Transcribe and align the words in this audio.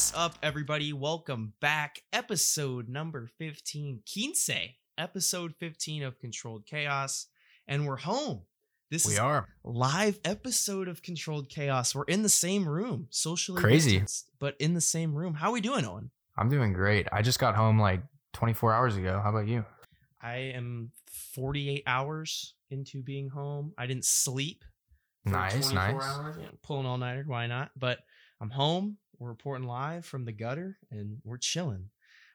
What's 0.00 0.14
up, 0.16 0.38
everybody? 0.42 0.94
Welcome 0.94 1.52
back. 1.60 2.00
Episode 2.10 2.88
number 2.88 3.28
15, 3.36 4.00
Quince, 4.10 4.48
episode 4.96 5.54
15 5.60 6.04
of 6.04 6.18
Controlled 6.18 6.64
Chaos. 6.64 7.26
And 7.68 7.86
we're 7.86 7.98
home. 7.98 8.40
This 8.90 9.04
We 9.04 9.12
is 9.12 9.18
are. 9.18 9.46
live 9.62 10.18
episode 10.24 10.88
of 10.88 11.02
Controlled 11.02 11.50
Chaos. 11.50 11.94
We're 11.94 12.04
in 12.04 12.22
the 12.22 12.30
same 12.30 12.66
room, 12.66 13.08
socially 13.10 13.60
Crazy. 13.60 13.90
distanced, 13.98 14.30
but 14.38 14.56
in 14.58 14.72
the 14.72 14.80
same 14.80 15.14
room. 15.14 15.34
How 15.34 15.50
are 15.50 15.52
we 15.52 15.60
doing, 15.60 15.84
Owen? 15.84 16.10
I'm 16.34 16.48
doing 16.48 16.72
great. 16.72 17.06
I 17.12 17.20
just 17.20 17.38
got 17.38 17.54
home 17.54 17.78
like 17.78 18.00
24 18.32 18.72
hours 18.72 18.96
ago. 18.96 19.20
How 19.22 19.28
about 19.28 19.48
you? 19.48 19.66
I 20.22 20.36
am 20.54 20.92
48 21.34 21.82
hours 21.86 22.54
into 22.70 23.02
being 23.02 23.28
home. 23.28 23.74
I 23.76 23.84
didn't 23.84 24.06
sleep. 24.06 24.64
Nice, 25.26 25.68
24 25.70 25.74
nice. 25.74 26.02
Hours. 26.02 26.36
Yeah, 26.40 26.48
pulling 26.62 26.86
all 26.86 26.96
nighter. 26.96 27.24
Why 27.26 27.46
not? 27.46 27.70
But 27.78 27.98
I'm 28.40 28.48
home. 28.48 28.96
We're 29.20 29.28
reporting 29.28 29.66
live 29.68 30.06
from 30.06 30.24
the 30.24 30.32
gutter, 30.32 30.78
and 30.90 31.18
we're 31.24 31.36
chilling. 31.36 31.90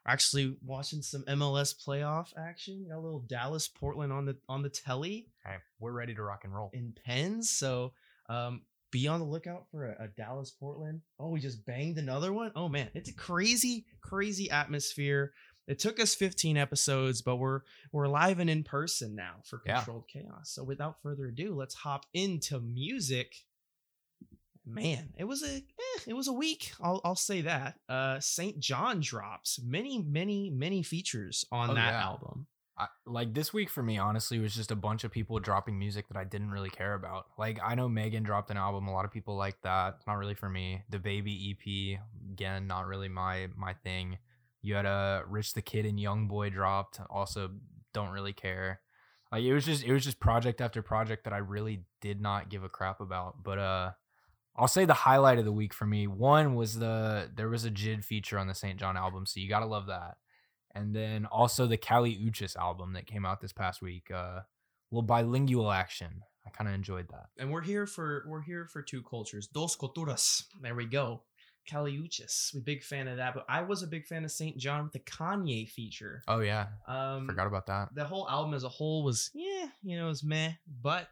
We're 0.05 0.13
actually 0.13 0.55
watching 0.63 1.01
some 1.01 1.23
MLS 1.23 1.73
playoff 1.75 2.27
action. 2.37 2.85
Got 2.87 2.97
a 2.97 2.99
little 2.99 3.25
Dallas 3.27 3.67
Portland 3.67 4.13
on 4.13 4.25
the 4.25 4.37
on 4.47 4.61
the 4.61 4.69
telly 4.69 5.27
we're 5.79 5.91
ready 5.91 6.13
to 6.13 6.21
rock 6.21 6.43
and 6.43 6.53
roll. 6.53 6.69
in 6.73 6.93
pens. 7.05 7.49
So 7.49 7.93
um, 8.29 8.61
be 8.91 9.07
on 9.07 9.19
the 9.19 9.25
lookout 9.25 9.65
for 9.71 9.85
a, 9.87 10.03
a 10.03 10.07
Dallas 10.09 10.51
Portland. 10.51 11.01
Oh, 11.19 11.29
we 11.29 11.39
just 11.39 11.65
banged 11.65 11.97
another 11.97 12.31
one. 12.31 12.51
Oh 12.55 12.69
man, 12.69 12.89
it's 12.93 13.09
a 13.09 13.15
crazy, 13.15 13.85
crazy 14.01 14.51
atmosphere. 14.51 15.33
It 15.67 15.79
took 15.79 15.99
us 15.99 16.13
15 16.13 16.55
episodes, 16.57 17.23
but 17.23 17.37
we're 17.37 17.61
we're 17.91 18.07
live 18.07 18.37
and 18.39 18.49
in 18.49 18.63
person 18.63 19.15
now 19.15 19.37
for 19.43 19.63
Yeah. 19.65 19.77
Controlled 19.77 20.07
Chaos. 20.07 20.51
So 20.51 20.63
without 20.63 21.01
further 21.01 21.25
ado, 21.25 21.55
let's 21.55 21.73
hop 21.73 22.05
into 22.13 22.59
music. 22.59 23.33
Man, 24.65 25.09
it 25.17 25.25
was 25.25 25.43
a 25.43 25.57
eh, 25.57 25.99
it 26.07 26.13
was 26.13 26.27
a 26.27 26.33
week. 26.33 26.71
I'll 26.81 27.01
I'll 27.05 27.15
say 27.15 27.41
that. 27.41 27.75
Uh, 27.87 28.19
Saint 28.19 28.59
John 28.59 28.99
drops 28.99 29.59
many 29.63 29.99
many 30.01 30.49
many 30.49 30.81
features 30.83 31.45
on 31.51 31.69
Oh, 31.69 31.73
that 31.75 31.93
yeah. 31.93 32.03
album. 32.03 32.47
I, 32.77 32.87
like 33.05 33.33
this 33.33 33.53
week 33.53 33.69
for 33.69 33.81
me, 33.81 33.97
honestly, 33.97 34.37
was 34.37 34.53
just 34.53 34.69
a 34.69 34.75
bunch 34.75 35.05
of 35.05 35.11
people 35.11 35.39
dropping 35.39 35.79
music 35.79 36.09
that 36.09 36.17
I 36.17 36.25
didn't 36.25 36.51
really 36.51 36.69
care 36.69 36.93
about. 36.93 37.27
Like 37.37 37.59
I 37.63 37.75
know 37.75 37.87
Megan 37.87 38.23
dropped 38.23 38.51
an 38.51 38.57
album. 38.57 38.87
A 38.87 38.91
lot 38.93 39.05
of 39.05 39.11
people 39.11 39.37
like 39.37 39.61
that. 39.61 39.99
Not 40.05 40.15
really 40.17 40.33
for 40.35 40.49
me. 40.49 40.81
DaBaby 40.91 41.51
EP, 41.51 41.99
again, 42.31 42.67
not 42.67 42.85
really 42.87 43.07
my 43.07 43.47
my 43.55 43.73
thing. 43.73 44.17
You 44.61 44.75
had 44.75 44.85
a 44.85 45.23
Rich 45.27 45.53
the 45.53 45.61
Kid 45.61 45.85
and 45.85 45.99
Young 45.99 46.27
Boy 46.27 46.49
dropped. 46.49 46.99
Also, 47.09 47.51
don't 47.93 48.09
really 48.09 48.33
care. 48.33 48.81
Like 49.31 49.43
it 49.43 49.53
was 49.53 49.63
just 49.63 49.83
it 49.85 49.93
was 49.93 50.03
just 50.03 50.19
project 50.19 50.59
after 50.59 50.81
project 50.81 51.23
that 51.25 51.33
I 51.33 51.37
really 51.37 51.83
did 52.01 52.19
not 52.19 52.49
give 52.49 52.63
a 52.63 52.69
crap 52.69 52.99
about. 52.99 53.41
But 53.43 53.57
uh, 53.59 53.91
I'll 54.57 54.67
say 54.67 54.85
the 54.85 54.93
highlight 54.93 55.37
of 55.39 55.45
the 55.45 55.51
week 55.51 55.73
for 55.73 55.85
me. 55.85 56.07
One 56.07 56.55
was 56.55 56.79
the 56.79 57.29
there 57.35 57.49
was 57.49 57.65
a 57.65 57.71
Jid 57.71 58.03
feature 58.03 58.37
on 58.39 58.47
the 58.47 58.55
St. 58.55 58.79
John 58.79 58.95
album, 58.97 59.25
so 59.25 59.39
you 59.39 59.49
gotta 59.49 59.65
love 59.65 59.87
that. 59.87 60.17
And 60.73 60.95
then 60.95 61.25
also 61.25 61.67
the 61.67 61.77
Kali 61.77 62.15
Uchis 62.15 62.55
album 62.57 62.93
that 62.93 63.05
came 63.07 63.25
out 63.25 63.39
this 63.41 63.53
past 63.53 63.81
week. 63.81 64.11
Uh, 64.13 64.41
little 64.91 65.03
bilingual 65.07 65.71
action. 65.71 66.21
I 66.45 66.51
kind 66.51 66.67
of 66.67 66.75
enjoyed 66.75 67.07
that. 67.09 67.25
and 67.37 67.51
we're 67.51 67.61
here 67.63 67.87
for 67.87 68.23
we're 68.27 68.41
here 68.43 68.67
for 68.71 68.81
two 68.81 69.01
cultures 69.01 69.47
dos 69.47 69.75
culturas 69.75 70.43
there 70.61 70.75
we 70.75 70.85
go 70.85 71.23
Kali 71.69 71.97
Uchis 71.97 72.53
we 72.53 72.59
big 72.61 72.83
fan 72.83 73.07
of 73.07 73.17
that 73.17 73.33
but 73.33 73.45
i 73.49 73.63
was 73.63 73.81
a 73.81 73.87
big 73.87 74.05
fan 74.05 74.23
of 74.23 74.29
saint 74.31 74.55
john 74.55 74.83
with 74.83 74.93
the 74.93 74.99
kanye 74.99 75.67
feature 75.67 76.21
Oh 76.27 76.41
yeah, 76.41 76.67
um 76.87 77.25
forgot 77.25 77.47
about 77.47 77.65
that. 77.65 77.89
the 77.95 78.05
whole 78.05 78.29
album 78.29 78.53
as 78.53 78.63
a 78.63 78.69
whole 78.69 79.03
was 79.03 79.31
yeah 79.33 79.65
you 79.81 79.97
know 79.97 80.05
it 80.05 80.09
was 80.09 80.23
meh 80.23 80.51
but 80.83 81.09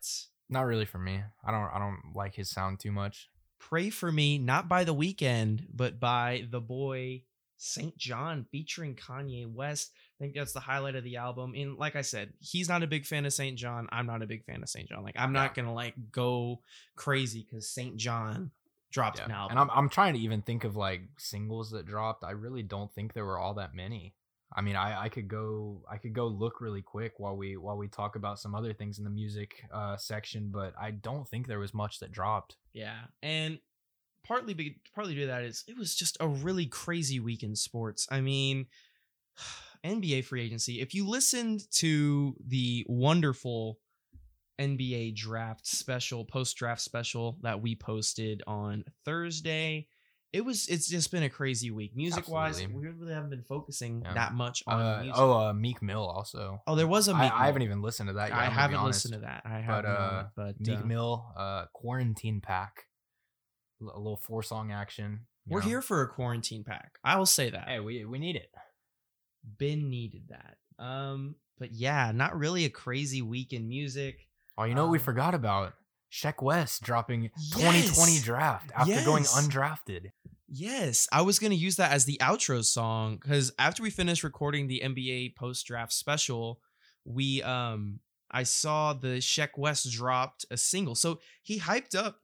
Not 0.50 0.68
really 0.68 0.86
for 0.86 1.00
me. 1.00 1.24
I 1.44 1.50
don't 1.50 1.70
I 1.74 1.80
don't 1.80 2.14
like 2.14 2.36
his 2.36 2.52
sound 2.52 2.80
too 2.80 2.92
much. 2.92 3.28
Pray 3.70 3.90
for 3.90 4.12
me 4.12 4.38
not 4.38 4.68
by 4.70 4.84
the 4.84 4.94
Weeknd 4.96 5.66
but 5.74 6.00
by 6.00 6.46
the 6.50 6.62
boy 6.62 7.24
saint 7.58 7.96
john 7.98 8.46
featuring 8.52 8.94
kanye 8.94 9.50
west 9.50 9.92
i 9.96 10.24
think 10.24 10.36
that's 10.36 10.52
the 10.52 10.60
highlight 10.60 10.96
of 10.96 11.04
the 11.06 11.16
album 11.16 11.54
and 11.56 11.78
like 11.78 11.96
i 11.96 12.02
said 12.02 12.34
he's 12.42 12.68
not 12.68 12.84
a 12.84 12.88
big 12.88 13.06
fan 13.06 13.26
of 13.26 13.32
saint 13.32 13.58
john 13.58 13.88
i'm 13.92 14.06
not 14.06 14.22
a 14.22 14.26
big 14.28 14.44
fan 14.44 14.62
of 14.62 14.68
saint 14.68 14.90
john 14.90 15.02
like 15.02 15.16
i'm 15.18 15.32
not 15.32 15.56
gonna 15.56 15.74
like 15.74 15.94
go 16.12 16.60
crazy 16.98 17.46
because 17.50 17.70
saint 17.70 17.96
john 17.96 18.52
dropped 18.92 19.20
Yeah. 19.20 19.26
an 19.26 19.32
album 19.32 19.58
And 19.58 19.72
I'm 19.72 19.78
I'm 19.78 19.90
trying 19.90 20.14
to 20.16 20.20
even 20.20 20.42
think 20.42 20.66
of 20.66 20.76
like 20.76 21.04
singles 21.18 21.72
that 21.72 21.86
dropped. 21.86 22.24
I 22.26 22.32
really 22.32 22.64
don't 22.64 22.94
think 22.94 23.14
there 23.14 23.26
were 23.26 23.40
all 23.40 23.54
that 23.56 23.74
many. 23.74 24.14
I 24.56 24.62
mean, 24.62 24.76
I, 24.76 25.04
I 25.04 25.10
could 25.10 25.28
go 25.28 25.82
I 25.90 25.98
could 25.98 26.14
go 26.14 26.28
look 26.28 26.62
really 26.62 26.82
quick 26.82 27.14
while 27.18 27.36
we 27.36 27.58
while 27.58 27.78
we 27.78 27.88
talk 27.88 28.16
about 28.16 28.40
some 28.40 28.56
other 28.56 28.74
things 28.74 28.98
in 28.98 29.04
the 29.04 29.10
music 29.10 29.64
uh, 29.74 29.98
section, 29.98 30.50
but 30.52 30.74
I 30.80 30.92
don't 30.92 31.28
think 31.28 31.48
there 31.48 31.60
was 31.60 31.74
much 31.74 32.00
that 32.00 32.12
dropped. 32.12 32.56
Yeah, 32.74 33.00
and 33.22 33.60
partly 34.24 34.54
be, 34.54 34.78
partly 34.96 35.16
due 35.16 35.22
to 35.22 35.28
that 35.28 35.44
is 35.44 35.64
it 35.68 35.78
was 35.78 35.96
just 35.96 36.18
a 36.20 36.28
really 36.28 36.66
crazy 36.66 37.20
week 37.20 37.44
in 37.44 37.56
sports. 37.56 38.08
I 38.12 38.22
mean, 38.22 38.68
NBA 39.86 40.26
free 40.26 40.44
agency. 40.44 40.82
If 40.82 40.94
you 40.94 41.08
listened 41.08 41.70
to 41.74 42.36
the 42.48 42.86
wonderful 42.88 43.80
NBA 44.60 45.16
draft 45.16 45.68
special, 45.68 46.26
post 46.26 46.56
draft 46.56 46.82
special 46.82 47.38
that 47.42 47.62
we 47.62 47.76
posted 47.76 48.44
on 48.48 48.86
Thursday, 49.04 49.88
it 50.34 50.44
was 50.44 50.68
it's 50.68 50.88
just 50.90 51.12
been 51.12 51.24
a 51.24 51.30
crazy 51.30 51.70
week. 51.72 51.96
Music 51.96 52.28
wise, 52.28 52.60
we 52.68 52.88
really 52.88 53.14
haven't 53.14 53.30
been 53.30 53.44
focusing 53.44 54.02
Yeah. 54.04 54.14
that 54.16 54.34
much 54.34 54.64
on 54.68 54.82
Uh, 54.82 54.98
music. 55.04 55.16
oh, 55.22 55.32
uh, 55.50 55.54
Meek 55.54 55.82
Mill 55.82 56.02
also. 56.06 56.62
oh, 56.68 56.76
there 56.76 56.88
was 56.88 57.08
a 57.08 57.14
I, 57.14 57.22
Meek 57.22 57.32
I 57.34 57.46
haven't 57.46 57.60
Mill. 57.60 57.68
even 57.70 57.82
listened 57.84 58.08
to 58.10 58.14
that 58.14 58.30
yet. 58.30 58.38
I 58.40 58.46
haven't 58.46 58.84
listened 58.84 59.14
to 59.14 59.20
that. 59.22 59.44
I 59.46 59.58
But 59.58 59.64
haven't. 59.64 59.92
uh, 59.92 60.28
but 60.36 60.60
Meek 60.60 60.80
uh, 60.80 60.84
Mill, 60.86 61.34
uh, 61.38 61.66
quarantine 61.74 62.42
pack, 62.42 62.88
L- 63.82 63.92
a 63.96 63.98
little 64.00 64.18
four 64.18 64.42
song 64.44 64.72
action. 64.72 65.28
you 65.46 65.54
we're 65.54 65.62
know? 65.62 65.68
here 65.68 65.82
for 65.82 66.02
a 66.02 66.08
quarantine 66.08 66.64
pack. 66.64 66.98
I 67.04 67.18
will 67.18 67.26
say 67.28 67.50
that. 67.52 67.68
Hey, 67.68 67.80
we 67.80 68.04
we 68.06 68.18
need 68.20 68.36
it. 68.36 68.50
been 69.58 69.90
needed 69.90 70.30
that. 70.30 70.58
Um, 70.84 71.36
but 71.60 71.72
yeah, 71.74 72.12
not 72.14 72.38
really 72.38 72.66
a 72.66 72.70
crazy 72.70 73.22
week 73.22 73.54
in 73.54 73.68
music. 73.68 74.28
Oh, 74.58 74.64
you 74.64 74.74
know 74.74 74.84
what 74.86 74.92
we 74.92 74.98
Um, 75.00 75.04
forgot 75.06 75.36
about? 75.36 75.74
Sheck 76.14 76.44
West 76.44 76.84
dropping 76.84 77.32
2020 77.54 78.20
draft 78.20 78.72
after 78.76 79.04
going 79.04 79.24
undrafted. 79.24 80.12
Yes, 80.48 81.08
I 81.12 81.24
was 81.24 81.40
gonna 81.40 81.56
use 81.56 81.78
that 81.78 81.92
as 81.92 82.06
the 82.06 82.20
outro 82.22 82.64
song 82.64 83.18
because 83.20 83.52
after 83.58 83.82
we 83.82 83.90
finished 83.90 84.24
recording 84.24 84.68
the 84.68 84.82
NBA 84.84 85.36
post 85.36 85.66
draft 85.66 85.92
special, 85.92 86.60
we 87.04 87.42
um 87.42 88.00
I 88.30 88.44
saw 88.44 88.94
the 88.94 89.18
Sheck 89.18 89.58
West 89.58 89.92
dropped 89.92 90.46
a 90.52 90.58
single. 90.58 90.94
So 90.94 91.20
he 91.42 91.60
hyped 91.60 91.96
up 91.96 92.20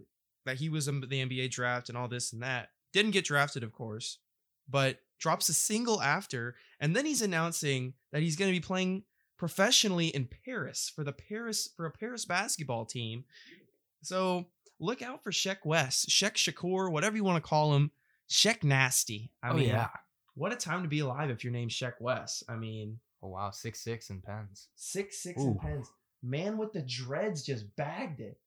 that 0.46 0.58
he 0.58 0.70
was 0.70 0.88
in 0.88 1.02
the 1.02 1.26
NBA 1.26 1.50
draft 1.50 1.90
and 1.90 1.98
all 1.98 2.08
this 2.08 2.32
and 2.32 2.44
that. 2.44 2.70
Didn't 2.94 3.12
get 3.12 3.26
drafted, 3.26 3.64
of 3.64 3.72
course, 3.72 4.20
but 4.70 5.00
drops 5.20 5.50
a 5.50 5.54
single 5.54 6.00
after, 6.00 6.56
and 6.80 6.96
then 6.96 7.08
he's 7.08 7.24
announcing 7.24 7.96
that 8.12 8.22
he's 8.22 8.36
gonna 8.36 8.52
be 8.52 8.60
playing 8.60 9.04
professionally 9.40 10.08
in 10.10 10.28
Paris 10.46 10.92
for 10.94 11.04
the 11.04 11.14
Paris 11.14 11.70
for 11.76 11.88
a 11.88 11.92
Paris 11.92 12.26
basketball 12.26 12.86
team. 12.86 13.24
So 14.02 14.46
look 14.80 15.02
out 15.02 15.24
for 15.24 15.32
Sheck 15.32 15.66
West, 15.66 16.10
Sheck 16.10 16.34
Shakur, 16.36 16.92
whatever 16.92 17.16
you 17.16 17.24
want 17.24 17.44
to 17.44 17.48
call 17.48 17.76
him. 17.76 17.92
Sheck 18.30 18.64
Nasty. 18.64 19.32
I 19.42 19.50
oh 19.50 19.54
mean, 19.56 19.70
yeah. 19.70 19.90
what 20.36 20.54
a 20.54 20.56
time 20.56 20.84
to 20.84 20.90
be 20.90 21.00
alive 21.00 21.30
if 21.30 21.44
your 21.44 21.52
name's 21.54 21.74
Sheck 21.74 21.94
West. 22.00 22.44
I 22.48 22.56
mean, 22.56 23.00
Oh 23.22 23.30
wow, 23.30 23.52
six 23.52 23.82
six 23.84 24.10
and 24.10 24.24
pens. 24.24 24.68
six 24.76 25.22
six 25.22 25.42
Ooh. 25.42 25.48
and 25.48 25.60
pens. 25.60 25.92
Man 26.22 26.58
with 26.58 26.74
the 26.74 26.82
dreads 26.82 27.44
just 27.44 27.76
bagged 27.76 28.20
it. 28.20 28.38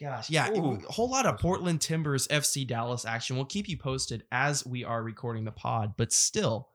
Gosh, 0.00 0.30
yeah, 0.30 0.50
Ooh. 0.50 0.78
a 0.88 0.92
whole 0.92 1.10
lot 1.10 1.26
of 1.26 1.38
Portland 1.38 1.80
Timbers 1.80 2.28
FC 2.28 2.66
Dallas 2.66 3.04
action. 3.04 3.36
We'll 3.36 3.44
keep 3.46 3.68
you 3.68 3.76
posted 3.76 4.24
as 4.30 4.64
we 4.64 4.84
are 4.84 5.02
recording 5.02 5.44
the 5.44 5.50
pod, 5.52 5.94
but 5.96 6.12
still, 6.12 6.68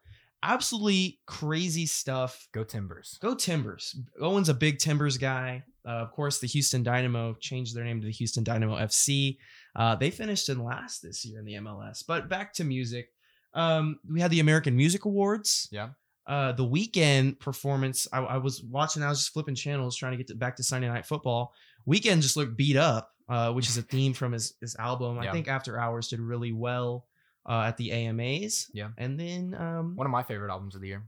absolutely 0.43 1.19
crazy 1.25 1.85
stuff. 1.85 2.47
Go 2.51 2.63
Timbers. 2.63 3.17
Go 3.21 3.33
Timbers. 3.33 3.95
Owen's 4.21 4.49
a 4.49 4.53
big 4.53 4.77
Timbers 4.77 5.17
guy. 5.17 5.63
Uh, 5.85 5.91
of 5.91 6.11
course, 6.11 6.39
the 6.39 6.47
Houston 6.47 6.83
Dynamo 6.83 7.33
changed 7.39 7.75
their 7.75 7.83
name 7.83 8.01
to 8.01 8.05
the 8.05 8.11
Houston 8.11 8.43
Dynamo 8.43 8.77
FC. 8.77 9.37
Uh, 9.75 9.95
they 9.95 10.11
finished 10.11 10.49
in 10.49 10.63
last 10.63 11.01
this 11.01 11.25
year 11.25 11.39
in 11.39 11.45
the 11.45 11.53
MLS. 11.53 12.03
But 12.05 12.29
back 12.29 12.53
to 12.55 12.63
music. 12.63 13.09
Um, 13.53 13.99
we 14.09 14.19
had 14.19 14.31
the 14.31 14.39
American 14.39 14.75
Music 14.75 15.05
Awards. 15.05 15.67
Yeah. 15.71 15.89
Uh, 16.25 16.51
the 16.53 16.65
Weeknd 16.65 17.39
performance. 17.39 18.07
I, 18.13 18.19
I 18.19 18.37
was 18.37 18.63
watching. 18.63 19.03
I 19.03 19.09
was 19.09 19.19
just 19.19 19.33
flipping 19.33 19.55
channels 19.55 19.95
trying 19.95 20.11
to 20.13 20.17
get 20.17 20.27
to, 20.27 20.35
back 20.35 20.55
to 20.57 20.63
Sunday 20.63 20.87
Night 20.87 21.05
Football. 21.05 21.53
Weeknd 21.87 22.21
just 22.21 22.37
looked 22.37 22.55
beat 22.55 22.77
up, 22.77 23.11
uh, 23.27 23.51
which 23.51 23.67
is 23.67 23.77
a 23.77 23.81
theme 23.81 24.13
from 24.13 24.31
his 24.31 24.53
his 24.61 24.75
album. 24.77 25.19
I 25.19 25.31
think 25.31 25.47
After 25.49 25.77
Hours 25.77 26.07
did 26.07 26.21
really 26.21 26.53
well 26.53 27.05
uh, 27.47 27.63
at 27.67 27.77
the 27.77 27.91
AMAs. 27.91 28.69
Yeah. 28.73 28.89
And 28.97 29.19
then 29.19 29.55
um, 29.59 29.95
One 29.95 30.07
of 30.07 30.11
my 30.11 30.23
favorite 30.23 30.51
albums 30.51 30.75
of 30.75 30.81
the 30.81 30.87
year. 30.87 31.03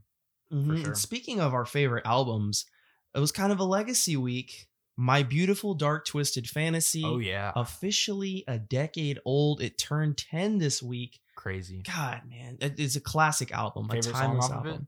Mhm. 0.52 0.84
sure. 0.84 0.94
Speaking 0.94 1.40
of 1.40 1.54
our 1.54 1.64
favorite 1.66 2.06
albums, 2.06 2.66
it 3.14 3.18
was 3.20 3.32
kind 3.32 3.52
of 3.52 3.58
a 3.58 3.64
legacy 3.64 4.16
week. 4.16 4.68
My 4.98 5.22
Beautiful 5.22 5.74
Dark 5.74 6.06
Twisted 6.06 6.48
Fantasy, 6.48 7.02
Oh 7.04 7.18
yeah. 7.18 7.52
officially 7.54 8.44
a 8.48 8.58
decade 8.58 9.18
old. 9.26 9.60
It 9.60 9.76
turned 9.76 10.16
10 10.16 10.58
this 10.58 10.82
week. 10.82 11.20
Crazy. 11.36 11.82
God, 11.82 12.22
man, 12.28 12.56
it 12.60 12.78
is 12.80 12.96
a 12.96 13.00
classic 13.00 13.52
album, 13.52 13.88
Favorite 13.88 14.06
a 14.06 14.10
song 14.10 14.20
timeless 14.20 14.50
off 14.50 14.60
of 14.60 14.66
it? 14.66 14.70
album. 14.70 14.86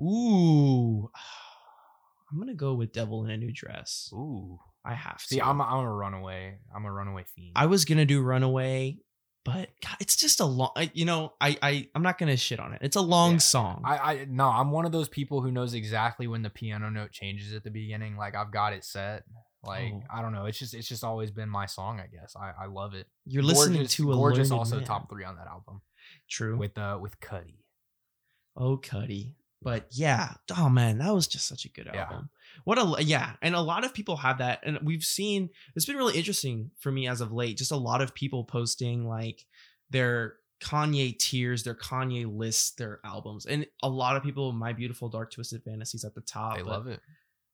Ooh, 0.00 1.10
I'm 2.30 2.38
gonna 2.38 2.54
go 2.54 2.74
with 2.74 2.92
Devil 2.92 3.24
in 3.24 3.30
a 3.30 3.36
New 3.36 3.52
Dress. 3.52 4.10
Ooh. 4.14 4.58
I 4.84 4.94
have 4.94 5.18
to. 5.18 5.26
See, 5.26 5.40
I'm 5.40 5.60
a, 5.60 5.64
I'm 5.64 5.84
a 5.84 5.92
runaway. 5.92 6.58
I'm 6.74 6.84
a 6.86 6.92
runaway 6.92 7.24
fiend. 7.36 7.52
I 7.54 7.66
was 7.66 7.84
gonna 7.84 8.06
do 8.06 8.20
Runaway. 8.22 8.98
But 9.44 9.70
God, 9.84 9.96
it's 9.98 10.14
just 10.14 10.38
a 10.40 10.44
long. 10.44 10.70
I, 10.76 10.90
you 10.94 11.04
know, 11.04 11.32
I 11.40 11.56
I 11.60 11.88
I'm 11.96 12.02
not 12.02 12.16
gonna 12.18 12.36
shit 12.36 12.60
on 12.60 12.72
it. 12.74 12.78
It's 12.82 12.94
a 12.96 13.00
long 13.00 13.32
Yeah. 13.32 13.38
song. 13.38 13.82
I, 13.84 13.96
I 13.96 14.26
no, 14.28 14.46
I'm 14.48 14.70
one 14.70 14.84
of 14.86 14.92
those 14.92 15.08
people 15.08 15.40
who 15.40 15.50
knows 15.50 15.74
exactly 15.74 16.26
when 16.28 16.42
the 16.42 16.50
piano 16.50 16.90
note 16.90 17.10
changes 17.10 17.52
at 17.52 17.64
the 17.64 17.70
beginning. 17.70 18.16
Like 18.16 18.36
I've 18.36 18.52
got 18.52 18.72
it 18.72 18.84
set. 18.84 19.24
Like 19.64 19.92
Oh. 19.94 20.02
I 20.12 20.22
don't 20.22 20.32
know. 20.32 20.46
It's 20.46 20.58
just 20.58 20.74
it's 20.74 20.86
just 20.88 21.02
always 21.02 21.32
been 21.32 21.48
my 21.48 21.66
song. 21.66 21.98
I 22.00 22.06
guess 22.06 22.36
I 22.36 22.52
I 22.64 22.66
love 22.66 22.94
it. 22.94 23.08
You're 23.24 23.42
listening 23.42 23.84
to 23.86 24.12
a 24.12 24.14
gorgeous. 24.14 24.50
Also 24.52 24.76
man. 24.76 24.84
top 24.84 25.10
three 25.10 25.24
on 25.24 25.34
that 25.36 25.48
album 25.48 25.80
True. 26.30 26.56
with 26.56 26.78
uh 26.78 26.98
with 27.00 27.18
Cudi. 27.20 27.56
Oh, 28.56 28.76
Cudi. 28.76 29.34
But 29.60 29.86
yeah, 29.92 30.34
oh 30.56 30.68
man, 30.68 30.98
that 30.98 31.14
was 31.14 31.26
just 31.28 31.46
such 31.46 31.64
a 31.64 31.68
good 31.68 31.88
Yeah. 31.92 32.20
What 32.64 32.78
a 32.78 33.02
yeah, 33.02 33.32
and 33.42 33.54
a 33.54 33.60
lot 33.60 33.84
of 33.84 33.94
people 33.94 34.16
have 34.18 34.38
that, 34.38 34.60
and 34.64 34.78
we've 34.82 35.04
seen 35.04 35.50
it's 35.74 35.86
been 35.86 35.96
really 35.96 36.16
interesting 36.16 36.70
for 36.78 36.92
me 36.92 37.08
as 37.08 37.20
of 37.20 37.32
late. 37.32 37.56
Just 37.56 37.72
a 37.72 37.76
lot 37.76 38.00
of 38.00 38.14
people 38.14 38.44
posting 38.44 39.06
like 39.06 39.44
their 39.90 40.36
Kanye 40.62 41.18
tiers, 41.18 41.64
their 41.64 41.74
Kanye 41.74 42.24
lists, 42.32 42.72
their 42.72 43.00
albums, 43.04 43.46
and 43.46 43.66
a 43.82 43.88
lot 43.88 44.16
of 44.16 44.22
people, 44.22 44.52
My 44.52 44.72
Beautiful 44.72 45.08
Dark 45.08 45.32
Twisted 45.32 45.62
Fantasies 45.64 46.04
at 46.04 46.14
the 46.14 46.20
top. 46.20 46.56
They 46.56 46.62
but 46.62 46.70
love 46.70 46.86
it. 46.86 47.00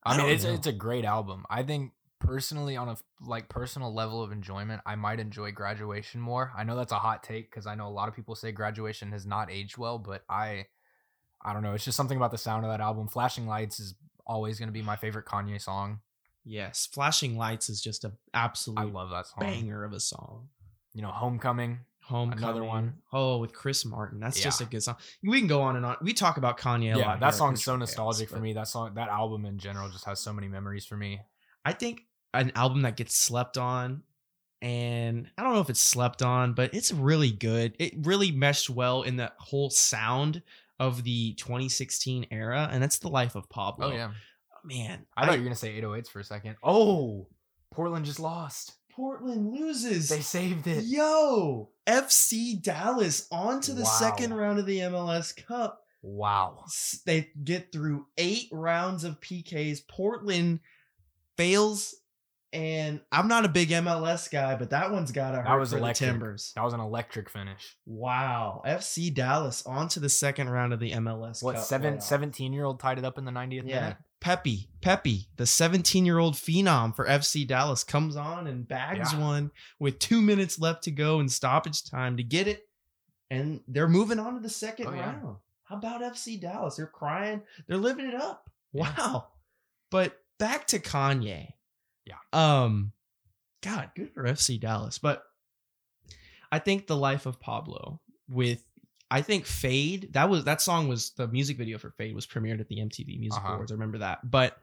I 0.05 0.15
I 0.15 0.19
mean, 0.19 0.29
it's 0.29 0.45
know. 0.45 0.53
it's 0.53 0.67
a 0.67 0.73
great 0.73 1.05
album. 1.05 1.45
I 1.49 1.63
think 1.63 1.93
personally, 2.21 2.77
on 2.77 2.89
a 2.89 2.97
like 3.21 3.49
personal 3.49 3.95
level 3.95 4.23
of 4.23 4.33
enjoyment, 4.33 4.83
I 4.85 4.97
might 4.97 5.21
enjoy 5.21 5.53
Graduation 5.53 6.21
more. 6.21 6.53
I 6.57 6.65
know 6.65 6.77
that's 6.77 6.93
a 6.93 6.99
hot 6.99 7.23
take 7.23 7.51
because 7.51 7.67
I 7.67 7.75
know 7.75 7.89
a 7.89 7.91
lot 7.91 8.09
of 8.09 8.15
people 8.15 8.35
say 8.35 8.53
Graduation 8.53 9.13
has 9.13 9.27
not 9.27 9.51
aged 9.51 9.79
well, 9.79 9.99
but 9.99 10.23
I, 10.29 10.67
I 11.43 11.53
don't 11.53 11.63
know. 11.63 11.75
It's 11.75 11.85
just 11.85 11.97
something 11.97 12.17
about 12.17 12.31
the 12.31 12.39
sound 12.39 12.65
of 12.65 12.71
that 12.71 12.81
album. 12.81 13.09
Flashing 13.09 13.47
Lights 13.47 13.81
is 13.81 13.95
always 14.29 14.59
going 14.59 14.69
to 14.69 14.73
be 14.73 14.83
my 14.83 14.97
favorite 14.97 15.27
Kanye 15.27 15.61
song. 15.61 16.01
Yes, 16.45 16.89
Flashing 16.91 17.37
Lights 17.37 17.69
is 17.69 17.81
just 17.81 18.05
an 18.05 18.13
absolute 18.33 18.79
I 18.79 18.85
love 18.85 19.11
that 19.11 19.27
song. 19.27 19.41
banger 19.41 19.85
of 19.85 19.93
a 19.93 20.01
song. 20.01 20.49
You 20.95 21.03
know, 21.03 21.09
Homecoming. 21.09 21.81
Homecoming. 22.01 22.43
Another 22.43 22.65
one. 22.65 22.95
Oh, 23.13 23.37
with 23.37 23.53
Chris 23.53 23.85
Martin. 23.85 24.19
That's 24.19 24.41
just 24.41 24.63
a 24.63 24.65
good 24.65 24.83
song. 24.83 24.97
We 25.23 25.39
can 25.41 25.47
go 25.47 25.61
on 25.61 25.77
and 25.77 25.85
on. 25.85 25.97
We 26.01 26.15
talk 26.15 26.39
about 26.39 26.59
Kanye 26.59 26.95
a 26.95 26.99
yeah, 26.99 27.17
that 27.19 27.23
at 27.23 27.35
song's 27.35 27.63
so 27.63 27.73
Chaos, 27.73 27.81
nostalgic 27.81 28.31
for 28.31 28.39
me. 28.39 28.55
That 28.55 28.67
song, 28.67 28.95
that 28.95 29.11
album 29.11 29.45
in 29.45 29.59
general, 29.59 29.91
just 29.91 30.07
has 30.07 30.19
so 30.19 30.33
many 30.33 30.49
memories 30.49 30.87
for 30.87 30.97
me. 30.97 31.21
I 31.67 31.75
think 31.75 32.07
an 32.33 32.51
album 32.55 32.83
that 32.83 32.97
gets 32.97 33.15
slept 33.15 33.59
on, 33.59 34.03
and 34.63 35.29
I 35.37 35.43
don't 35.43 35.53
know 35.53 35.61
if 35.61 35.69
it's 35.69 35.83
slept 35.83 36.23
on, 36.23 36.55
but 36.55 36.73
it's 36.73 36.93
really 36.93 37.31
good. 37.31 37.75
It 37.79 37.93
really 37.99 38.33
meshed 38.33 38.71
well 38.71 39.03
in 39.03 39.17
the 39.17 39.31
whole 39.37 39.69
sound 39.69 40.43
of 40.79 41.05
the 41.05 41.35
2016 41.35 42.27
era, 42.31 42.69
and 42.71 42.83
that's 42.83 42.99
the 42.99 43.09
life 43.09 43.35
of 43.35 43.49
Pablo. 43.51 43.89
Oh 43.89 43.93
yeah, 43.93 44.13
man. 44.65 45.07
I 45.17 45.25
thought 45.27 45.33
you 45.35 45.41
were 45.41 45.45
gonna 45.45 45.55
say 45.57 45.81
808s 45.81 46.09
for 46.09 46.21
a 46.21 46.25
second. 46.25 46.57
Oh, 46.63 47.29
Portland 47.73 48.05
just 48.07 48.21
lost. 48.21 48.75
Portland 48.91 49.53
loses. 49.53 50.09
They 50.09 50.21
saved 50.21 50.67
it. 50.67 50.85
Yo, 50.85 51.71
FC 51.87 52.61
Dallas 52.61 53.29
on 53.31 53.61
to 53.63 53.73
the 53.75 53.83
Wow. 53.85 53.97
second 53.99 54.35
round 54.35 54.59
of 54.59 54.67
the 54.67 54.81
MLS 54.81 55.33
Cup. 55.37 55.85
Wow. 56.03 56.65
They 57.07 57.31
get 57.45 57.71
through 57.73 58.07
eight 58.17 58.49
rounds 58.53 59.05
of 59.05 59.21
PKs. 59.21 59.81
Portland 59.89 60.61
fails, 61.37 61.95
and 62.53 63.01
I'm 63.13 63.29
not 63.29 63.45
a 63.45 63.49
big 63.49 63.69
MLS 63.71 64.31
guy, 64.31 64.55
but 64.57 64.71
that 64.71 64.91
one's 64.91 65.13
got 65.13 65.33
That 65.33 65.47
hurt 65.47 65.59
was 65.61 65.73
for 65.73 65.79
electric. 65.79 66.07
the 66.09 66.13
Timbers. 66.13 66.53
That 66.57 66.65
was 66.65 66.73
an 66.75 66.81
electric 66.81 67.29
finish. 67.31 67.77
Wow, 67.87 68.63
FC 68.67 69.13
Dallas 69.13 69.65
on 69.67 69.89
to 69.89 70.01
the 70.01 70.09
second 70.09 70.49
round 70.51 70.73
of 70.73 70.81
the 70.81 70.93
MLS 70.93 71.43
What 71.43 71.57
Cup. 71.57 71.65
seven 71.65 71.97
playoff. 71.99 72.03
17 72.03 72.53
year 72.53 72.65
old 72.65 72.81
tied 72.81 72.99
it 72.99 73.05
up 73.05 73.19
in 73.19 73.25
the 73.25 73.33
90th 73.33 73.65
Yeah. 73.67 73.81
minute? 73.81 73.97
Pepi, 74.21 74.69
Pepi, 74.81 75.29
the 75.37 75.47
17 75.47 76.05
year 76.05 76.19
old 76.19 76.35
phenom 76.35 76.95
for 76.97 77.07
FC 77.07 77.47
Dallas 77.47 77.85
comes 77.85 78.17
on 78.17 78.47
and 78.49 78.67
bags 78.67 79.13
Yeah. 79.13 79.21
one 79.21 79.51
with 79.79 79.99
two 80.01 80.21
minutes 80.21 80.59
left 80.59 80.83
to 80.85 80.91
go 80.91 81.21
in 81.21 81.29
stoppage 81.29 81.85
time 81.85 82.17
to 82.17 82.23
get 82.25 82.49
it. 82.49 82.69
And 83.31 83.61
they're 83.69 83.87
moving 83.89 84.19
on 84.19 84.35
to 84.35 84.41
the 84.41 84.49
second 84.49 84.87
Oh, 84.89 84.93
yeah. 84.95 85.13
round. 85.21 85.37
How 85.65 85.77
about 85.77 86.01
FC 86.03 86.37
Dallas? 86.41 86.77
They're 86.77 86.87
crying. 86.87 87.43
They're 87.67 87.77
living 87.77 88.07
it 88.07 88.15
up. 88.15 88.51
Yeah. 88.73 88.93
Wow. 88.99 89.29
But 89.91 90.19
back 90.39 90.67
to 90.69 90.79
Kanye. 90.79 91.53
Yeah. 92.09 92.17
Um, 92.33 92.93
God, 93.63 93.91
good 93.95 94.13
for 94.15 94.25
FC 94.25 94.59
Dallas. 94.61 94.99
But 94.99 95.23
I 96.51 96.59
think 96.59 96.87
the 96.87 96.97
life 96.97 97.27
of 97.27 97.39
Pablo 97.41 98.01
with 98.29 98.65
I 99.11 99.23
think 99.23 99.47
Fade, 99.47 100.13
that 100.13 100.29
was 100.29 100.45
that 100.45 100.61
song 100.61 100.89
was 100.89 101.11
the 101.11 101.29
music 101.29 101.57
video 101.59 101.79
for 101.79 101.91
Fade 101.93 102.15
was 102.15 102.27
premiered 102.27 102.61
at 102.61 102.69
the 102.69 102.77
MTV 102.77 103.19
Music 103.19 103.39
Uh-huh. 103.43 103.55
Awards. 103.55 103.73
I 103.73 103.75
remember 103.75 103.99
that. 103.99 104.31
But 104.31 104.59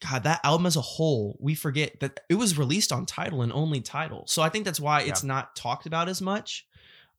God, 0.00 0.24
that 0.24 0.40
album 0.44 0.66
as 0.66 0.76
a 0.76 0.80
whole, 0.82 1.36
we 1.40 1.54
forget 1.54 2.00
that 2.00 2.20
it 2.28 2.34
was 2.34 2.58
released 2.58 2.92
on 2.92 3.06
Tidal 3.06 3.42
and 3.42 3.52
only 3.52 3.80
Tidal. 3.80 4.26
So 4.26 4.42
I 4.42 4.48
think 4.50 4.64
that's 4.66 4.80
why 4.80 5.02
it's 5.02 5.22
not 5.22 5.56
talked 5.56 5.86
about 5.86 6.08
as 6.08 6.20
much. 6.20 6.66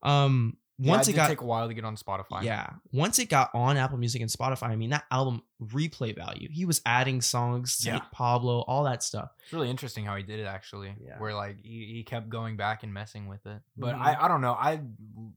Um 0.02 0.56
Yeah, 0.80 0.92
once 0.92 1.08
it 1.08 1.10
it 1.10 1.14
did 1.14 1.18
got 1.18 1.28
take 1.28 1.40
a 1.40 1.44
while 1.44 1.66
to 1.66 1.74
get 1.74 1.84
on 1.84 1.96
Spotify. 1.96 2.42
yeah. 2.42 2.70
Once 2.92 3.18
it 3.18 3.28
got 3.28 3.50
on 3.52 3.76
Apple 3.76 3.98
Music 3.98 4.20
and 4.22 4.30
Spotify, 4.30 4.68
I 4.68 4.76
mean, 4.76 4.90
that 4.90 5.04
album 5.10 5.42
replay 5.60 6.14
value. 6.14 6.48
He 6.52 6.64
was 6.64 6.80
adding 6.86 7.20
songs, 7.20 7.84
Yeah. 7.84 7.98
Pablo, 8.12 8.60
all 8.68 8.84
that 8.84 9.02
stuff. 9.02 9.30
It's 9.42 9.52
really 9.52 9.70
interesting 9.70 10.04
how 10.04 10.14
he 10.16 10.22
did 10.22 10.38
it 10.38 10.46
actually. 10.46 10.94
Yeah. 11.04 11.18
Where 11.18 11.34
like 11.34 11.56
he, 11.64 11.86
he 11.94 12.04
kept 12.04 12.28
going 12.28 12.56
back 12.56 12.84
and 12.84 12.94
messing 12.94 13.26
with 13.26 13.44
it. 13.46 13.60
But 13.76 13.96
Mhm. 13.96 14.00
I, 14.00 14.24
I 14.24 14.28
don't 14.28 14.40
know. 14.40 14.52
I 14.52 14.80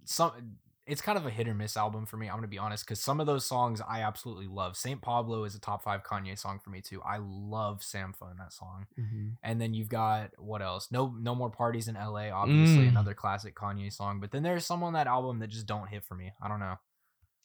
some 0.06 0.32
it's 0.92 1.02
kind 1.02 1.18
of 1.18 1.26
a 1.26 1.30
hit 1.30 1.48
or 1.48 1.54
miss 1.56 1.78
album 1.78 2.06
for 2.06 2.18
me. 2.18 2.28
I'm 2.28 2.36
gonna 2.36 2.48
be 2.48 2.58
honest, 2.58 2.86
because 2.86 3.00
some 3.00 3.20
of 3.20 3.26
those 3.26 3.46
songs 3.46 3.82
I 3.88 4.02
absolutely 4.02 4.48
love. 4.48 4.76
Saint 4.76 5.02
Pablo 5.02 5.46
is 5.46 5.56
a 5.56 5.60
top 5.60 5.84
five 5.84 6.04
Kanye 6.04 6.38
song 6.38 6.60
for 6.64 6.70
me 6.70 6.82
too. 6.82 7.02
I 7.02 7.18
love 7.20 7.80
Sampha 7.80 8.30
in 8.32 8.38
that 8.38 8.52
song. 8.54 8.86
And 9.42 9.62
then 9.62 9.74
you've 9.74 9.90
got 9.90 10.32
what 10.38 10.62
else? 10.62 10.90
No, 10.92 11.16
no 11.20 11.34
more 11.34 11.50
parties 11.50 11.88
in 11.88 11.96
L.A. 11.96 12.30
Obviously, 12.30 12.86
Mm. 12.86 12.90
another 12.90 13.14
classic 13.14 13.56
Kanye 13.56 13.92
song. 13.92 14.20
But 14.20 14.32
then 14.32 14.44
there's 14.44 14.66
some 14.66 14.84
on 14.84 14.94
that 14.94 15.08
album 15.08 15.40
that 15.40 15.48
just 15.48 15.66
don't 15.66 15.88
hit 15.88 16.04
for 16.04 16.16
me. 16.16 16.34
I 16.42 16.48
don't 16.50 16.60
know. 16.60 16.76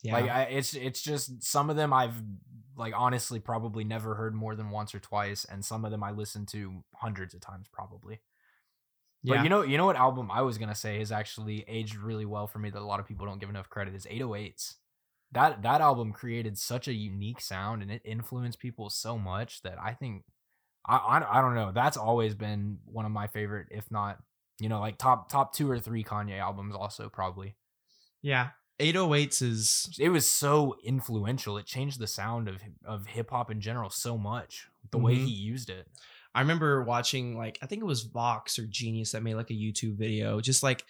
Yeah. 0.02 0.12
Like 0.14 0.28
I, 0.30 0.42
it's 0.42 0.74
it's 0.74 1.00
just 1.00 1.42
some 1.42 1.70
of 1.70 1.76
them 1.76 1.92
I've 1.92 2.20
like 2.76 2.92
honestly 2.96 3.40
probably 3.40 3.84
never 3.84 4.14
heard 4.16 4.34
more 4.34 4.54
than 4.54 4.70
once 4.70 4.94
or 4.94 4.98
twice, 5.00 5.46
and 5.46 5.64
some 5.64 5.84
of 5.84 5.90
them 5.90 6.02
I 6.02 6.10
listened 6.10 6.48
to 6.48 6.84
hundreds 6.94 7.32
of 7.32 7.40
times 7.40 7.66
probably. 7.72 8.20
But 9.24 9.42
you 9.44 9.48
know, 9.48 9.62
you 9.62 9.76
know 9.76 9.86
what 9.86 9.96
album 9.96 10.30
I 10.30 10.42
was 10.42 10.58
gonna 10.58 10.74
say 10.74 11.00
is 11.00 11.10
actually 11.12 11.64
aged 11.68 11.96
really 11.96 12.24
well 12.26 12.46
for 12.46 12.58
me 12.58 12.70
that 12.70 12.80
a 12.80 12.84
lot 12.84 13.00
of 13.00 13.06
people 13.06 13.26
don't 13.26 13.40
give 13.40 13.50
enough 13.50 13.68
credit 13.68 13.94
is 13.94 14.06
808s. 14.06 14.76
That 15.32 15.62
that 15.62 15.80
album 15.80 16.12
created 16.12 16.56
such 16.56 16.86
a 16.88 16.92
unique 16.94 17.40
sound 17.40 17.82
and 17.82 17.90
it 17.90 18.02
influenced 18.04 18.58
people 18.60 18.88
so 18.90 19.18
much 19.18 19.62
that 19.62 19.78
I 19.82 19.92
think 19.94 20.24
I 20.86 20.96
I, 20.96 21.38
I 21.38 21.40
don't 21.40 21.54
know. 21.56 21.72
That's 21.72 21.96
always 21.96 22.34
been 22.34 22.78
one 22.84 23.04
of 23.06 23.10
my 23.12 23.26
favorite, 23.26 23.68
if 23.70 23.90
not 23.90 24.18
you 24.58 24.68
know, 24.70 24.80
like 24.80 24.96
top 24.96 25.28
top 25.28 25.52
two 25.52 25.70
or 25.70 25.78
three 25.80 26.02
Kanye 26.04 26.38
albums. 26.38 26.74
Also, 26.74 27.08
probably 27.08 27.56
yeah. 28.22 28.50
808s 28.78 29.40
is 29.42 29.88
it 29.98 30.10
was 30.10 30.28
so 30.28 30.76
influential. 30.84 31.56
It 31.56 31.66
changed 31.66 31.98
the 31.98 32.06
sound 32.06 32.46
of 32.48 32.62
of 32.84 33.06
hip 33.06 33.30
hop 33.30 33.50
in 33.50 33.60
general 33.60 33.90
so 33.90 34.16
much. 34.18 34.68
The 34.90 34.98
way 34.98 35.16
Mhm. 35.16 35.24
he 35.24 35.32
used 35.32 35.70
it. 35.70 35.88
I 36.36 36.40
remember 36.40 36.82
watching 36.82 37.36
like 37.36 37.58
I 37.62 37.66
think 37.66 37.80
it 37.82 37.86
was 37.86 38.02
Vox 38.02 38.58
or 38.58 38.66
Genius 38.66 39.12
that 39.12 39.22
made 39.22 39.34
like 39.34 39.50
a 39.50 39.54
YouTube 39.54 39.96
video, 39.96 40.40
just 40.40 40.62
like 40.62 40.84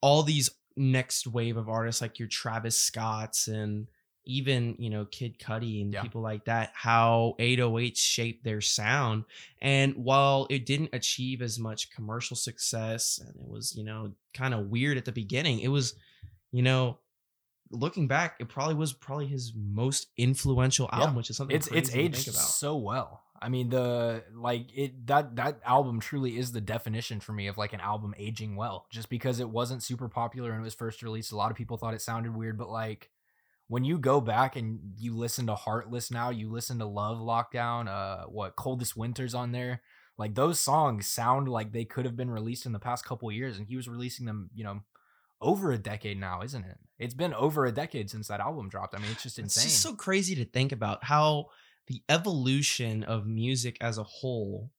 all 0.00 0.22
these 0.22 0.50
next 0.76 1.26
wave 1.26 1.56
of 1.56 1.68
artists 1.68 2.00
like 2.00 2.18
your 2.18 2.28
Travis 2.28 2.76
Scotts 2.78 3.46
and 3.48 3.86
even 4.24 4.76
you 4.78 4.88
know 4.90 5.04
Kid 5.04 5.38
Cudi 5.38 5.82
and 5.82 5.92
Yeah. 5.92 6.02
people 6.02 6.22
like 6.22 6.44
that, 6.46 6.70
how 6.74 7.34
808 7.38 7.96
shaped 7.96 8.42
their 8.44 8.60
sound. 8.60 9.24
And 9.60 9.94
while 9.96 10.46
it 10.50 10.64
didn't 10.66 10.90
achieve 10.94 11.42
as 11.42 11.58
much 11.58 11.90
commercial 11.90 12.36
success 12.36 13.18
and 13.18 13.36
it 13.36 13.48
was 13.48 13.74
you 13.76 13.84
know 13.84 14.12
kind 14.34 14.54
of 14.54 14.68
weird 14.70 14.96
at 14.96 15.04
the 15.04 15.12
beginning, 15.12 15.60
it 15.60 15.68
was 15.68 15.94
you 16.52 16.62
know 16.62 16.98
looking 17.70 18.08
back, 18.08 18.36
it 18.40 18.48
probably 18.48 18.74
was 18.74 18.92
probably 18.92 19.26
his 19.26 19.52
most 19.54 20.08
influential 20.16 20.88
Yeah. 20.92 21.00
album, 21.00 21.16
which 21.16 21.30
is 21.30 21.36
something 21.36 21.56
it's 21.56 21.66
it's 21.68 21.94
aged 21.94 22.32
so 22.34 22.76
well. 22.76 23.22
I 23.42 23.48
mean 23.48 23.70
the 23.70 24.24
like 24.34 24.66
it 24.76 25.06
that 25.06 25.36
that 25.36 25.60
album 25.64 26.00
truly 26.00 26.36
is 26.36 26.52
the 26.52 26.60
definition 26.60 27.20
for 27.20 27.32
me 27.32 27.46
of 27.46 27.56
like 27.56 27.72
an 27.72 27.80
album 27.80 28.14
aging 28.18 28.54
well. 28.54 28.86
Just 28.90 29.08
because 29.08 29.40
it 29.40 29.48
wasn't 29.48 29.82
super 29.82 30.08
popular 30.08 30.50
when 30.50 30.60
it 30.60 30.64
was 30.64 30.74
first 30.74 31.02
released, 31.02 31.32
a 31.32 31.36
lot 31.36 31.50
of 31.50 31.56
people 31.56 31.76
thought 31.76 31.94
it 31.94 32.02
sounded 32.02 32.36
weird, 32.36 32.58
but 32.58 32.68
like 32.68 33.10
when 33.68 33.84
you 33.84 33.98
go 33.98 34.20
back 34.20 34.56
and 34.56 34.80
you 34.98 35.16
listen 35.16 35.46
to 35.46 35.54
Heartless 35.54 36.10
now, 36.10 36.30
you 36.30 36.50
listen 36.50 36.78
to 36.80 36.84
Love 36.84 37.18
Lockdown, 37.18 37.88
uh 37.88 38.26
what 38.26 38.56
Coldest 38.56 38.96
Winters 38.96 39.34
on 39.34 39.52
there, 39.52 39.80
like 40.18 40.34
those 40.34 40.60
songs 40.60 41.06
sound 41.06 41.48
like 41.48 41.72
they 41.72 41.86
could 41.86 42.04
have 42.04 42.16
been 42.16 42.30
released 42.30 42.66
in 42.66 42.72
the 42.72 42.78
past 42.78 43.06
couple 43.06 43.32
years 43.32 43.56
and 43.56 43.66
he 43.66 43.76
was 43.76 43.88
releasing 43.88 44.26
them, 44.26 44.50
you 44.54 44.64
know, 44.64 44.80
over 45.40 45.72
a 45.72 45.78
decade 45.78 46.20
now, 46.20 46.42
isn't 46.42 46.64
it? 46.64 46.76
It's 46.98 47.14
been 47.14 47.32
over 47.32 47.64
a 47.64 47.72
decade 47.72 48.10
since 48.10 48.28
that 48.28 48.40
album 48.40 48.68
dropped. 48.68 48.94
I 48.94 48.98
mean, 48.98 49.10
it's 49.10 49.22
just 49.22 49.38
insane 49.38 49.64
It's 49.64 49.72
just 49.72 49.82
so 49.82 49.94
crazy 49.94 50.34
to 50.34 50.44
think 50.44 50.72
about 50.72 51.02
how 51.02 51.46
the 51.90 52.00
evolution 52.08 53.02
of 53.02 53.26
music 53.26 53.76
as 53.80 53.98
a 53.98 54.04
whole 54.04 54.70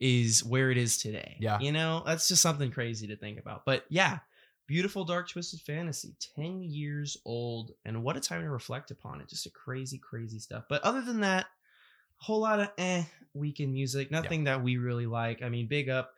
is 0.00 0.42
where 0.44 0.72
it 0.72 0.76
is 0.76 0.98
today. 0.98 1.36
Yeah. 1.38 1.60
You 1.60 1.70
know, 1.70 2.02
that's 2.04 2.26
just 2.26 2.42
something 2.42 2.72
crazy 2.72 3.06
to 3.06 3.16
think 3.16 3.38
about. 3.38 3.64
But 3.64 3.84
yeah, 3.88 4.18
beautiful 4.66 5.04
dark 5.04 5.28
twisted 5.28 5.60
fantasy, 5.60 6.16
10 6.34 6.62
years 6.64 7.16
old 7.24 7.70
and 7.84 8.02
what 8.02 8.16
a 8.16 8.20
time 8.20 8.42
to 8.42 8.50
reflect 8.50 8.90
upon 8.90 9.20
it. 9.20 9.28
Just 9.28 9.46
a 9.46 9.50
crazy 9.50 9.96
crazy 9.98 10.40
stuff. 10.40 10.64
But 10.68 10.82
other 10.82 11.00
than 11.00 11.20
that, 11.20 11.44
a 12.20 12.24
whole 12.24 12.40
lot 12.40 12.58
of 12.58 12.70
eh 12.76 13.04
weekend 13.32 13.72
music, 13.72 14.10
nothing 14.10 14.44
that 14.44 14.64
we 14.64 14.76
really 14.78 15.06
like. 15.06 15.42
I 15.42 15.48
mean, 15.48 15.68
big 15.68 15.88
up 15.88 16.10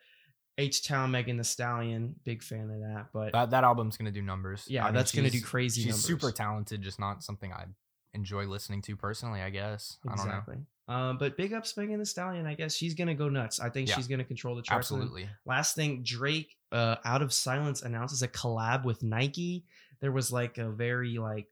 H 0.57 0.87
Town, 0.89 1.11
Megan 1.11 1.37
Thee 1.37 1.43
Stallion, 1.45 2.15
big 2.25 2.43
fan 2.43 2.71
of 2.71 2.81
that. 2.81 3.09
But 3.13 3.33
That 3.33 3.51
that 3.51 3.63
album's 3.65 3.99
gonna 3.99 4.11
do 4.11 4.23
numbers. 4.23 4.65
yeah, 4.69 4.85
I 4.85 4.87
mean, 4.87 4.95
that's 4.95 5.13
gonna 5.13 5.29
do 5.29 5.43
crazy 5.43 5.83
She's 5.83 5.91
numbers. 5.91 6.05
super 6.07 6.33
talented, 6.33 6.81
just 6.81 6.99
not 6.99 7.23
something 7.23 7.53
I 7.53 7.67
enjoy 8.15 8.45
listening 8.47 8.83
to 8.83 8.97
personally. 8.97 9.41
I 9.41 9.51
guess 9.51 9.99
I 10.05 10.09
don't 10.09 10.17
know. 10.19 10.23
Exactly. 10.25 10.57
Um, 10.89 11.19
but 11.19 11.37
big 11.37 11.53
ups 11.53 11.77
Megan 11.77 11.99
Thee 11.99 12.05
Stallion. 12.05 12.47
I 12.47 12.55
guess 12.55 12.75
she's 12.75 12.95
gonna 12.95 13.15
go 13.15 13.29
nuts. 13.29 13.59
I 13.61 13.71
think 13.71 13.89
Yeah. 13.89 13.97
she's 13.97 14.07
gonna 14.07 14.25
control 14.25 14.55
the 14.55 14.63
charts. 14.63 14.91
Absolutely. 14.91 15.29
Last 15.45 15.75
thing, 15.75 16.03
Drake, 16.05 16.57
uh, 16.73 16.97
out 17.05 17.23
of 17.23 17.33
silence 17.33 17.83
announces 17.83 18.23
a 18.23 18.29
collab 18.29 18.85
with 18.85 19.03
Nike. 19.03 19.65
There 20.01 20.13
was 20.13 20.31
like 20.33 20.59
a 20.59 20.71
very 20.71 21.19
like 21.19 21.49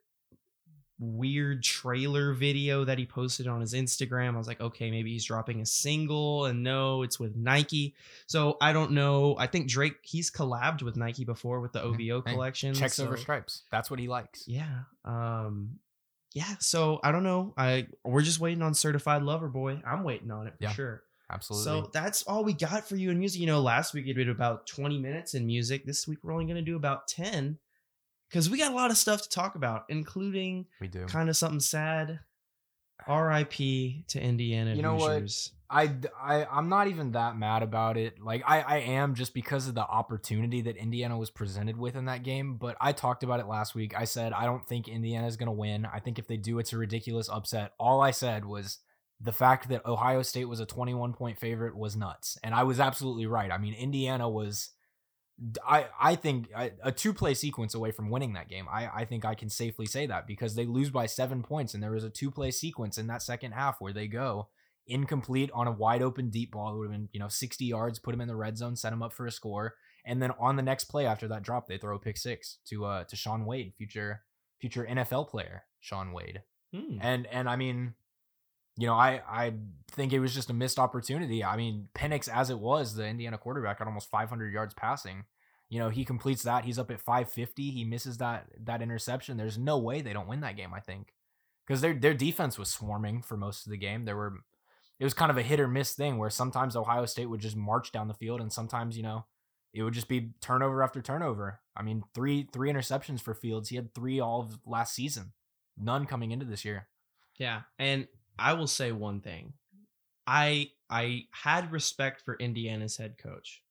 weird 1.00 1.62
trailer 1.64 2.32
video 2.32 2.84
that 2.84 2.98
he 2.98 3.04
posted 3.04 3.48
on 3.48 3.60
his 3.60 3.74
Instagram. 3.74 4.34
I 4.34 4.38
was 4.38 4.46
like, 4.46 4.60
okay, 4.60 4.90
maybe 4.92 5.10
he's 5.12 5.24
dropping 5.24 5.60
a 5.60 5.66
single, 5.66 6.44
and 6.46 6.62
no, 6.62 7.02
it's 7.02 7.18
with 7.18 7.34
Nike. 7.34 7.94
So 8.26 8.56
I 8.60 8.72
don't 8.72 8.92
know. 8.92 9.34
I 9.36 9.48
think 9.48 9.68
Drake 9.68 9.96
he's 10.02 10.30
collabed 10.30 10.82
with 10.82 10.96
Nike 10.96 11.24
before 11.24 11.60
with 11.60 11.72
the 11.72 11.82
OVO 11.82 12.22
Hey, 12.24 12.32
collection. 12.32 12.74
Checks 12.74 13.00
over 13.00 13.16
stripes. 13.16 13.62
That's 13.72 13.90
what 13.90 13.98
he 13.98 14.06
likes. 14.06 14.46
Yeah. 14.46 14.82
Um. 15.04 15.80
Yeah. 16.34 16.54
So 16.60 17.00
I 17.02 17.12
don't 17.12 17.22
know. 17.22 17.54
I 17.56 17.86
we're 18.04 18.22
just 18.22 18.40
waiting 18.40 18.62
on 18.62 18.74
Certified 18.74 19.22
Lover 19.22 19.48
Boy. 19.48 19.80
I'm 19.86 20.02
waiting 20.04 20.30
on 20.30 20.46
it 20.48 20.54
for 20.58 20.64
Yeah. 20.64 20.72
sure. 20.72 21.02
Absolutely. 21.30 21.64
So 21.64 21.90
that's 21.92 22.22
all 22.24 22.44
we 22.44 22.52
got 22.52 22.86
for 22.86 22.96
you 22.96 23.10
in 23.10 23.18
music. 23.18 23.40
You 23.40 23.46
know, 23.46 23.60
last 23.60 23.94
week 23.94 24.04
we 24.04 24.12
did 24.12 24.28
about 24.28 24.66
20 24.66 24.98
minutes 24.98 25.34
in 25.34 25.46
music. 25.46 25.86
This 25.86 26.06
week 26.06 26.18
we're 26.22 26.32
only 26.32 26.44
going 26.44 26.56
to 26.56 26.62
do 26.62 26.76
about 26.76 27.08
10 27.08 27.58
because 28.28 28.50
we 28.50 28.58
got 28.58 28.72
a 28.72 28.74
lot 28.74 28.90
of 28.90 28.98
stuff 28.98 29.22
to 29.22 29.28
talk 29.30 29.54
about, 29.54 29.84
including 29.88 30.66
we 30.80 30.88
do. 30.88 31.06
kind 31.06 31.28
of 31.30 31.36
something 31.36 31.60
sad. 31.60 32.20
R.I.P. 33.06 34.04
to 34.08 34.20
Indiana 34.20 34.74
You 34.74 34.82
know 34.82 34.96
what? 34.96 35.30
I, 35.70 35.90
I 36.20 36.44
I'm 36.44 36.68
not 36.68 36.88
even 36.88 37.12
that 37.12 37.36
mad 37.36 37.62
about 37.62 37.96
it. 37.96 38.22
Like 38.22 38.42
I 38.46 38.60
I 38.60 38.76
am 38.78 39.14
just 39.14 39.34
because 39.34 39.66
of 39.66 39.74
the 39.74 39.82
opportunity 39.82 40.60
that 40.62 40.76
Indiana 40.76 41.18
was 41.18 41.30
presented 41.30 41.76
with 41.76 41.96
in 41.96 42.04
that 42.04 42.22
game. 42.22 42.56
But 42.56 42.76
I 42.80 42.92
talked 42.92 43.24
about 43.24 43.40
it 43.40 43.46
last 43.46 43.74
week. 43.74 43.94
I 43.96 44.04
said 44.04 44.32
I 44.32 44.44
don't 44.44 44.66
think 44.66 44.88
Indiana 44.88 45.26
is 45.26 45.36
gonna 45.36 45.52
win. 45.52 45.86
I 45.86 45.98
think 46.00 46.18
if 46.18 46.28
they 46.28 46.36
do, 46.36 46.58
it's 46.58 46.72
a 46.72 46.78
ridiculous 46.78 47.28
upset. 47.28 47.72
All 47.78 48.00
I 48.00 48.10
said 48.10 48.44
was 48.44 48.78
the 49.20 49.32
fact 49.32 49.68
that 49.70 49.86
Ohio 49.86 50.22
State 50.22 50.44
was 50.44 50.60
a 50.60 50.66
21 50.66 51.14
point 51.14 51.38
favorite 51.38 51.76
was 51.76 51.96
nuts, 51.96 52.38
and 52.44 52.54
I 52.54 52.62
was 52.62 52.78
absolutely 52.78 53.26
right. 53.26 53.50
I 53.50 53.58
mean, 53.58 53.74
Indiana 53.74 54.28
was. 54.28 54.70
I 55.66 55.86
I 56.00 56.14
think 56.16 56.48
I- 56.56 56.72
a 56.82 56.92
two 56.92 57.12
play 57.12 57.34
sequence 57.34 57.74
away 57.74 57.90
from 57.90 58.10
winning 58.10 58.34
that 58.34 58.48
game. 58.48 58.66
I 58.70 58.88
I 59.00 59.04
think 59.04 59.24
I 59.24 59.34
can 59.34 59.50
safely 59.50 59.86
say 59.86 60.06
that 60.06 60.26
because 60.26 60.54
they 60.54 60.66
lose 60.66 60.90
by 60.90 61.06
seven 61.06 61.42
points, 61.42 61.74
and 61.74 61.82
there 61.82 61.90
was 61.90 62.04
a 62.04 62.10
two 62.10 62.30
play 62.30 62.50
sequence 62.50 62.98
in 62.98 63.06
that 63.08 63.22
second 63.22 63.52
half 63.52 63.80
where 63.80 63.92
they 63.92 64.06
go 64.06 64.48
incomplete 64.86 65.50
on 65.54 65.66
a 65.66 65.72
wide 65.72 66.02
open 66.02 66.30
deep 66.30 66.52
ball. 66.52 66.74
It 66.74 66.78
would 66.78 66.90
have 66.90 66.92
been, 66.92 67.08
you 67.12 67.18
know, 67.18 67.28
60 67.28 67.64
yards, 67.64 67.98
put 67.98 68.14
him 68.14 68.20
in 68.20 68.28
the 68.28 68.36
red 68.36 68.58
zone, 68.58 68.76
set 68.76 68.92
him 68.92 69.02
up 69.02 69.14
for 69.14 69.26
a 69.26 69.30
score. 69.32 69.74
And 70.04 70.20
then 70.20 70.32
on 70.38 70.56
the 70.56 70.62
next 70.62 70.84
play 70.84 71.06
after 71.06 71.26
that 71.28 71.42
drop, 71.42 71.66
they 71.66 71.78
throw 71.78 71.96
a 71.96 71.98
pick 71.98 72.18
six 72.18 72.58
to 72.66 72.84
uh 72.84 73.04
to 73.04 73.16
Shaun 73.16 73.44
Wade, 73.46 73.72
future 73.76 74.22
future 74.60 74.86
NFL 74.88 75.28
player, 75.28 75.64
Shaun 75.80 76.12
Wade. 76.12 76.42
Hmm. 76.74 76.98
And 77.00 77.26
and 77.26 77.48
I 77.48 77.56
mean, 77.56 77.94
you 78.76 78.86
know, 78.86 78.94
I 78.94 79.22
I 79.28 79.52
think 79.90 80.12
it 80.12 80.20
was 80.20 80.34
just 80.34 80.50
a 80.50 80.54
missed 80.54 80.78
opportunity. 80.78 81.44
I 81.44 81.56
mean, 81.56 81.88
Penix 81.94 82.28
as 82.28 82.50
it 82.50 82.58
was, 82.58 82.94
the 82.94 83.06
Indiana 83.06 83.38
quarterback 83.38 83.78
got 83.78 83.88
almost 83.88 84.10
500 84.10 84.52
yards 84.52 84.74
passing. 84.74 85.24
You 85.68 85.78
know, 85.78 85.88
he 85.88 86.04
completes 86.04 86.42
that. 86.42 86.64
He's 86.64 86.78
up 86.78 86.90
at 86.90 87.00
550. 87.00 87.70
He 87.70 87.84
misses 87.84 88.18
that 88.18 88.46
that 88.64 88.82
interception. 88.82 89.36
There's 89.36 89.58
no 89.58 89.78
way 89.78 90.02
they 90.02 90.12
don't 90.12 90.28
win 90.28 90.40
that 90.40 90.56
game. 90.56 90.74
I 90.74 90.80
think 90.80 91.14
because 91.66 91.80
their 91.80 91.94
their 91.94 92.14
defense 92.14 92.58
was 92.58 92.68
swarming 92.68 93.22
for 93.22 93.36
most 93.36 93.66
of 93.66 93.70
the 93.70 93.78
game. 93.78 94.04
There 94.04 94.16
were 94.16 94.34
it 94.98 95.04
was 95.04 95.14
kind 95.14 95.30
of 95.30 95.38
a 95.38 95.42
hit 95.42 95.60
or 95.60 95.68
miss 95.68 95.94
thing 95.94 96.18
where 96.18 96.30
sometimes 96.30 96.76
Ohio 96.76 97.06
State 97.06 97.26
would 97.26 97.40
just 97.40 97.56
march 97.56 97.92
down 97.92 98.08
the 98.08 98.14
field 98.14 98.40
and 98.40 98.52
sometimes 98.52 98.96
you 98.96 99.02
know 99.02 99.26
it 99.72 99.82
would 99.82 99.94
just 99.94 100.08
be 100.08 100.30
turnover 100.40 100.82
after 100.82 101.02
turnover. 101.02 101.60
I 101.76 101.82
mean, 101.82 102.04
three 102.14 102.48
three 102.52 102.72
interceptions 102.72 103.20
for 103.20 103.34
Fields. 103.34 103.68
He 103.68 103.76
had 103.76 103.94
three 103.94 104.20
all 104.20 104.42
of 104.42 104.58
last 104.64 104.94
season. 104.94 105.32
None 105.76 106.06
coming 106.06 106.30
into 106.30 106.46
this 106.46 106.64
year. 106.64 106.88
Yeah, 107.36 107.62
and 107.78 108.06
I 108.38 108.52
will 108.54 108.66
say 108.66 108.92
one 108.92 109.20
thing. 109.20 109.52
I 110.26 110.70
I 110.90 111.24
had 111.30 111.72
respect 111.72 112.22
for 112.22 112.34
Indiana's 112.36 112.96
head 112.96 113.16
coach, 113.18 113.62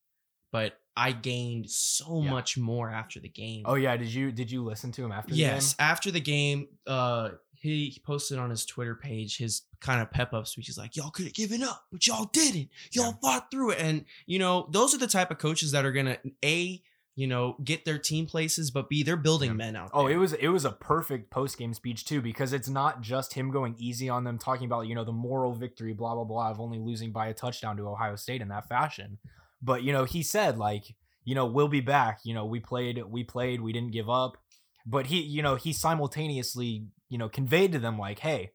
but 0.51 0.77
I 0.95 1.11
gained 1.11 1.69
so 1.69 2.21
Yeah. 2.21 2.29
much 2.29 2.57
more 2.57 2.89
after 2.89 3.19
the 3.19 3.29
game. 3.29 3.63
Oh 3.65 3.75
yeah, 3.75 3.97
did 3.97 4.13
you 4.13 4.31
did 4.31 4.51
you 4.51 4.63
listen 4.63 4.91
to 4.93 5.03
him 5.03 5.11
after 5.11 5.31
the 5.33 5.39
yes, 5.39 5.75
after 5.79 6.11
the 6.11 6.19
game, 6.21 6.67
uh 6.87 7.31
he 7.55 7.97
posted 8.05 8.37
on 8.39 8.49
his 8.49 8.65
Twitter 8.65 8.93
page 8.93 9.37
his 9.37 9.61
kind 9.79 10.01
of 10.01 10.11
pep 10.11 10.33
up 10.33 10.45
speech. 10.47 10.65
He's 10.67 10.77
like, 10.77 10.97
Y'all 10.97 11.11
could 11.11 11.25
have 11.25 11.33
given 11.33 11.63
up, 11.63 11.85
but 11.91 12.05
y'all 12.05 12.25
didn't. 12.25 12.69
Y'all 12.91 13.05
Yeah. 13.05 13.11
fought 13.21 13.49
through 13.51 13.71
it. 13.71 13.79
And 13.79 14.05
you 14.25 14.37
know, 14.37 14.67
those 14.71 14.93
are 14.93 14.97
the 14.97 15.07
type 15.07 15.31
of 15.31 15.37
coaches 15.37 15.71
that 15.71 15.85
are 15.85 15.91
gonna 15.93 16.17
A, 16.43 16.83
you 17.15 17.27
know, 17.27 17.55
get 17.63 17.85
their 17.85 17.99
team 17.99 18.25
places, 18.25 18.71
but 18.71 18.89
B, 18.89 19.03
they're 19.03 19.15
building 19.15 19.51
Yeah. 19.51 19.55
men 19.57 19.75
out 19.75 19.91
Oh, 19.93 20.07
there. 20.07 20.15
it 20.15 20.17
was 20.17 20.33
it 20.33 20.47
was 20.47 20.65
a 20.65 20.71
perfect 20.71 21.29
post 21.29 21.57
game 21.59 21.73
speech 21.73 22.05
too 22.05 22.21
because 22.21 22.53
it's 22.53 22.69
not 22.69 23.01
just 23.01 23.33
him 23.35 23.51
going 23.51 23.75
easy 23.77 24.09
on 24.09 24.23
them 24.23 24.37
talking 24.39 24.65
about 24.65 24.87
you 24.87 24.95
know 24.95 25.03
the 25.03 25.11
moral 25.11 25.53
victory 25.53 25.93
blah 25.93 26.15
blah 26.15 26.23
blah 26.23 26.49
of 26.49 26.59
only 26.59 26.79
losing 26.79 27.11
by 27.11 27.27
a 27.27 27.33
touchdown 27.33 27.77
to 27.77 27.87
Ohio 27.87 28.15
State 28.15 28.41
in 28.41 28.47
that 28.47 28.67
fashion, 28.67 29.19
but 29.61 29.83
you 29.83 29.91
know 29.93 30.05
he 30.05 30.23
said 30.23 30.57
like 30.57 30.95
you 31.23 31.35
know 31.35 31.45
we'll 31.45 31.67
be 31.67 31.81
back 31.81 32.19
you 32.23 32.33
know 32.33 32.45
we 32.45 32.59
played 32.59 33.01
we 33.07 33.23
played 33.23 33.61
we 33.61 33.71
didn't 33.73 33.91
give 33.91 34.09
up, 34.09 34.37
but 34.85 35.05
he 35.07 35.21
you 35.21 35.41
know 35.43 35.55
he 35.55 35.71
simultaneously 36.17 36.87
you 37.09 37.17
know 37.17 37.29
conveyed 37.29 37.71
to 37.71 37.79
them 37.79 37.97
like 37.97 38.19
hey 38.19 38.51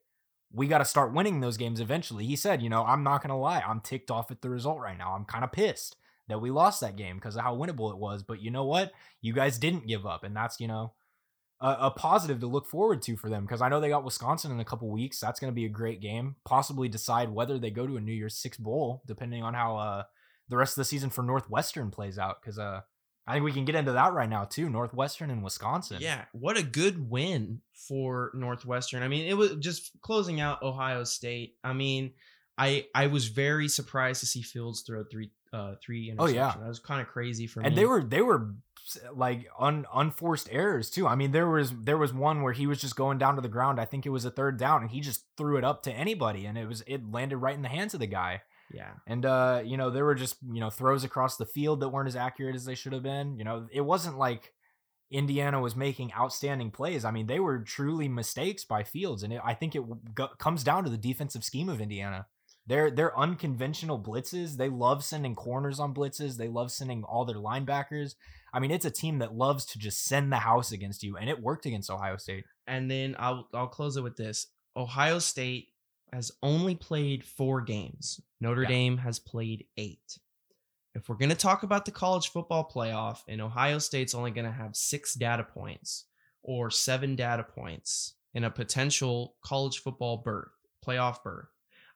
we 0.51 0.67
got 0.67 0.79
to 0.79 0.85
start 0.85 1.13
winning 1.13 1.41
those 1.41 1.57
games 1.57 1.79
eventually. 1.79 2.25
He 2.25 2.35
said 2.35 2.61
you 2.61 2.69
know 2.69 2.83
I'm 2.83 3.03
not 3.03 3.21
gonna 3.21 3.39
lie 3.39 3.61
I'm 3.65 3.79
ticked 3.81 4.11
off 4.11 4.31
at 4.31 4.41
the 4.41 4.49
result 4.49 4.79
right 4.79 4.97
now 4.97 5.13
I'm 5.15 5.25
kind 5.25 5.43
of 5.43 5.51
pissed 5.51 5.95
that 6.29 6.41
we 6.41 6.51
lost 6.51 6.81
that 6.81 6.95
game 6.95 7.17
because 7.17 7.35
of 7.35 7.43
how 7.43 7.55
winnable 7.55 7.91
it 7.91 7.97
was, 7.97 8.23
but 8.23 8.41
you 8.41 8.51
know 8.51 8.65
what 8.65 8.91
you 9.21 9.33
guys 9.33 9.57
didn't 9.57 9.87
give 9.87 10.05
up 10.05 10.23
and 10.23 10.35
that's 10.35 10.59
you 10.59 10.67
know 10.67 10.93
a, 11.61 11.77
a 11.81 11.91
positive 11.91 12.39
to 12.39 12.47
look 12.47 12.67
forward 12.67 13.01
to 13.03 13.17
for 13.17 13.29
them 13.29 13.43
because 13.43 13.61
I 13.61 13.69
know 13.69 13.79
they 13.79 13.89
got 13.89 14.03
Wisconsin 14.03 14.51
in 14.51 14.59
a 14.59 14.65
couple 14.65 14.89
weeks. 14.89 15.19
That's 15.19 15.39
going 15.39 15.51
to 15.51 15.55
be 15.55 15.65
a 15.65 15.69
great 15.69 16.01
game. 16.01 16.35
Possibly 16.45 16.87
decide 16.87 17.29
whether 17.29 17.57
they 17.57 17.69
go 17.69 17.85
to 17.85 17.97
a 17.97 18.01
New 18.01 18.13
Year's 18.13 18.35
Six 18.35 18.57
bowl, 18.57 19.03
depending 19.05 19.43
on 19.43 19.53
how 19.53 19.77
uh, 19.77 20.03
the 20.47 20.57
rest 20.57 20.73
of 20.73 20.81
the 20.81 20.85
season 20.85 21.09
for 21.09 21.21
Northwestern 21.21 21.91
plays 21.91 22.17
out. 22.17 22.41
Because 22.41 22.57
uh, 22.59 22.81
I 23.27 23.33
think 23.33 23.43
we 23.43 23.51
can 23.51 23.65
get 23.65 23.75
into 23.75 23.91
that 23.93 24.13
right 24.13 24.29
now 24.29 24.45
too. 24.45 24.69
Northwestern 24.69 25.29
and 25.29 25.43
Wisconsin. 25.43 25.97
Yeah, 25.99 26.25
what 26.31 26.57
a 26.57 26.63
good 26.63 27.09
win 27.09 27.61
for 27.73 28.31
Northwestern. 28.33 29.03
I 29.03 29.07
mean, 29.07 29.27
it 29.27 29.35
was 29.35 29.55
just 29.59 29.91
closing 30.01 30.39
out 30.39 30.63
Ohio 30.63 31.03
State. 31.03 31.55
I 31.63 31.73
mean, 31.73 32.13
I 32.59 32.87
I 32.93 33.07
was 33.07 33.27
very 33.29 33.67
surprised 33.69 34.19
to 34.19 34.25
see 34.25 34.41
Fields 34.41 34.81
throw 34.81 35.03
three 35.05 35.31
uh 35.53 35.75
three 35.81 36.09
interceptions. 36.09 36.15
Oh, 36.19 36.27
yeah. 36.27 36.53
that 36.59 36.67
was 36.67 36.79
kind 36.79 37.01
of 37.01 37.07
crazy 37.07 37.47
for 37.47 37.61
and 37.61 37.67
me. 37.67 37.69
And 37.69 37.77
they 37.77 37.85
were 37.85 38.03
they 38.03 38.21
were 38.21 38.53
like 39.15 39.47
un, 39.57 39.85
unforced 39.93 40.49
errors 40.51 40.89
too. 40.89 41.07
I 41.07 41.15
mean, 41.15 41.31
there 41.31 41.47
was 41.47 41.71
there 41.71 41.97
was 41.97 42.13
one 42.13 42.41
where 42.41 42.53
he 42.53 42.67
was 42.67 42.81
just 42.81 42.95
going 42.95 43.17
down 43.17 43.35
to 43.35 43.41
the 43.41 43.47
ground. 43.47 43.79
I 43.79 43.85
think 43.85 44.05
it 44.05 44.09
was 44.09 44.25
a 44.25 44.31
third 44.31 44.57
down, 44.57 44.81
and 44.81 44.91
he 44.91 44.99
just 44.99 45.23
threw 45.37 45.57
it 45.57 45.63
up 45.63 45.83
to 45.83 45.91
anybody, 45.91 46.45
and 46.45 46.57
it 46.57 46.67
was 46.67 46.83
it 46.85 47.09
landed 47.09 47.37
right 47.37 47.55
in 47.55 47.61
the 47.61 47.69
hands 47.69 47.93
of 47.93 47.99
the 47.99 48.07
guy. 48.07 48.41
yeah. 48.71 48.91
And 49.07 49.25
uh, 49.25 49.61
you 49.63 49.77
know, 49.77 49.89
there 49.89 50.05
were 50.05 50.15
just, 50.15 50.35
you 50.51 50.59
know, 50.59 50.69
throws 50.69 51.03
across 51.03 51.37
the 51.37 51.45
field 51.45 51.79
that 51.79 51.89
weren't 51.89 52.07
as 52.09 52.15
accurate 52.15 52.55
as 52.55 52.65
they 52.65 52.75
should 52.75 52.93
have 52.93 53.03
been. 53.03 53.37
You 53.37 53.45
know, 53.45 53.67
it 53.71 53.81
wasn't 53.81 54.17
like 54.17 54.53
Indiana 55.11 55.59
was 55.59 55.75
making 55.75 56.11
outstanding 56.13 56.71
plays. 56.71 57.05
I 57.05 57.11
mean, 57.11 57.27
they 57.27 57.39
were 57.39 57.59
truly 57.59 58.07
mistakes 58.07 58.63
by 58.63 58.83
Fields, 58.83 59.23
and 59.23 59.33
it, 59.33 59.41
I 59.43 59.53
think 59.53 59.75
it 59.75 59.83
go- 60.13 60.35
comes 60.37 60.63
down 60.63 60.83
to 60.83 60.89
the 60.89 60.97
defensive 60.97 61.43
scheme 61.43 61.69
of 61.69 61.81
Indiana. 61.81 62.27
They're 62.69 62.91
they're 62.91 63.17
unconventional 63.17 63.99
blitzes. 63.99 64.57
They 64.57 64.69
love 64.69 65.03
sending 65.03 65.33
corners 65.33 65.79
on 65.79 65.93
blitzes. 65.93 66.37
They 66.37 66.47
love 66.47 66.71
sending 66.71 67.03
all 67.03 67.25
their 67.25 67.37
linebackers. 67.37 68.13
I 68.53 68.59
mean, 68.59 68.69
it's 68.69 68.85
a 68.85 68.91
team 68.91 69.19
that 69.19 69.35
loves 69.35 69.65
to 69.65 69.79
just 69.79 70.05
send 70.05 70.31
the 70.31 70.37
house 70.37 70.71
against 70.71 71.01
you, 71.01 71.17
and 71.17 71.29
it 71.29 71.41
worked 71.41 71.65
against 71.65 71.89
Ohio 71.89 72.17
State. 72.17 72.45
And 72.67 72.89
then 72.89 73.15
I'll 73.17 73.47
I'll 73.55 73.67
close 73.67 73.97
it 73.97 74.03
with 74.03 74.17
this. 74.17 74.45
Ohio 74.77 75.17
State 75.17 75.69
has 76.13 76.31
only 76.43 76.75
played 76.75 77.23
4 77.23 77.61
games. 77.61 78.21
Notre 78.39 78.61
Yeah. 78.61 78.69
Dame 78.69 78.97
has 78.99 79.17
played 79.17 79.65
8. 79.75 80.19
If 80.93 81.09
we're 81.09 81.15
going 81.15 81.29
to 81.29 81.35
talk 81.35 81.63
about 81.63 81.85
the 81.85 81.91
college 81.91 82.29
football 82.29 82.69
playoff 82.71 83.19
and 83.27 83.41
Ohio 83.41 83.79
State's 83.79 84.15
only 84.15 84.31
going 84.31 84.45
to 84.45 84.51
have 84.51 84.75
6 84.75 85.13
data 85.15 85.43
points 85.43 86.05
or 86.43 86.69
7 86.69 87.15
data 87.15 87.43
points 87.43 88.13
in 88.33 88.43
a 88.43 88.51
potential 88.51 89.35
college 89.43 89.79
football 89.79 90.17
berth, 90.17 90.49
playoff 90.85 91.23
berth. 91.23 91.49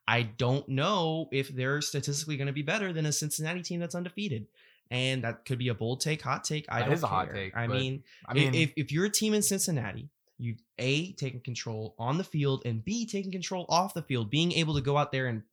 I 0.07 0.23
don't 0.23 0.67
know 0.67 1.29
if 1.31 1.49
they're 1.49 1.81
statistically 1.81 2.37
going 2.37 2.47
to 2.47 2.53
be 2.53 2.61
better 2.61 2.91
than 2.91 3.05
a 3.05 3.11
Cincinnati 3.11 3.61
team 3.61 3.79
that's 3.79 3.95
undefeated. 3.95 4.47
And 4.91 5.23
that 5.23 5.45
could 5.45 5.57
be 5.57 5.69
a 5.69 5.73
bold 5.73 6.01
take, 6.01 6.21
hot 6.21 6.43
take. 6.43 6.65
I 6.69 6.79
That 6.79 6.85
don't 6.85 6.93
is 6.95 7.03
a 7.03 7.07
hot 7.07 7.33
take, 7.33 7.55
I 7.55 7.67
mean, 7.67 8.03
I 8.27 8.33
mean, 8.33 8.53
if, 8.53 8.73
if 8.75 8.91
you're 8.91 9.05
a 9.05 9.09
team 9.09 9.33
in 9.33 9.41
Cincinnati, 9.41 10.09
you 10.37 10.55
a 10.77 11.13
taking 11.13 11.39
control 11.39 11.95
on 11.97 12.17
the 12.17 12.23
field 12.23 12.63
and 12.65 12.83
b 12.83 13.05
taking 13.05 13.31
control 13.31 13.65
off 13.69 13.93
the 13.93 14.01
field, 14.01 14.29
being 14.29 14.51
able 14.51 14.75
to 14.75 14.81
go 14.81 14.97
out 14.97 15.11
there 15.11 15.27
and 15.27 15.43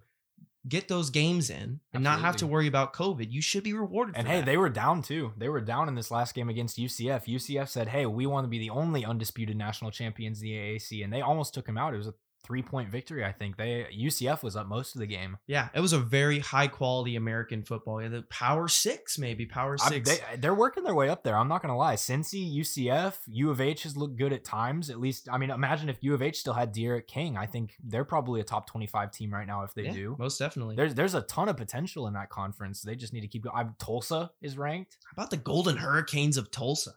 get 0.69 0.89
those 0.89 1.11
games 1.11 1.49
in 1.49 1.81
and 1.95 2.05
not 2.05 2.21
have 2.21 2.37
to 2.37 2.47
worry 2.47 2.67
about 2.67 2.93
COVID. 2.93 3.31
You 3.31 3.41
should 3.41 3.63
be 3.63 3.73
rewarded. 3.73 4.17
And 4.17 4.27
hey, 4.27 4.37
that. 4.39 4.47
they 4.47 4.57
were 4.57 4.69
down 4.69 5.03
too. 5.03 5.33
They 5.39 5.49
were 5.49 5.61
down 5.61 5.89
in 5.89 5.95
this 5.95 6.11
last 6.11 6.35
game 6.35 6.51
against 6.51 6.79
UCF. 6.79 7.27
UCF 7.27 7.69
said, 7.69 7.89
"Hey, 7.89 8.05
we 8.05 8.27
want 8.27 8.45
to 8.45 8.49
be 8.49 8.59
the 8.59 8.71
only 8.71 9.05
undisputed 9.05 9.57
national 9.57 9.91
champions 9.91 10.43
in 10.43 10.49
the 10.49 10.55
AAC," 10.55 11.03
and 11.03 11.13
they 11.13 11.23
almost 11.23 11.55
took 11.55 11.67
him 11.67 11.79
out. 11.79 11.95
It 11.95 11.99
was 11.99 12.09
a 12.09 12.15
three 12.43 12.63
point 12.63 12.91
victory. 12.91 13.25
I 13.25 13.33
think 13.33 13.57
they 13.57 13.87
UCF 13.97 14.43
was 14.43 14.57
up 14.57 14.67
most 14.67 14.95
of 14.95 15.01
the 15.01 15.07
game. 15.07 15.37
Yeah, 15.47 15.69
it 15.75 15.81
was 15.81 15.93
a 15.93 15.99
very 15.99 16.39
high 16.39 16.67
quality 16.69 17.17
American 17.17 17.63
football. 17.63 18.01
Yeah, 18.03 18.09
the 18.09 18.23
Power 18.23 18.67
Six, 18.69 19.19
maybe 19.19 19.47
Power 19.47 19.77
I- 19.81 19.89
Six. 19.89 20.09
they, 20.11 20.37
they're 20.37 20.55
working 20.55 20.85
their 20.85 20.95
way 20.95 21.09
up 21.09 21.23
there. 21.23 21.37
I'm 21.37 21.49
not 21.49 21.63
gonna 21.63 21.77
lie. 21.77 21.95
Cincy, 21.97 22.53
UCF, 22.59 23.15
U 23.29 23.51
of 23.51 23.61
H 23.61 23.83
has 23.85 23.97
looked 23.97 24.17
good 24.17 24.33
at 24.33 24.45
times. 24.45 24.91
At 24.91 24.99
least, 25.01 25.29
I 25.31 25.39
mean, 25.39 25.51
imagine 25.51 25.89
if 25.89 25.99
U 26.03 26.15
of 26.15 26.23
H 26.23 26.39
still 26.39 26.55
had 26.55 26.73
D'Eriq 26.73 27.07
King. 27.07 27.37
I 27.37 27.47
think 27.47 27.75
they're 27.85 28.05
probably 28.05 28.41
a 28.41 28.45
top 28.45 28.67
25 28.67 29.11
team 29.13 29.33
right 29.33 29.47
now 29.47 29.63
if 29.63 29.75
they 29.75 29.85
Yeah, 29.85 29.93
do. 29.93 30.17
most 30.19 30.39
definitely. 30.39 30.77
There's 30.77 30.95
there's 30.95 31.15
a 31.15 31.23
ton 31.23 31.49
of 31.49 31.57
potential 31.57 32.07
in 32.07 32.15
that 32.15 32.31
conference. 32.31 32.83
They 32.83 32.95
just 32.97 33.13
need 33.13 33.21
to 33.23 33.29
keep 33.29 33.45
going. 33.45 33.57
I'm, 33.57 33.75
Tulsa 33.79 34.31
is 34.41 34.57
ranked. 34.59 34.97
How 35.05 35.23
about 35.23 35.31
the 35.31 35.37
Golden 35.37 35.77
Hurricanes 35.77 36.37
of 36.37 36.51
Tulsa? 36.51 36.93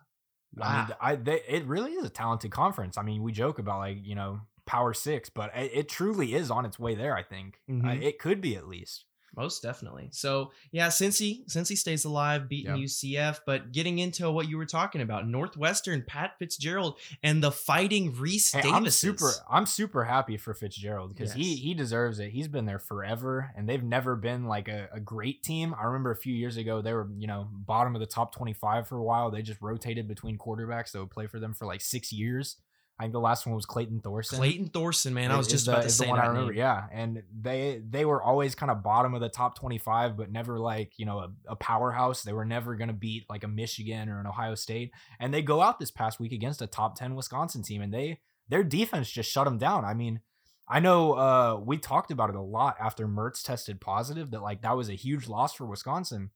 I 0.62 0.78
mean, 0.86 0.96
I 1.02 1.16
they, 1.16 1.42
it 1.48 1.66
really 1.66 1.94
is 1.94 2.06
a 2.06 2.10
talented 2.10 2.52
conference. 2.52 2.96
I 2.98 3.02
mean, 3.02 3.24
we 3.24 3.32
joke 3.32 3.58
about 3.58 3.80
like 3.80 3.98
you 4.06 4.14
know 4.14 4.40
Power 4.66 4.94
Six, 4.94 5.30
but 5.30 5.52
it, 5.56 5.72
it 5.74 5.90
truly 5.90 6.34
is 6.34 6.50
on 6.52 6.66
its 6.66 6.80
way 6.80 6.96
there. 6.96 7.16
I 7.16 7.24
think 7.24 7.60
Uh, 7.70 7.74
Mhm. 7.74 8.02
it 8.02 8.20
could 8.20 8.42
be 8.42 8.56
at 8.56 8.68
least. 8.68 9.06
Most 9.36 9.64
definitely. 9.64 10.10
So 10.12 10.52
yeah, 10.72 10.90
Cincy, 10.90 11.44
Cincy 11.48 11.76
stays 11.76 12.06
alive, 12.06 12.48
beating 12.48 12.76
Yeah. 12.76 12.84
UCF. 12.84 13.40
But 13.48 13.72
getting 13.72 13.98
into 13.98 14.30
what 14.30 14.48
you 14.48 14.58
were 14.58 14.66
talking 14.68 15.02
about, 15.02 15.28
Northwestern, 15.28 16.04
Pat 16.06 16.38
Fitzgerald, 16.38 17.00
and 17.24 17.42
the 17.44 17.52
Fighting 17.52 18.14
Rece 18.14 18.54
Hey, 18.54 18.62
Davis. 18.62 18.76
I'm 18.78 18.90
super 18.92 19.32
I'm 19.50 19.66
super 19.66 20.04
happy 20.04 20.38
for 20.38 20.54
Fitzgerald 20.54 21.16
because 21.16 21.34
he 21.34 21.56
he 21.56 21.74
deserves 21.74 22.20
it. 22.20 22.30
He's 22.30 22.48
been 22.48 22.66
there 22.68 22.78
forever 22.78 23.52
and 23.58 23.68
they've 23.68 23.82
never 23.84 24.16
been 24.16 24.46
like 24.46 24.68
a, 24.68 24.88
a 24.94 25.00
great 25.00 25.42
team. 25.42 25.74
I 25.80 25.86
remember 25.86 26.12
a 26.12 26.16
few 26.16 26.36
years 26.36 26.56
ago 26.56 26.84
they 26.84 26.94
were, 26.94 27.10
you 27.18 27.26
know, 27.26 27.50
bottom 27.52 27.96
of 27.96 28.02
the 28.02 28.06
top 28.06 28.36
25 28.36 28.88
for 28.88 28.98
a 28.98 29.04
while. 29.04 29.32
They 29.32 29.42
just 29.42 29.60
rotated 29.64 30.08
between 30.08 30.38
quarterbacks 30.38 30.92
that 30.92 31.00
would 31.00 31.10
play 31.10 31.26
for 31.26 31.40
them 31.40 31.56
for 31.56 31.66
like 31.66 31.82
6 31.82 32.14
years. 32.14 32.58
I 33.04 33.06
think 33.08 33.14
the 33.14 33.20
last 33.20 33.46
one 33.46 33.54
was 33.54 33.66
Clayton 33.66 34.00
Thorson. 34.00 34.38
Clayton 34.38 34.70
Thorson, 34.70 35.14
man. 35.14 35.30
I 35.30 35.36
was 35.36 35.50
just 35.50 35.66
the- 35.66 35.74
about 35.74 35.84
to 35.84 35.90
say 35.90 36.06
the 36.06 36.12
one 36.12 36.20
that 36.20 36.26
I 36.26 36.30
remember. 36.30 36.54
name. 36.54 36.60
Yeah, 36.60 36.86
and 36.90 37.22
they 37.38 37.82
they 37.86 38.06
were 38.06 38.24
always 38.24 38.56
kind 38.56 38.72
of 38.72 38.82
bottom 38.82 39.14
of 39.14 39.20
the 39.20 39.28
top 39.28 39.60
twenty 39.60 39.78
five, 39.78 40.16
but 40.16 40.32
never 40.32 40.58
like 40.58 40.94
you 40.96 41.06
know 41.06 41.20
a, 41.20 41.30
a 41.50 41.56
powerhouse. 41.58 42.24
They 42.24 42.32
were 42.32 42.46
never 42.46 42.78
going 42.78 42.88
to 42.88 42.94
beat 42.94 43.26
like 43.30 43.44
a 43.44 43.50
Michigan 43.50 44.08
or 44.08 44.22
an 44.22 44.26
Ohio 44.26 44.56
State. 44.56 44.94
And 45.20 45.34
they 45.34 45.42
go 45.42 45.62
out 45.62 45.80
this 45.80 45.92
past 45.92 46.18
week 46.18 46.32
against 46.32 46.62
a 46.62 46.68
top 46.68 46.98
ten 46.98 47.14
Wisconsin 47.16 47.62
team, 47.62 47.82
and 47.82 47.94
they 47.94 48.22
their 48.48 48.64
defense 48.64 49.10
just 49.12 49.30
shut 49.30 49.44
them 49.44 49.58
down. 49.58 49.84
I 49.84 49.94
mean. 49.94 50.22
I 50.66 50.80
know 50.80 51.12
uh, 51.12 51.60
we 51.62 51.78
talked 51.78 52.10
about 52.10 52.30
it 52.30 52.38
a 52.38 52.42
lot 52.42 52.78
after 52.80 53.06
Mertz 53.06 53.44
tested 53.44 53.82
positive 53.82 54.32
that 54.32 54.42
like 54.42 54.62
that 54.62 54.78
was 54.78 54.88
a 54.88 54.94
huge 54.94 55.28
loss 55.28 55.54
for 55.54 55.66
Wisconsin. 55.66 56.30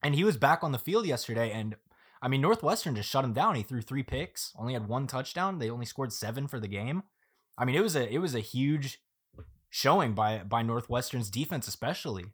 And 0.00 0.14
he 0.14 0.22
was 0.22 0.36
back 0.36 0.62
on 0.62 0.70
the 0.70 0.78
field 0.78 1.06
yesterday 1.06 1.50
and 1.50 1.74
I 2.22 2.28
mean 2.28 2.40
Northwestern 2.40 2.94
just 2.94 3.10
shut 3.10 3.24
him 3.24 3.32
down. 3.32 3.56
He 3.56 3.62
threw 3.62 3.82
3 3.82 4.02
picks, 4.04 4.52
only 4.56 4.72
had 4.72 4.88
one 4.88 5.06
touchdown. 5.06 5.58
They 5.58 5.68
only 5.68 5.86
scored 5.86 6.12
7 6.12 6.46
for 6.46 6.60
the 6.60 6.68
game. 6.68 7.02
I 7.58 7.64
mean, 7.64 7.74
it 7.74 7.82
was 7.82 7.96
a 7.96 8.08
it 8.08 8.18
was 8.18 8.34
a 8.34 8.40
huge 8.40 9.00
showing 9.70 10.14
by 10.14 10.38
by 10.38 10.62
Northwestern's 10.62 11.30
defense, 11.30 11.68
especially. 11.68 12.26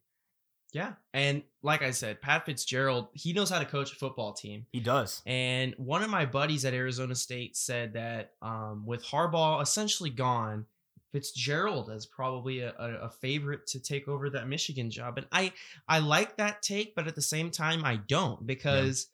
Yeah. 0.72 0.92
And 1.14 1.42
like 1.62 1.82
I 1.82 1.92
said, 1.92 2.20
Pat 2.20 2.44
Fitzgerald, 2.44 3.08
he 3.14 3.32
knows 3.32 3.48
how 3.48 3.58
to 3.58 3.64
coach 3.64 3.90
a 3.92 3.96
football 3.96 4.34
team. 4.34 4.66
He 4.70 4.80
does. 4.80 5.22
And 5.24 5.74
one 5.78 6.02
of 6.02 6.10
my 6.10 6.26
buddies 6.26 6.66
at 6.66 6.74
Arizona 6.74 7.14
State 7.14 7.56
said 7.56 7.94
that 7.94 8.32
um, 8.42 8.84
with 8.84 9.02
Harbaugh 9.02 9.62
essentially 9.62 10.10
gone, 10.10 10.66
Fitzgerald 11.10 11.90
is 11.90 12.04
probably 12.04 12.60
a, 12.60 12.74
a, 12.78 13.06
a 13.06 13.10
favorite 13.10 13.66
to 13.68 13.80
take 13.80 14.08
over 14.08 14.28
that 14.30 14.46
Michigan 14.46 14.90
job. 14.90 15.16
And 15.16 15.26
I 15.32 15.52
I 15.88 16.00
like 16.00 16.36
that 16.36 16.60
take, 16.60 16.94
but 16.94 17.08
at 17.08 17.14
the 17.14 17.22
same 17.22 17.50
time 17.50 17.82
I 17.84 17.96
don't 17.96 18.46
because 18.46 19.06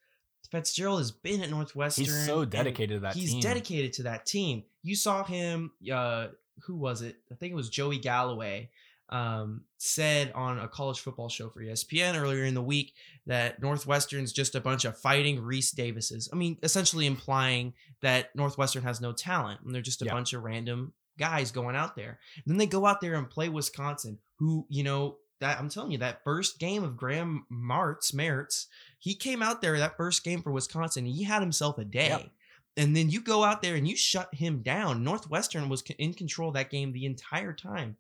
Fitzgerald 0.51 0.99
has 1.01 1.11
been 1.11 1.43
at 1.43 1.51
Northwestern. 1.51 2.05
He's 2.05 2.27
so 2.27 2.45
dedicated 2.45 2.97
to 2.97 3.01
that 3.01 3.15
he's 3.15 3.33
team. 3.33 3.41
dedicated 3.41 3.93
to 3.95 4.03
that 4.05 4.27
team. 4.27 4.65
You 4.83 4.95
saw 4.97 5.25
him. 5.25 5.73
Uh, 5.93 6.29
who 6.65 6.77
was 6.77 7.03
it? 7.03 7.17
I 7.33 7.35
think 7.35 7.53
it 7.53 7.57
was 7.57 7.69
Joey 7.69 7.99
Galloway. 7.99 8.71
Um, 9.11 9.65
said 9.77 10.33
on 10.35 10.59
a 10.59 10.67
college 10.67 10.99
football 10.99 11.29
show 11.29 11.51
for 11.51 11.61
ESPN 11.61 12.19
earlier 12.19 12.45
in 12.45 12.55
the 12.55 12.63
week 12.63 12.95
that 13.27 13.61
Northwestern's 13.61 14.33
just 14.33 14.55
a 14.55 14.61
bunch 14.61 14.87
of 14.87 14.97
fighting 14.99 15.39
Rece 15.43 15.75
Davises. 15.75 16.29
I 16.33 16.37
mean, 16.37 16.57
essentially 16.63 17.07
implying 17.07 17.75
that 18.01 18.35
Northwestern 18.35 18.83
has 18.83 19.03
no 19.03 19.13
talent 19.13 19.61
and 19.63 19.75
they're 19.75 19.83
just 19.83 20.01
a 20.01 20.07
Yeah. 20.07 20.13
bunch 20.15 20.33
of 20.33 20.43
random 20.43 20.95
guys 21.19 21.53
going 21.53 21.77
out 21.77 21.97
there. 21.97 22.19
And 22.37 22.45
then 22.47 22.57
they 22.57 22.67
go 22.67 22.87
out 22.87 23.03
there 23.03 23.15
and 23.15 23.29
play 23.29 23.49
Wisconsin, 23.51 24.19
who 24.39 24.67
you 24.71 24.83
know 24.83 25.19
that 25.41 25.59
I'm 25.59 25.69
telling 25.69 25.91
you 25.91 25.99
that 25.99 26.23
first 26.25 26.59
game 26.59 26.85
of 26.85 26.97
Graham 26.97 27.47
Martz 27.53 28.15
Mertz, 28.15 28.67
he 28.99 29.15
came 29.15 29.43
out 29.43 29.61
there 29.63 29.79
that 29.79 29.97
first 29.97 30.25
game 30.25 30.43
for 30.43 30.53
Wisconsin. 30.53 31.07
He 31.07 31.25
had 31.25 31.43
himself 31.43 31.79
a 31.79 31.85
day. 31.85 32.09
Yep. 32.09 32.31
And 32.77 32.97
then 32.97 33.09
you 33.11 33.21
go 33.21 33.45
out 33.45 33.63
there 33.63 33.77
and 33.77 33.87
you 33.87 33.95
shut 33.97 34.35
him 34.35 34.63
down. 34.63 35.05
Northwestern 35.05 35.69
was 35.69 35.83
in 35.99 36.13
control 36.15 36.49
of 36.49 36.55
that 36.55 36.71
game 36.71 36.93
the 36.93 37.07
entire 37.07 37.53
time. 37.53 37.97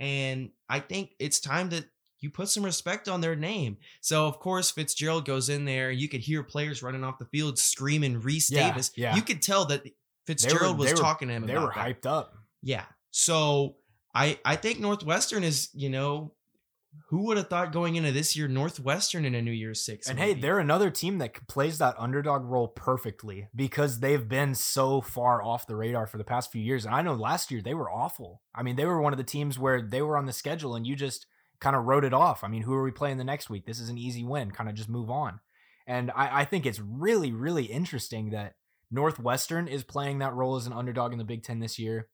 And 0.00 0.50
I 0.68 0.80
think 0.80 1.12
it's 1.18 1.40
time 1.40 1.70
that 1.70 1.86
you 2.20 2.30
put 2.30 2.48
some 2.48 2.64
respect 2.64 3.08
on 3.08 3.20
their 3.20 3.36
name. 3.36 3.78
So, 4.00 4.26
of 4.26 4.38
course, 4.38 4.70
Fitzgerald 4.70 5.24
goes 5.24 5.48
in 5.48 5.64
there. 5.64 5.90
You 5.90 6.08
could 6.08 6.20
hear 6.20 6.42
players 6.42 6.82
running 6.82 7.04
off 7.04 7.18
the 7.18 7.24
field 7.26 7.58
screaming 7.58 8.20
Rece 8.20 8.50
Yeah, 8.50 8.68
Davis. 8.70 8.90
yeah. 8.96 9.14
You 9.16 9.22
could 9.22 9.40
tell 9.40 9.64
that 9.66 9.84
Fitzgerald 10.26 10.78
was 10.78 10.90
were- 10.92 10.96
talking 10.98 11.28
to 11.28 11.34
him 11.34 11.46
They 11.46 11.54
were 11.54 11.72
that. 11.74 12.02
hyped 12.02 12.06
up. 12.06 12.34
Yeah. 12.62 12.84
So 13.10 13.76
I 14.14 14.38
I 14.44 14.56
think 14.56 14.78
Northwestern 14.80 15.42
is, 15.44 15.68
you 15.72 15.88
know, 15.90 16.34
who 17.08 17.24
would 17.26 17.36
have 17.36 17.48
thought 17.48 17.72
going 17.72 17.96
into 17.96 18.12
this 18.12 18.36
year 18.36 18.48
Northwestern 18.48 19.24
in 19.24 19.34
a 19.34 19.42
New 19.42 19.52
Year's 19.52 19.84
Six? 19.84 20.08
And 20.08 20.18
hey, 20.18 20.34
they're 20.34 20.58
another 20.58 20.90
team 20.90 21.18
that 21.18 21.46
plays 21.48 21.78
that 21.78 21.96
underdog 21.98 22.44
role 22.44 22.68
perfectly 22.68 23.48
because 23.54 24.00
they've 24.00 24.28
been 24.28 24.54
so 24.54 25.00
far 25.00 25.42
off 25.42 25.66
the 25.66 25.76
radar 25.76 26.06
for 26.06 26.18
the 26.18 26.24
past 26.24 26.52
few 26.52 26.62
years. 26.62 26.84
And 26.84 26.94
I 26.94 27.02
know 27.02 27.14
last 27.14 27.50
year 27.50 27.62
they 27.62 27.74
were 27.74 27.90
awful. 27.90 28.42
I 28.54 28.62
mean, 28.62 28.76
they 28.76 28.86
were 28.86 29.00
one 29.00 29.12
of 29.12 29.18
the 29.18 29.24
teams 29.24 29.58
where 29.58 29.80
they 29.80 30.02
were 30.02 30.16
on 30.16 30.26
the 30.26 30.32
schedule 30.32 30.74
and 30.74 30.86
you 30.86 30.96
just 30.96 31.26
kind 31.60 31.76
of 31.76 31.84
wrote 31.84 32.04
it 32.04 32.14
off. 32.14 32.44
I 32.44 32.48
mean, 32.48 32.62
who 32.62 32.74
are 32.74 32.82
we 32.82 32.90
playing 32.90 33.18
the 33.18 33.24
next 33.24 33.50
week? 33.50 33.66
This 33.66 33.80
is 33.80 33.88
an 33.88 33.98
easy 33.98 34.24
win. 34.24 34.50
Kind 34.50 34.68
of 34.68 34.76
just 34.76 34.88
move 34.88 35.10
on. 35.10 35.40
And 35.86 36.10
I, 36.14 36.40
I 36.40 36.44
think 36.44 36.66
it's 36.66 36.80
really, 36.80 37.32
really 37.32 37.64
interesting 37.64 38.30
that 38.30 38.54
Northwestern 38.90 39.68
is 39.68 39.84
playing 39.84 40.18
that 40.18 40.34
role 40.34 40.56
as 40.56 40.66
an 40.66 40.72
underdog 40.72 41.12
in 41.12 41.18
the 41.18 41.24
Big 41.24 41.42
Ten 41.42 41.60
this 41.60 41.78
year. 41.78 42.08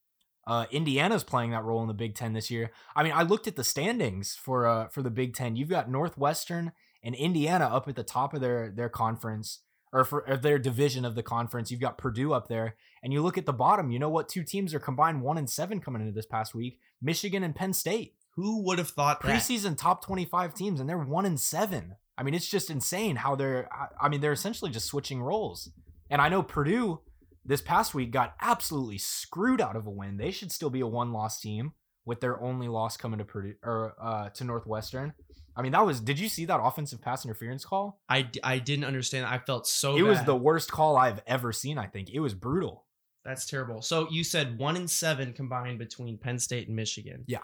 Uh, 0.46 0.66
Indiana's 0.70 1.24
playing 1.24 1.50
that 1.52 1.64
role 1.64 1.80
in 1.83 1.88
the 1.88 1.94
Big 1.94 2.14
Ten 2.14 2.33
this 2.35 2.50
year. 2.50 2.70
I 2.94 3.02
mean, 3.02 3.12
I 3.12 3.22
looked 3.22 3.46
at 3.46 3.57
the 3.57 3.64
standings 3.64 4.35
for 4.35 4.66
uh 4.66 4.88
for 4.88 5.02
the 5.02 5.11
Big 5.11 5.35
Ten. 5.35 5.57
You've 5.57 5.68
got 5.70 5.90
Northwestern 5.90 6.72
and 7.02 7.14
Indiana 7.14 7.64
up 7.66 7.88
at 7.88 7.96
the 7.96 8.02
top 8.02 8.35
of 8.35 8.40
their 8.40 8.70
their 8.74 8.88
conference 8.88 9.61
or 9.92 10.04
for 10.04 10.20
of 10.20 10.42
their 10.42 10.59
division 10.59 11.04
of 11.04 11.14
the 11.14 11.22
conference. 11.22 11.70
You've 11.70 11.80
got 11.80 11.98
Purdue 11.98 12.33
up 12.33 12.48
there, 12.48 12.76
and 13.02 13.12
you 13.12 13.22
look 13.22 13.38
at 13.38 13.46
the 13.46 13.52
bottom. 13.52 13.90
You 13.90 13.98
know 13.98 14.09
what? 14.09 14.28
Two 14.28 14.42
teams 14.42 14.74
are 14.74 14.80
combined 14.80 15.22
one 15.22 15.38
and 15.38 15.48
seven 15.48 15.80
coming 15.80 16.02
into 16.02 16.12
this 16.14 16.26
past 16.26 16.54
week: 16.54 16.78
Michigan 17.00 17.42
and 17.42 17.54
Penn 17.54 17.72
State. 17.72 18.14
who 18.37 18.62
would 18.64 18.78
have 18.78 18.90
thought 18.90 19.22
that? 19.22 19.28
Preseason 19.28 19.78
top 19.78 20.04
twenty 20.04 20.24
five 20.24 20.52
teams, 20.54 20.80
and 20.80 20.88
they're 20.88 20.98
one 20.98 21.24
and 21.24 21.38
seven. 21.38 21.96
I 22.18 22.22
mean, 22.22 22.35
it's 22.35 22.48
just 22.48 22.70
insane 22.70 23.16
how 23.16 23.35
they're. 23.35 23.68
I 24.00 24.09
mean, 24.09 24.20
they're 24.20 24.33
essentially 24.33 24.70
just 24.70 24.87
switching 24.87 25.22
roles. 25.22 25.70
And 26.11 26.20
I 26.20 26.28
know 26.28 26.42
Purdue 26.42 27.00
this 27.44 27.61
past 27.61 27.94
week 27.94 28.11
got 28.11 28.35
absolutely 28.40 28.98
screwed 28.98 29.61
out 29.61 29.76
of 29.76 29.87
a 29.87 29.90
win. 29.90 30.16
They 30.16 30.30
should 30.30 30.52
still 30.52 30.70
be 30.70 30.80
a 30.80 30.87
one 30.87 31.12
loss 31.12 31.40
team 31.40 31.72
with 32.04 32.20
their 32.20 32.40
only 32.40 32.68
loss 32.68 32.96
coming 32.96 33.18
to 33.18 33.24
Purdue 33.24 33.54
or 33.62 33.94
uh, 34.00 34.30
to 34.30 34.44
Northwestern. 34.44 35.14
I 35.57 35.62
mean, 35.62 35.72
that 35.72 35.87
was. 35.87 36.00
Did 36.00 36.18
you 36.18 36.28
see 36.28 36.46
that 36.46 36.61
offensive 36.61 37.00
pass 37.00 37.24
interference 37.24 37.64
call? 37.64 38.00
I 38.09 38.28
I 38.42 38.59
didn't 38.59 38.85
understand. 38.85 39.26
I 39.26 39.38
felt 39.38 39.66
so 39.66 39.96
it 39.96 40.02
was 40.02 40.22
the 40.24 40.35
worst 40.35 40.70
call 40.70 40.96
I've 40.96 41.22
ever 41.26 41.52
seen. 41.52 41.78
I 41.78 41.87
think 41.87 42.11
it 42.11 42.20
was 42.20 42.35
brutal. 42.35 42.85
That's 43.24 43.46
terrible. 43.46 43.80
So 43.80 44.09
you 44.11 44.24
said 44.24 44.59
one 44.59 44.76
in 44.76 44.88
seven 44.88 45.33
combined 45.33 45.78
between 45.78 46.18
Penn 46.18 46.38
State 46.38 46.66
and 46.66 46.76
Michigan. 46.76 47.24
Yeah. 47.26 47.38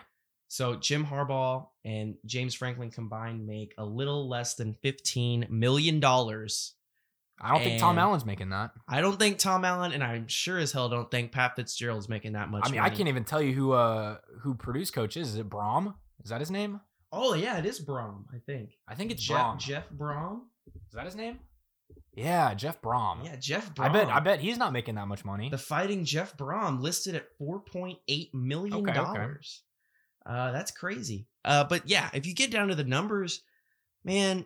So 0.49 0.75
Jim 0.75 1.07
Harbaugh 1.07 1.69
and 1.85 2.17
James 2.27 2.55
Franklin 2.55 2.91
combined 2.91 3.47
make 3.47 3.73
a 3.79 3.85
little 3.85 4.29
less 4.29 4.55
than 4.55 4.75
fifteen 4.83 5.47
million 5.49 6.01
dollars. 6.01 6.75
I 7.41 7.51
don't 7.53 7.63
think 7.63 7.81
Tom 7.81 7.99
Allen's 7.99 8.25
making 8.25 8.51
that. 8.51 8.73
I 8.89 9.01
don't 9.01 9.19
think 9.19 9.39
Tom 9.39 9.65
Allen, 9.65 9.93
and 9.93 10.05
I'm 10.05 10.29
sure 10.29 10.59
as 10.59 10.73
hell 10.73 10.89
don't 10.89 11.11
think 11.11 11.33
Pat 11.33 11.57
Fitzgerald's 11.57 12.09
making 12.09 12.33
that 12.33 12.51
much. 12.51 12.63
I 12.67 12.71
mean, 12.71 12.81
I 12.81 12.91
can't 12.91 13.09
even 13.09 13.25
tell 13.25 13.41
you 13.41 13.53
who 13.55 13.73
uh 13.73 14.19
who 14.43 14.55
Purdue's 14.55 14.91
coach 14.91 15.17
is. 15.17 15.29
Is 15.31 15.37
it 15.37 15.49
Brohm? 15.49 15.95
Is 16.23 16.31
that 16.31 16.41
his 16.41 16.51
name? 16.51 16.81
Oh 17.13 17.35
yeah, 17.35 17.59
it 17.59 17.67
is 17.67 17.85
Brohm. 17.85 18.25
I 18.35 18.39
think 18.45 18.71
I 18.87 18.95
think 18.95 19.11
it's 19.11 19.23
Jeff 19.23 19.39
Brohm. 19.39 19.59
Jeff 19.59 19.85
Brohm. 19.91 20.41
Is 20.89 20.95
that 20.95 21.05
his 21.07 21.17
name? 21.17 21.39
Yeah, 22.15 22.55
Jeff 22.55 22.83
Brohm. 22.83 23.25
Yeah, 23.25 23.37
Jeff 23.37 23.75
Brohm. 23.75 23.85
I 23.85 23.89
bet 23.89 24.09
I 24.09 24.21
bet 24.21 24.41
he's 24.41 24.59
not 24.59 24.73
making 24.73 24.97
that 24.97 25.09
much 25.09 25.25
money. 25.25 25.49
the 25.49 25.59
fighting 25.59 26.05
Jeff 26.05 26.37
Brohm 26.37 26.81
listed 26.81 27.15
at 27.15 27.27
four 27.39 27.61
point 27.61 27.99
eight 28.09 28.35
million 28.35 28.75
Okay, 28.87 28.91
okay. 28.91 29.01
dollars. 29.01 29.63
Uh, 30.27 30.53
that's 30.53 30.71
crazy. 30.71 31.27
Uh, 31.45 31.65
but 31.65 31.89
yeah, 31.89 32.11
if 32.13 32.27
you 32.27 32.35
get 32.35 32.51
down 32.51 32.69
to 32.69 32.75
the 32.75 32.85
numbers, 32.85 33.43
man, 34.05 34.45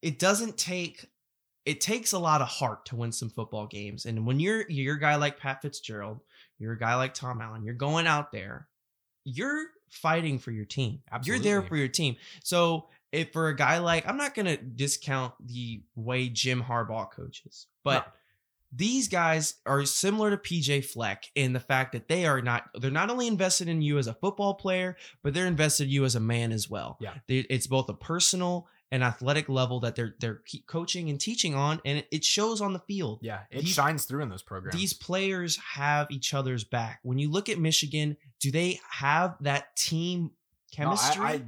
it 0.00 0.18
doesn't 0.18 0.56
take. 0.56 1.04
It 1.66 1.80
takes 1.80 2.12
a 2.12 2.18
lot 2.18 2.40
of 2.40 2.48
heart 2.48 2.86
to 2.86 2.96
win 2.96 3.12
some 3.12 3.28
football 3.28 3.66
games, 3.66 4.06
and 4.06 4.26
when 4.26 4.40
you're 4.40 4.64
you're 4.70 4.96
a 4.96 5.00
guy 5.00 5.16
like 5.16 5.38
Pat 5.38 5.60
Fitzgerald, 5.62 6.20
you're 6.58 6.72
a 6.72 6.78
guy 6.78 6.94
like 6.94 7.12
Tom 7.12 7.40
Allen, 7.42 7.64
you're 7.64 7.74
going 7.74 8.06
out 8.06 8.32
there, 8.32 8.68
you're 9.24 9.66
fighting 9.90 10.38
for 10.38 10.50
your 10.50 10.64
team. 10.64 11.02
You're 11.24 11.38
there 11.38 11.62
for 11.62 11.76
your 11.76 11.88
team. 11.88 12.16
So 12.42 12.88
if 13.12 13.32
for 13.32 13.48
a 13.48 13.56
guy 13.56 13.78
like, 13.78 14.06
I'm 14.08 14.16
not 14.16 14.34
gonna 14.34 14.56
discount 14.56 15.34
the 15.44 15.82
way 15.94 16.28
Jim 16.28 16.62
Harbaugh 16.62 17.10
coaches, 17.10 17.66
but 17.82 18.12
these 18.72 19.08
guys 19.08 19.54
are 19.64 19.84
similar 19.84 20.30
to 20.30 20.36
PJ 20.36 20.84
Fleck 20.84 21.24
in 21.34 21.52
the 21.52 21.60
fact 21.60 21.92
that 21.92 22.08
they 22.08 22.26
are 22.26 22.42
not 22.42 22.64
they're 22.74 22.90
not 22.90 23.10
only 23.10 23.26
invested 23.26 23.68
in 23.68 23.80
you 23.80 23.98
as 23.98 24.06
a 24.06 24.14
football 24.14 24.54
player, 24.54 24.96
but 25.22 25.34
they're 25.34 25.46
invested 25.46 25.84
in 25.84 25.90
you 25.90 26.04
as 26.04 26.14
a 26.14 26.20
man 26.20 26.52
as 26.52 26.68
well. 26.68 26.98
Yeah. 27.00 27.14
It's 27.28 27.66
both 27.66 27.88
a 27.88 27.94
personal 27.94 28.68
and 28.92 29.02
athletic 29.02 29.48
level 29.48 29.80
that 29.80 29.96
they're 29.96 30.14
they're 30.20 30.42
coaching 30.66 31.10
and 31.10 31.20
teaching 31.20 31.54
on, 31.54 31.80
and 31.84 32.04
it, 32.12 32.24
shows 32.24 32.60
on 32.60 32.72
the 32.72 32.78
field. 32.80 33.18
Yeah, 33.22 33.40
it 33.50 33.62
These- 33.62 33.74
shines 33.74 34.04
through 34.04 34.22
in 34.22 34.28
those 34.28 34.42
programs. 34.42 34.76
These 34.76 34.94
players 34.94 35.58
have 35.74 36.06
each 36.10 36.32
other's 36.34 36.64
back. 36.64 37.00
When 37.02 37.18
you 37.18 37.30
look 37.30 37.48
at 37.48 37.58
Michigan, 37.58 38.16
do 38.40 38.50
they 38.52 38.80
have 38.90 39.36
that 39.40 39.74
team 39.76 40.22
No, 40.22 40.28
I- 40.28 40.76
chemistry? 40.76 41.24
I, 41.24 41.42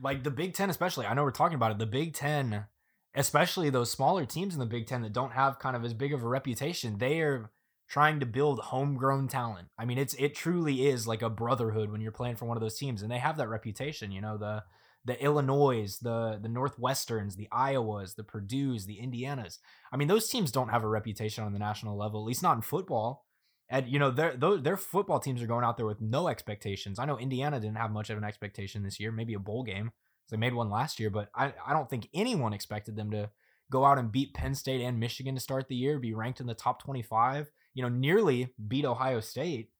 like 0.00 0.22
the 0.22 0.30
Big 0.30 0.54
Ten, 0.54 0.70
especially. 0.70 1.06
I 1.06 1.14
know 1.14 1.24
we're 1.24 1.30
talking 1.32 1.56
about 1.56 1.72
it. 1.72 1.78
The 1.78 1.86
Big 1.86 2.14
Ten, 2.14 2.66
especially 3.14 3.70
those 3.70 3.90
smaller 3.90 4.24
teams 4.24 4.54
in 4.54 4.60
the 4.60 4.66
Big 4.66 4.86
Ten 4.86 5.02
that 5.02 5.12
don't 5.12 5.32
have 5.32 5.58
kind 5.58 5.74
of 5.76 5.84
as 5.84 5.94
big 5.94 6.12
of 6.12 6.22
a 6.22 6.28
reputation, 6.28 6.98
they 6.98 7.20
are 7.20 7.50
trying 7.88 8.20
to 8.20 8.26
build 8.26 8.60
homegrown 8.60 9.28
talent. 9.28 9.68
I 9.78 9.84
mean, 9.84 9.98
it's 9.98 10.14
it 10.14 10.34
truly 10.34 10.86
is 10.86 11.06
like 11.06 11.22
a 11.22 11.28
brotherhood 11.30 11.90
when 11.90 12.00
you're 12.00 12.12
playing 12.12 12.36
for 12.36 12.46
one 12.46 12.56
of 12.56 12.60
those 12.62 12.78
teams, 12.78 13.02
and 13.02 13.10
they 13.10 13.18
have 13.18 13.36
that 13.38 13.48
reputation. 13.48 14.10
You 14.12 14.20
know, 14.20 14.38
the 14.38 14.62
the 15.04 15.22
Illinois, 15.22 15.98
the 16.00 16.38
the 16.40 16.48
Northwesterns, 16.48 17.36
the 17.36 17.48
Iowas, 17.52 18.16
the 18.16 18.24
Purdue's, 18.24 18.86
the 18.86 18.98
Indianas. 19.02 19.58
I 19.92 19.96
mean, 19.96 20.08
those 20.08 20.28
teams 20.28 20.50
don't 20.50 20.70
have 20.70 20.84
a 20.84 20.88
reputation 20.88 21.44
on 21.44 21.52
the 21.52 21.58
national 21.58 21.96
level, 21.96 22.20
at 22.20 22.26
least 22.26 22.42
not 22.42 22.56
in 22.56 22.62
football. 22.62 23.26
And 23.68 23.88
you 23.88 23.98
know, 23.98 24.10
their 24.10 24.36
their 24.36 24.76
football 24.76 25.20
teams 25.20 25.42
are 25.42 25.46
going 25.46 25.64
out 25.64 25.76
there 25.76 25.86
with 25.86 26.00
no 26.00 26.28
expectations. 26.28 26.98
I 26.98 27.04
know 27.04 27.18
Indiana 27.18 27.60
didn't 27.60 27.76
have 27.76 27.90
much 27.90 28.10
of 28.10 28.18
an 28.18 28.24
expectation 28.24 28.82
this 28.82 29.00
year, 29.00 29.12
maybe 29.12 29.34
a 29.34 29.38
bowl 29.38 29.62
game. 29.62 29.92
They 30.30 30.36
made 30.36 30.54
one 30.54 30.70
last 30.70 30.98
year, 30.98 31.10
but 31.10 31.28
I, 31.34 31.52
I 31.66 31.72
don't 31.72 31.88
think 31.88 32.08
anyone 32.14 32.54
expected 32.54 32.96
them 32.96 33.10
to 33.10 33.30
go 33.70 33.84
out 33.84 33.98
and 33.98 34.12
beat 34.12 34.34
Penn 34.34 34.54
State 34.54 34.80
and 34.80 34.98
Michigan 34.98 35.34
to 35.34 35.40
start 35.40 35.68
the 35.68 35.76
year, 35.76 35.98
be 35.98 36.14
ranked 36.14 36.40
in 36.40 36.46
the 36.46 36.54
top 36.54 36.82
25, 36.82 37.50
you 37.74 37.82
know, 37.82 37.88
nearly 37.88 38.54
beat 38.66 38.84
Ohio 38.84 39.20
State. 39.20 39.70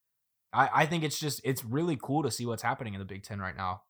I, 0.53 0.69
I 0.73 0.85
think 0.85 1.03
it's 1.03 1.19
just 1.19 1.41
it's 1.43 1.65
really 1.65 1.97
cool 2.01 2.23
to 2.23 2.31
see 2.31 2.45
what's 2.45 2.63
happening 2.63 2.93
in 2.93 2.99
the 2.99 3.05
Big 3.05 3.23
Ten 3.23 3.39
right 3.39 3.55
now. 3.55 3.81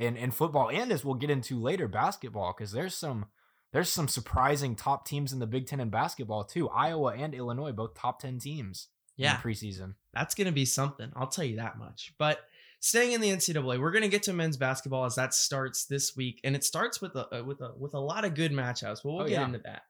In 0.00 0.16
in 0.16 0.30
football 0.30 0.70
and 0.70 0.90
as 0.90 1.04
we'll 1.04 1.14
get 1.14 1.30
into 1.30 1.60
later, 1.60 1.86
basketball, 1.86 2.54
because 2.56 2.72
there's 2.72 2.94
some 2.94 3.26
there's 3.72 3.92
some 3.92 4.08
surprising 4.08 4.74
top 4.74 5.06
teams 5.06 5.32
in 5.32 5.38
the 5.38 5.46
Big 5.46 5.66
Ten 5.66 5.78
in 5.80 5.90
basketball 5.90 6.42
too. 6.44 6.68
Iowa 6.70 7.14
and 7.14 7.34
Illinois, 7.34 7.70
both 7.72 7.94
top 7.94 8.18
10 8.20 8.38
teams 8.40 8.88
yeah, 9.16 9.36
in 9.36 9.40
preseason. 9.42 9.94
that's 10.12 10.34
going 10.34 10.46
to 10.46 10.52
be 10.52 10.64
something. 10.64 11.12
I'll 11.14 11.28
tell 11.28 11.44
you 11.44 11.56
that 11.56 11.78
much. 11.78 12.12
But 12.18 12.40
staying 12.80 13.12
in 13.12 13.20
the 13.20 13.28
NCAA, 13.30 13.78
we're 13.78 13.92
going 13.92 14.02
to 14.02 14.08
get 14.08 14.22
to 14.24 14.32
men's 14.32 14.56
basketball 14.56 15.04
as 15.04 15.14
that 15.16 15.34
starts 15.34 15.84
this 15.84 16.16
week, 16.16 16.40
and 16.42 16.56
it 16.56 16.64
starts 16.64 17.00
with 17.00 17.14
a 17.14 17.38
uh, 17.38 17.44
with 17.44 17.60
a 17.60 17.72
with 17.78 17.94
a 17.94 18.00
lot 18.00 18.24
of 18.24 18.34
good 18.34 18.50
matchups. 18.52 19.02
But 19.04 19.12
we'll 19.12 19.20
Oh, 19.22 19.28
get 19.28 19.32
yeah. 19.32 19.44
into 19.44 19.58
that. 19.60 19.82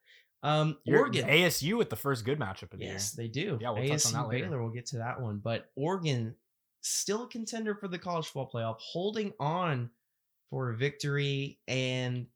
Um, 0.42 0.77
You're- 0.85 1.01
Oregon, 1.01 1.29
ASU 1.29 1.79
with 1.79 1.88
the 1.90 1.96
first 1.96 2.25
good 2.25 2.38
matchup 2.40 2.73
of 2.73 2.79
the 2.81 2.85
yes, 2.87 3.12
they 3.12 3.29
do. 3.29 3.59
Yeah, 3.61 3.70
we'll 3.70 3.87
touch 3.87 3.99
ASU 4.01 4.14
on 4.16 4.23
that 4.25 4.29
later. 4.29 4.46
Baylor. 4.46 4.62
We'll 4.62 4.73
get 4.73 4.87
to 4.87 4.99
that 4.99 5.20
one, 5.23 5.38
but 5.38 5.70
Oregon 5.77 6.35
still 6.83 7.25
a 7.25 7.29
contender 7.29 7.75
for 7.75 7.88
the 7.88 7.99
college 7.99 8.27
football 8.27 8.51
playoff, 8.53 8.77
holding 8.81 9.33
on 9.38 9.90
for 10.50 10.70
a 10.70 10.76
victory. 10.76 11.58
And 11.68 12.26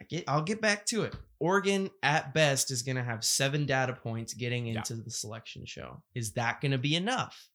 I 0.00 0.04
get, 0.04 0.24
I'll 0.26 0.42
get 0.42 0.60
back 0.60 0.86
to 0.86 1.02
it. 1.02 1.14
Oregon 1.38 1.90
at 2.02 2.32
best 2.34 2.70
is 2.70 2.82
going 2.82 2.96
to 2.96 3.02
have 3.02 3.24
seven 3.24 3.66
data 3.66 3.92
points 3.92 4.34
getting 4.34 4.66
Yeah. 4.66 4.78
into 4.78 4.94
the 4.96 5.10
selection 5.10 5.64
show. 5.66 6.02
Is 6.14 6.32
that 6.32 6.60
going 6.60 6.72
to 6.72 6.78
be 6.78 6.96
enough? 6.96 7.48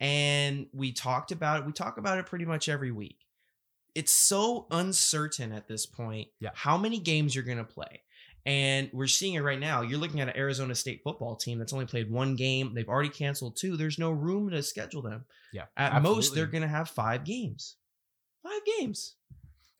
And 0.00 0.66
we 0.72 0.92
talked 0.92 1.32
about 1.32 1.60
it. 1.60 1.66
We 1.66 1.72
talk 1.72 1.98
about 1.98 2.18
it 2.18 2.26
pretty 2.26 2.44
much 2.44 2.68
every 2.68 2.92
week. 2.92 3.18
It's 3.94 4.12
so 4.12 4.66
uncertain 4.70 5.52
at 5.52 5.66
this 5.66 5.86
point 5.86 6.28
Yeah. 6.40 6.50
how 6.54 6.78
many 6.78 7.00
games 7.00 7.34
you're 7.34 7.44
going 7.44 7.58
to 7.58 7.64
play. 7.64 8.02
And 8.46 8.88
we're 8.92 9.08
seeing 9.08 9.34
it 9.34 9.40
right 9.40 9.58
now. 9.58 9.82
You're 9.82 9.98
looking 9.98 10.20
at 10.20 10.28
an 10.28 10.36
Arizona 10.36 10.74
State 10.74 11.02
football 11.02 11.34
team 11.36 11.58
that's 11.58 11.72
only 11.72 11.84
played 11.86 12.10
one 12.10 12.36
game. 12.36 12.72
They've 12.72 12.88
already 12.88 13.08
canceled 13.10 13.56
two. 13.56 13.76
There's 13.76 13.98
no 13.98 14.10
room 14.12 14.48
to 14.50 14.62
schedule 14.62 15.02
them. 15.02 15.24
Yeah. 15.52 15.64
At 15.76 16.00
most, 16.02 16.34
they're 16.34 16.46
going 16.46 16.62
to 16.62 16.68
have 16.68 16.88
five 16.88 17.24
games. 17.24 17.76
Five 18.48 18.60
games. 18.78 19.14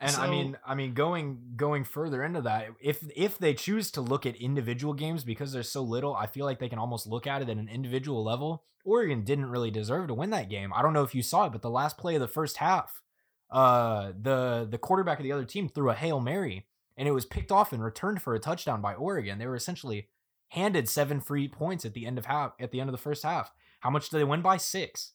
And 0.01 0.15
I 0.15 0.31
mean, 0.31 0.57
I 0.65 0.75
mean, 0.77 0.95
going 0.95 1.39
going 1.57 1.83
further 1.83 2.23
into 2.23 2.41
that, 2.43 2.69
if 2.81 3.03
if 3.17 3.37
they 3.39 3.53
choose 3.53 3.91
to 3.93 4.01
look 4.01 4.27
at 4.27 4.37
individual 4.37 4.95
games 4.95 5.25
because 5.25 5.53
there's 5.53 5.71
so 5.71 5.83
little, 5.83 6.15
I 6.15 6.27
feel 6.27 6.47
like 6.47 6.61
they 6.61 6.69
can 6.69 6.79
almost 6.79 7.07
look 7.07 7.27
at 7.27 7.43
it 7.43 7.49
at 7.49 7.57
an 7.57 7.69
individual 7.69 8.23
level. 8.23 8.65
Oregon 8.85 9.25
didn't 9.25 9.51
really 9.51 9.73
deserve 9.73 10.07
to 10.09 10.15
win 10.15 10.31
that 10.31 10.49
game. 10.49 10.73
I 10.73 10.83
don't 10.83 10.93
know 10.93 11.03
if 11.03 11.17
you 11.17 11.23
saw 11.23 11.47
it, 11.47 11.53
but 11.53 11.63
the 11.63 11.71
last 11.71 11.99
play 11.99 12.15
of 12.15 12.21
the 12.21 12.29
first 12.29 12.59
half, 12.59 13.03
uh, 13.51 14.13
the 14.21 14.69
the 14.71 14.79
quarterback 14.79 15.19
of 15.19 15.25
the 15.25 15.33
other 15.33 15.45
team 15.45 15.69
threw 15.69 15.91
a 15.91 15.95
hail 15.95 16.21
mary, 16.21 16.67
and 16.97 17.09
it 17.09 17.13
was 17.13 17.27
picked 17.27 17.51
off 17.51 17.73
and 17.73 17.83
returned 17.83 18.23
for 18.23 18.35
a 18.35 18.41
touchdown 18.41 18.81
by 18.81 18.95
Oregon. 18.95 19.39
They 19.39 19.49
were 19.49 19.57
essentially 19.57 20.09
handed 20.51 20.89
seven 20.89 21.21
free 21.21 21.49
points 21.49 21.85
at 21.85 21.95
the 21.95 22.07
end 22.07 22.19
of 22.19 22.27
half 22.27 22.53
at 22.61 22.71
the 22.71 22.81
end 22.81 22.89
of 22.89 22.93
the 22.93 23.03
first 23.03 23.25
half. 23.25 23.53
How 23.81 23.91
much 23.91 24.11
did 24.11 24.19
they 24.19 24.25
win 24.25 24.43
by? 24.43 24.59
Six. 24.59 25.15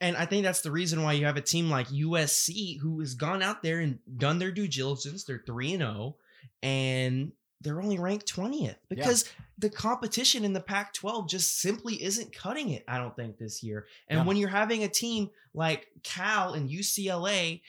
And 0.00 0.16
I 0.16 0.26
think 0.26 0.44
that's 0.44 0.60
the 0.62 0.70
reason 0.70 1.02
why 1.02 1.12
you 1.14 1.26
have 1.26 1.36
a 1.36 1.40
team 1.42 1.70
like 1.70 1.88
USC 1.88 2.78
who 2.80 3.00
has 3.00 3.14
gone 3.14 3.42
out 3.42 3.62
there 3.62 3.80
and 3.80 3.98
done 4.16 4.38
their 4.38 4.50
due 4.52 4.68
diligence. 4.68 5.24
They're 5.24 5.42
3 5.46 5.74
and 5.74 5.82
0 5.82 6.16
and 6.62 7.32
they're 7.60 7.80
only 7.80 7.98
ranked 7.98 8.26
20th 8.34 8.76
because 8.88 9.24
the 9.58 9.70
competition 9.70 10.44
in 10.44 10.52
the 10.52 10.60
Pac 10.60 10.92
12 10.92 11.28
just 11.28 11.60
simply 11.60 12.02
isn't 12.02 12.34
cutting 12.34 12.70
it, 12.70 12.84
I 12.86 12.98
don't 12.98 13.16
think, 13.16 13.38
this 13.38 13.62
year. 13.62 13.86
And 14.08 14.18
Yeah. 14.20 14.24
when 14.24 14.36
you're 14.36 14.50
having 14.50 14.84
a 14.84 14.88
team 14.88 15.30
like 15.54 15.88
Cal 16.02 16.52
and 16.52 16.68
UCLA, 16.68 17.62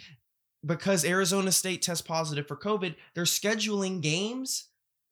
because 0.65 1.05
Arizona 1.05 1.51
State 1.51 1.81
tests 1.81 2.01
positive 2.05 2.47
for 2.47 2.57
COVID, 2.57 2.95
they're 3.13 3.23
scheduling 3.23 4.01
games 4.01 4.65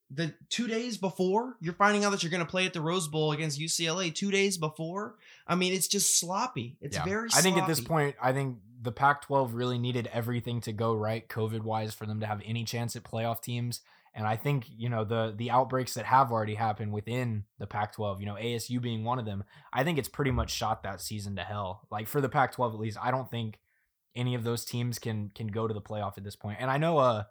the 0.10 0.34
two 0.50 0.68
days 0.68 0.98
before. 0.98 1.58
You're 1.62 1.74
finding 1.74 2.04
out 2.04 2.12
that 2.12 2.22
you're 2.24 2.30
going 2.32 2.46
to 2.46 2.50
play 2.50 2.66
at 2.66 2.74
the 2.74 2.82
Rose 2.82 3.08
Bowl 3.08 3.32
against 3.32 3.60
UCLA 3.60 4.14
two 4.14 4.32
days 4.32 4.58
before. 4.58 5.16
I 5.48 5.56
mean, 5.56 5.74
it's 5.74 5.88
just 5.88 6.20
sloppy. 6.20 6.78
It's 6.82 6.96
Yeah. 6.96 7.04
very 7.04 7.30
I 7.34 7.42
think 7.42 7.58
at 7.58 7.68
this 7.68 7.82
point, 7.82 8.16
I 8.22 8.32
think 8.34 8.60
the 8.82 8.92
Pac 8.92 9.24
12 9.24 9.54
really 9.54 9.78
needed 9.78 10.08
everything 10.12 10.62
to 10.62 10.74
go 10.74 10.94
right 10.94 11.28
COVID 11.28 11.62
wise 11.64 11.94
for 11.94 12.06
them 12.06 12.20
to 12.20 12.26
have 12.28 12.42
any 12.46 12.64
chance 12.64 12.96
at 12.96 13.04
playoff 13.04 13.42
teams. 13.42 13.82
And 14.16 14.28
I 14.28 14.36
think, 14.36 14.66
you 14.70 14.90
know, 14.90 15.04
the 15.04 15.34
the 15.36 15.50
outbreaks 15.50 15.96
that 15.96 16.06
have 16.06 16.32
already 16.32 16.56
happened 16.56 16.94
within 16.94 17.46
the 17.58 17.66
Pac 17.66 17.94
12, 17.94 18.20
you 18.20 18.26
know, 18.28 18.36
ASU 18.36 18.80
being 18.80 19.04
one 19.04 19.18
of 19.20 19.26
them, 19.26 19.44
I 19.72 19.84
think 19.84 19.98
it's 19.98 20.10
pretty 20.10 20.32
much 20.32 20.52
shot 20.52 20.84
that 20.84 21.02
season 21.02 21.36
to 21.38 21.44
hell. 21.44 21.88
Like 21.90 22.08
for 22.08 22.22
the 22.22 22.30
Pac 22.30 22.52
12 22.54 22.74
at 22.76 22.80
least, 22.80 22.98
I 23.02 23.10
don't 23.10 23.30
think 23.32 23.60
any 24.16 24.36
of 24.36 24.44
those 24.44 24.66
teams 24.66 25.00
can 25.00 25.32
can 25.34 25.48
go 25.48 25.68
to 25.68 25.74
the 25.74 25.82
playoff 25.82 26.18
at 26.18 26.24
this 26.24 26.36
point. 26.36 26.58
And 26.62 26.70
I 26.70 26.78
know 26.78 27.00
uh 27.00 27.24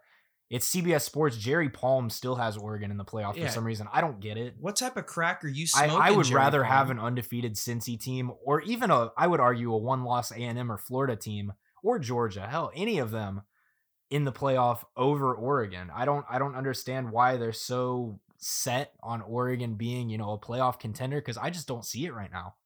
it's 0.53 0.69
CBS 0.73 1.01
Sports. 1.01 1.37
Jerry 1.39 1.71
Palm 1.71 2.11
still 2.11 2.37
has 2.37 2.57
Oregon 2.59 2.91
in 2.91 2.99
the 2.99 3.05
playoff 3.05 3.35
Yeah. 3.37 3.47
for 3.47 3.53
some 3.53 3.65
reason. 3.65 3.89
I 3.93 4.03
don't 4.03 4.21
get 4.21 4.37
it. 4.37 4.55
What 4.61 4.77
type 4.77 4.99
of 4.99 5.07
crack 5.07 5.43
are 5.45 5.49
you 5.49 5.67
I, 5.75 5.87
smoking? 5.87 6.03
I 6.03 6.11
would 6.13 6.27
Jerry 6.27 6.37
rather 6.37 6.61
Palm? 6.63 6.71
have 6.71 6.91
an 6.91 6.99
undefeated 7.01 7.55
Cincy 7.55 7.99
team, 7.99 8.31
or 8.45 8.61
even 8.61 8.91
a 8.91 9.11
I 9.17 9.27
would 9.27 9.41
argue 9.41 9.73
a 9.73 9.79
one 9.79 10.05
loss 10.05 10.31
A 10.31 10.37
and 10.37 10.59
M 10.59 10.71
or 10.71 10.77
Florida 10.77 11.17
team, 11.17 11.55
or 11.83 11.99
Georgia, 11.99 12.47
hell, 12.47 12.71
any 12.77 12.99
of 12.99 13.11
them 13.11 13.43
in 14.11 14.25
the 14.25 14.33
playoff 14.33 14.85
over 14.95 15.35
Oregon. 15.35 15.91
I 15.95 16.05
don't 16.05 16.27
I 16.29 16.39
don't 16.39 16.55
understand 16.55 17.11
why 17.13 17.39
they're 17.39 17.55
so 17.55 18.21
set 18.37 18.93
on 19.03 19.23
Oregon 19.23 19.77
being 19.77 20.11
you 20.11 20.19
know 20.19 20.33
a 20.33 20.39
playoff 20.39 20.79
contender 20.79 21.17
because 21.19 21.39
I 21.39 21.49
just 21.49 21.67
don't 21.67 21.85
see 21.87 22.05
it 22.05 22.13
right 22.13 22.31
now. 22.31 22.57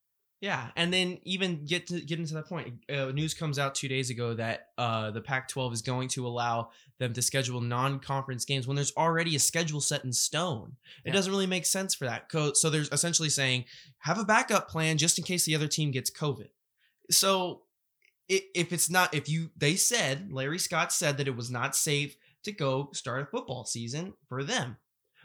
Yeah, 0.40 0.68
and 0.77 0.92
then 0.92 1.18
even 1.22 1.64
get 1.64 1.87
to 1.87 2.01
get 2.01 2.18
into 2.18 2.35
that 2.35 2.46
point. 2.46 2.75
Uh, 2.94 3.07
news 3.07 3.33
comes 3.33 3.59
out 3.59 3.75
two 3.75 3.88
days 3.88 4.11
ago 4.11 4.35
that 4.35 4.68
uh, 4.77 5.11
the 5.11 5.22
Pac-12 5.22 5.72
is 5.72 5.81
going 5.83 6.09
to 6.09 6.27
allow 6.27 6.70
them 6.99 7.14
to 7.14 7.22
schedule 7.22 7.61
non-conference 7.62 8.44
games 8.44 8.66
when 8.66 8.75
there's 8.77 8.92
already 8.99 9.35
a 9.35 9.38
schedule 9.38 9.81
set 9.81 10.05
in 10.05 10.12
stone. 10.12 10.77
It 11.05 11.09
Yeah. 11.09 11.12
doesn't 11.14 11.33
really 11.33 11.46
make 11.46 11.64
sense 11.64 11.94
for 11.94 12.05
that. 12.05 12.31
So 12.55 12.68
there's 12.68 12.90
essentially 12.90 13.31
saying 13.31 13.64
have 14.01 14.18
a 14.18 14.25
backup 14.25 14.68
plan 14.68 14.99
just 14.99 15.18
in 15.18 15.25
case 15.25 15.44
the 15.46 15.55
other 15.55 15.68
team 15.68 15.90
gets 15.90 16.11
COVID. 16.11 16.49
So 17.11 17.62
if 18.29 18.72
it's 18.72 18.90
not, 18.90 19.14
if 19.14 19.29
you, 19.29 19.51
they 19.57 19.77
said 19.77 20.33
Larry 20.33 20.59
Scott 20.59 20.92
said 20.92 21.16
that 21.16 21.29
it 21.29 21.37
was 21.37 21.51
not 21.51 21.75
safe 21.77 22.16
to 22.42 22.53
go 22.53 22.90
start 22.92 23.22
a 23.22 23.27
football 23.27 23.64
season 23.64 24.14
for 24.29 24.44
them. 24.44 24.77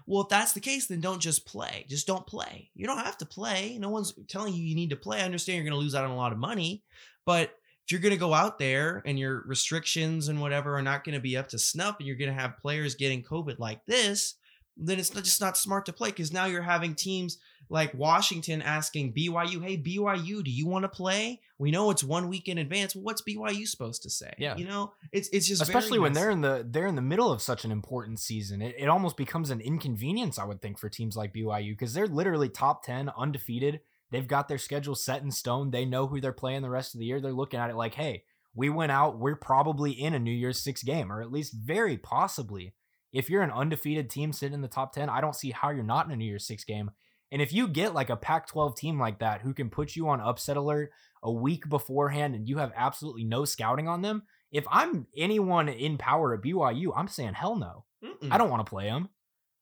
Well, 0.05 0.23
if 0.23 0.29
that's 0.29 0.53
the 0.53 0.59
case, 0.59 0.87
then 0.87 1.01
don't 1.01 1.21
just 1.21 1.45
play. 1.45 1.85
Just 1.89 2.07
don't 2.07 2.25
play. 2.25 2.69
You 2.73 2.87
don't 2.87 2.97
have 2.97 3.17
to 3.19 3.25
play. 3.25 3.77
No 3.79 3.89
one's 3.89 4.13
telling 4.27 4.53
you 4.53 4.63
you 4.63 4.75
need 4.75 4.89
to 4.91 4.95
play. 4.95 5.21
I 5.21 5.25
understand 5.25 5.57
you're 5.57 5.65
going 5.65 5.79
to 5.79 5.83
lose 5.83 5.95
out 5.95 6.05
on 6.05 6.11
a 6.11 6.15
lot 6.15 6.31
of 6.31 6.37
money, 6.37 6.83
but 7.25 7.51
if 7.83 7.91
you're 7.91 8.01
going 8.01 8.13
to 8.13 8.19
go 8.19 8.33
out 8.33 8.59
there 8.59 9.01
and 9.05 9.17
your 9.17 9.43
restrictions 9.45 10.27
and 10.27 10.39
whatever 10.39 10.77
are 10.77 10.81
not 10.81 11.03
going 11.03 11.15
to 11.15 11.21
be 11.21 11.35
up 11.35 11.49
to 11.49 11.59
snuff, 11.59 11.97
and 11.99 12.07
you're 12.07 12.17
going 12.17 12.33
to 12.33 12.39
have 12.39 12.59
players 12.59 12.95
getting 12.95 13.23
COVID 13.23 13.59
like 13.59 13.85
this, 13.85 14.35
then 14.77 14.99
it's 14.99 15.09
just 15.09 15.41
not 15.41 15.57
smart 15.57 15.85
to 15.85 15.93
play 15.93 16.09
because 16.09 16.31
now 16.31 16.45
you're 16.45 16.61
having 16.61 16.95
teams 16.95 17.39
like 17.71 17.93
Washington 17.93 18.61
asking 18.61 19.13
BYU, 19.13 19.63
"Hey 19.63 19.77
BYU, 19.77 20.43
do 20.43 20.51
you 20.51 20.67
want 20.67 20.83
to 20.83 20.89
play?" 20.89 21.39
We 21.57 21.71
know 21.71 21.89
it's 21.89 22.03
one 22.03 22.27
week 22.27 22.47
in 22.47 22.57
advance. 22.57 22.95
Well, 22.95 23.03
what's 23.03 23.21
BYU 23.21 23.65
supposed 23.65 24.03
to 24.03 24.09
say? 24.09 24.33
Yeah. 24.37 24.57
you 24.57 24.65
know, 24.65 24.91
it's 25.11 25.29
it's 25.29 25.47
just 25.47 25.65
very 25.65 25.77
Especially 25.77 25.99
when 25.99 26.11
messy. 26.11 26.21
they're 26.21 26.31
in 26.31 26.41
the 26.41 26.67
they're 26.69 26.87
in 26.87 26.95
the 26.95 27.01
middle 27.01 27.31
of 27.31 27.41
such 27.41 27.63
an 27.63 27.71
important 27.71 28.19
season. 28.19 28.61
It, 28.61 28.75
it 28.77 28.87
almost 28.89 29.15
becomes 29.15 29.49
an 29.49 29.61
inconvenience, 29.61 30.37
I 30.37 30.43
would 30.43 30.61
think, 30.61 30.77
for 30.77 30.89
teams 30.89 31.15
like 31.15 31.33
BYU 31.33 31.71
because 31.71 31.93
they're 31.93 32.07
literally 32.07 32.49
top 32.49 32.83
ten, 32.83 33.09
undefeated. 33.17 33.79
They've 34.11 34.27
got 34.27 34.49
their 34.49 34.57
schedule 34.57 34.95
set 34.95 35.21
in 35.21 35.31
stone. 35.31 35.71
They 35.71 35.85
know 35.85 36.07
who 36.07 36.19
they're 36.19 36.33
playing 36.33 36.63
the 36.63 36.69
rest 36.69 36.93
of 36.93 36.99
the 36.99 37.05
year. 37.05 37.21
They're 37.21 37.31
looking 37.31 37.61
at 37.61 37.69
it 37.69 37.77
like, 37.77 37.93
hey, 37.93 38.25
we 38.53 38.69
went 38.69 38.91
out. 38.91 39.17
We're 39.17 39.37
probably 39.37 39.91
in 39.91 40.13
a 40.13 40.19
New 40.19 40.31
Year's 40.33 40.61
Six 40.61 40.83
game, 40.83 41.09
or 41.09 41.21
at 41.21 41.31
least 41.31 41.53
very 41.53 41.97
possibly. 41.97 42.73
If 43.13 43.29
you're 43.29 43.43
an 43.43 43.51
undefeated 43.51 44.09
team 44.09 44.33
sitting 44.33 44.53
in 44.53 44.61
the 44.61 44.67
top 44.67 44.93
ten, 44.93 45.09
I 45.09 45.21
don't 45.21 45.35
see 45.35 45.51
how 45.51 45.69
you're 45.69 45.83
not 45.83 46.05
in 46.05 46.11
a 46.11 46.15
New 46.17 46.25
Year's 46.25 46.45
Six 46.45 46.65
game. 46.65 46.91
And 47.31 47.41
if 47.41 47.53
you 47.53 47.67
get 47.67 47.93
like 47.93 48.09
a 48.09 48.17
Pac 48.17 48.47
12 48.47 48.75
team 48.75 48.99
like 48.99 49.19
that 49.19 49.41
who 49.41 49.53
can 49.53 49.69
put 49.69 49.95
you 49.95 50.09
on 50.09 50.19
upset 50.19 50.57
alert 50.57 50.91
a 51.23 51.31
week 51.31 51.69
beforehand 51.69 52.35
and 52.35 52.47
you 52.47 52.57
have 52.57 52.73
absolutely 52.75 53.23
no 53.23 53.45
scouting 53.45 53.87
on 53.87 54.01
them, 54.01 54.23
if 54.51 54.65
I'm 54.69 55.07
anyone 55.15 55.69
in 55.69 55.97
power 55.97 56.33
at 56.33 56.41
BYU, 56.41 56.91
I'm 56.95 57.07
saying 57.07 57.33
hell 57.33 57.55
no. 57.55 57.85
Mm-mm. 58.03 58.31
I 58.31 58.37
don't 58.37 58.49
want 58.49 58.65
to 58.65 58.69
play 58.69 58.85
them. 58.85 59.09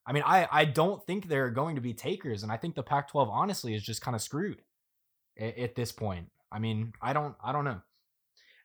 I 0.06 0.14
mean, 0.14 0.24
I, 0.26 0.48
I 0.52 0.66
don't 0.66 1.06
think 1.06 1.28
they're 1.28 1.52
going 1.52 1.76
to 1.76 1.82
be 1.82 1.94
takers. 1.94 2.42
And 2.42 2.52
I 2.52 2.58
think 2.58 2.74
the 2.74 2.82
Pac 2.82 3.10
12 3.12 3.30
honestly 3.30 3.76
is 3.76 3.84
just 3.84 4.02
kind 4.02 4.16
of 4.16 4.22
screwed 4.22 4.62
at, 5.38 5.58
at 5.58 5.76
this 5.76 5.92
point. 5.92 6.28
I 6.52 6.58
mean, 6.58 6.94
I 7.02 7.14
don't 7.14 7.36
I 7.44 7.52
don't 7.52 7.66
know. 7.66 7.82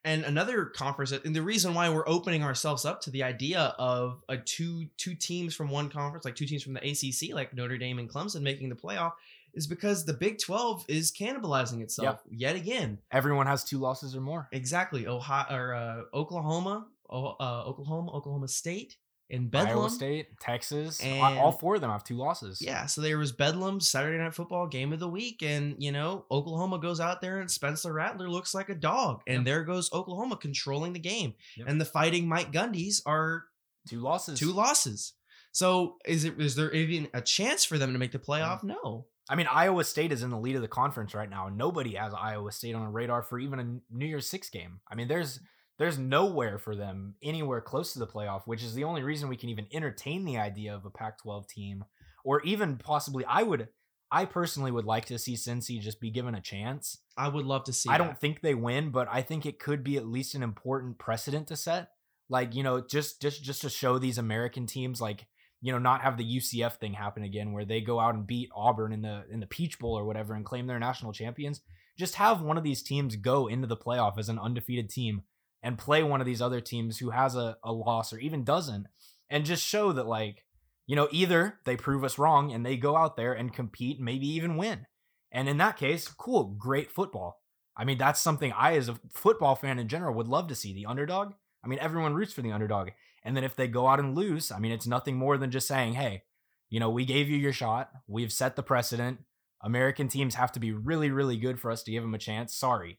And 0.05 0.25
another 0.25 0.67
conference 0.67 1.13
and 1.13 1.35
the 1.35 1.43
reason 1.43 1.75
why 1.75 1.89
we're 1.89 2.09
opening 2.09 2.43
ourselves 2.43 2.85
up 2.85 3.01
to 3.03 3.11
the 3.11 3.23
idea 3.23 3.75
of 3.79 4.23
a 4.29 4.37
two 4.37 4.87
two 4.97 5.15
teams 5.15 5.55
from 5.55 5.71
one 5.71 5.89
conference 5.89 6.25
like 6.25 6.37
two 6.37 6.47
teams 6.47 6.63
from 6.63 6.75
the 6.75 6.81
ACC 6.81 7.35
like 7.35 7.55
Notre 7.55 7.79
Dame 7.79 7.99
and 7.99 8.09
Clemson 8.09 8.43
making 8.43 8.69
the 8.69 8.77
playoff 8.77 9.13
is 9.55 9.67
because 9.67 10.05
the 10.05 10.13
Big 10.13 10.39
12 10.39 10.85
is 10.89 11.13
cannibalizing 11.13 11.81
itself 11.81 12.21
yet 12.29 12.57
again. 12.57 12.99
Everyone 13.13 13.47
has 13.47 13.63
two 13.63 13.79
losses 13.79 14.17
or 14.17 14.21
more. 14.21 14.49
exactly. 14.53 15.07
Ohio 15.07 15.47
or 15.51 15.75
uh, 15.75 16.01
Oklahoma 16.13 16.87
oh, 17.09 17.37
uh, 17.41 17.65
Oklahoma 17.65 18.13
Oklahoma 18.13 18.49
State 18.49 18.97
and 19.31 19.55
Iowa 19.55 19.67
Bedlam 19.67 19.91
State, 19.91 20.39
Texas, 20.41 21.01
all- 21.03 21.07
And- 21.07 21.39
all 21.39 21.53
four 21.53 21.77
of 21.77 21.81
them 21.81 21.91
have 21.91 22.05
two 22.05 22.17
losses. 22.17 22.61
yeah 22.61 22.87
so 22.87 23.01
there 23.01 23.19
was 23.19 23.33
Bedlam 23.33 23.81
Saturday 23.81 24.19
Night 24.19 24.35
Football 24.35 24.67
game 24.67 24.93
of 24.93 25.01
the 25.01 25.09
week 25.09 25.43
and 25.43 25.77
you 25.83 25.93
know 25.93 26.27
Oklahoma 26.31 26.79
goes 26.79 27.01
out 27.01 27.21
there 27.21 27.41
and 27.41 27.51
Spencer 27.51 27.93
Rattler 27.93 28.29
looks 28.29 28.55
like 28.55 28.69
a 28.69 28.75
dog 28.75 29.23
and 29.27 29.39
Yep. 29.39 29.45
there 29.45 29.65
goes 29.65 29.93
Oklahoma 29.93 30.37
controlling 30.37 30.93
the 30.93 30.99
game 30.99 31.35
Yep. 31.57 31.69
and 31.69 31.81
the 31.81 31.85
fighting 31.85 32.29
Mike 32.29 32.53
Gundys 32.53 33.01
are 33.07 33.45
two 33.89 34.01
losses. 34.01 34.39
two 34.39 34.53
losses. 34.53 35.13
So 35.53 35.99
is 36.05 36.25
it 36.25 36.41
is 36.41 36.57
there 36.57 36.73
even 36.73 37.09
a 37.15 37.21
chance 37.21 37.65
for 37.65 37.79
them 37.79 37.93
to 37.93 37.99
make 37.99 38.13
the 38.13 38.19
mm-hmm. 38.19 38.31
playoff? 38.33 38.63
No. 38.65 39.07
I 39.31 39.37
mean, 39.37 39.47
Iowa 39.51 39.85
State 39.85 40.13
is 40.13 40.23
in 40.23 40.29
the 40.31 40.39
lead 40.39 40.57
of 40.57 40.61
the 40.63 40.69
conference 40.69 41.15
right 41.15 41.31
now. 41.31 41.49
Nobody 41.49 41.95
has 41.95 42.13
Iowa 42.13 42.53
State 42.53 42.75
on 42.75 42.83
the 42.85 42.91
radar 42.91 43.23
for 43.23 43.39
even 43.39 43.59
a 43.59 43.65
New 43.97 44.05
Year's 44.07 44.27
Six 44.27 44.51
game. 44.51 44.81
I 44.91 44.95
mean, 44.97 45.09
there's 45.09 45.41
there's 45.79 45.99
nowhere 45.99 46.59
for 46.59 46.77
them 46.77 47.15
anywhere 47.23 47.61
close 47.61 47.93
to 47.93 47.99
the 47.99 48.07
playoff, 48.07 48.43
which 48.47 48.63
is 48.63 48.75
the 48.75 48.85
only 48.85 49.03
reason 49.03 49.29
we 49.29 49.37
can 49.37 49.49
even 49.49 49.67
entertain 49.73 50.25
the 50.25 50.39
idea 50.39 50.75
of 50.75 50.85
a 50.85 50.91
Pac-12 50.91 51.49
team, 51.49 51.85
or 52.25 52.41
even 52.43 52.77
possibly. 52.77 53.25
I 53.25 53.43
would, 53.43 53.69
I 54.11 54.25
personally 54.25 54.71
would 54.71 54.85
like 54.85 55.07
to 55.07 55.19
see 55.19 55.35
Cincy 55.35 55.81
just 55.81 56.01
be 56.01 56.11
given 56.11 56.35
a 56.35 56.41
chance. 56.41 56.99
I 57.17 57.29
would 57.29 57.45
love 57.45 57.65
to 57.65 57.73
see. 57.73 57.91
I 57.91 57.99
don't 57.99 58.21
think 58.21 58.41
they 58.41 58.55
win, 58.55 58.91
but 58.91 59.09
I 59.11 59.23
think 59.23 59.47
it 59.47 59.59
could 59.59 59.83
be 59.83 59.97
at 59.97 60.07
least 60.07 60.35
an 60.35 60.43
important 60.43 60.99
precedent 60.99 61.49
to 61.49 61.57
set. 61.57 61.89
Like, 62.29 62.55
you 62.55 62.63
know, 62.63 62.81
just 62.81 63.21
just 63.21 63.43
just 63.43 63.63
to 63.63 63.69
show 63.69 63.99
these 63.99 64.19
American 64.19 64.67
teams 64.67 65.01
like, 65.01 65.27
you 65.61 65.73
know, 65.73 65.79
not 65.79 66.03
have 66.03 66.17
the 66.17 66.37
UCF 66.37 66.75
thing 66.75 66.95
happen 66.95 67.25
again 67.25 67.53
where 67.53 67.65
they 67.65 67.81
go 67.81 67.99
out 67.99 68.15
and 68.15 68.27
beat 68.27 68.49
Auburn 68.55 68.93
in 68.93 69.03
the 69.03 69.25
in 69.31 69.41
the 69.41 69.47
Peach 69.47 69.79
Bowl 69.79 69.99
or 69.99 70.05
whatever 70.05 70.35
and 70.35 70.45
claim 70.45 70.67
they're 70.67 70.79
national 70.79 71.13
champions. 71.13 71.61
Just 71.99 72.15
have 72.15 72.41
one 72.41 72.57
of 72.57 72.65
these 72.65 72.83
teams 72.83 73.17
go 73.17 73.47
into 73.47 73.67
the 73.67 73.77
playoff 73.77 74.19
as 74.19 74.29
an 74.29 74.39
undefeated 74.39 74.89
team 74.89 75.23
and 75.65 75.79
play 75.79 76.03
one 76.03 76.21
of 76.21 76.27
these 76.27 76.43
other 76.43 76.61
teams 76.61 76.99
who 76.99 77.11
has 77.11 77.35
a, 77.35 77.57
a 77.65 77.73
loss 77.73 78.13
or 78.13 78.19
even 78.19 78.45
doesn't 78.45 78.87
and 79.31 79.47
just 79.47 79.65
show 79.65 79.93
that 79.93 80.07
like, 80.07 80.45
you 80.87 80.95
know, 80.95 81.09
either 81.11 81.59
they 81.65 81.75
prove 81.75 82.05
us 82.05 82.19
wrong 82.19 82.53
and 82.53 82.65
they 82.65 82.77
go 82.77 82.97
out 82.97 83.17
there 83.17 83.33
and 83.33 83.55
compete, 83.55 83.99
maybe 83.99 84.29
even 84.29 84.59
win. 84.59 84.87
And 85.33 85.49
in 85.49 85.57
that 85.57 85.79
case, 85.79 86.07
cool, 86.07 86.45
great 86.45 86.93
football. 86.93 87.41
I 87.77 87.85
mean, 87.85 87.97
that's 87.97 88.21
something 88.21 88.53
I, 88.53 88.77
as 88.77 88.91
a 88.91 89.01
football 89.13 89.57
fan 89.57 89.79
in 89.79 89.89
general, 89.89 90.15
would 90.15 90.29
love 90.29 90.49
to 90.49 90.55
see 90.55 90.75
the 90.75 90.87
underdog. 90.87 91.33
I 91.65 91.67
mean, 91.67 91.79
everyone 91.81 92.15
roots 92.15 92.35
for 92.35 92.43
the 92.43 92.53
underdog. 92.53 92.91
And 93.25 93.35
then 93.35 93.43
if 93.43 93.57
they 93.57 93.67
go 93.67 93.89
out 93.89 93.99
and 93.99 94.15
lose, 94.15 94.53
I 94.53 94.59
mean, 94.59 94.71
it's 94.71 94.87
nothing 94.87 95.17
more 95.17 95.39
than 95.39 95.51
just 95.51 95.67
saying, 95.67 95.95
hey, 95.95 96.25
you 96.69 96.79
know, 96.79 96.91
we 96.91 97.07
gave 97.07 97.31
you 97.31 97.39
your 97.39 97.55
shot. 97.55 97.91
We've 98.07 98.33
set 98.33 98.55
the 98.55 98.63
precedent. 98.63 99.21
American 99.63 100.09
teams 100.09 100.35
have 100.35 100.53
to 100.53 100.61
be 100.61 100.73
really, 100.73 101.11
really 101.11 101.39
good 101.39 101.59
for 101.59 101.71
us 101.71 101.83
to 101.85 101.91
give 101.91 102.03
them 102.03 102.15
a 102.15 102.19
chance. 102.19 102.55
Sorry. 102.55 102.99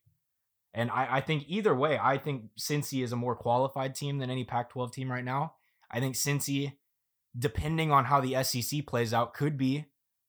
And 0.76 0.92
I, 0.92 1.08
I 1.18 1.22
think 1.22 1.46
either 1.48 1.74
way, 1.74 1.98
I 1.98 2.18
think 2.18 2.44
Cincy 2.60 3.02
is 3.04 3.12
a 3.14 3.16
more 3.16 3.36
qualified 3.36 3.96
team 3.96 4.18
than 4.20 4.30
any 4.30 4.44
Pac 4.44 4.70
12 4.70 4.92
team 4.92 5.10
right 5.10 5.24
now. 5.24 5.54
I 5.90 6.00
think 6.02 6.16
Cincy, 6.16 6.74
depending 7.38 7.92
on 7.92 8.06
how 8.06 8.20
the 8.22 8.44
SEC 8.44 8.86
plays 8.86 9.14
out, 9.14 9.34
could 9.34 9.58
be 9.58 9.86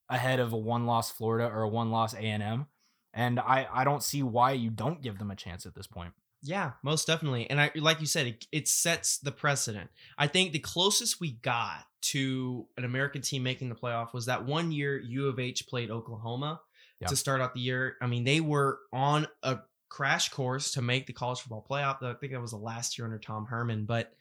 ahead 0.08 0.38
of 0.38 0.52
a 0.52 0.56
one 0.56 0.86
loss 0.86 1.10
Florida 1.10 1.46
or 1.52 1.62
a 1.62 1.68
one 1.68 1.90
loss 1.90 2.14
A&M. 2.14 2.66
And 3.12 3.40
I, 3.40 3.66
I 3.72 3.84
don't 3.84 4.02
see 4.04 4.22
why 4.22 4.52
you 4.52 4.70
don't 4.70 5.02
give 5.02 5.18
them 5.18 5.30
a 5.32 5.36
chance 5.36 5.66
at 5.66 5.74
this 5.74 5.86
point. 5.88 6.12
Yeah, 6.42 6.72
most 6.82 7.06
definitely. 7.08 7.50
And 7.50 7.60
I 7.60 7.72
like 7.74 7.98
you 8.00 8.06
said, 8.06 8.26
it, 8.26 8.46
it 8.52 8.68
sets 8.68 9.18
the 9.18 9.32
precedent. 9.32 9.90
I 10.16 10.28
think 10.28 10.52
the 10.52 10.58
closest 10.60 11.18
we 11.20 11.32
got 11.32 11.86
to 12.02 12.68
an 12.76 12.84
American 12.84 13.22
team 13.22 13.42
making 13.42 13.68
the 13.68 13.74
playoff 13.74 14.12
was 14.12 14.26
that 14.26 14.44
one 14.44 14.70
year 14.70 14.96
U 15.00 15.26
of 15.28 15.40
H 15.40 15.66
played 15.66 15.90
Oklahoma 15.90 16.60
Yeah. 17.00 17.08
to 17.08 17.16
start 17.16 17.40
out 17.40 17.54
the 17.54 17.60
year. 17.60 17.96
I 18.00 18.06
mean, 18.06 18.22
they 18.22 18.40
were 18.40 18.78
on 18.92 19.26
a 19.42 19.58
crash 19.96 20.28
course 20.28 20.72
to 20.72 20.82
make 20.82 21.06
the 21.06 21.12
college 21.14 21.40
football 21.40 21.64
playoff. 21.66 22.02
I 22.02 22.12
think 22.12 22.34
that 22.34 22.40
was 22.42 22.50
the 22.50 22.58
last 22.58 22.98
year 22.98 23.06
under 23.06 23.18
Tom 23.18 23.46
Herman, 23.46 23.86
but 23.86 24.12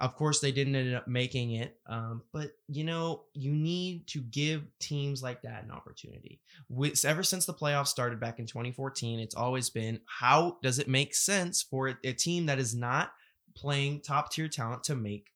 of 0.00 0.16
course 0.16 0.40
they 0.40 0.50
didn't 0.50 0.74
end 0.74 0.94
up 0.94 1.06
making 1.06 1.50
it. 1.50 1.76
Um, 1.86 2.22
but 2.32 2.52
you 2.68 2.84
know, 2.84 3.24
you 3.34 3.52
need 3.52 4.06
to 4.06 4.22
give 4.22 4.62
teams 4.78 5.22
like 5.22 5.42
that 5.42 5.62
an 5.64 5.72
opportunity. 5.72 6.40
With, 6.70 7.04
ever 7.04 7.22
since 7.22 7.44
the 7.44 7.52
playoffs 7.52 7.88
started 7.88 8.18
back 8.18 8.38
in 8.38 8.46
2014, 8.46 9.20
it's 9.20 9.34
always 9.34 9.68
been 9.68 10.00
how 10.06 10.56
does 10.62 10.78
it 10.78 10.88
make 10.88 11.14
sense 11.14 11.60
for 11.60 11.88
a, 11.88 11.96
a 12.02 12.12
team 12.14 12.46
that 12.46 12.58
is 12.58 12.74
not 12.74 13.12
playing 13.54 14.00
top 14.00 14.32
tier 14.32 14.48
talent 14.48 14.84
to 14.84 14.94
make 14.94 15.32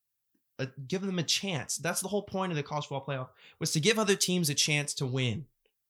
a, 0.59 0.69
give 0.89 1.03
them 1.03 1.19
a 1.19 1.25
chance. 1.25 1.77
That's 1.77 2.01
the 2.01 2.09
whole 2.09 2.23
point 2.23 2.53
of 2.53 2.57
the 2.57 2.63
college 2.63 2.87
football 2.87 3.05
playoff 3.07 3.29
was 3.59 3.73
to 3.73 3.81
give 3.81 3.99
other 3.99 4.17
teams 4.17 4.49
a 4.49 4.55
chance 4.55 4.95
to 4.95 5.05
win. 5.05 5.45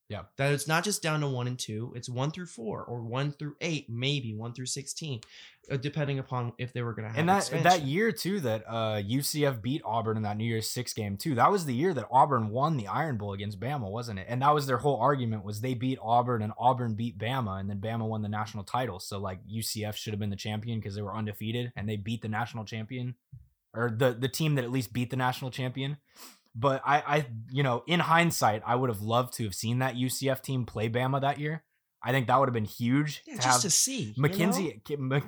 Yeah. 0.09 0.23
That 0.37 0.53
it's 0.53 0.69
not 0.69 0.85
just 0.85 1.03
down 1.03 1.21
to 1.21 1.29
one 1.29 1.47
and 1.47 1.59
two, 1.59 1.93
it's 1.97 2.11
one 2.11 2.31
through 2.31 2.47
four 2.47 2.85
or 2.85 3.03
one 3.03 3.33
through 3.33 3.57
eight, 3.63 3.89
maybe 3.89 4.35
one 4.35 4.53
through 4.53 4.67
16, 4.67 5.21
uh, 5.71 5.79
depending 5.79 6.19
upon 6.19 6.53
if 6.59 6.75
they 6.75 6.83
were 6.83 6.93
going 6.93 7.05
to 7.05 7.09
have 7.09 7.19
and 7.19 7.29
that 7.31 7.39
expansion. 7.39 7.65
that 7.65 7.83
year 7.83 8.13
too 8.13 8.41
that 8.41 8.65
uh 8.69 9.01
UCF 9.01 9.63
beat 9.63 9.81
Auburn 9.83 10.19
in 10.19 10.23
that 10.25 10.37
New 10.37 10.45
Year's 10.45 10.69
Six 10.69 10.93
game 10.93 11.17
too. 11.17 11.35
That 11.35 11.51
was 11.51 11.65
the 11.65 11.75
year 11.75 11.95
that 11.95 12.07
Auburn 12.11 12.51
won 12.51 12.77
the 12.77 12.87
Iron 12.87 13.17
Bowl 13.17 13.33
against 13.33 13.59
Bama, 13.59 13.91
wasn't 13.91 14.19
it? 14.19 14.27
And 14.29 14.43
that 14.43 14.53
was 14.53 14.67
their 14.67 14.77
whole 14.77 15.01
argument 15.01 15.43
was 15.43 15.63
they 15.63 15.75
beat 15.75 15.99
Auburn 16.03 16.43
and 16.43 16.53
Auburn 16.59 16.95
beat 16.95 17.17
Bama, 17.19 17.59
and 17.59 17.71
then 17.71 17.79
Bama 17.81 18.07
won 18.07 18.21
the 18.21 18.29
national 18.29 18.65
title. 18.65 19.01
So 19.01 19.19
like 19.19 19.41
UCF 19.47 19.95
should 19.95 20.13
have 20.13 20.21
been 20.21 20.31
the 20.31 20.37
champion 20.37 20.81
because 20.81 20.97
they 20.97 21.03
were 21.03 21.17
undefeated 21.17 21.73
and 21.77 21.89
they 21.89 21.97
beat 21.97 22.21
the 22.21 22.29
national 22.29 22.67
champion, 22.67 23.15
or 23.73 23.91
the 23.91 24.13
the 24.13 24.29
team 24.29 24.57
that 24.57 24.65
at 24.65 24.71
least 24.71 24.93
beat 24.93 25.09
the 25.09 25.17
national 25.17 25.51
champion. 25.51 25.97
But 26.55 26.83
I, 26.85 26.99
I, 26.99 27.27
you 27.51 27.63
know, 27.63 27.83
in 27.87 27.99
hindsight, 28.01 28.63
I 28.65 28.77
would 28.77 28.89
have 28.91 29.03
loved 29.03 29.35
to 29.35 29.45
have 29.45 29.55
seen 29.55 29.81
that 29.81 29.97
UCF 29.97 30.41
team 30.43 30.67
play 30.67 30.89
Bama 30.89 31.21
that 31.21 31.39
year. 31.41 31.65
I 32.03 32.13
think 32.13 32.27
that 32.29 32.39
would 32.39 32.49
have 32.49 32.55
been 32.55 32.65
huge. 32.65 33.23
yeah, 33.27 33.35
to 33.37 33.41
just 33.41 33.53
have 33.53 33.61
to 33.63 33.71
see. 33.71 34.15
you 34.17 34.23
know? 34.23 34.29
McKenzie 34.29 34.81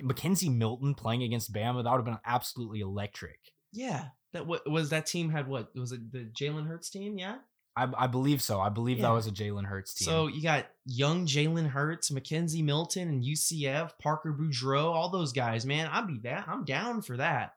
McKenzie 0.02 0.54
Milton 0.54 0.94
playing 0.94 1.22
against 1.22 1.52
Bama, 1.52 1.82
that 1.82 1.90
would 1.90 1.98
have 1.98 2.04
been 2.04 2.18
absolutely 2.24 2.80
electric. 2.80 3.38
Yeah. 3.72 4.04
That 4.34 4.46
what 4.46 4.70
was 4.70 4.90
that 4.90 5.06
team 5.06 5.30
had 5.30 5.48
what? 5.48 5.74
Was 5.74 5.92
it 5.92 6.12
the 6.12 6.28
Jalen 6.38 6.66
Hurts 6.68 6.90
team? 6.90 7.18
Yeah. 7.18 7.36
I, 7.78 7.88
I 7.96 8.06
believe 8.06 8.40
so. 8.40 8.60
I 8.60 8.68
believe 8.68 8.98
Yeah. 8.98 9.08
that 9.08 9.12
was 9.14 9.26
a 9.26 9.30
Jalen 9.32 9.64
Hurts 9.66 9.94
team. 9.94 10.06
So 10.06 10.26
you 10.28 10.42
got 10.42 10.66
young 10.84 11.26
Jalen 11.26 11.68
Hurts, 11.70 12.10
McKenzie 12.10 12.62
Milton, 12.64 13.08
and 13.08 13.24
UCF, 13.24 13.92
Parker 13.98 14.32
Boudreaux, 14.38 14.84
all 14.94 15.10
those 15.10 15.32
guys, 15.32 15.66
man. 15.66 15.88
I'd 15.90 16.06
be 16.06 16.18
that. 16.24 16.46
I'm 16.48 16.64
down 16.64 17.02
for 17.02 17.16
that. 17.16 17.54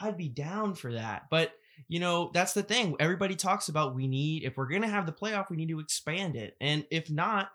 I'd 0.00 0.16
be 0.16 0.28
down 0.28 0.74
for 0.74 0.92
that. 0.92 1.26
But 1.30 1.52
you 1.86 2.00
know, 2.00 2.30
that's 2.32 2.52
the 2.52 2.62
thing. 2.62 2.96
Everybody 2.98 3.36
talks 3.36 3.68
about 3.68 3.94
we 3.94 4.06
need 4.08 4.44
if 4.44 4.56
we're 4.56 4.66
gonna 4.66 4.88
have 4.88 5.06
the 5.06 5.12
playoff, 5.12 5.50
we 5.50 5.56
need 5.56 5.68
to 5.68 5.80
expand 5.80 6.36
it. 6.36 6.56
And 6.60 6.84
if 6.90 7.10
not, 7.10 7.50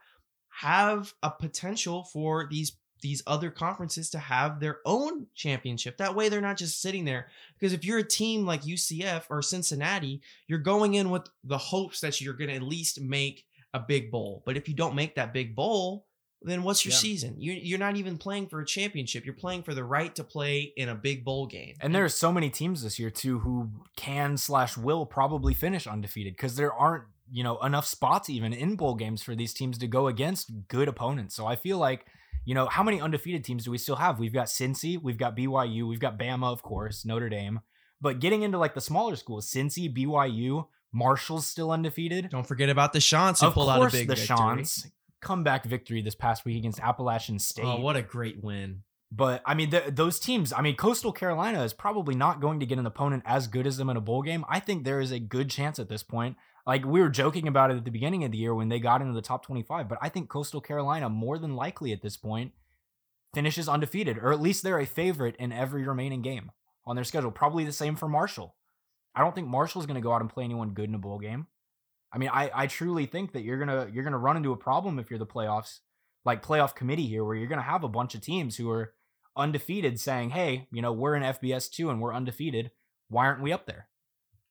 have 0.50 1.14
a 1.24 1.32
potential 1.32 2.04
for 2.04 2.48
these 2.50 2.74
these 3.02 3.22
other 3.28 3.52
conferences 3.52 4.10
to 4.12 4.18
have 4.18 4.62
their 4.62 4.80
own 4.86 5.28
championship. 5.36 5.98
That 5.98 6.16
way 6.16 6.30
they're 6.30 6.40
not 6.40 6.58
just 6.58 6.82
sitting 6.82 7.04
there. 7.04 7.28
Because 7.60 7.74
if 7.74 7.84
you're 7.84 7.98
a 7.98 8.04
team 8.04 8.46
like 8.46 8.64
UCF 8.64 9.26
or 9.30 9.42
Cincinnati, 9.42 10.22
you're 10.48 10.60
going 10.60 10.94
in 10.94 11.10
with 11.10 11.24
the 11.44 11.58
hopes 11.58 12.00
that 12.00 12.22
you're 12.22 12.34
gonna 12.34 12.54
at 12.54 12.64
least 12.64 13.02
make 13.02 13.46
a 13.74 13.80
big 13.80 14.10
bowl. 14.10 14.42
But 14.46 14.56
if 14.56 14.70
you 14.70 14.74
don't 14.74 14.96
make 14.96 15.16
that 15.16 15.34
big 15.34 15.54
bowl, 15.56 16.06
then 16.44 16.64
what's 16.64 16.84
your 16.86 16.92
Yeah. 16.92 16.98
season? 16.98 17.36
You, 17.40 17.54
you're 17.54 17.80
not 17.80 17.96
even 17.96 18.18
playing 18.18 18.48
for 18.48 18.60
a 18.60 18.66
championship. 18.66 19.26
You're 19.26 19.34
playing 19.36 19.64
for 19.64 19.74
the 19.74 19.84
right 19.84 20.14
to 20.16 20.24
play 20.24 20.74
in 20.76 20.90
a 20.90 20.96
big 20.96 21.24
bowl 21.24 21.46
game. 21.48 21.76
and 21.82 21.94
there 21.96 22.04
are 22.04 22.10
so 22.10 22.32
many 22.32 22.50
teams 22.50 22.84
this 22.84 23.00
year 23.00 23.10
too 23.10 23.40
who 23.40 23.70
can 23.96 24.38
slash 24.38 24.78
will 24.78 25.06
probably 25.06 25.54
finish 25.54 25.88
undefeated 25.88 26.34
because 26.34 26.56
there 26.56 26.74
aren't 26.74 27.06
you 27.32 27.44
know 27.44 27.58
enough 27.62 27.86
spots 27.86 28.30
even 28.30 28.52
in 28.54 28.76
bowl 28.76 28.96
games 28.96 29.24
for 29.24 29.34
these 29.36 29.54
teams 29.54 29.78
to 29.80 29.88
go 29.88 30.08
against 30.08 30.52
good 30.68 30.88
opponents. 30.88 31.36
So 31.36 31.46
I 31.46 31.56
feel 31.56 31.78
like 31.78 32.06
you 32.46 32.54
know 32.54 32.66
how 32.68 32.84
many 32.84 33.00
undefeated 33.00 33.44
teams 33.46 33.64
do 33.64 33.72
we 33.72 33.78
still 33.78 33.96
have? 33.96 34.20
We've 34.20 34.34
got 34.34 34.48
Cincy, 34.48 35.02
we've 35.02 35.18
got 35.18 35.36
BYU, 35.36 35.88
we've 35.88 36.00
got 36.02 36.20
Bama, 36.20 36.52
of 36.52 36.62
course, 36.62 37.06
Notre 37.06 37.30
Dame. 37.30 37.62
But 38.02 38.20
getting 38.20 38.42
into 38.44 38.58
like 38.58 38.74
the 38.74 38.82
smaller 38.82 39.16
schools, 39.16 39.50
Cincy, 39.50 39.92
BYU, 39.96 40.68
Marshall's 40.92 41.48
still 41.48 41.72
undefeated. 41.72 42.30
Don't 42.30 42.46
forget 42.46 42.70
about 42.70 42.92
the 42.94 43.00
Chants 43.00 43.40
who 43.42 43.48
of 43.48 43.54
pulled 43.54 43.70
out 43.70 43.82
a 43.82 43.90
big 43.90 44.08
the 44.10 44.16
victory. 44.16 44.36
Chants 44.38 44.88
comeback 45.24 45.66
victory 45.66 46.02
this 46.02 46.16
past 46.16 46.46
week 46.46 46.58
against 46.58 46.80
Appalachian 46.80 47.40
State. 47.40 47.66
Oh, 47.66 47.80
what 47.80 47.96
a 47.96 48.02
great 48.02 48.44
win! 48.44 48.84
But 49.12 49.42
I 49.46 49.54
mean, 49.54 49.72
th- 49.72 49.96
those 49.96 50.20
teams. 50.20 50.52
I 50.54 50.62
mean, 50.62 50.76
Coastal 50.76 51.12
Carolina 51.12 51.64
is 51.64 51.74
probably 51.74 52.16
not 52.16 52.42
going 52.42 52.60
to 52.60 52.66
get 52.66 52.80
an 52.80 52.86
opponent 52.86 53.24
as 53.26 53.48
good 53.48 53.68
as 53.68 53.78
them 53.78 53.90
in 53.90 53.98
a 53.98 54.02
bowl 54.02 54.24
game. 54.24 54.44
I 54.50 54.60
think 54.60 54.84
there 54.84 55.00
is 55.00 55.12
a 55.12 55.20
good 55.20 55.50
chance 55.50 55.80
at 55.80 55.90
this 55.90 56.04
point. 56.04 56.36
Like 56.66 56.86
we 56.86 57.02
were 57.02 57.10
joking 57.10 57.48
about 57.48 57.72
it 57.72 57.78
at 57.78 57.86
the 57.86 57.92
beginning 57.92 58.24
of 58.24 58.32
the 58.32 58.38
year 58.38 58.56
when 58.56 58.70
they 58.70 58.80
got 58.80 59.02
into 59.02 59.14
the 59.14 59.22
top 59.22 59.46
25, 59.46 59.90
but 59.90 59.98
I 60.02 60.10
think 60.10 60.30
Coastal 60.30 60.62
Carolina 60.62 61.10
more 61.10 61.38
than 61.38 61.56
likely 61.56 61.92
at 61.92 62.02
this 62.02 62.18
point 62.18 62.54
finishes 63.34 63.68
undefeated, 63.68 64.18
or 64.18 64.32
at 64.32 64.42
least 64.42 64.64
they're 64.64 64.80
a 64.80 64.86
favorite 64.86 65.36
in 65.38 65.52
every 65.52 65.86
remaining 65.86 66.22
game 66.22 66.52
on 66.86 66.96
their 66.96 67.04
schedule. 67.04 67.32
Probably 67.32 67.66
the 67.66 67.72
same 67.72 67.96
for 67.96 68.08
Marshall. 68.08 68.56
I 69.16 69.22
don't 69.22 69.36
think 69.36 69.48
Marshall's 69.48 69.86
going 69.86 69.96
to 69.96 70.02
go 70.02 70.14
out 70.14 70.22
and 70.22 70.30
play 70.30 70.44
anyone 70.44 70.74
good 70.74 70.90
in 70.90 70.96
a 70.96 71.00
bowl 71.00 71.20
game. 71.20 71.48
I 72.14 72.18
mean, 72.20 72.30
I, 72.32 72.52
I 72.54 72.68
truly 72.68 73.06
think 73.06 73.34
that 73.34 73.42
you're 73.44 73.58
gonna 73.58 73.90
you're 73.92 74.04
gonna 74.04 74.18
run 74.18 74.38
into 74.38 74.52
a 74.52 74.58
problem 74.58 75.00
if 75.00 75.10
you're 75.10 75.20
the 75.20 75.26
playoffs, 75.26 75.80
like 76.26 76.44
playoff 76.46 76.76
committee 76.76 77.08
here, 77.08 77.24
where 77.24 77.36
you're 77.36 77.48
gonna 77.48 77.62
have 77.64 77.84
a 77.84 77.90
bunch 77.90 78.14
of 78.16 78.22
teams 78.22 78.56
who 78.58 78.70
are 78.70 78.94
undefeated 79.36 80.00
saying, 80.00 80.30
"Hey, 80.30 80.68
you 80.72 80.82
know, 80.82 80.94
we're 80.94 81.16
in 81.16 81.24
FBS 81.24 81.70
two 81.70 81.90
and 81.90 82.00
we're 82.02 82.14
undefeated. 82.14 82.72
Why 83.10 83.26
aren't 83.26 83.42
we 83.42 83.52
up 83.52 83.66
there?" 83.66 83.88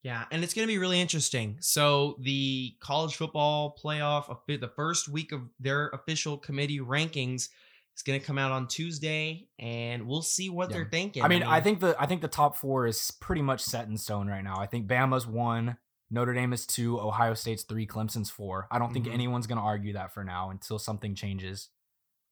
Yeah, 0.03 0.25
and 0.33 0.43
it's 0.43 0.53
going 0.53 0.67
to 0.67 0.73
be 0.73 0.79
really 0.79 1.01
interesting. 1.01 1.59
So 1.61 2.17
the 2.19 2.75
college 2.81 3.15
football 3.15 3.77
playoff, 3.81 4.37
the 4.49 4.67
first 4.75 5.09
week 5.09 5.31
of 5.31 5.43
their 5.61 5.91
official 5.91 6.37
committee 6.37 6.81
rankings, 6.81 7.49
is 7.97 8.03
going 8.05 8.19
to 8.19 8.27
come 8.27 8.37
out 8.37 8.51
on 8.51 8.67
Tuesday, 8.67 9.47
and 9.61 10.09
we'll 10.09 10.23
see 10.23 10.51
what 10.51 10.71
Yeah. 10.71 10.79
they're 10.79 10.89
thinking. 10.91 11.23
I 11.23 11.29
mean, 11.29 11.45
I 11.45 11.61
think 11.61 11.79
the 11.79 11.95
I 12.01 12.07
think 12.07 12.21
the 12.21 12.27
top 12.27 12.57
four 12.57 12.89
is 12.89 13.13
pretty 13.21 13.43
much 13.43 13.61
set 13.61 13.87
in 13.87 13.97
stone 13.97 14.27
right 14.27 14.43
now. 14.43 14.59
I 14.59 14.67
think 14.67 14.89
Bama's 14.89 15.25
one, 15.25 15.77
Notre 16.13 16.35
Dame 16.35 16.53
is 16.53 16.67
two, 16.67 17.01
Ohio 17.01 17.35
State's 17.35 17.63
three, 17.65 17.87
Clemson's 17.87 18.31
four. 18.31 18.69
I 18.71 18.79
don't 18.79 18.93
think 18.93 19.07
Mhm. 19.07 19.15
anyone's 19.15 19.47
going 19.47 19.57
to 19.59 19.65
argue 19.65 19.95
that 19.95 20.13
for 20.13 20.23
now 20.23 20.51
until 20.51 20.79
something 20.79 21.15
changes. 21.15 21.71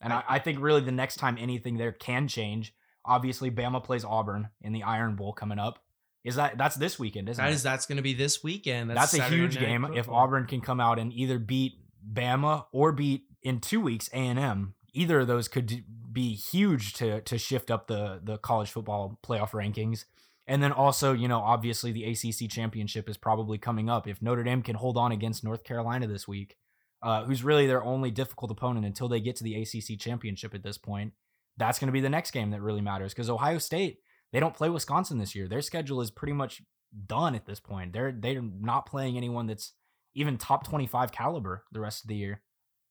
And 0.02 0.12
I, 0.12 0.22
I 0.28 0.38
think 0.38 0.58
really 0.60 0.82
the 0.82 0.92
next 0.92 1.16
time 1.16 1.36
anything 1.38 1.78
there 1.78 1.90
can 1.92 2.28
change, 2.28 2.74
obviously 3.04 3.50
Bama 3.50 3.82
plays 3.82 4.04
Auburn 4.04 4.50
in 4.60 4.72
the 4.72 4.82
Iron 4.82 5.16
Bowl 5.16 5.32
coming 5.32 5.58
up. 5.58 5.82
Is 6.24 6.36
that 6.36 6.58
that's 6.58 6.76
this 6.76 6.98
weekend? 6.98 7.30
Isn't 7.30 7.42
that 7.42 7.50
it? 7.50 7.54
is 7.54 7.62
that's 7.62 7.86
going 7.86 7.96
to 7.96 8.02
be 8.02 8.12
this 8.12 8.44
weekend. 8.44 8.90
That's, 8.90 9.14
a 9.14 9.22
huge 9.24 9.58
game. 9.58 9.86
If 9.94 10.08
Auburn 10.08 10.46
can 10.46 10.60
come 10.60 10.78
out 10.78 10.98
and 10.98 11.10
either 11.14 11.38
beat 11.38 11.78
Bama 12.06 12.66
or 12.72 12.92
beat 12.92 13.24
in 13.42 13.60
two 13.60 13.80
weeks 13.80 14.08
A 14.12 14.16
and 14.18 14.38
M, 14.38 14.74
either 14.92 15.20
of 15.20 15.26
those 15.28 15.48
could 15.48 15.82
be 16.12 16.34
huge 16.34 16.92
to 16.94 17.22
to 17.22 17.38
shift 17.38 17.70
up 17.70 17.86
the 17.86 18.20
the 18.22 18.36
college 18.36 18.70
football 18.70 19.18
playoff 19.24 19.50
rankings. 19.52 20.04
And 20.46 20.62
then 20.62 20.72
also, 20.72 21.12
you 21.12 21.28
know, 21.28 21.40
obviously 21.40 21.92
the 21.92 22.04
ACC 22.04 22.50
championship 22.50 23.08
is 23.08 23.16
probably 23.16 23.58
coming 23.58 23.88
up. 23.88 24.08
If 24.08 24.20
Notre 24.20 24.42
Dame 24.42 24.62
can 24.62 24.76
hold 24.76 24.96
on 24.96 25.12
against 25.12 25.44
North 25.44 25.62
Carolina 25.64 26.06
this 26.06 26.26
week, 26.26 26.56
uh, 27.02 27.24
who's 27.24 27.44
really 27.44 27.66
their 27.66 27.82
only 27.84 28.10
difficult 28.10 28.50
opponent 28.50 28.84
until 28.84 29.08
they 29.08 29.20
get 29.20 29.36
to 29.36 29.44
the 29.44 29.54
ACC 29.54 29.98
championship 29.98 30.54
at 30.54 30.62
this 30.62 30.76
point, 30.78 31.12
that's 31.56 31.78
going 31.78 31.86
to 31.88 31.92
be 31.92 32.00
the 32.00 32.08
next 32.10 32.32
game 32.32 32.50
that 32.50 32.62
really 32.62 32.80
matters 32.80 33.12
because 33.14 33.30
Ohio 33.30 33.58
State 33.58 33.98
they 34.32 34.40
don't 34.40 34.54
play 34.54 34.68
Wisconsin 34.70 35.18
this 35.18 35.34
year. 35.34 35.48
Their 35.48 35.62
schedule 35.62 36.00
is 36.00 36.10
pretty 36.10 36.32
much 36.32 36.62
done 37.06 37.34
at 37.34 37.46
this 37.46 37.60
point. 37.60 37.92
They're 37.92 38.12
they're 38.12 38.42
not 38.42 38.86
playing 38.86 39.16
anyone 39.16 39.46
that's 39.46 39.72
even 40.14 40.36
top 40.38 40.66
twenty 40.66 40.86
five 40.86 41.12
caliber 41.12 41.64
the 41.72 41.80
rest 41.80 42.04
of 42.04 42.08
the 42.08 42.16
year, 42.16 42.42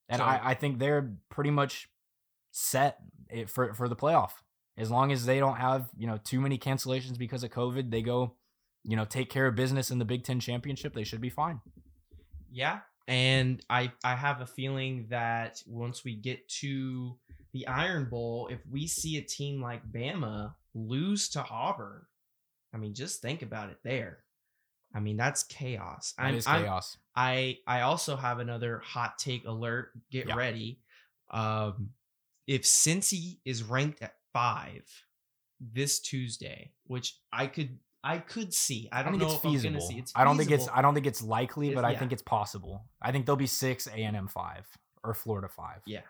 and 0.07 0.19
So- 0.19 0.25
I, 0.25 0.51
I 0.51 0.53
think 0.53 0.79
they're 0.79 1.13
pretty 1.29 1.51
much 1.51 1.87
set 2.51 2.97
it 3.29 3.49
for 3.49 3.73
for 3.73 3.87
the 3.87 3.95
playoff. 3.95 4.31
As 4.79 4.89
long 4.89 5.11
as 5.11 5.25
they 5.25 5.39
don't 5.39 5.57
have 5.57 5.89
you 5.97 6.07
know 6.07 6.17
too 6.23 6.39
many 6.39 6.57
cancellations 6.57 7.17
because 7.17 7.43
of 7.43 7.51
COVID, 7.51 7.91
they 7.91 8.01
go 8.01 8.33
you 8.83 8.95
know 8.95 9.05
take 9.05 9.29
care 9.29 9.45
of 9.47 9.55
business 9.55 9.91
in 9.91 9.99
the 9.99 10.05
Big 10.05 10.23
Ten 10.23 10.39
championship. 10.39 10.93
They 10.93 11.03
should 11.03 11.21
be 11.21 11.29
fine. 11.29 11.59
Yeah, 12.51 12.79
and 13.07 13.61
I 13.69 13.91
I 14.03 14.15
have 14.15 14.41
a 14.41 14.45
feeling 14.47 15.07
that 15.09 15.61
once 15.67 16.03
we 16.03 16.15
get 16.15 16.47
to 16.61 17.17
the 17.53 17.67
Iron 17.67 18.05
Bowl, 18.09 18.47
if 18.51 18.59
we 18.71 18.87
see 18.87 19.17
a 19.17 19.21
team 19.21 19.61
like 19.61 19.83
Bama 19.91 20.53
lose 20.73 21.29
to 21.29 21.45
Auburn, 21.49 22.03
I 22.73 22.77
mean, 22.77 22.93
just 22.93 23.21
think 23.21 23.41
about 23.41 23.69
it 23.69 23.77
there. 23.83 24.19
I 24.95 24.99
mean, 24.99 25.17
that's 25.17 25.43
chaos. 25.43 26.13
That 26.17 26.25
I'm, 26.27 26.35
is 26.35 26.47
I'm- 26.47 26.63
chaos. 26.63 26.97
I 27.15 27.57
I 27.67 27.81
also 27.81 28.15
have 28.15 28.39
another 28.39 28.79
hot 28.79 29.17
take 29.19 29.45
alert. 29.45 29.91
Get 30.09 30.27
Yeah. 30.27 30.35
ready. 30.35 30.79
Um, 31.31 31.89
if 32.47 32.63
Cincy 32.63 33.39
is 33.45 33.61
ranked 33.61 34.01
at 34.01 34.15
five 34.33 34.83
this 35.59 35.99
Tuesday, 35.99 36.71
which 36.85 37.17
I 37.33 37.47
could 37.47 37.77
I 38.03 38.19
could 38.19 38.53
see. 38.53 38.87
I 38.91 39.03
don't 39.03 39.13
think 39.13 39.23
know 39.23 39.27
it's 39.29 39.35
if 39.37 39.45
I'm 39.45 39.51
feasible. 39.51 39.73
gonna 39.79 39.81
see. 39.87 39.99
It's 39.99 40.13
I 40.15 40.23
don't 40.23 40.37
think 40.37 40.51
it's. 40.51 40.67
I 40.73 40.81
don't 40.81 40.93
think 40.93 41.05
it's 41.05 41.21
likely, 41.21 41.73
but 41.75 41.83
I 41.85 41.95
think 41.95 42.11
it's 42.13 42.21
possible. 42.21 42.85
I 43.01 43.11
think 43.11 43.25
there'll 43.25 43.37
be 43.37 43.47
six 43.47 43.87
A 43.87 43.91
and 43.97 44.15
M 44.15 44.27
five 44.27 44.65
or 45.03 45.13
Florida 45.13 45.49
five. 45.49 45.81
Yeah. 45.85 46.01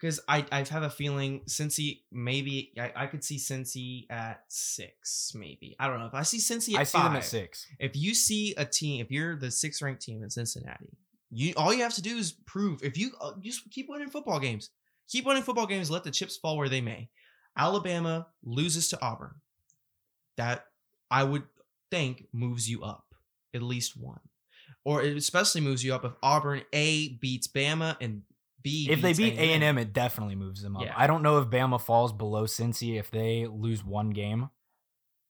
because 0.00 0.20
I 0.28 0.44
I 0.52 0.64
have 0.68 0.82
a 0.82 0.90
feeling 0.90 1.42
Cincy 1.48 2.00
maybe 2.12 2.72
I, 2.78 2.92
I 2.96 3.06
could 3.06 3.22
see 3.24 3.36
Cincy 3.36 4.06
at 4.10 4.42
six 4.48 5.32
maybe 5.34 5.74
I 5.78 5.86
don't 5.88 6.00
know 6.00 6.06
if 6.06 6.14
I 6.14 6.22
see 6.22 6.38
Cincy 6.38 6.74
at 6.74 6.80
I 6.80 6.84
see 6.84 6.98
five. 6.98 7.04
them 7.10 7.16
at 7.16 7.24
six. 7.24 7.66
If 7.78 7.96
you 7.96 8.14
see 8.14 8.54
a 8.56 8.64
team, 8.64 9.04
if 9.04 9.10
you're 9.10 9.36
the 9.36 9.50
sixth 9.50 9.80
ranked 9.82 10.02
team 10.02 10.22
in 10.22 10.30
Cincinnati, 10.30 10.90
you 11.30 11.54
all 11.56 11.72
you 11.72 11.82
have 11.82 11.94
to 11.94 12.02
do 12.02 12.16
is 12.16 12.32
prove. 12.46 12.82
If 12.82 12.98
you 12.98 13.12
uh, 13.20 13.32
just 13.40 13.70
keep 13.70 13.86
winning 13.88 14.10
football 14.10 14.38
games, 14.40 14.70
keep 15.08 15.24
winning 15.24 15.42
football 15.44 15.66
games. 15.66 15.90
Let 15.90 16.02
the 16.04 16.10
chips 16.10 16.36
fall 16.36 16.56
where 16.56 16.68
they 16.68 16.80
may. 16.80 17.08
Alabama 17.56 18.28
loses 18.44 18.88
to 18.88 19.02
Auburn. 19.02 19.36
That 20.36 20.64
I 21.10 21.24
would 21.24 21.44
think 21.90 22.26
moves 22.32 22.68
you 22.68 22.82
up 22.82 23.14
at 23.54 23.62
least 23.62 23.96
one, 23.96 24.20
or 24.84 25.02
it 25.02 25.16
especially 25.16 25.62
moves 25.62 25.84
you 25.84 25.94
up 25.94 26.04
if 26.04 26.12
Auburn 26.22 26.62
A 26.72 27.08
beats 27.20 27.48
Bama 27.48 27.96
and 28.00 28.22
B 28.62 28.88
If 28.90 29.00
they 29.00 29.12
beat 29.12 29.38
A 29.38 29.52
and 29.52 29.62
M, 29.62 29.78
it 29.78 29.92
definitely 29.92 30.34
moves 30.34 30.60
them 30.60 30.76
up. 30.76 30.82
Yeah. 30.82 30.94
I 30.96 31.06
don't 31.06 31.22
know 31.22 31.38
if 31.38 31.46
Bama 31.46 31.80
falls 31.80 32.12
below 32.12 32.44
Cincy 32.44 32.98
if 32.98 33.10
they 33.10 33.46
lose 33.46 33.84
one 33.84 34.10
game. 34.10 34.50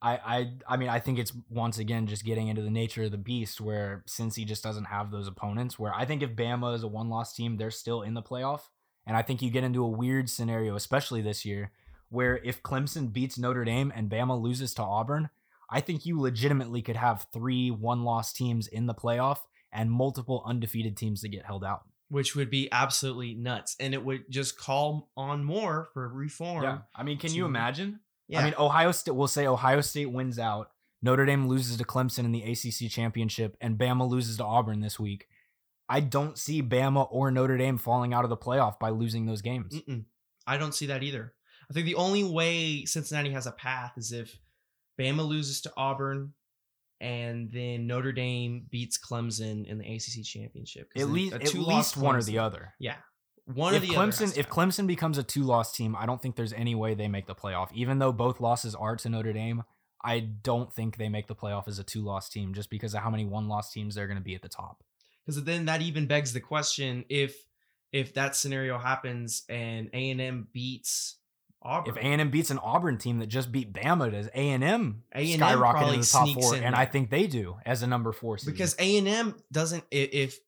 I, 0.02 0.16
I 0.16 0.52
I 0.66 0.76
mean 0.76 0.88
I 0.88 1.00
think 1.00 1.18
it's 1.18 1.32
once 1.48 1.78
again 1.78 2.06
just 2.06 2.24
getting 2.24 2.48
into 2.48 2.62
the 2.62 2.70
nature 2.70 3.04
of 3.04 3.10
the 3.10 3.18
beast 3.18 3.60
where 3.60 4.04
Cincy 4.08 4.46
just 4.46 4.62
doesn't 4.62 4.86
have 4.86 5.10
those 5.10 5.28
opponents. 5.28 5.78
Where 5.78 5.94
I 5.94 6.04
think 6.04 6.22
if 6.22 6.30
Bama 6.30 6.74
is 6.74 6.82
a 6.82 6.88
one 6.88 7.08
loss 7.08 7.34
team, 7.34 7.56
they're 7.56 7.70
still 7.70 8.02
in 8.02 8.14
the 8.14 8.22
playoff. 8.22 8.62
And 9.06 9.16
I 9.16 9.22
think 9.22 9.40
you 9.40 9.50
get 9.50 9.64
into 9.64 9.84
a 9.84 9.88
weird 9.88 10.28
scenario, 10.28 10.74
especially 10.74 11.22
this 11.22 11.44
year, 11.44 11.70
where 12.08 12.38
if 12.38 12.62
Clemson 12.62 13.12
beats 13.12 13.38
Notre 13.38 13.64
Dame 13.64 13.92
and 13.94 14.10
Bama 14.10 14.40
loses 14.40 14.74
to 14.74 14.82
Auburn, 14.82 15.30
I 15.70 15.80
think 15.80 16.06
you 16.06 16.20
legitimately 16.20 16.82
could 16.82 16.96
have 16.96 17.26
three 17.32 17.70
one 17.70 18.04
loss 18.04 18.32
teams 18.32 18.66
in 18.68 18.86
the 18.86 18.94
playoff 18.94 19.38
and 19.72 19.90
multiple 19.90 20.42
undefeated 20.46 20.96
teams 20.96 21.22
that 21.22 21.28
get 21.28 21.44
held 21.44 21.64
out. 21.64 21.82
which 22.08 22.36
would 22.36 22.48
be 22.50 22.68
absolutely 22.70 23.34
nuts, 23.34 23.74
and 23.80 23.92
it 23.92 24.04
would 24.04 24.30
just 24.30 24.56
call 24.56 25.10
on 25.16 25.42
more 25.44 25.88
for 25.92 26.08
reform. 26.08 26.62
Yeah. 26.62 26.78
I 26.94 27.02
mean, 27.02 27.18
can 27.18 27.34
you 27.34 27.44
imagine? 27.46 27.98
Yeah. 28.28 28.40
I 28.40 28.44
mean, 28.44 28.54
Ohio 28.58 28.92
State. 28.92 29.14
We'll 29.16 29.26
say 29.26 29.46
Ohio 29.46 29.80
State 29.80 30.06
wins 30.12 30.38
out. 30.38 30.70
Notre 31.02 31.26
Dame 31.26 31.48
loses 31.48 31.76
to 31.76 31.84
Clemson 31.84 32.20
in 32.24 32.32
the 32.32 32.42
ACC 32.42 32.90
championship, 32.90 33.56
and 33.60 33.76
Bama 33.76 34.08
loses 34.08 34.36
to 34.38 34.44
Auburn 34.44 34.80
this 34.80 34.98
week. 35.00 35.26
I 35.88 36.00
don't 36.00 36.38
see 36.38 36.62
Bama 36.62 37.06
or 37.10 37.30
Notre 37.30 37.56
Dame 37.58 37.76
falling 37.78 38.14
out 38.14 38.24
of 38.24 38.30
the 38.30 38.36
playoff 38.36 38.78
by 38.78 38.90
losing 38.90 39.26
those 39.26 39.42
games. 39.42 39.74
Mm-mm. 39.74 40.04
I 40.46 40.56
don't 40.58 40.74
see 40.74 40.86
that 40.86 41.02
either. 41.02 41.34
I 41.70 41.74
think 41.74 41.86
the 41.86 41.96
only 41.96 42.24
way 42.24 42.84
Cincinnati 42.84 43.30
has 43.30 43.46
a 43.46 43.52
path 43.52 43.92
is 43.96 44.12
if 44.12 44.38
Bama 45.00 45.26
loses 45.26 45.60
to 45.62 45.72
Auburn 45.76 46.32
and 47.00 47.50
then 47.50 47.86
Notre 47.86 48.12
Dame 48.12 48.66
beats 48.70 48.98
Clemson 48.98 49.66
in 49.66 49.78
the 49.78 49.84
ACC 49.84 50.24
championship. 50.24 50.88
At 50.96 51.08
least, 51.10 51.34
at 51.34 51.54
least 51.54 51.96
one 51.96 52.16
or 52.16 52.22
the 52.22 52.38
other. 52.38 52.74
Yeah, 52.78 52.96
one 53.44 53.74
if 53.74 53.82
or 53.82 53.86
the 53.86 53.92
Clemson, 53.92 54.36
if. 54.36 54.48
Clemson 54.48 54.86
becomes 54.86 55.18
a 55.18 55.22
two-loss 55.22 55.76
team, 55.76 55.94
I 55.96 56.06
don't 56.06 56.22
think 56.22 56.36
there's 56.36 56.52
any 56.52 56.74
way 56.74 56.94
they 56.94 57.08
make 57.08 57.26
the 57.26 57.34
playoff. 57.34 57.68
Even 57.74 57.98
though 57.98 58.12
both 58.12 58.40
losses 58.40 58.74
are 58.74 58.96
to 58.96 59.08
Notre 59.08 59.32
Dame, 59.32 59.64
I 60.02 60.20
don't 60.20 60.72
think 60.72 60.96
they 60.96 61.08
make 61.08 61.26
the 61.26 61.34
playoff 61.34 61.68
as 61.68 61.78
a 61.78 61.84
two-loss 61.84 62.28
team, 62.28 62.54
just 62.54 62.70
because 62.70 62.94
of 62.94 63.02
how 63.02 63.10
many 63.10 63.24
one-loss 63.24 63.72
teams 63.72 63.94
they're 63.94 64.06
going 64.06 64.18
to 64.18 64.24
be 64.24 64.34
at 64.34 64.42
the 64.42 64.48
top. 64.48 64.82
because 65.24 65.42
then 65.44 65.66
that 65.66 65.82
even 65.82 66.06
begs 66.06 66.32
the 66.32 66.40
question 66.40 67.04
if 67.08 67.36
if 67.92 68.14
that 68.14 68.36
scenario 68.36 68.78
happens 68.78 69.44
and 69.48 69.90
A 69.92 70.10
and 70.10 70.20
M 70.20 70.48
beats 70.52 71.16
Auburn, 71.66 71.94
If 71.96 72.02
A&M 72.02 72.30
beats 72.30 72.50
an 72.50 72.58
Auburn 72.58 72.96
team 72.98 73.18
that 73.18 73.26
just 73.26 73.50
beat 73.52 73.72
Bama, 73.72 74.10
does 74.10 74.28
A&M 74.34 75.02
A&M 75.14 75.38
skyrocket 75.38 75.88
into 75.88 76.00
the 76.00 76.06
top 76.06 76.28
four? 76.30 76.54
And 76.54 76.74
I 76.74 76.84
think 76.86 77.10
they 77.10 77.26
do 77.26 77.56
as 77.66 77.82
a 77.82 77.86
number 77.86 78.12
four 78.12 78.38
seed. 78.38 78.52
because 78.54 78.76
A 78.78 78.98
and 78.98 79.08
M 79.08 79.34
doesn't 79.52 79.84
if 79.90 80.38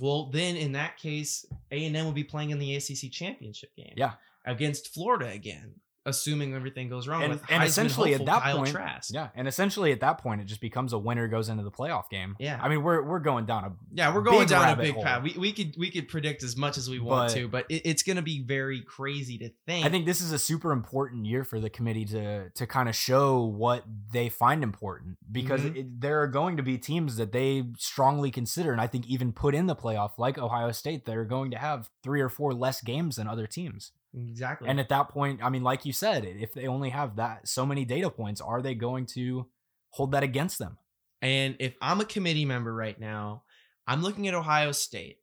well 0.00 0.26
then 0.30 0.56
in 0.56 0.72
that 0.72 0.98
case 0.98 1.46
A 1.70 1.86
and 1.86 1.96
M 1.96 2.04
will 2.04 2.12
be 2.12 2.24
playing 2.24 2.50
in 2.50 2.58
the 2.58 2.76
ACC 2.76 3.10
championship 3.10 3.74
game 3.76 3.94
Yeah. 3.96 4.12
against 4.44 4.92
Florida 4.92 5.28
again 5.28 5.74
assuming 6.06 6.54
everything 6.54 6.88
goes 6.88 7.06
wrong 7.06 7.22
and, 7.22 7.32
with 7.32 7.42
and 7.50 7.62
essentially 7.62 8.14
at 8.14 8.24
that 8.24 8.42
Kyle 8.42 8.56
point, 8.58 8.70
Trask. 8.70 9.12
yeah, 9.12 9.28
and 9.34 9.46
essentially 9.46 9.92
at 9.92 10.00
that 10.00 10.18
point, 10.18 10.40
it 10.40 10.44
just 10.44 10.60
becomes 10.62 10.92
a 10.94 10.98
winner 10.98 11.28
goes 11.28 11.48
into 11.50 11.62
the 11.62 11.70
playoff 11.70 12.08
game. 12.08 12.36
Yeah. 12.38 12.58
I 12.62 12.68
mean 12.70 12.82
we're 12.82 13.02
we're 13.02 13.18
going 13.18 13.44
down 13.44 13.64
a 13.64 13.72
yeah 13.92 14.14
we're 14.14 14.22
going 14.22 14.46
down 14.46 14.78
a 14.78 14.82
big 14.82 14.94
hole. 14.94 15.02
path 15.02 15.22
we, 15.22 15.34
we 15.36 15.52
could 15.52 15.74
we 15.76 15.90
could 15.90 16.08
predict 16.08 16.42
as 16.42 16.56
much 16.56 16.78
as 16.78 16.88
we 16.88 16.98
want 17.00 17.28
But- 17.32 17.34
to 17.38 17.48
but 17.48 17.66
it, 17.68 17.82
it's 17.84 18.02
gonna 18.02 18.22
be 18.22 18.42
very 18.42 18.80
crazy 18.80 19.36
to 19.38 19.50
think 19.66 19.84
I 19.84 19.88
think 19.90 20.06
this 20.06 20.20
is 20.20 20.32
a 20.32 20.38
super 20.38 20.72
important 20.72 21.26
year 21.26 21.44
for 21.44 21.60
the 21.60 21.68
committee 21.68 22.04
to 22.06 22.50
to 22.50 22.66
kind 22.66 22.88
of 22.88 22.94
show 22.96 23.42
what 23.44 23.84
they 24.12 24.28
find 24.28 24.62
important 24.62 25.18
because 25.30 25.60
Mhm. 25.62 25.76
it, 25.76 26.00
there 26.00 26.22
are 26.22 26.26
going 26.28 26.56
to 26.56 26.62
be 26.62 26.78
teams 26.78 27.16
that 27.16 27.32
they 27.32 27.64
strongly 27.78 28.30
consider 28.30 28.72
and 28.72 28.80
I 28.80 28.86
think 28.86 29.06
even 29.06 29.32
put 29.32 29.54
in 29.54 29.66
the 29.66 29.76
playoff 29.76 30.12
like 30.18 30.38
Ohio 30.38 30.70
State 30.72 31.04
that 31.06 31.16
are 31.16 31.24
going 31.24 31.50
to 31.50 31.58
have 31.58 31.90
three 32.02 32.20
or 32.20 32.28
four 32.28 32.54
less 32.54 32.80
games 32.80 33.16
than 33.16 33.26
other 33.26 33.46
teams. 33.46 33.92
Exactly. 34.14 34.68
And 34.68 34.80
at 34.80 34.88
that 34.88 35.08
point, 35.08 35.40
I 35.42 35.50
mean, 35.50 35.62
like 35.62 35.84
you 35.84 35.92
said, 35.92 36.24
if 36.24 36.54
they 36.54 36.66
only 36.66 36.90
have 36.90 37.16
that 37.16 37.48
so 37.48 37.66
many 37.66 37.84
data 37.84 38.10
points, 38.10 38.40
are 38.40 38.62
they 38.62 38.74
going 38.74 39.06
to 39.14 39.46
hold 39.90 40.12
that 40.12 40.22
against 40.22 40.58
them? 40.58 40.78
And 41.22 41.56
if 41.58 41.74
I'm 41.80 42.00
a 42.00 42.04
committee 42.04 42.44
member 42.44 42.74
right 42.74 42.98
now, 42.98 43.42
I'm 43.86 44.02
looking 44.02 44.28
at 44.28 44.34
Ohio 44.34 44.72
State. 44.72 45.18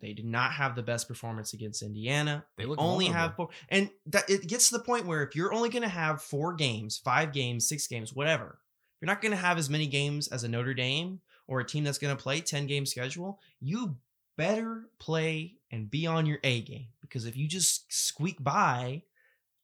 They 0.00 0.12
did 0.12 0.24
not 0.24 0.52
have 0.52 0.74
the 0.74 0.82
best 0.82 1.06
performance 1.06 1.52
against 1.52 1.82
Indiana. 1.82 2.44
They 2.56 2.64
They 2.64 2.68
look 2.68 2.80
only 2.80 3.06
vulnerable. 3.06 3.28
have 3.28 3.36
four, 3.36 3.48
and 3.68 3.90
that 4.06 4.28
it 4.28 4.46
gets 4.46 4.68
to 4.70 4.78
the 4.78 4.84
point 4.84 5.06
where 5.06 5.22
if 5.22 5.36
you're 5.36 5.54
only 5.54 5.68
going 5.68 5.82
to 5.82 5.88
have 5.88 6.20
four 6.20 6.54
games, 6.54 6.98
five 6.98 7.32
games, 7.32 7.68
six 7.68 7.86
games, 7.86 8.12
whatever, 8.12 8.58
you're 9.00 9.06
not 9.06 9.22
going 9.22 9.32
to 9.32 9.36
have 9.36 9.56
as 9.56 9.70
many 9.70 9.86
games 9.86 10.28
as 10.28 10.44
a 10.44 10.48
Notre 10.48 10.74
Dame 10.74 11.20
or 11.46 11.60
a 11.60 11.64
team 11.64 11.84
that's 11.84 11.98
going 11.98 12.14
to 12.14 12.22
play 12.22 12.40
10 12.40 12.66
game 12.66 12.86
schedule. 12.86 13.38
You 13.60 13.96
better 14.36 14.88
play 14.98 15.54
and 15.70 15.90
be 15.90 16.06
on 16.06 16.26
your 16.26 16.38
A 16.44 16.60
game 16.62 16.88
because 17.00 17.26
if 17.26 17.36
you 17.36 17.48
just 17.48 17.92
squeak 17.92 18.42
by, 18.42 19.02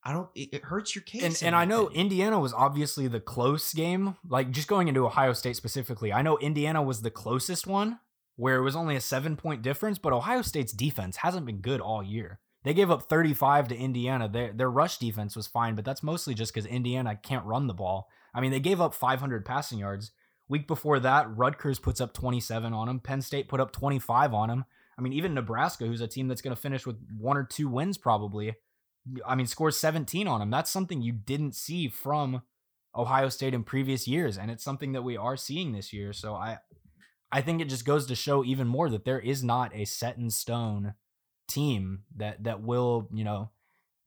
I 0.03 0.13
don't. 0.13 0.29
It, 0.35 0.49
it 0.53 0.65
hurts 0.65 0.95
your 0.95 1.03
case. 1.03 1.23
And, 1.23 1.49
and 1.49 1.57
I 1.57 1.65
know 1.65 1.87
opinion. 1.87 2.07
Indiana 2.07 2.41
was 2.41 2.53
obviously 2.53 3.09
the 3.09 3.21
close 3.21 3.73
game. 3.73 4.17
Like 4.27 4.51
just 4.51 4.69
going 4.69 4.89
into 4.89 5.07
Ohio 5.07 5.33
State 5.33 5.57
specifically, 5.57 6.13
I 6.13 6.23
know 6.23 6.39
Indiana 6.39 6.83
was 6.83 7.03
the 7.03 7.11
closest 7.11 7.67
one 7.67 7.99
where 8.37 8.57
it 8.57 8.63
was 8.63 8.77
only 8.77 8.97
a 8.97 9.01
seven 9.01 9.37
point 9.37 9.63
difference, 9.63 9.99
but 9.99 10.13
Ohio 10.13 10.43
State's 10.43 10.73
defense 10.73 11.19
hasn't 11.19 11.45
been 11.45 11.59
good 11.59 11.81
all 11.81 12.03
year. 12.03 12.41
They 12.63 12.75
gave 12.75 12.91
up 12.91 13.09
35 13.09 13.69
to 13.69 13.77
Indiana. 13.77 14.29
Their, 14.29 14.53
their 14.53 14.71
rush 14.71 14.99
defense 14.99 15.35
was 15.35 15.47
fine, 15.47 15.75
but 15.75 15.85
that's 15.85 16.03
mostly 16.03 16.35
just 16.35 16.53
because 16.53 16.67
Indiana 16.67 17.17
can't 17.17 17.45
run 17.47 17.67
the 17.67 17.75
ball. 17.75 18.09
I 18.35 18.41
mean, 18.41 18.51
they 18.51 18.61
gave 18.61 18.81
up 18.81 18.95
500 18.95 19.45
passing 19.45 19.79
yards. 19.79 20.13
Week 20.51 20.67
before 20.67 20.99
that, 20.99 21.37
Rutgers 21.37 21.79
puts 21.79 22.01
up 22.01 22.13
27 22.13 22.73
on 22.73 22.89
them. 22.89 22.99
Penn 22.99 23.23
State 23.23 23.47
put 23.49 23.61
up 23.61 23.71
25 23.71 24.35
on 24.35 24.49
them. 24.49 24.65
I 24.99 25.01
mean, 25.01 25.13
even 25.13 25.33
Nebraska, 25.33 25.87
who's 25.87 26.01
a 26.01 26.09
team 26.09 26.27
that's 26.27 26.43
going 26.43 26.55
to 26.55 26.61
finish 26.61 26.85
with 26.85 26.97
one 27.17 27.37
or 27.37 27.45
two 27.45 27.69
wins 27.69 27.97
probably, 27.97 28.57
I 29.25 29.37
mean, 29.37 29.47
scores 29.47 29.79
17 29.79 30.27
on 30.27 30.41
them. 30.41 30.51
That's 30.51 30.69
something 30.69 31.03
you 31.03 31.13
didn't 31.13 31.55
see 31.55 31.89
from 31.89 32.43
Ohio 32.97 33.29
State 33.29 33.55
in 33.55 33.63
previous 33.63 34.09
years, 34.09 34.37
and 34.37 34.51
it's 34.51 34.65
something 34.65 34.91
that 34.91 35.03
we 35.03 35.17
are 35.17 35.37
seeing 35.37 35.71
this 35.71 35.93
year. 35.93 36.13
So 36.13 36.35
I, 36.35 36.59
I 37.31 37.43
think 37.43 37.61
it 37.61 37.69
just 37.69 37.85
goes 37.85 38.07
to 38.07 38.17
show 38.17 38.45
even 38.45 38.67
more 38.67 38.91
that 38.91 39.05
there 39.05 39.21
is 39.21 39.45
not 39.45 39.73
a 39.73 39.85
set 39.85 40.17
in 40.17 40.31
stone 40.31 40.95
team 41.47 42.01
that 42.17 42.43
that 42.43 42.61
will, 42.61 43.09
you 43.13 43.23
know, 43.23 43.51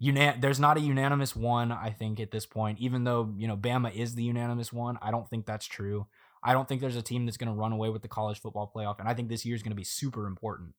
una- 0.04 0.36
there's 0.38 0.60
not 0.60 0.76
a 0.76 0.82
unanimous 0.82 1.38
one. 1.38 1.72
I 1.72 1.90
think 1.90 2.20
at 2.20 2.32
this 2.32 2.46
point, 2.46 2.80
even 2.80 3.06
though 3.06 3.34
you 3.38 3.48
know 3.48 3.56
Bama 3.56 3.96
is 3.96 4.16
the 4.16 4.24
unanimous 4.24 4.74
one, 4.74 5.00
I 5.02 5.10
don't 5.10 5.30
think 5.30 5.46
that's 5.46 5.66
true. 5.66 6.06
I 6.44 6.54
don't 6.54 6.68
think 6.68 6.82
there's 6.82 6.96
a 6.96 7.02
team 7.02 7.26
that's 7.26 7.38
going 7.38 7.54
to 7.54 7.60
run 7.60 7.72
away 7.72 7.90
with 7.90 8.02
the 8.02 8.08
college 8.08 8.42
football 8.42 8.72
playoff, 8.76 9.00
and 9.00 9.08
I 9.08 9.14
think 9.14 9.30
this 9.30 9.46
year 9.46 9.56
is 9.56 9.64
going 9.64 9.72
to 9.72 9.76
be 9.76 9.84
super 9.84 10.28
important. 10.28 10.74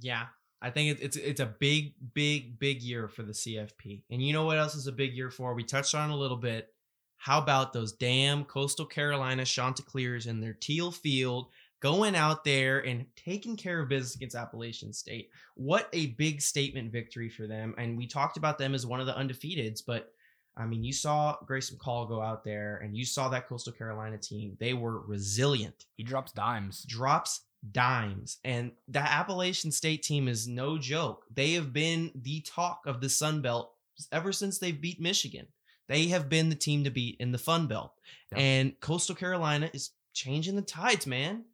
Yeah, 0.00 0.26
I 0.62 0.70
think 0.70 0.98
it, 0.98 1.02
it's 1.02 1.16
it's 1.16 1.40
a 1.40 1.54
big, 1.60 1.92
big, 2.14 2.58
big 2.58 2.82
year 2.82 3.06
for 3.08 3.22
the 3.22 3.32
CFP. 3.32 4.02
And 4.10 4.22
you 4.22 4.32
know 4.32 4.44
what 4.44 4.58
else 4.58 4.74
is 4.74 4.86
a 4.86 4.92
big 4.92 5.14
year 5.14 5.30
for? 5.30 5.54
We 5.54 5.62
touched 5.62 5.94
on 5.94 6.10
a 6.10 6.16
little 6.16 6.38
bit. 6.38 6.68
How 7.16 7.38
about 7.38 7.72
those 7.72 7.92
damn 7.92 8.44
Coastal 8.44 8.86
Carolina 8.86 9.44
Chanticleers 9.44 10.26
in 10.26 10.40
their 10.40 10.54
teal 10.54 10.90
field 10.90 11.48
going 11.80 12.16
out 12.16 12.44
there 12.44 12.80
and 12.80 13.06
taking 13.14 13.56
care 13.56 13.80
of 13.80 13.88
business 13.88 14.14
against 14.14 14.36
Appalachian 14.36 14.92
State? 14.92 15.28
What 15.54 15.88
a 15.92 16.08
big 16.08 16.40
statement 16.40 16.92
victory 16.92 17.28
for 17.28 17.46
them. 17.46 17.74
And 17.76 17.96
we 17.96 18.06
talked 18.06 18.36
about 18.36 18.58
them 18.58 18.74
as 18.74 18.86
one 18.86 19.00
of 19.00 19.06
the 19.06 19.12
undefeateds, 19.12 19.82
but 19.86 20.12
I 20.56 20.66
mean, 20.66 20.84
you 20.84 20.92
saw 20.92 21.36
Grayson 21.46 21.76
McCall 21.76 22.08
go 22.08 22.20
out 22.20 22.44
there 22.44 22.80
and 22.82 22.96
you 22.96 23.04
saw 23.04 23.28
that 23.28 23.48
Coastal 23.48 23.72
Carolina 23.72 24.18
team. 24.18 24.56
They 24.60 24.72
were 24.72 25.00
resilient 25.00 25.86
He 25.96 26.04
drops 26.04 26.32
dimes. 26.32 26.84
drops 26.84 27.40
dimes. 27.72 28.38
And 28.44 28.72
the 28.88 29.00
Appalachian 29.00 29.72
State 29.72 30.02
team 30.02 30.28
is 30.28 30.46
no 30.46 30.78
joke. 30.78 31.24
They 31.32 31.52
have 31.52 31.72
been 31.72 32.12
the 32.14 32.40
talk 32.42 32.82
of 32.86 33.00
the 33.00 33.08
Sun 33.08 33.42
Belt 33.42 33.72
ever 34.12 34.32
since 34.32 34.58
they've 34.58 34.80
beat 34.80 35.00
Michigan. 35.00 35.46
They 35.88 36.06
have 36.08 36.28
been 36.28 36.48
the 36.48 36.54
team 36.54 36.84
to 36.84 36.90
beat 36.90 37.16
in 37.20 37.32
the 37.32 37.38
Fun 37.38 37.66
Belt. 37.66 37.92
Yep. 38.32 38.40
And 38.40 38.80
Coastal 38.80 39.14
Carolina 39.14 39.70
is 39.72 39.90
changing 40.12 40.56
the 40.56 40.62
tides, 40.62 41.06
man. 41.06 41.44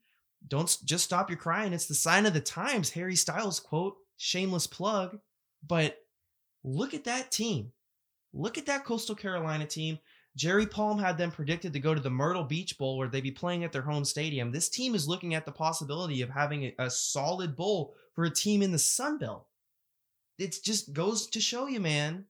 Don't 0.47 0.77
just 0.85 1.05
stop 1.05 1.29
your 1.31 1.39
crying. 1.39 1.73
It's 1.73 1.87
the 1.87 1.95
sign 1.95 2.27
of 2.27 2.35
the 2.35 2.41
times. 2.41 2.91
Harry 2.91 3.17
Styles 3.17 3.61
quote, 3.61 3.97
shameless 4.17 4.67
plug. 4.67 5.19
But 5.67 5.99
look 6.65 6.95
at 6.95 7.05
that 7.05 7.31
team. 7.31 7.73
Look 8.33 8.59
at 8.59 8.67
that 8.67 8.85
Coastal 8.85 9.15
Carolina 9.15 9.67
team. 9.67 9.99
Jerry 10.37 10.67
Palm 10.67 10.99
had 10.99 11.19
them 11.19 11.33
predicted 11.33 11.73
to 11.73 11.81
go 11.81 11.95
to 11.95 12.01
the 12.01 12.11
Myrtle 12.11 12.45
Beach 12.45 12.79
Bowl 12.79 12.97
where 12.97 13.09
they'd 13.09 13.21
be 13.21 13.33
playing 13.33 13.65
at 13.65 13.73
their 13.73 13.83
home 13.83 14.05
stadium. 14.05 14.53
This 14.53 14.69
team 14.69 14.95
is 14.95 15.09
looking 15.09 15.35
at 15.35 15.45
the 15.45 15.53
possibility 15.53 16.23
of 16.23 16.31
having 16.31 16.67
a, 16.67 16.75
a 16.79 16.91
solid 16.91 17.57
bowl 17.57 17.95
for 18.15 18.25
a 18.25 18.31
team 18.31 18.63
in 18.63 18.71
the 18.71 18.79
Sun 18.79 19.19
Belt. 19.19 19.47
It 20.39 20.57
just 20.63 20.93
goes 20.93 21.27
to 21.29 21.41
show 21.41 21.67
you, 21.67 21.81
man, 21.81 22.25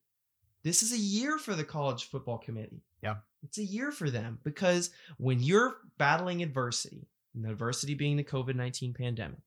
this 0.63 0.83
is 0.83 0.91
a 0.93 0.97
year 0.97 1.37
for 1.37 1.55
the 1.55 1.63
college 1.63 2.09
football 2.09 2.37
committee. 2.37 2.81
Yeah. 3.01 3.17
It's 3.43 3.57
a 3.57 3.63
year 3.63 3.91
for 3.91 4.09
them 4.09 4.39
because 4.43 4.91
when 5.17 5.41
you're 5.41 5.77
battling 5.97 6.43
adversity, 6.43 7.07
and 7.33 7.45
adversity 7.45 7.93
being 7.93 8.17
the 8.17 8.23
COVID 8.23 8.55
19 8.55 8.93
pandemic, 8.93 9.39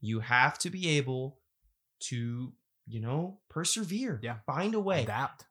you 0.00 0.20
have 0.20 0.58
to 0.60 0.70
be 0.70 0.88
able 0.96 1.38
to, 2.00 2.52
you 2.86 3.00
know, 3.00 3.38
persevere. 3.48 4.18
Yeah. 4.22 4.36
Find 4.46 4.74
a 4.74 4.80
way 4.80 5.02
Adapt. 5.02 5.44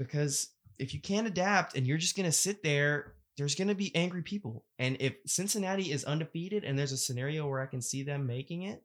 Because 0.00 0.48
if 0.80 0.94
you 0.94 1.00
can't 1.00 1.26
adapt 1.26 1.76
and 1.76 1.86
you're 1.86 1.98
just 1.98 2.16
going 2.16 2.26
to 2.26 2.32
sit 2.32 2.62
there 2.64 3.14
there's 3.36 3.54
going 3.54 3.68
to 3.68 3.74
be 3.74 3.94
angry 3.94 4.22
people 4.22 4.64
and 4.78 4.96
if 4.98 5.14
cincinnati 5.26 5.92
is 5.92 6.04
undefeated 6.04 6.64
and 6.64 6.78
there's 6.78 6.92
a 6.92 6.96
scenario 6.96 7.46
where 7.48 7.60
i 7.60 7.66
can 7.66 7.80
see 7.80 8.02
them 8.02 8.26
making 8.26 8.62
it 8.62 8.82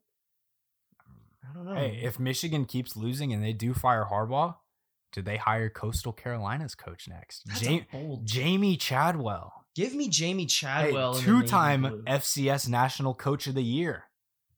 i 1.44 1.52
don't 1.54 1.64
know 1.66 1.74
Hey, 1.74 2.00
if 2.02 2.18
Michigan 2.18 2.64
keeps 2.64 2.96
losing 2.96 3.32
and 3.32 3.42
they 3.42 3.52
do 3.52 3.74
fire 3.74 4.06
Harbaugh, 4.10 4.56
do 5.12 5.22
they 5.22 5.36
hire 5.36 5.68
Coastal 5.70 6.12
Carolina's 6.12 6.74
coach 6.74 7.08
next? 7.08 7.42
That's 7.46 7.62
Ja- 7.62 7.80
bold 7.92 8.26
Jamey 8.26 8.78
Chadwell, 8.78 9.64
give 9.74 9.94
me 9.94 10.08
jamey 10.08 10.48
chadwell 10.48 11.14
navy 11.14 11.24
two-time. 11.24 12.04
FCS 12.06 12.68
National 12.68 13.14
Coach 13.14 13.46
of 13.46 13.54
the 13.54 13.62
Year. 13.62 14.04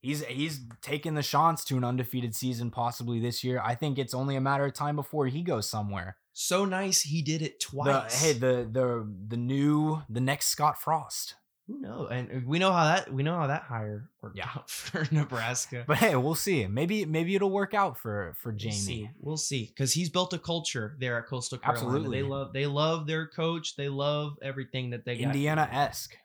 He's 0.01 0.25
he's 0.25 0.61
taking 0.81 1.15
the 1.15 1.23
Chants 1.23 1.65
to 1.67 1.77
an 1.77 1.85
undefeated 1.85 2.35
season 2.35 2.71
possibly 2.71 3.19
this 3.21 3.43
year. 3.43 3.61
I 3.65 3.75
think 3.75 3.99
it's 3.99 4.15
only 4.15 4.37
a 4.37 4.41
matter 4.41 4.65
of 4.65 4.73
time 4.75 4.97
before 4.97 5.27
he 5.27 5.43
goes 5.43 5.69
somewhere. 5.69 6.17
So 6.41 6.65
nice 6.65 7.03
he 7.03 7.21
did 7.21 7.43
it 7.43 7.59
The, 7.59 7.67
twice 7.83 8.23
hey, 8.23 8.33
the 8.33 8.69
the 8.71 9.13
the 9.29 9.37
new 9.37 10.03
the 10.09 10.21
next 10.21 10.47
Scott 10.47 10.81
Frost. 10.81 11.35
who 11.67 11.81
knows 11.81 12.09
and 12.13 12.31
uh, 12.31 12.35
we 12.47 12.61
know 12.61 12.71
how 12.73 12.85
that 12.85 13.13
we 13.13 13.25
know 13.25 13.35
how 13.37 13.49
that 13.49 13.63
hire 13.65 14.09
worked 14.23 14.37
Yeah. 14.39 14.49
out 14.55 14.71
for 14.87 15.05
nebraska 15.11 15.83
But 15.87 15.97
hey, 15.99 16.15
we'll 16.15 16.37
see. 16.37 16.65
Maybe 16.69 17.05
maybe 17.05 17.35
it'll 17.35 17.51
work 17.51 17.75
out 17.75 17.99
for 17.99 18.35
for 18.41 18.51
We'll 18.53 18.59
Jamey. 18.61 18.73
see. 18.73 19.11
We'll 19.19 19.37
see. 19.37 19.65
Because 19.67 19.93
he's 19.95 20.11
built 20.11 20.33
a 20.33 20.39
culture 20.39 20.97
there 21.01 21.19
at 21.19 21.27
Coastal 21.27 21.59
Carolina. 21.59 21.87
Absolutely. 21.89 22.23
They 22.23 22.29
love 22.29 22.53
they 22.53 22.67
love 22.67 23.07
their 23.09 23.27
coach. 23.27 23.75
They 23.75 23.89
love 23.89 24.39
everything 24.41 24.91
that 24.91 25.05
they 25.05 25.17
got. 25.17 25.25
Indiana 25.25 25.69
esque. 25.73 26.17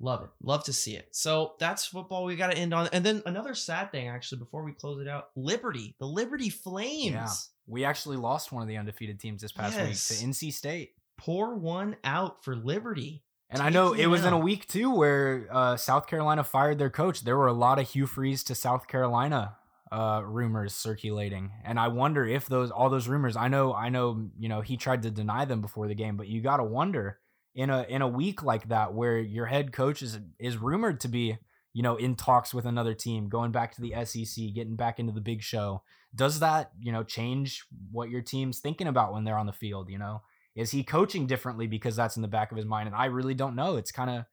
Love 0.00 0.22
it. 0.22 0.30
Love 0.40 0.62
to 0.66 0.72
see 0.72 0.94
it. 0.94 1.08
So 1.10 1.54
that's 1.58 1.84
football. 1.84 2.24
We 2.24 2.36
got 2.36 2.52
to 2.52 2.56
end 2.56 2.72
on. 2.72 2.88
And 2.92 3.04
then 3.04 3.20
another 3.26 3.54
sad 3.56 3.90
thing, 3.90 4.06
actually, 4.06 4.38
before 4.38 4.62
we 4.62 4.70
close 4.70 5.00
it 5.00 5.08
out 5.08 5.30
Liberty, 5.34 5.96
the 5.98 6.06
Liberty 6.06 6.48
Flames. 6.50 7.12
Yeah. 7.14 7.28
We 7.68 7.84
actually 7.84 8.16
lost 8.16 8.50
one 8.50 8.62
of 8.62 8.68
the 8.68 8.76
undefeated 8.76 9.20
teams 9.20 9.42
this 9.42 9.52
past 9.52 9.76
Yes. 9.76 10.10
week 10.10 10.18
to 10.18 10.24
NC 10.26 10.52
State. 10.52 10.92
Pour 11.16 11.54
one 11.54 11.96
out 12.04 12.42
for 12.44 12.56
Liberty. 12.56 13.22
And 13.50 13.62
I 13.62 13.70
know 13.70 13.92
it 13.92 14.06
was 14.06 14.24
in 14.24 14.32
a 14.32 14.38
week 14.38 14.66
too 14.68 14.94
where 14.94 15.46
uh, 15.50 15.76
South 15.76 16.06
Carolina 16.06 16.44
fired 16.44 16.78
their 16.78 16.90
coach. 16.90 17.22
There 17.22 17.36
were 17.36 17.46
a 17.46 17.52
lot 17.52 17.78
of 17.78 17.88
Hugh 17.90 18.06
Freeze 18.06 18.44
to 18.44 18.54
South 18.54 18.86
Carolina 18.88 19.56
uh, 19.90 20.20
rumors 20.24 20.74
circulating, 20.74 21.50
and 21.64 21.80
I 21.80 21.88
wonder 21.88 22.26
if 22.26 22.46
those 22.46 22.70
all 22.70 22.90
those 22.90 23.08
rumors. 23.08 23.36
I 23.36 23.48
know, 23.48 23.72
I 23.72 23.88
know, 23.88 24.28
you 24.38 24.50
know, 24.50 24.60
he 24.60 24.76
tried 24.76 25.02
to 25.04 25.10
deny 25.10 25.46
them 25.46 25.62
before 25.62 25.88
the 25.88 25.94
game, 25.94 26.18
but 26.18 26.28
you 26.28 26.42
got 26.42 26.58
to 26.58 26.64
wonder 26.64 27.18
in 27.54 27.70
a 27.70 27.84
in 27.88 28.02
a 28.02 28.08
week 28.08 28.42
like 28.42 28.68
that 28.68 28.92
where 28.92 29.18
your 29.18 29.46
head 29.46 29.72
coach 29.72 30.02
is 30.02 30.18
is 30.38 30.58
rumored 30.58 31.00
to 31.00 31.08
be 31.08 31.38
you 31.78 31.82
know 31.84 31.94
in 31.94 32.16
talks 32.16 32.52
with 32.52 32.66
another 32.66 32.92
team, 32.92 33.28
going 33.28 33.52
back 33.52 33.70
to 33.76 33.80
the 33.80 33.94
SEC, 34.04 34.52
getting 34.52 34.74
back 34.74 34.98
into 34.98 35.12
the 35.12 35.20
big 35.20 35.42
show. 35.42 35.82
Does 36.12 36.40
that 36.40 36.72
you 36.80 36.90
know 36.90 37.04
change 37.04 37.64
what 37.92 38.10
your 38.10 38.20
team's 38.22 38.58
thinking 38.58 38.88
about 38.88 39.12
when 39.12 39.22
they're 39.22 39.38
on 39.38 39.46
the 39.46 39.52
field? 39.52 39.88
You 39.88 39.98
know, 39.98 40.22
is 40.56 40.72
he 40.72 40.82
coaching 40.82 41.28
differently 41.28 41.68
because 41.68 41.94
that's 41.94 42.16
in 42.16 42.22
the 42.22 42.34
back 42.36 42.50
of 42.50 42.56
his 42.56 42.66
mind? 42.66 42.88
And 42.88 42.96
I 42.96 43.04
really 43.04 43.34
don't 43.34 43.54
know. 43.54 43.76
It's 43.76 43.92
kind 43.92 44.10
of 44.10 44.24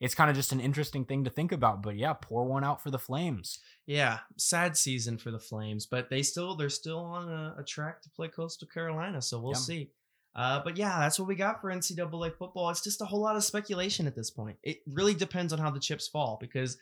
it's 0.00 0.14
kind 0.16 0.28
of 0.30 0.34
just 0.34 0.52
an 0.52 0.60
interesting 0.60 1.04
thing 1.04 1.22
to 1.24 1.30
think 1.30 1.52
about. 1.52 1.82
But 1.82 1.96
yeah, 1.96 2.14
pour 2.14 2.44
one 2.44 2.64
out 2.64 2.82
for 2.82 2.90
the 2.90 2.98
Flames. 2.98 3.60
Yeah, 3.86 4.18
sad 4.36 4.76
season 4.76 5.18
for 5.18 5.30
the 5.30 5.38
Flames, 5.38 5.86
but 5.86 6.10
they 6.10 6.22
still 6.22 6.56
they're 6.56 6.68
still 6.82 6.98
on 7.00 7.28
a, 7.28 7.54
a 7.60 7.62
track 7.62 8.02
to 8.02 8.10
play 8.10 8.26
Coastal 8.28 8.66
Carolina, 8.66 9.22
so 9.22 9.38
we'll 9.40 9.52
Yeah. 9.52 9.58
see. 9.70 9.90
Uh, 10.34 10.60
but 10.62 10.76
yeah, 10.76 11.00
that's 11.00 11.18
what 11.18 11.26
we 11.28 11.34
got 11.34 11.60
for 11.60 11.70
NCAA 11.70 12.36
football. 12.36 12.70
It's 12.70 12.82
just 12.84 13.00
a 13.00 13.04
whole 13.04 13.20
lot 13.20 13.36
of 13.36 13.42
speculation 13.44 14.06
at 14.06 14.14
this 14.14 14.30
point. 14.30 14.56
It 14.62 14.78
really 14.86 15.14
depends 15.14 15.52
on 15.52 15.58
how 15.58 15.70
the 15.70 15.80
chips 15.80 16.06
fall 16.06 16.38
because 16.40 16.78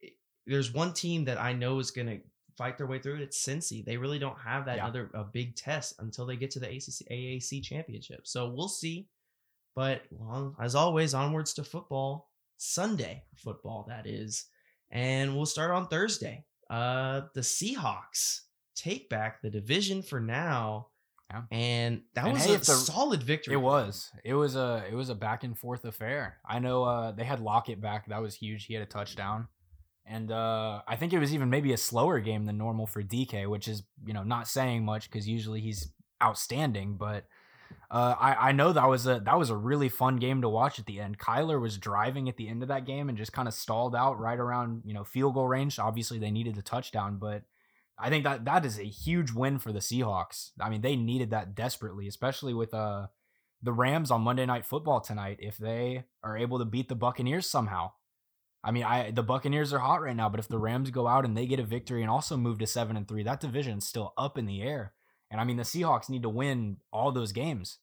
it- 0.00 0.14
there's 0.46 0.72
one 0.72 0.92
team 0.94 1.24
that 1.26 1.38
I 1.40 1.52
know 1.52 1.78
is 1.80 1.90
going 1.90 2.06
to 2.06 2.20
fight 2.56 2.78
their 2.78 2.86
way 2.86 2.98
through 3.00 3.16
it. 3.16 3.22
It's 3.22 3.44
Cincy. 3.44 3.84
They 3.84 3.96
really 3.96 4.18
don't 4.18 4.38
have 4.38 4.66
that 4.66 4.76
Yeah. 4.76 4.86
other 4.86 5.10
a 5.12 5.24
big 5.24 5.56
test 5.56 5.94
until 5.98 6.24
they 6.24 6.36
get 6.36 6.50
to 6.52 6.60
the 6.60 6.68
ACC, 6.68 7.04
AAC 7.10 7.60
championship. 7.60 8.26
So 8.26 8.48
we'll 8.48 8.68
see. 8.68 9.08
But 9.74 10.02
long, 10.12 10.54
as 10.60 10.74
always, 10.76 11.14
onwards 11.14 11.52
to 11.54 11.64
football. 11.64 12.30
Sunday 12.56 13.24
football, 13.34 13.84
that 13.88 14.06
is. 14.06 14.46
And 14.90 15.34
we'll 15.36 15.46
start 15.46 15.72
on 15.72 15.88
Thursday. 15.88 16.44
Uh, 16.70 17.22
the 17.34 17.40
Seahawks 17.40 18.42
take 18.76 19.08
back 19.10 19.42
the 19.42 19.50
division 19.50 20.02
for 20.02 20.20
now. 20.20 20.88
Yeah. 21.30 21.42
And 21.50 22.02
that 22.14 22.24
And 22.24 22.34
was 22.34 22.44
hey, 22.44 22.54
a 22.54 22.64
solid 22.64 23.22
victory. 23.22 23.54
It 23.54 23.58
was. 23.58 24.10
It 24.24 24.34
was 24.34 24.56
a 24.56 24.84
it 24.90 24.94
was 24.94 25.08
a 25.08 25.14
back 25.14 25.42
and 25.44 25.58
forth 25.58 25.84
affair. 25.84 26.38
I 26.46 26.58
know 26.58 26.84
uh 26.84 27.12
they 27.12 27.24
had 27.24 27.40
Lockett 27.40 27.80
back. 27.80 28.08
That 28.08 28.22
was 28.22 28.34
huge. 28.34 28.66
He 28.66 28.74
had 28.74 28.82
a 28.82 28.86
touchdown. 28.86 29.48
And 30.06 30.30
uh 30.30 30.82
I 30.86 30.96
think 30.96 31.12
it 31.12 31.18
was 31.18 31.34
even 31.34 31.50
maybe 31.50 31.72
a 31.72 31.78
slower 31.78 32.20
game 32.20 32.44
than 32.44 32.58
normal 32.58 32.86
for 32.86 33.02
DK, 33.02 33.48
which 33.48 33.68
is, 33.68 33.82
you 34.06 34.12
know, 34.12 34.22
not 34.22 34.48
saying 34.48 34.84
much 34.84 35.10
cuz 35.10 35.26
usually 35.26 35.60
he's 35.60 35.90
outstanding, 36.22 36.96
but 36.96 37.24
uh, 37.90 38.14
I, 38.18 38.48
I 38.48 38.52
know 38.52 38.72
that 38.72 38.88
was 38.88 39.06
a 39.06 39.20
that 39.20 39.38
was 39.38 39.50
a 39.50 39.56
really 39.56 39.88
fun 39.88 40.16
game 40.16 40.42
to 40.42 40.48
watch 40.48 40.78
at 40.78 40.86
the 40.86 41.00
end. 41.00 41.18
Kyler 41.18 41.60
was 41.60 41.78
driving 41.78 42.28
at 42.28 42.36
the 42.36 42.48
end 42.48 42.62
of 42.62 42.68
that 42.68 42.86
game 42.86 43.08
and 43.08 43.16
just 43.16 43.32
kind 43.32 43.46
of 43.46 43.54
stalled 43.54 43.94
out 43.94 44.18
right 44.18 44.38
around 44.38 44.82
you 44.84 44.94
know 44.94 45.04
field 45.04 45.34
goal 45.34 45.46
range. 45.48 45.78
Obviously, 45.78 46.18
they 46.18 46.30
needed 46.30 46.56
a 46.58 46.62
touchdown, 46.62 47.18
but 47.18 47.42
I 47.98 48.10
think 48.10 48.24
that 48.24 48.44
that 48.44 48.64
is 48.64 48.78
a 48.78 48.84
huge 48.84 49.32
win 49.32 49.58
for 49.58 49.72
the 49.72 49.78
Seahawks. 49.78 50.50
I 50.60 50.68
mean, 50.68 50.80
they 50.80 50.96
needed 50.96 51.30
that 51.30 51.54
desperately, 51.54 52.08
especially 52.08 52.54
with 52.54 52.74
uh 52.74 53.08
the 53.62 53.72
Rams 53.72 54.10
on 54.10 54.20
Monday 54.20 54.44
Night 54.44 54.66
Football 54.66 55.00
tonight. 55.00 55.38
If 55.40 55.56
they 55.56 56.04
are 56.22 56.36
able 56.36 56.58
to 56.58 56.64
beat 56.64 56.88
the 56.88 56.94
Buccaneers 56.94 57.48
somehow, 57.48 57.92
I 58.62 58.70
mean, 58.70 58.84
I 58.84 59.10
the 59.10 59.22
Buccaneers 59.22 59.72
are 59.72 59.78
hot 59.78 60.02
right 60.02 60.16
now, 60.16 60.28
but 60.28 60.40
if 60.40 60.48
the 60.48 60.58
Rams 60.58 60.90
go 60.90 61.06
out 61.06 61.24
and 61.24 61.36
they 61.36 61.46
get 61.46 61.60
a 61.60 61.64
victory 61.64 62.02
and 62.02 62.10
also 62.10 62.36
move 62.36 62.58
to 62.58 62.66
seven 62.66 62.96
and 62.96 63.06
three, 63.06 63.22
that 63.22 63.40
division's 63.40 63.86
still 63.86 64.12
up 64.16 64.38
in 64.38 64.46
the 64.46 64.62
air. 64.62 64.94
And 65.30 65.40
I 65.40 65.44
mean, 65.44 65.56
the 65.56 65.62
Seahawks 65.64 66.08
need 66.08 66.22
to 66.22 66.28
win 66.28 66.78
all 66.92 67.12
those 67.12 67.32
games. 67.32 67.78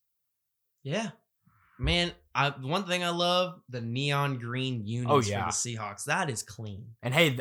Yeah. 0.84 1.12
Man, 1.82 2.11
I 2.36 2.49
one 2.61 2.86
thing 2.86 3.03
I 3.03 3.09
love 3.09 3.59
the 3.67 3.82
neon 3.82 4.38
green 4.38 4.86
units 4.86 5.11
Oh, 5.11 5.19
yeah. 5.19 5.49
for 5.49 5.51
the 5.51 5.77
Seahawks. 5.77 6.03
That 6.05 6.29
is 6.29 6.43
clean. 6.43 6.86
And 7.01 7.11
hey, 7.13 7.39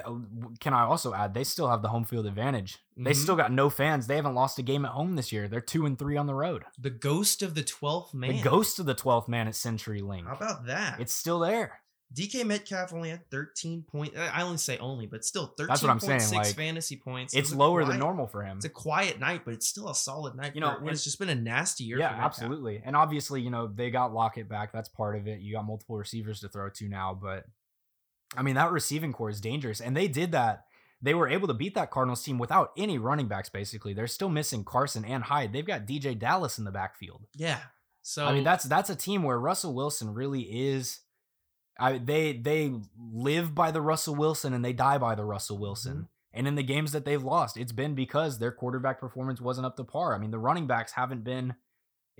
can 0.61 0.73
I 0.73 0.83
also 0.85 1.13
add 1.13 1.35
they 1.35 1.45
still 1.45 1.69
have 1.69 1.83
the 1.83 1.89
home 1.89 2.05
field 2.05 2.25
advantage. 2.27 2.79
They 2.97 3.13
Mhm. 3.13 3.17
still 3.17 3.37
got 3.37 3.53
no 3.53 3.69
fans. 3.69 4.07
They 4.07 4.17
haven't 4.17 4.35
lost 4.35 4.59
a 4.59 4.63
game 4.63 4.85
at 4.87 4.93
home 4.93 5.17
this 5.17 5.31
year. 5.31 5.47
They're 5.47 5.61
two 5.61 5.85
and 5.85 5.99
three 5.99 6.17
on 6.17 6.27
the 6.27 6.35
road. 6.35 6.65
The 6.79 6.89
ghost 6.91 7.43
of 7.43 7.55
the 7.55 7.63
12th 7.63 8.15
man. 8.15 8.37
The 8.37 8.43
ghost 8.43 8.79
of 8.79 8.87
the 8.87 8.95
twelfth 8.95 9.29
man 9.29 9.47
at 9.47 9.53
CenturyLink. 9.55 10.27
How 10.27 10.35
about 10.35 10.65
that? 10.67 10.99
It's 11.01 11.13
still 11.15 11.39
there. 11.41 11.83
DK 12.13 12.45
Metcalf 12.45 12.93
only 12.93 13.11
had 13.11 13.31
13 13.31 13.85
points. 13.89 14.19
I 14.19 14.43
only 14.43 14.57
say 14.57 14.79
only, 14.79 15.07
but 15.07 15.25
still 15.25 15.55
13.6 15.57 15.67
That's 15.69 15.83
what 15.83 15.91
I'm 15.91 16.01
saying, 16.01 16.33
like, 16.33 16.55
fantasy 16.57 16.97
points. 16.97 17.35
It's 17.35 17.55
lower 17.55 17.85
than 17.85 18.01
normal 18.01 18.27
for 18.27 18.43
him. 18.43 18.57
It's 18.57 18.65
a 18.67 18.71
quiet 18.71 19.21
night, 19.21 19.43
but 19.45 19.55
it's 19.55 19.69
still 19.69 19.89
a 19.89 19.95
solid 19.95 20.35
night. 20.35 20.55
You 20.55 20.61
know, 20.61 20.77
it's 20.87 21.05
just 21.05 21.19
been 21.21 21.29
a 21.29 21.35
nasty 21.35 21.85
year. 21.85 21.99
Yeah, 21.99 22.09
absolutely. 22.09 22.83
And 22.85 22.97
obviously, 22.97 23.43
you 23.43 23.51
know, 23.51 23.69
they 23.69 23.91
got 23.91 24.13
Lockett 24.13 24.49
back. 24.49 24.73
That's 24.73 24.89
part 24.89 25.17
of 25.17 25.29
it. 25.29 25.41
You 25.41 25.55
got 25.55 25.65
multiple 25.65 25.97
receivers 25.97 26.41
to 26.41 26.49
throw 26.49 26.69
to 26.69 26.89
now, 26.89 27.17
but 27.21 27.45
I 28.37 28.43
mean, 28.43 28.57
that 28.57 28.73
receiving 28.73 29.13
core 29.13 29.31
is 29.31 29.41
dangerous. 29.41 29.81
And 29.81 29.97
they 29.97 30.09
did 30.09 30.33
that. 30.33 30.65
They 31.03 31.15
were 31.15 31.29
able 31.29 31.49
to 31.49 31.55
beat 31.55 31.75
that 31.77 31.91
Cardinals 31.91 32.23
team 32.23 32.39
without 32.39 32.73
any 32.77 32.99
running 32.99 33.27
backs, 33.27 33.49
basically. 33.49 33.95
They're 33.95 34.07
still 34.07 34.29
missing 34.29 34.65
Carson 34.65 35.05
and 35.05 35.23
Hyde. 35.25 35.53
They've 35.53 35.67
got 35.67 35.87
DeeJay 35.87 36.19
Dallas 36.19 36.59
in 36.59 36.65
the 36.65 36.71
backfield. 36.71 37.23
Yeah. 37.35 37.59
So 38.03 38.27
I 38.27 38.35
mean, 38.35 38.45
that's 38.45 38.65
that's 38.65 38.91
a 38.91 38.97
team 38.97 39.23
where 39.23 39.39
Russell 39.39 39.75
Wilson 39.75 40.13
really 40.13 40.43
is. 40.43 41.01
I 41.81 41.99
they 41.99 42.33
they 42.33 42.73
live 43.13 43.55
by 43.55 43.71
the 43.71 43.81
Russell 43.81 44.15
Wilson 44.15 44.53
and 44.53 44.65
they 44.65 44.73
die 44.73 44.99
by 44.99 45.15
the 45.15 45.25
Russell 45.25 45.59
Wilson. 45.59 45.93
Mm-hmm. 45.93 46.05
And 46.33 46.47
in 46.47 46.55
the 46.55 46.63
games 46.63 46.93
that 46.93 47.05
they've 47.05 47.23
lost, 47.23 47.57
it's 47.57 47.73
been 47.73 47.97
because 47.97 48.39
their 48.39 48.53
quarterback 48.53 49.01
performance 49.01 49.41
wasn't 49.41 49.67
up 49.67 49.77
to 49.77 49.85
par. 49.85 50.15
I 50.15 50.19
mean, 50.19 50.31
the 50.31 50.39
running 50.39 50.69
backs 50.69 50.93
haven't 50.93 51.25
been 51.25 51.55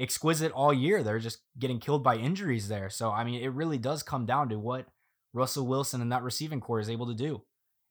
exquisite 0.01 0.51
all 0.51 0.73
year. 0.73 1.03
They're 1.03 1.21
just 1.21 1.43
getting 1.59 1.79
killed 1.79 2.03
by 2.03 2.17
injuries 2.17 2.69
there. 2.69 2.91
So 2.91 3.11
I 3.11 3.23
mean, 3.23 3.43
it 3.43 3.53
really 3.53 3.79
does 3.79 4.03
come 4.03 4.27
down 4.27 4.49
to 4.49 4.59
what 4.59 4.87
Russell 5.33 5.67
Wilson 5.67 6.01
and 6.01 6.11
that 6.11 6.23
receiving 6.23 6.61
core 6.61 6.81
is 6.81 6.91
able 6.91 7.07
to 7.07 7.15
do. 7.15 7.43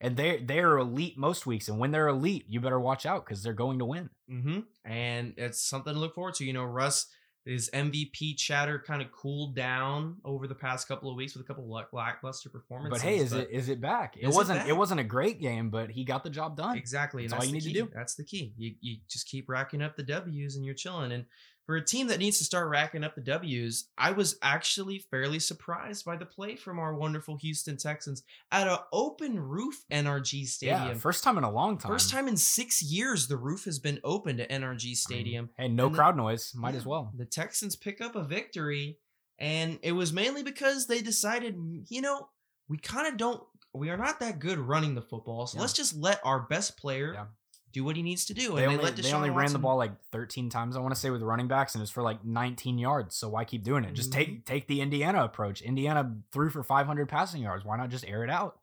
And 0.02 0.16
they 0.16 0.38
they 0.38 0.60
are 0.60 0.78
elite 0.78 1.18
most 1.18 1.46
weeks, 1.46 1.68
and 1.68 1.78
when 1.78 1.92
they're 1.92 2.08
elite, 2.08 2.46
you 2.48 2.62
better 2.62 2.80
watch 2.80 3.06
out 3.06 3.26
because 3.26 3.44
they're 3.44 3.54
going 3.54 3.80
to 3.80 3.86
win. 3.86 4.10
hmm 4.30 4.60
And 4.86 5.34
it's 5.38 5.62
something 5.62 5.94
to 5.94 6.00
look 6.00 6.16
forward 6.16 6.36
to. 6.36 6.46
You 6.46 6.54
know, 6.54 6.64
Russ, 6.64 7.08
his 7.50 7.70
MVP 7.74 8.38
chatter 8.38 8.78
kind 8.78 9.02
of 9.02 9.12
cooled 9.12 9.56
down 9.56 10.18
over 10.24 10.48
the 10.48 10.54
past 10.54 10.88
couple 10.88 11.10
of 11.10 11.16
weeks 11.16 11.34
with 11.34 11.44
a 11.44 11.48
couple 11.48 11.64
of 11.64 11.86
lackluster 11.92 12.48
performances. 12.48 13.02
But 13.02 13.10
hey, 13.10 13.18
is 13.18 13.34
it 13.34 13.50
is 13.52 13.70
it 13.70 13.82
back? 13.82 14.16
It 14.20 14.28
wasn't 14.28 14.60
back? 14.60 14.70
it 14.70 14.78
wasn't 14.78 15.00
a 15.00 15.04
great 15.04 15.42
game, 15.42 15.70
but 15.72 15.90
he 15.90 16.04
got 16.04 16.24
the 16.24 16.30
job 16.30 16.56
done. 16.56 16.78
Exactly. 16.78 17.24
And 17.24 17.32
That's 17.32 17.42
all 17.42 17.48
you 17.48 17.54
need 17.54 17.64
to 17.64 17.70
key. 17.70 17.74
do. 17.74 17.90
That's 17.94 18.14
the 18.14 18.24
key. 18.24 18.54
You, 18.56 18.76
you 18.82 18.98
just 19.08 19.28
keep 19.28 19.50
racking 19.50 19.82
up 19.82 19.96
the 19.96 20.04
W's 20.04 20.56
and 20.56 20.64
you're 20.64 20.76
chilling. 20.76 21.12
And 21.12 21.26
for 21.70 21.76
a 21.76 21.86
team 21.86 22.08
that 22.08 22.18
needs 22.18 22.40
to 22.40 22.44
start 22.44 22.68
racking 22.68 23.04
up 23.04 23.14
the 23.14 23.22
W's, 23.22 23.90
I 23.96 24.10
was 24.10 24.40
actually 24.42 24.98
fairly 25.12 25.38
surprised 25.38 26.04
by 26.04 26.16
the 26.16 26.26
play 26.26 26.56
from 26.56 26.80
our 26.80 26.96
wonderful 26.96 27.38
Houston 27.38 27.78
Texans 27.78 28.24
at 28.52 28.68
an 28.68 28.80
open 28.92 29.40
roof 29.40 29.86
NRG 29.92 30.48
Stadium. 30.48 30.88
Yeah, 30.88 30.94
first 30.96 31.24
time 31.24 31.38
in 31.38 31.44
a 31.44 31.52
long 31.52 31.78
time. 31.78 31.92
First 31.92 32.10
time 32.10 32.28
in 32.28 32.38
six 32.38 32.82
years 32.82 33.28
the 33.28 33.38
roof 33.38 33.66
has 33.66 33.78
been 33.78 34.00
open 34.04 34.38
to 34.38 34.48
NRG 34.48 34.96
Stadium. 34.96 35.52
Hey, 35.60 35.68
no 35.68 35.86
And 35.86 35.94
the- 35.94 35.98
crowd 36.00 36.18
noise. 36.18 36.56
Might 36.56 36.72
Yeah, 36.74 36.78
as 36.80 36.86
well. 36.88 37.14
The 37.16 37.26
Texans 37.26 37.76
pick 37.76 38.02
up 38.02 38.16
a 38.16 38.24
victory, 38.24 38.98
and 39.38 39.78
it 39.84 39.92
was 39.92 40.12
mainly 40.12 40.42
because 40.42 40.88
they 40.88 41.04
decided, 41.04 41.56
"Mm, 41.56 41.86
you 41.88 42.02
know, 42.02 42.30
we 42.68 42.80
kind 42.80 43.08
of 43.08 43.16
don't, 43.18 43.44
we 43.76 43.92
are 43.92 43.98
not 43.98 44.20
that 44.22 44.40
good 44.40 44.58
running 44.58 44.96
the 44.96 45.04
football, 45.04 45.46
so 45.46 45.58
Yeah. 45.58 45.62
let's 45.62 45.74
just 45.74 45.96
let 45.96 46.20
our 46.26 46.40
best 46.40 46.78
player 46.80 47.14
Yeah. 47.14 47.26
Do 47.72 47.84
what 47.84 47.96
he 47.96 48.02
needs 48.04 48.26
to 48.26 48.34
do. 48.34 48.56
They 48.56 48.64
and 48.64 48.72
only, 48.72 48.78
they 48.78 48.84
let 48.84 48.96
they 48.96 49.04
Deshaun 49.04 49.14
only 49.14 49.30
ran 49.30 49.54
the 49.54 49.60
ball 49.60 49.78
like 49.78 49.92
13 50.12 50.50
times, 50.50 50.76
I 50.76 50.80
want 50.80 50.94
to 50.94 51.00
say, 51.00 51.10
with 51.10 51.22
running 51.22 51.48
backs, 51.48 51.76
and 51.76 51.82
it 51.82 51.84
was 51.84 51.90
for 51.92 52.04
like 52.04 52.24
19 52.26 52.78
yards. 52.78 53.16
So 53.16 53.30
why 53.30 53.46
keep 53.46 53.64
doing 53.64 53.84
it? 53.84 53.94
Just 53.94 54.12
Mm-hmm. 54.12 54.20
take 54.20 54.46
take 54.46 54.68
the 54.68 54.82
Indiana 54.82 55.24
approach. 55.24 55.62
Indiana 55.62 56.16
threw 56.32 56.50
for 56.50 56.64
500 56.64 57.08
passing 57.08 57.42
yards. 57.42 57.64
Why 57.66 57.78
not 57.78 57.90
just 57.90 58.06
air 58.08 58.24
it 58.24 58.30
out? 58.30 58.60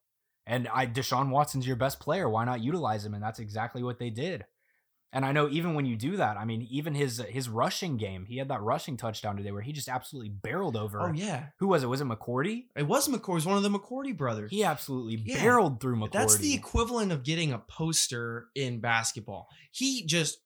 And 0.46 0.68
I 0.68 0.86
Deshaun 0.86 1.30
Watson's 1.30 1.66
your 1.66 1.76
best 1.76 1.98
player. 2.00 2.28
Why 2.28 2.44
not 2.44 2.61
utilize 2.62 3.04
him? 3.04 3.14
And 3.14 3.22
that's 3.22 3.38
exactly 3.38 3.82
what 3.82 3.98
they 3.98 4.11
did. 4.11 4.44
And 5.16 5.24
I 5.24 5.32
know 5.32 5.48
even 5.48 5.72
when 5.74 5.86
you 5.86 5.96
do 5.96 6.18
that, 6.18 6.36
I 6.36 6.44
mean, 6.44 6.66
even 6.70 6.94
his 6.94 7.24
his 7.30 7.48
rushing 7.48 7.96
game, 7.96 8.26
he 8.26 8.36
had 8.36 8.48
that 8.48 8.60
rushing 8.60 8.98
touchdown 8.98 9.38
today 9.38 9.50
where 9.50 9.62
he 9.62 9.72
just 9.72 9.88
absolutely 9.88 10.28
barreled 10.28 10.76
over. 10.76 11.00
Oh 11.00 11.12
yeah, 11.14 11.46
Who 11.58 11.68
was 11.68 11.82
it? 11.82 11.86
Was 11.86 12.02
it 12.02 12.06
McCourty? 12.06 12.66
it 12.76 12.82
was 12.86 13.08
McCoy. 13.08 13.30
It 13.30 13.34
was 13.34 13.46
one 13.46 13.56
of 13.56 13.62
the 13.62 13.70
McCourty 13.70 14.14
brothers. 14.14 14.50
He 14.50 14.62
absolutely 14.62 15.14
Yeah. 15.24 15.42
barreled 15.42 15.80
through 15.80 15.96
McCourty. 15.96 16.12
That's 16.12 16.36
the 16.36 16.52
equivalent 16.52 17.12
of 17.12 17.22
getting 17.24 17.54
a 17.54 17.58
poster 17.58 18.48
in 18.54 18.80
basketball. 18.80 19.48
He 19.72 20.04
just 20.04 20.38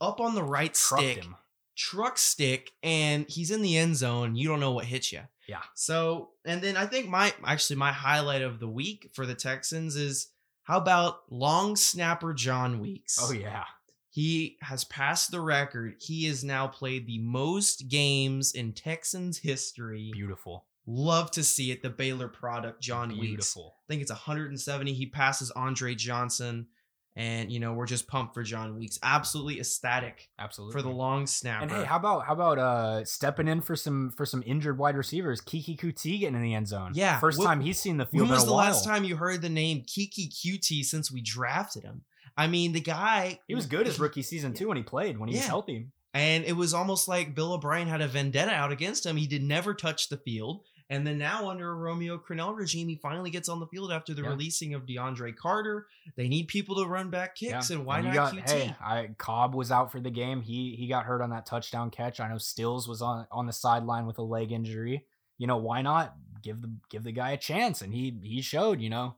up 0.00 0.18
on 0.20 0.34
the 0.34 0.42
right 0.42 0.74
Trucked 0.74 1.02
stick, 1.04 1.24
him. 1.24 1.36
truck 1.76 2.18
stick, 2.18 2.72
and 2.82 3.26
he's 3.28 3.52
in 3.52 3.62
the 3.62 3.78
end 3.78 3.96
zone. 3.96 4.34
You 4.34 4.48
don't 4.48 4.58
know 4.58 4.72
what 4.72 4.86
hits 4.86 5.12
you. 5.12 5.20
Yeah. 5.48 5.62
So, 5.76 6.30
and 6.44 6.60
then 6.60 6.76
I 6.76 6.86
think 6.86 7.08
my 7.08 7.32
actually 7.44 7.76
my 7.76 7.92
highlight 7.92 8.42
of 8.42 8.58
the 8.58 8.68
week 8.68 9.10
for 9.12 9.24
the 9.24 9.36
Texans 9.36 9.94
is 9.94 10.31
how 10.72 10.78
about 10.78 11.24
long 11.28 11.76
snapper 11.76 12.32
Jon 12.32 12.80
Weeks? 12.80 13.18
Oh 13.20 13.30
yeah. 13.30 13.64
He 14.08 14.56
has 14.62 14.84
passed 14.84 15.30
the 15.30 15.42
record. 15.42 15.96
He 16.00 16.24
has 16.28 16.42
now 16.42 16.66
played 16.66 17.06
the 17.06 17.18
most 17.18 17.88
games 17.88 18.52
in 18.52 18.72
Texans 18.72 19.36
history. 19.36 20.08
Beautiful. 20.14 20.64
Love 20.86 21.30
to 21.32 21.44
see 21.44 21.72
it. 21.72 21.82
The 21.82 21.90
Baylor 21.90 22.26
product, 22.26 22.80
Jon 22.80 23.10
Weeks. 23.10 23.20
Beautiful. 23.20 23.74
I 23.84 23.92
think 23.92 24.00
it's 24.00 24.10
170. 24.10 24.94
He 24.94 25.04
passes 25.04 25.50
Andre 25.50 25.94
Johnson. 25.94 26.68
And 27.14 27.52
you 27.52 27.60
know, 27.60 27.74
we're 27.74 27.86
just 27.86 28.08
pumped 28.08 28.32
for 28.32 28.42
Jon 28.42 28.74
Weeks. 28.78 28.98
Absolutely 29.02 29.58
ecstatic 29.60 30.30
Absolutely. 30.38 30.72
for 30.72 30.80
the 30.82 30.88
long 30.88 31.26
snapper. 31.26 31.64
And 31.64 31.70
hey, 31.72 31.84
how 31.84 31.96
about 31.96 32.24
how 32.26 32.32
about 32.32 32.58
uh 32.58 33.04
stepping 33.04 33.48
in 33.48 33.60
for 33.60 33.76
some 33.76 34.10
for 34.16 34.24
some 34.24 34.42
injured 34.46 34.78
wide 34.78 34.96
receivers? 34.96 35.40
Keke 35.42 35.78
Coutee 35.78 36.20
getting 36.20 36.36
in 36.36 36.42
the 36.42 36.54
end 36.54 36.68
zone. 36.68 36.92
Yeah, 36.94 37.20
first 37.20 37.38
what- 37.38 37.44
time 37.46 37.60
he's 37.60 37.78
seen 37.78 37.98
the 37.98 38.06
field 38.06 38.22
when 38.28 38.30
was 38.30 38.42
in 38.44 38.48
a 38.48 38.50
the 38.50 38.54
while. 38.54 38.64
last 38.66 38.84
time 38.84 39.04
you 39.04 39.16
heard 39.16 39.42
the 39.42 39.50
name 39.50 39.82
Keke 39.82 40.30
Coutee 40.30 40.84
since 40.84 41.12
we 41.12 41.20
drafted 41.20 41.84
him? 41.84 42.02
I 42.34 42.46
mean, 42.46 42.72
the 42.72 42.80
guy 42.80 43.40
He 43.46 43.54
was 43.54 43.66
good 43.66 43.86
his 43.86 44.00
rookie 44.00 44.22
season 44.22 44.54
too 44.54 44.68
when 44.68 44.78
he 44.78 44.82
played 44.82 45.18
when 45.18 45.28
he 45.28 45.34
was 45.36 45.46
healthy. 45.46 45.88
And 46.14 46.44
it 46.44 46.52
was 46.52 46.74
almost 46.74 47.08
like 47.08 47.34
Bill 47.34 47.54
O'Brien 47.54 47.88
had 47.88 48.02
a 48.02 48.08
vendetta 48.08 48.52
out 48.52 48.70
against 48.70 49.06
him. 49.06 49.16
He 49.16 49.26
did 49.26 49.42
never 49.42 49.72
touch 49.74 50.08
the 50.10 50.18
field. 50.18 50.60
And 50.90 51.06
then 51.06 51.18
now 51.18 51.48
under 51.48 51.70
a 51.70 51.74
Romeo 51.74 52.18
Crennel 52.18 52.56
regime, 52.56 52.88
he 52.88 52.96
finally 52.96 53.30
gets 53.30 53.48
on 53.48 53.60
the 53.60 53.66
field 53.66 53.92
after 53.92 54.14
the 54.14 54.22
Yeah. 54.22 54.28
releasing 54.30 54.74
of 54.74 54.86
DeAndre 54.86 55.34
Carter. 55.36 55.86
They 56.16 56.28
need 56.28 56.48
people 56.48 56.76
to 56.76 56.86
run 56.86 57.10
back 57.10 57.34
kicks, 57.36 57.70
and 57.70 57.86
why 57.86 57.98
you 57.98 58.04
not 58.04 58.14
got, 58.14 58.34
Coutee? 58.34 58.48
Hey, 58.50 58.76
I 58.80 59.10
Cobb 59.18 59.54
was 59.54 59.70
out 59.70 59.90
for 59.92 60.00
the 60.00 60.10
game. 60.10 60.42
He 60.42 60.76
he 60.76 60.86
got 60.88 61.04
hurt 61.04 61.22
on 61.22 61.30
that 61.30 61.46
touchdown 61.46 61.90
catch. 61.90 62.20
I 62.20 62.28
know 62.28 62.38
Stills 62.38 62.86
was 62.88 63.00
on 63.02 63.26
on 63.30 63.46
the 63.46 63.52
sideline 63.52 64.06
with 64.06 64.18
a 64.18 64.22
leg 64.22 64.52
injury. 64.52 65.06
You 65.38 65.46
know 65.46 65.56
why 65.56 65.82
not 65.82 66.14
give 66.42 66.60
the 66.62 66.72
give 66.90 67.04
the 67.04 67.12
guy 67.12 67.30
a 67.32 67.36
chance? 67.38 67.80
And 67.82 67.92
he 67.94 68.18
he 68.22 68.42
showed. 68.42 68.80
You 68.80 68.90
know, 68.90 69.16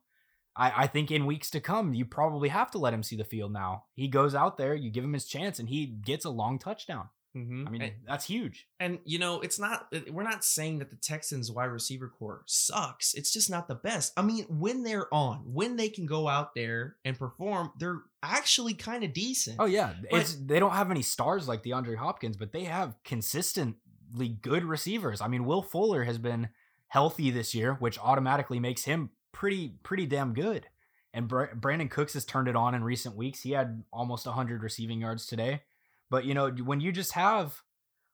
I 0.57 0.85
I 0.85 0.87
think 0.87 1.11
in 1.11 1.27
weeks 1.27 1.51
to 1.51 1.61
come 1.61 1.95
you 1.95 2.05
probably 2.05 2.51
have 2.51 2.71
to 2.73 2.79
let 2.79 2.95
him 2.95 3.03
see 3.03 3.17
the 3.17 3.25
field 3.25 3.53
now. 3.53 3.85
He 3.95 4.09
goes 4.09 4.35
out 4.35 4.57
there, 4.57 4.75
you 4.75 4.91
give 4.91 5.05
him 5.05 5.13
his 5.13 5.27
chance, 5.27 5.59
and 5.59 5.69
he 5.69 5.87
gets 5.87 6.25
a 6.25 6.31
long 6.31 6.59
touchdown. 6.59 7.09
Mhm. 7.37 7.67
I 7.67 7.71
mean 7.71 7.83
and, 7.83 7.93
that's 8.07 8.25
huge. 8.27 8.69
and, 8.79 9.01
you 9.05 9.19
know, 9.19 9.41
it's 9.41 9.59
not. 9.59 9.93
We're 10.11 10.23
not 10.23 10.45
saying 10.45 10.79
that 10.79 10.91
the 10.91 10.97
Texans' 10.97 11.51
wide 11.51 11.65
receiver 11.65 12.09
core 12.09 12.43
sucks. 12.47 13.13
It's 13.15 13.33
just 13.33 13.51
not 13.51 13.67
the 13.67 13.75
best. 13.75 14.13
I 14.17 14.23
mean, 14.23 14.45
when 14.49 14.85
they're 14.85 15.13
on, 15.13 15.39
when 15.53 15.75
they 15.77 15.89
can 15.89 16.07
go 16.07 16.29
out 16.29 16.55
there 16.55 16.97
and 17.05 17.19
perform, 17.19 17.73
they're 17.79 18.03
actually 18.23 18.75
kind 18.75 19.03
of 19.03 19.13
decent. 19.13 19.57
Oh 19.59 19.65
yeah, 19.65 19.95
But- 20.11 20.21
it's 20.21 20.35
they 20.37 20.61
don't 20.61 20.73
have 20.75 20.91
any 20.93 21.03
stars 21.03 21.49
like 21.49 21.65
DeAndre 21.65 21.97
Hopkins, 21.97 22.37
but 22.37 22.53
they 22.53 22.65
have 22.65 22.95
consistently 23.05 24.29
good 24.41 24.65
receivers. 24.65 25.21
I 25.21 25.29
mean, 25.29 25.45
Will 25.45 25.63
Fuller 25.63 26.05
has 26.05 26.19
been 26.19 26.49
healthy 26.89 27.31
this 27.31 27.55
year, 27.55 27.75
which 27.75 27.99
automatically 27.99 28.61
makes 28.61 28.85
him 28.85 29.11
pretty 29.33 29.75
pretty 29.83 30.07
damn 30.07 30.33
good. 30.35 30.67
And 31.13 31.29
Br- 31.29 31.47
Brandin 31.55 31.91
Cooks 31.91 32.15
has 32.15 32.25
turned 32.25 32.49
it 32.49 32.57
on 32.57 32.75
in 32.75 32.83
recent 32.85 33.17
weeks. 33.17 33.41
He 33.43 33.53
had 33.53 33.83
almost 33.93 34.27
100 34.27 34.63
receiving 34.63 35.01
yards 35.01 35.27
today. 35.27 35.63
But 36.11 36.25
you 36.25 36.35
know, 36.35 36.51
when 36.51 36.81
you 36.81 36.93
just 36.93 37.13
have 37.13 37.63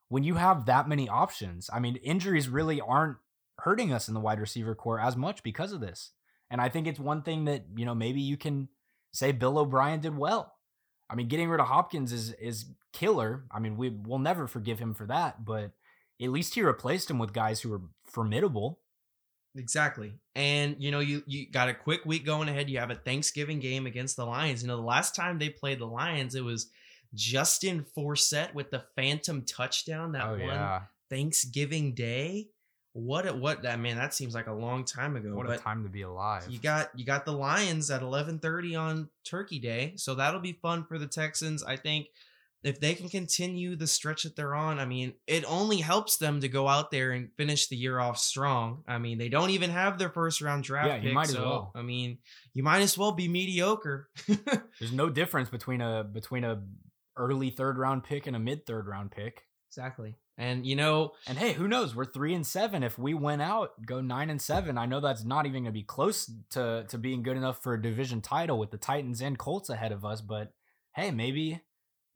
when 0.08 0.24
you 0.24 0.34
have 0.34 0.66
that 0.66 0.88
many 0.88 1.08
options, 1.08 1.70
I 1.72 1.80
mean, 1.80 1.96
injuries 1.96 2.48
really 2.48 2.80
aren't 2.80 3.18
hurting 3.60 3.92
us 3.92 4.08
in 4.08 4.14
the 4.14 4.20
wide 4.20 4.40
receiver 4.40 4.74
core 4.74 5.00
as 5.00 5.16
much 5.16 5.42
because 5.42 5.72
of 5.72 5.80
this. 5.80 6.10
And 6.50 6.60
I 6.60 6.68
think 6.68 6.86
it's 6.86 6.98
one 6.98 7.22
thing 7.22 7.44
that, 7.44 7.64
you 7.76 7.84
know, 7.84 7.94
maybe 7.94 8.20
you 8.20 8.36
can 8.36 8.68
say 9.12 9.30
Bill 9.32 9.58
O'Brien 9.58 10.00
did 10.00 10.16
well. 10.16 10.54
I 11.08 11.14
mean, 11.14 11.28
getting 11.28 11.48
rid 11.48 11.60
of 11.60 11.66
Hopkins 11.66 12.12
is 12.12 12.32
is 12.34 12.66
killer. 12.92 13.44
I 13.50 13.60
mean, 13.60 13.76
we 13.76 13.90
will 13.90 14.18
never 14.18 14.46
forgive 14.46 14.78
him 14.78 14.94
for 14.94 15.06
that, 15.06 15.44
but 15.44 15.72
at 16.20 16.30
least 16.30 16.54
he 16.54 16.62
replaced 16.62 17.10
him 17.10 17.18
with 17.18 17.32
guys 17.32 17.60
who 17.60 17.72
are 17.72 17.82
formidable. 18.04 18.80
Exactly. 19.56 20.14
And 20.36 20.76
you 20.78 20.90
know, 20.90 21.00
you 21.00 21.22
you 21.26 21.50
got 21.50 21.68
a 21.68 21.74
quick 21.74 22.04
week 22.04 22.24
going 22.24 22.48
ahead. 22.48 22.70
You 22.70 22.78
have 22.78 22.90
a 22.90 22.96
Thanksgiving 22.96 23.58
game 23.58 23.86
against 23.86 24.16
the 24.16 24.24
Lions. 24.24 24.62
You 24.62 24.68
know, 24.68 24.76
the 24.76 24.82
last 24.82 25.16
time 25.16 25.38
they 25.38 25.50
played 25.50 25.80
the 25.80 25.86
Lions, 25.86 26.34
it 26.34 26.44
was 26.44 26.70
Justin 27.14 27.84
Forsett 27.96 28.54
with 28.54 28.70
the 28.70 28.84
phantom 28.96 29.42
touchdown 29.42 30.12
that 30.12 30.26
oh, 30.26 30.30
one 30.32 30.40
yeah. 30.40 30.82
Thanksgiving 31.08 31.94
Day. 31.94 32.48
What 32.92 33.26
a, 33.26 33.32
what 33.32 33.62
that 33.62 33.78
man, 33.78 33.96
that 33.96 34.14
seems 34.14 34.34
like 34.34 34.48
a 34.48 34.52
long 34.52 34.84
time 34.84 35.14
ago. 35.14 35.34
What 35.34 35.48
a 35.48 35.58
time 35.58 35.84
to 35.84 35.88
be 35.88 36.02
alive. 36.02 36.46
you 36.48 36.58
got 36.58 36.90
you 36.96 37.04
got 37.04 37.24
the 37.24 37.32
Lions 37.32 37.90
at 37.90 38.02
11:30 38.02 38.80
on 38.80 39.08
Turkey 39.24 39.60
Day. 39.60 39.94
So 39.96 40.16
that'll 40.16 40.40
be 40.40 40.58
fun 40.60 40.84
for 40.84 40.98
the 40.98 41.06
Texans. 41.06 41.62
I 41.62 41.76
think 41.76 42.08
if 42.62 42.78
they 42.78 42.94
can 42.94 43.08
continue 43.08 43.74
the 43.74 43.86
stretch 43.86 44.24
that 44.24 44.36
they're 44.36 44.54
on, 44.54 44.78
I 44.78 44.84
mean, 44.84 45.14
it 45.26 45.44
only 45.46 45.78
helps 45.78 46.18
them 46.18 46.40
to 46.40 46.48
go 46.48 46.68
out 46.68 46.90
there 46.90 47.12
and 47.12 47.30
finish 47.36 47.68
the 47.68 47.76
year 47.76 47.98
off 47.98 48.18
strong. 48.18 48.82
I 48.86 48.98
mean, 48.98 49.16
they 49.16 49.30
don't 49.30 49.50
even 49.50 49.70
have 49.70 49.98
their 49.98 50.10
first 50.10 50.42
round 50.42 50.64
draft 50.64 50.88
Yeah, 50.88 50.96
you 50.96 51.02
pick, 51.02 51.14
might 51.14 51.28
as 51.28 51.34
so, 51.34 51.42
well. 51.42 51.72
I 51.74 51.82
mean, 51.82 52.18
you 52.52 52.62
might 52.62 52.82
as 52.82 52.98
well 52.98 53.12
be 53.12 53.28
mediocre. 53.28 54.08
There's 54.26 54.92
no 54.92 55.08
difference 55.08 55.48
between 55.48 55.80
a 55.80 56.04
between 56.04 56.44
a 56.44 56.62
early 57.16 57.50
third 57.50 57.78
round 57.78 58.04
pick 58.04 58.26
and 58.26 58.36
a 58.36 58.38
mid 58.40 58.66
third 58.66 58.86
round 58.86 59.10
pick. 59.10 59.44
exactly. 59.68 60.16
And 60.38 60.64
you 60.64 60.74
know, 60.74 61.12
And 61.26 61.36
hey, 61.36 61.52
who 61.52 61.68
knows? 61.68 61.94
We're 61.94 62.06
three 62.06 62.32
and 62.32 62.46
seven. 62.46 62.82
If 62.82 62.98
we 62.98 63.12
went 63.12 63.42
out, 63.42 63.72
go 63.84 64.00
nine 64.00 64.30
and 64.30 64.40
seven. 64.40 64.78
I 64.78 64.86
know 64.86 65.00
that's 65.00 65.22
not 65.22 65.44
even 65.44 65.64
going 65.64 65.72
to 65.74 65.78
be 65.78 65.82
close 65.82 66.30
to 66.50 66.86
to 66.88 66.96
being 66.98 67.22
good 67.22 67.36
enough 67.36 67.62
for 67.62 67.74
a 67.74 67.82
division 67.82 68.22
title 68.22 68.58
with 68.58 68.70
the 68.70 68.78
Titans 68.78 69.20
and 69.20 69.38
Colts 69.38 69.68
ahead 69.68 69.92
of 69.92 70.02
us. 70.04 70.22
But 70.22 70.54
hey, 70.94 71.10
maybe 71.10 71.60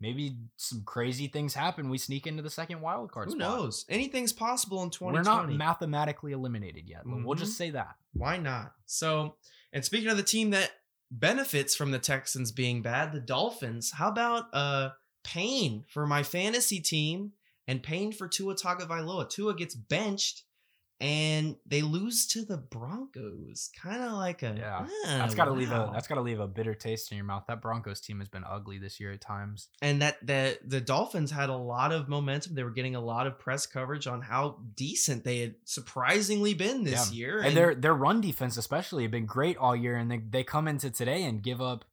maybe 0.00 0.38
some 0.56 0.82
crazy 0.86 1.26
things 1.26 1.52
happen. 1.54 1.90
We 1.90 1.98
sneak 1.98 2.26
into 2.26 2.42
the 2.42 2.48
second 2.50 2.80
wild 2.80 3.12
card. 3.12 3.26
who 3.26 3.32
spot. 3.32 3.40
knows? 3.40 3.84
Anything's 3.90 4.32
possible 4.32 4.82
in 4.82 4.90
twenty. 4.90 5.18
We're 5.18 5.22
not 5.22 5.52
mathematically 5.52 6.32
eliminated 6.32 6.88
yet. 6.88 7.02
but 7.04 7.24
We'll 7.24 7.34
just 7.36 7.52
mm-hmm. 7.52 7.64
say 7.64 7.70
that. 7.72 7.96
Why 8.14 8.38
not? 8.38 8.72
So, 8.86 9.34
and 9.72 9.84
speaking 9.84 10.08
of 10.08 10.16
the 10.16 10.22
team 10.22 10.50
that 10.50 10.70
benefits 11.18 11.74
from 11.74 11.90
the 11.90 11.98
Texans 11.98 12.52
being 12.52 12.82
bad, 12.82 13.12
the 13.12 13.20
Dolphins. 13.20 13.92
How 13.92 14.08
about 14.08 14.46
uh 14.52 14.90
pain 15.22 15.84
for 15.88 16.06
my 16.06 16.22
fantasy 16.22 16.80
team 16.80 17.32
and 17.66 17.82
pain 17.82 18.12
for 18.12 18.28
Tua 18.28 18.54
Tagovailoa? 18.54 19.28
Tua 19.30 19.54
gets 19.54 19.74
benched 19.74 20.42
and 21.00 21.56
they 21.66 21.82
lose 21.82 22.26
to 22.28 22.44
the 22.44 22.56
Broncos. 22.56 23.70
Kind 23.80 24.02
of 24.02 24.12
like 24.12 24.42
a 24.42 24.54
Yeah, 24.56 24.86
ah, 24.86 25.18
That's 25.18 25.34
got 25.34 25.46
to 25.46 25.52
leave 25.52 25.70
a 25.72 25.90
that's 25.92 26.06
got 26.06 26.14
to 26.16 26.20
leave 26.20 26.40
a 26.40 26.46
bitter 26.46 26.74
taste 26.74 27.10
in 27.10 27.16
your 27.16 27.26
mouth. 27.26 27.44
That 27.48 27.60
Broncos 27.60 28.00
team 28.00 28.18
has 28.20 28.28
been 28.28 28.44
ugly 28.48 28.78
this 28.78 29.00
year 29.00 29.12
at 29.12 29.20
times. 29.20 29.68
and 29.82 30.00
that 30.02 30.24
the 30.26 30.58
the 30.64 30.80
Dolphins 30.80 31.30
had 31.30 31.50
a 31.50 31.56
lot 31.56 31.92
of 31.92 32.08
momentum. 32.08 32.54
They 32.54 32.62
were 32.64 32.70
getting 32.70 32.94
a 32.94 33.00
lot 33.00 33.26
of 33.26 33.38
press 33.38 33.66
coverage 33.66 34.06
on 34.06 34.22
how 34.22 34.60
decent 34.76 35.24
they 35.24 35.40
had 35.40 35.54
surprisingly 35.64 36.54
been 36.54 36.84
this 36.84 37.10
Yeah. 37.10 37.16
year. 37.16 37.40
And 37.40 37.56
their 37.56 37.74
their 37.74 37.94
run 37.94 38.20
defense 38.20 38.56
especially 38.56 39.02
have 39.02 39.12
been 39.12 39.26
great 39.26 39.56
all 39.56 39.74
year, 39.76 39.96
and 39.96 40.10
they 40.10 40.18
they 40.18 40.44
come 40.44 40.68
into 40.68 40.90
today 40.90 41.24
and 41.24 41.42
give 41.42 41.60
up, 41.60 41.84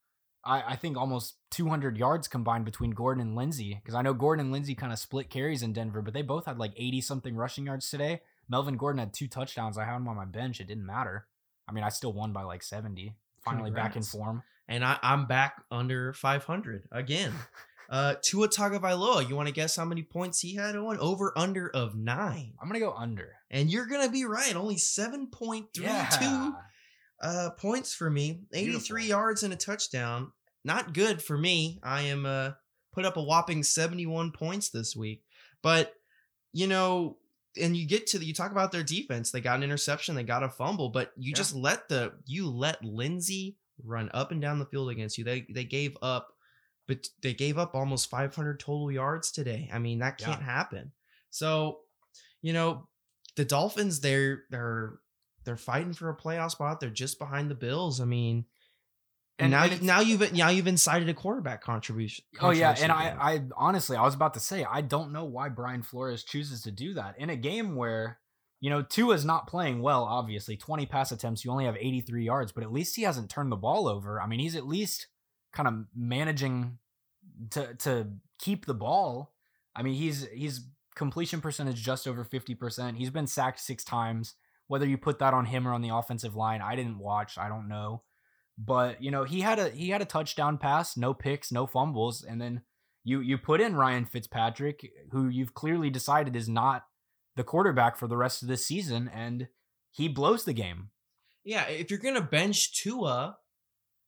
I, 0.45 0.61
I 0.73 0.75
think 0.75 0.97
almost 0.97 1.35
200 1.51 1.97
yards 1.97 2.27
combined 2.27 2.65
between 2.65 2.91
Gordon 2.91 3.21
and 3.21 3.35
Lindsey. 3.35 3.75
Because 3.75 3.95
I 3.95 4.01
know 4.01 4.13
Gordon 4.13 4.45
and 4.45 4.53
Lindsey 4.53 4.75
kind 4.75 4.93
of 4.93 4.99
split 4.99 5.29
carries 5.29 5.61
in 5.63 5.73
Denver, 5.73 6.01
but 6.01 6.13
they 6.13 6.21
both 6.21 6.45
had 6.45 6.57
like 6.57 6.73
80 6.77 7.01
something 7.01 7.35
rushing 7.35 7.65
yards 7.65 7.89
today. 7.89 8.21
Melvin 8.51 8.75
Gordon 8.77 8.99
had 8.99 9.13
two 9.13 9.27
touchdowns. 9.27 9.77
I 9.77 9.85
had 9.85 9.95
him 9.95 10.07
on 10.09 10.15
my 10.17 10.25
bench. 10.25 10.59
It 10.59 10.67
didn't 10.67 10.85
matter. 10.85 11.25
I 11.67 11.71
mean, 11.71 11.83
I 11.85 11.89
still 11.89 12.13
won 12.13 12.33
by 12.33 12.43
like 12.43 12.61
70. 12.61 13.15
Finally 13.43 13.71
back 13.71 13.95
in 13.95 14.03
form. 14.03 14.43
and 14.67 14.85
I, 14.85 14.99
I'm 15.01 15.25
back 15.25 15.63
under 15.71 16.13
500 16.13 16.87
again. 16.91 17.33
Uh, 17.89 18.15
Tua 18.21 18.47
Tagovailoa, 18.47 19.27
you 19.27 19.35
want 19.35 19.49
to 19.49 19.53
guess 19.53 19.75
how 19.75 19.83
many 19.83 20.01
points 20.01 20.39
he 20.39 20.55
had 20.55 20.77
on? 20.77 20.97
Over 20.99 21.33
under 21.35 21.69
of 21.69 21.93
nine, 21.93 22.53
I'm 22.61 22.69
gonna 22.69 22.79
go 22.79 22.93
under. 22.93 23.33
and 23.49 23.69
you're 23.69 23.85
gonna 23.85 24.09
be 24.09 24.23
right. 24.23 24.55
Only 24.55 24.77
7.32 24.77 26.55
uh, 27.21 27.49
points 27.57 27.93
for 27.93 28.09
me. 28.09 28.43
83 28.53 28.65
Beautiful. 28.71 28.99
yards 28.99 29.43
and 29.43 29.51
a 29.51 29.57
touchdown. 29.57 30.31
Not 30.63 30.93
good 30.93 31.21
for 31.21 31.37
me. 31.37 31.79
I 31.83 32.03
am 32.03 32.25
uh 32.25 32.51
put 32.93 33.03
up 33.03 33.17
a 33.17 33.21
whopping 33.23 33.61
71 33.61 34.31
points 34.31 34.69
this 34.69 34.95
week, 34.95 35.23
but 35.61 35.93
you 36.53 36.67
know. 36.67 37.17
And 37.59 37.75
you 37.75 37.85
get 37.87 38.07
to 38.07 38.19
the, 38.19 38.25
you 38.25 38.33
talk 38.33 38.51
about 38.51 38.71
their 38.71 38.83
defense. 38.83 39.31
They 39.31 39.41
got 39.41 39.57
an 39.57 39.63
interception, 39.63 40.15
they 40.15 40.23
got 40.23 40.43
a 40.43 40.49
fumble, 40.49 40.89
but 40.89 41.11
you 41.17 41.31
Yeah. 41.31 41.35
just 41.35 41.55
let 41.55 41.89
the 41.89 42.13
you 42.25 42.49
let 42.49 42.83
Lindsey 42.83 43.57
run 43.83 44.09
up 44.13 44.31
and 44.31 44.41
down 44.41 44.59
the 44.59 44.65
field 44.65 44.89
against 44.89 45.17
you. 45.17 45.23
They 45.23 45.45
they 45.49 45.63
gave 45.65 45.97
up, 46.01 46.33
but 46.87 47.07
they 47.21 47.33
gave 47.33 47.57
up 47.57 47.75
almost 47.75 48.09
500 48.09 48.59
total 48.59 48.91
yards 48.91 49.31
today. 49.31 49.69
I 49.73 49.79
mean 49.79 49.99
that 49.99 50.17
can't 50.17 50.41
happen. 50.41 50.91
So, 51.29 51.81
you 52.41 52.53
know, 52.53 52.87
the 53.35 53.45
Dolphins 53.45 53.99
they're 53.99 54.43
they're 54.49 54.99
they're 55.43 55.57
fighting 55.57 55.93
for 55.93 56.09
a 56.09 56.15
playoff 56.17 56.51
spot. 56.51 56.79
They're 56.79 56.89
just 56.89 57.17
behind 57.19 57.49
the 57.49 57.55
Bills. 57.55 57.99
I 57.99 58.05
mean, 58.05 58.45
and, 59.41 59.51
now 59.51 59.63
and 59.63 59.81
now 59.81 59.99
you've 59.99 60.33
now 60.33 60.49
you've 60.49 60.67
incited 60.67 61.09
a 61.09 61.13
quarterback 61.13 61.63
contribution. 61.63 62.25
Oh 62.39 62.51
yeah, 62.51 62.75
and 62.79 62.91
I. 62.91 63.15
I 63.21 63.41
honestly, 63.55 63.95
I 63.95 64.03
was 64.03 64.15
about 64.15 64.33
to 64.33 64.39
say, 64.39 64.65
I 64.65 64.81
don't 64.81 65.11
know 65.11 65.25
why 65.25 65.49
Brian 65.49 65.83
Flores 65.83 66.23
chooses 66.23 66.61
to 66.63 66.71
do 66.71 66.93
that 66.95 67.17
in 67.17 67.29
a 67.29 67.35
game 67.35 67.75
where, 67.75 68.19
you 68.59 68.69
know, 68.69 68.81
Tua's 68.81 69.23
not 69.23 69.47
playing 69.47 69.81
well. 69.81 70.03
Obviously, 70.03 70.57
twenty 70.57 70.85
pass 70.85 71.11
attempts, 71.11 71.45
you 71.45 71.51
only 71.51 71.65
have 71.65 71.77
eighty 71.77 72.01
three 72.01 72.25
yards, 72.25 72.51
but 72.51 72.63
at 72.63 72.71
least 72.71 72.95
he 72.95 73.03
hasn't 73.03 73.29
turned 73.29 73.51
the 73.51 73.57
ball 73.57 73.87
over. 73.87 74.19
I 74.21 74.27
mean, 74.27 74.39
he's 74.39 74.55
at 74.55 74.67
least 74.67 75.07
kind 75.53 75.67
of 75.67 75.85
managing 75.95 76.79
to 77.51 77.73
to 77.75 78.07
keep 78.39 78.65
the 78.65 78.73
ball. 78.73 79.33
I 79.75 79.83
mean, 79.83 79.93
he's 79.93 80.27
he's 80.33 80.67
completion 80.95 81.41
percentage 81.41 81.81
just 81.81 82.07
over 82.07 82.23
fifty 82.23 82.55
percent. 82.55 82.97
He's 82.97 83.11
been 83.11 83.27
sacked 83.27 83.59
six 83.59 83.83
times. 83.83 84.35
Whether 84.67 84.87
you 84.87 84.97
put 84.97 85.19
that 85.19 85.33
on 85.33 85.45
him 85.45 85.67
or 85.67 85.73
on 85.73 85.81
the 85.81 85.93
offensive 85.93 86.35
line, 86.35 86.61
I 86.61 86.75
didn't 86.75 86.97
watch. 86.97 87.37
I 87.37 87.49
don't 87.49 87.67
know 87.67 88.03
but 88.63 89.01
you 89.01 89.11
know 89.11 89.23
he 89.23 89.41
had 89.41 89.59
a 89.59 89.69
he 89.69 89.89
had 89.89 90.01
a 90.01 90.05
touchdown 90.05 90.57
pass 90.57 90.95
no 90.95 91.13
picks 91.13 91.51
no 91.51 91.65
fumbles 91.65 92.23
and 92.23 92.39
then 92.39 92.61
you 93.03 93.19
you 93.19 93.37
put 93.37 93.61
in 93.61 93.75
Ryan 93.75 94.05
Fitzpatrick 94.05 94.91
who 95.11 95.27
you've 95.27 95.53
clearly 95.53 95.89
decided 95.89 96.35
is 96.35 96.47
not 96.47 96.85
the 97.35 97.43
quarterback 97.43 97.97
for 97.97 98.07
the 98.07 98.17
rest 98.17 98.41
of 98.41 98.47
this 98.47 98.65
season 98.65 99.09
and 99.13 99.47
he 99.89 100.07
blows 100.07 100.45
the 100.45 100.53
game. 100.53 100.89
Yeah, 101.43 101.67
if 101.67 101.89
you're 101.89 101.99
gonna 101.99 102.21
bench 102.21 102.73
Tua, 102.73 103.37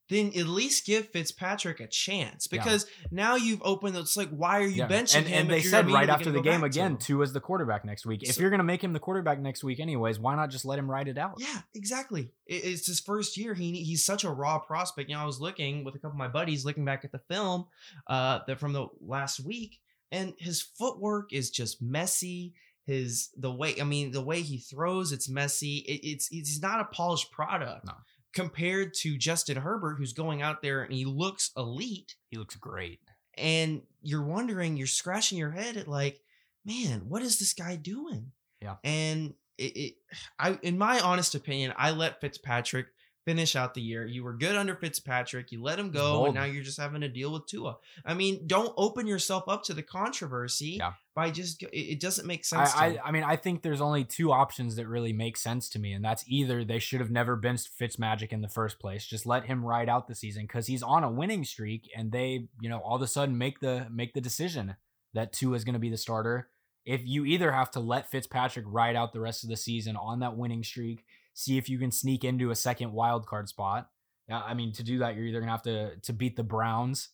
then 0.09 0.27
at 0.37 0.47
least 0.47 0.85
give 0.85 1.07
Fitzpatrick 1.09 1.79
a 1.79 1.87
chance 1.87 2.47
Yeah. 2.51 2.57
because 2.63 2.85
now 3.11 3.35
you've 3.35 3.61
opened. 3.63 3.95
It's 3.97 4.17
like 4.17 4.29
why 4.29 4.59
are 4.59 4.67
you 4.67 4.75
Yeah. 4.83 4.87
benching 4.87 5.17
and, 5.19 5.27
him? 5.27 5.41
and 5.41 5.49
they 5.49 5.61
said 5.61 5.89
right 5.89 6.09
after 6.09 6.31
the 6.31 6.41
game 6.41 6.63
again 6.63 6.97
two 6.97 7.23
as 7.23 7.33
the 7.33 7.39
quarterback 7.39 7.85
next 7.85 8.05
week 8.05 8.23
if 8.23 8.35
So- 8.35 8.41
you're 8.41 8.49
going 8.49 8.59
to 8.59 8.63
make 8.65 8.83
him 8.83 8.93
the 8.93 8.99
quarterback 8.99 9.39
next 9.39 9.63
week 9.63 9.79
anyways 9.79 10.19
why 10.19 10.35
not 10.35 10.49
just 10.51 10.65
let 10.65 10.77
him 10.77 10.89
ride 10.91 11.07
it 11.07 11.17
out 11.17 11.35
Yeah, 11.39 11.61
exactly. 11.73 12.31
It- 12.45 12.63
It's 12.65 12.85
his 12.87 12.99
first 12.99 13.37
year. 13.37 13.53
He 13.53 13.83
he's 13.83 14.03
such 14.05 14.23
a 14.23 14.29
raw 14.29 14.59
prospect. 14.59 15.09
You 15.09 15.15
know, 15.15 15.21
I 15.21 15.25
was 15.25 15.39
looking 15.39 15.83
with 15.83 15.95
a 15.95 15.99
couple 15.99 16.11
of 16.11 16.17
my 16.17 16.27
buddies, 16.27 16.65
looking 16.65 16.85
back 16.85 17.03
at 17.05 17.11
the 17.11 17.19
film, 17.29 17.65
uh, 18.07 18.39
that 18.47 18.59
from 18.59 18.73
the 18.73 18.87
last 18.99 19.39
week, 19.39 19.79
and 20.11 20.33
his 20.37 20.61
footwork 20.61 21.31
is 21.33 21.49
just 21.49 21.81
messy. 21.81 22.53
His 22.85 23.29
the 23.37 23.49
way, 23.51 23.79
I 23.79 23.85
mean, 23.85 24.11
the 24.11 24.21
way 24.21 24.41
he 24.41 24.57
throws, 24.57 25.13
it's 25.13 25.29
messy. 25.29 25.77
It, 25.77 26.05
it's 26.05 26.27
he's 26.27 26.61
not 26.61 26.81
a 26.81 26.85
polished 26.85 27.31
product 27.31 27.85
No. 27.85 27.93
Compared 28.33 28.93
to 28.95 29.17
Justin 29.17 29.57
Herbert, 29.57 29.95
who's 29.97 30.13
going 30.13 30.41
out 30.41 30.61
there 30.61 30.83
and 30.83 30.93
he 30.93 31.05
looks 31.05 31.51
elite. 31.55 32.15
he 32.29 32.37
looks 32.37 32.55
great 32.55 32.99
And 33.37 33.81
you're 34.01 34.23
wondering, 34.23 34.75
you're 34.75 34.87
scratching 34.87 35.37
your 35.37 35.51
head 35.51 35.77
at 35.77 35.87
like, 35.87 36.19
man, 36.65 37.03
what 37.07 37.21
is 37.21 37.39
this 37.39 37.53
guy 37.53 37.75
doing? 37.75 38.31
Yeah. 38.61 38.75
And 38.83 39.33
it, 39.57 39.77
it 39.77 39.93
I 40.39 40.57
in 40.61 40.77
my 40.77 40.99
honest 40.99 41.35
opinion, 41.35 41.73
I 41.77 41.91
let 41.91 42.21
Fitzpatrick 42.21 42.87
finish 43.25 43.55
out 43.55 43.73
the 43.73 43.81
year. 43.81 44.05
You 44.05 44.23
were 44.23 44.33
good 44.33 44.55
under 44.55 44.75
Fitzpatrick. 44.75 45.51
You 45.51 45.61
let 45.61 45.79
him 45.79 45.91
go, 45.91 46.25
and 46.25 46.35
now 46.35 46.43
you're 46.45 46.63
just 46.63 46.79
having 46.79 47.01
to 47.01 47.09
deal 47.09 47.31
with 47.31 47.45
Tua. 47.47 47.77
I 48.05 48.13
mean, 48.13 48.45
don't 48.47 48.73
open 48.77 49.07
yourself 49.07 49.45
up 49.47 49.63
to 49.63 49.73
the 49.73 49.83
controversy 49.83 50.77
Yeah. 50.79 50.93
by 51.15 51.31
just 51.31 51.63
it, 51.71 51.99
doesn't 51.99 52.27
make 52.27 52.43
sense. 52.45 52.73
to 52.73 52.77
I, 52.77 52.89
me. 52.89 52.97
I 52.97 53.07
I 53.07 53.11
mean 53.11 53.23
I 53.23 53.35
think 53.35 53.61
there's 53.61 53.81
only 53.81 54.03
two 54.03 54.31
options 54.31 54.75
that 54.75 54.87
really 54.87 55.13
make 55.13 55.37
sense 55.37 55.69
to 55.69 55.79
me, 55.79 55.93
and 55.93 56.03
that's 56.03 56.23
either 56.27 56.63
they 56.65 56.79
should 56.79 56.99
have 56.99 57.11
never 57.11 57.35
benched 57.35 57.69
Fitzmagic 57.79 58.31
in 58.33 58.41
the 58.41 58.49
first 58.49 58.79
place, 58.79 59.05
just 59.05 59.25
let 59.25 59.45
him 59.45 59.65
ride 59.65 59.89
out 59.89 60.07
the 60.07 60.15
season 60.15 60.43
because 60.43 60.67
he's 60.67 60.83
on 60.83 61.03
a 61.03 61.09
winning 61.11 61.43
streak, 61.45 61.89
and 61.95 62.11
they 62.11 62.47
you 62.61 62.69
know 62.69 62.79
all 62.79 62.95
of 62.95 63.01
a 63.01 63.07
sudden 63.07 63.37
make 63.37 63.59
the 63.59 63.87
make 63.91 64.13
the 64.13 64.21
decision 64.21 64.75
that 65.13 65.31
Tua 65.31 65.55
is 65.55 65.63
going 65.63 65.73
to 65.73 65.79
be 65.79 65.89
the 65.89 65.97
starter. 65.97 66.49
If 66.85 67.01
you 67.05 67.23
either 67.23 67.53
have 67.53 67.71
to 67.71 67.79
let 67.79 68.11
Fitzpatrick 68.11 68.65
ride 68.67 68.97
out 68.97 69.13
the 69.13 69.21
rest 69.21 69.43
of 69.45 69.49
the 69.49 69.55
season 69.55 69.95
on 69.95 70.19
that 70.19 70.35
winning 70.35 70.63
streak, 70.63 71.05
see 71.33 71.57
if 71.57 71.69
you 71.69 71.79
can 71.79 71.91
sneak 71.91 72.23
into 72.23 72.51
a 72.51 72.55
second 72.55 72.93
wild 72.93 73.25
card 73.25 73.49
spot, 73.49 73.89
I 74.29 74.53
mean 74.53 74.71
to 74.73 74.83
do 74.83 74.99
that, 74.99 75.15
you're 75.15 75.25
either 75.25 75.39
gonna 75.39 75.51
have 75.51 75.63
to 75.63 75.97
to 75.97 76.13
beat 76.13 76.35
the 76.35 76.43
Browns 76.43 77.09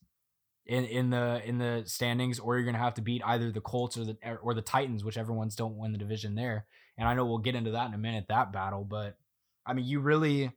in 0.65 0.85
in 0.85 1.09
the 1.09 1.41
in 1.43 1.57
the 1.57 1.83
standings, 1.85 2.39
or 2.39 2.55
you're 2.55 2.65
gonna 2.65 2.77
have 2.77 2.93
to 2.95 3.01
beat 3.01 3.21
either 3.25 3.51
the 3.51 3.61
Colts 3.61 3.97
or 3.97 4.05
the 4.05 4.17
or 4.41 4.53
the 4.53 4.61
Titans, 4.61 5.03
whichever 5.03 5.33
ones 5.33 5.55
don't 5.55 5.77
win 5.77 5.91
the 5.91 5.97
division 5.97 6.35
there. 6.35 6.65
And 6.97 7.07
I 7.07 7.15
know 7.15 7.25
we'll 7.25 7.39
get 7.39 7.55
into 7.55 7.71
that 7.71 7.87
in 7.87 7.93
a 7.93 7.97
minute, 7.97 8.25
that 8.27 8.51
battle. 8.53 8.83
But 8.83 9.17
I 9.65 9.73
mean, 9.73 9.85
you 9.85 9.99
really, 9.99 10.51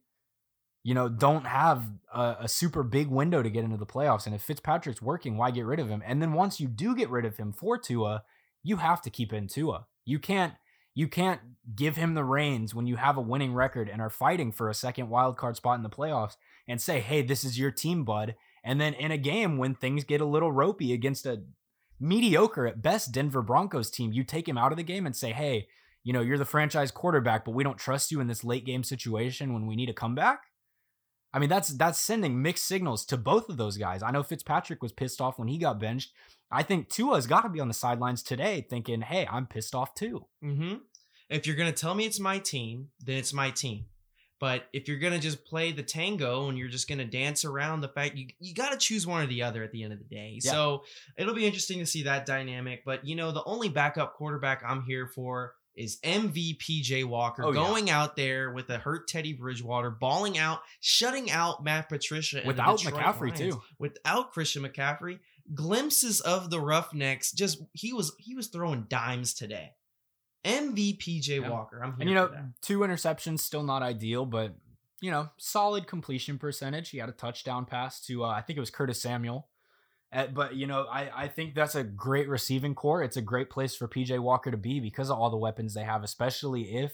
you 0.82 0.92
know, 0.92 1.08
don't 1.08 1.46
have 1.46 1.84
a, 2.12 2.36
a 2.40 2.48
super 2.48 2.82
big 2.82 3.08
window 3.08 3.42
to 3.42 3.50
get 3.50 3.64
into 3.64 3.76
the 3.76 3.86
playoffs. 3.86 4.26
And 4.26 4.34
if 4.34 4.42
Fitzpatrick's 4.42 5.00
working, 5.00 5.36
why 5.36 5.50
get 5.50 5.64
rid 5.64 5.78
of 5.78 5.88
him? 5.88 6.02
And 6.04 6.20
then 6.20 6.32
once 6.32 6.60
you 6.60 6.68
do 6.68 6.94
get 6.94 7.10
rid 7.10 7.24
of 7.24 7.36
him 7.36 7.52
for 7.52 7.78
Tua, 7.78 8.24
you 8.62 8.76
have 8.76 9.00
to 9.02 9.10
keep 9.10 9.32
in 9.32 9.46
Tua. 9.46 9.86
You 10.04 10.18
can't 10.18 10.54
you 10.94 11.08
can't 11.08 11.40
give 11.74 11.96
him 11.96 12.14
the 12.14 12.24
reins 12.24 12.74
when 12.74 12.86
you 12.86 12.96
have 12.96 13.16
a 13.16 13.22
winning 13.22 13.54
record 13.54 13.88
and 13.88 14.00
are 14.00 14.10
fighting 14.10 14.52
for 14.52 14.68
a 14.68 14.74
second 14.74 15.08
wild 15.08 15.36
card 15.36 15.56
spot 15.56 15.76
in 15.76 15.82
the 15.82 15.88
playoffs 15.88 16.36
and 16.68 16.80
say, 16.80 17.00
"Hey, 17.00 17.22
this 17.22 17.44
is 17.44 17.58
your 17.58 17.70
team, 17.70 18.04
bud." 18.04 18.34
And 18.64 18.80
then 18.80 18.94
in 18.94 19.10
a 19.10 19.18
game 19.18 19.58
when 19.58 19.74
things 19.74 20.04
get 20.04 20.20
a 20.20 20.26
little 20.26 20.52
ropey 20.52 20.92
against 20.92 21.26
a 21.26 21.42
mediocre 21.98 22.66
at 22.66 22.82
best 22.82 23.12
Denver 23.12 23.42
Broncos 23.42 23.90
team, 23.90 24.12
you 24.12 24.24
take 24.24 24.48
him 24.48 24.58
out 24.58 24.72
of 24.72 24.76
the 24.76 24.82
game 24.82 25.06
and 25.06 25.16
say, 25.16 25.32
"Hey, 25.32 25.68
you 26.04 26.12
know, 26.12 26.20
you're 26.20 26.38
the 26.38 26.44
franchise 26.44 26.90
quarterback, 26.90 27.44
but 27.44 27.54
we 27.54 27.64
don't 27.64 27.78
trust 27.78 28.10
you 28.10 28.20
in 28.20 28.26
this 28.26 28.44
late 28.44 28.66
game 28.66 28.84
situation 28.84 29.54
when 29.54 29.66
we 29.66 29.76
need 29.76 29.88
a 29.88 29.94
comeback." 29.94 30.42
I 31.34 31.38
mean, 31.38 31.48
that's 31.48 31.68
that's 31.68 32.00
sending 32.00 32.42
mixed 32.42 32.66
signals 32.66 33.04
to 33.06 33.16
both 33.16 33.48
of 33.48 33.56
those 33.56 33.76
guys. 33.76 34.02
I 34.02 34.10
know 34.10 34.22
Fitzpatrick 34.22 34.82
was 34.82 34.92
pissed 34.92 35.20
off 35.20 35.38
when 35.38 35.48
he 35.48 35.58
got 35.58 35.80
benched. 35.80 36.12
I 36.50 36.62
think 36.62 36.90
Tua's 36.90 37.26
got 37.26 37.42
to 37.42 37.48
be 37.48 37.60
on 37.60 37.68
the 37.68 37.74
sidelines 37.74 38.22
today 38.22 38.66
thinking, 38.68 39.00
"Hey, 39.00 39.26
I'm 39.30 39.46
pissed 39.46 39.74
off 39.74 39.94
too." 39.94 40.26
Mm-hmm. 40.44 40.74
If 41.30 41.46
you're 41.46 41.56
gonna 41.56 41.72
tell 41.72 41.94
me 41.94 42.04
it's 42.04 42.20
my 42.20 42.38
team, 42.38 42.88
then 43.00 43.16
it's 43.16 43.32
my 43.32 43.50
team. 43.50 43.86
But 44.38 44.64
if 44.72 44.88
you're 44.88 44.98
gonna 44.98 45.20
just 45.20 45.44
play 45.46 45.72
the 45.72 45.82
tango 45.82 46.48
and 46.48 46.58
you're 46.58 46.68
just 46.68 46.88
gonna 46.88 47.06
dance 47.06 47.44
around 47.44 47.80
the 47.80 47.88
fact 47.88 48.16
you 48.16 48.26
you 48.38 48.54
got 48.54 48.72
to 48.72 48.76
choose 48.76 49.06
one 49.06 49.22
or 49.22 49.26
the 49.26 49.44
other 49.44 49.62
at 49.62 49.72
the 49.72 49.84
end 49.84 49.94
of 49.94 50.00
the 50.00 50.04
day. 50.04 50.40
Yeah. 50.42 50.50
So 50.50 50.84
it'll 51.16 51.34
be 51.34 51.46
interesting 51.46 51.78
to 51.78 51.86
see 51.86 52.02
that 52.02 52.26
dynamic. 52.26 52.84
But 52.84 53.06
you 53.06 53.16
know, 53.16 53.32
the 53.32 53.44
only 53.44 53.70
backup 53.70 54.14
quarterback 54.14 54.62
I'm 54.66 54.82
here 54.82 55.06
for 55.06 55.54
is 55.74 55.98
MVP 56.02 56.82
Jay 56.82 57.04
Walker 57.04 57.44
Oh, 57.44 57.52
yeah. 57.52 57.60
going 57.60 57.90
out 57.90 58.14
there 58.16 58.50
with 58.52 58.68
a 58.70 58.78
hurt 58.78 59.08
Teddy 59.08 59.32
Bridgewater, 59.32 59.90
balling 59.90 60.36
out, 60.38 60.60
shutting 60.80 61.30
out 61.30 61.64
Matt 61.64 61.88
Patricia 61.88 62.38
and 62.38 62.46
Without 62.46 62.78
McCaffrey 62.80 63.36
Lions. 63.36 63.38
too. 63.54 63.62
Without 63.78 64.32
Christian 64.32 64.62
McCaffrey, 64.62 65.18
glimpses 65.54 66.20
of 66.20 66.50
the 66.50 66.60
Roughnecks. 66.60 67.32
Just 67.32 67.62
he 67.72 67.92
was 67.92 68.12
he 68.18 68.34
was 68.34 68.48
throwing 68.48 68.86
dimes 68.88 69.34
today. 69.34 69.72
MVP 70.44 71.20
Jay 71.20 71.38
Yeah. 71.40 71.48
Walker. 71.50 71.80
I'm 71.82 71.92
here 71.92 72.00
And 72.00 72.08
you 72.10 72.14
know, 72.14 72.30
two 72.60 72.80
interceptions 72.80 73.40
still 73.40 73.62
not 73.62 73.82
ideal, 73.82 74.26
but 74.26 74.54
you 75.00 75.10
know, 75.10 75.30
solid 75.36 75.86
completion 75.86 76.38
percentage. 76.38 76.90
He 76.90 76.98
had 76.98 77.08
a 77.08 77.12
touchdown 77.12 77.64
pass 77.64 78.00
to 78.06 78.24
uh, 78.24 78.28
I 78.28 78.40
think 78.40 78.56
it 78.56 78.60
was 78.60 78.70
Curtis 78.70 79.00
Samuel. 79.00 79.48
But 80.12 80.56
you 80.56 80.66
know, 80.66 80.86
I 80.90 81.24
I 81.24 81.28
think 81.28 81.54
that's 81.54 81.74
a 81.74 81.84
great 81.84 82.28
receiving 82.28 82.74
core. 82.74 83.02
It's 83.02 83.16
a 83.16 83.22
great 83.22 83.50
place 83.50 83.74
for 83.74 83.88
PJ 83.88 84.18
Walker 84.18 84.50
to 84.50 84.56
be 84.56 84.80
because 84.80 85.10
of 85.10 85.18
all 85.18 85.30
the 85.30 85.36
weapons 85.36 85.74
they 85.74 85.84
have, 85.84 86.02
especially 86.02 86.76
if 86.76 86.92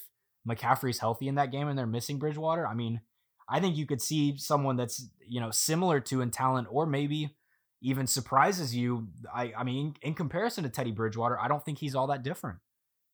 McCaffrey's 0.48 1.00
healthy 1.00 1.28
in 1.28 1.34
that 1.34 1.50
game 1.50 1.68
and 1.68 1.78
they're 1.78 1.86
missing 1.86 2.18
Bridgewater. 2.18 2.66
I 2.66 2.74
mean, 2.74 3.00
I 3.48 3.60
think 3.60 3.76
you 3.76 3.86
could 3.86 4.00
see 4.00 4.36
someone 4.38 4.76
that's 4.76 5.08
you 5.26 5.40
know 5.40 5.50
similar 5.50 6.00
to 6.00 6.20
in 6.20 6.30
talent, 6.30 6.68
or 6.70 6.86
maybe 6.86 7.34
even 7.82 8.06
surprises 8.06 8.76
you. 8.76 9.08
I 9.34 9.52
I 9.56 9.64
mean, 9.64 9.94
in 10.02 10.14
comparison 10.14 10.64
to 10.64 10.70
Teddy 10.70 10.92
Bridgewater, 10.92 11.40
I 11.40 11.48
don't 11.48 11.64
think 11.64 11.78
he's 11.78 11.94
all 11.94 12.06
that 12.08 12.22
different. 12.22 12.58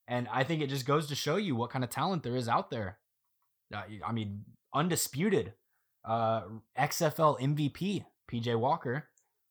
And 0.06 0.28
I 0.30 0.44
think 0.44 0.60
it 0.60 0.68
just 0.68 0.86
goes 0.86 1.06
to 1.08 1.14
show 1.14 1.36
you 1.36 1.56
what 1.56 1.70
kind 1.70 1.82
of 1.82 1.88
talent 1.88 2.24
there 2.24 2.36
is 2.36 2.48
out 2.48 2.70
there. 2.70 2.98
Uh, 3.74 3.82
I 4.06 4.12
mean, 4.12 4.44
undisputed 4.74 5.54
uh, 6.04 6.42
XFL 6.78 7.40
MVP 7.40 8.04
PJ 8.30 8.58
Walker. 8.58 9.08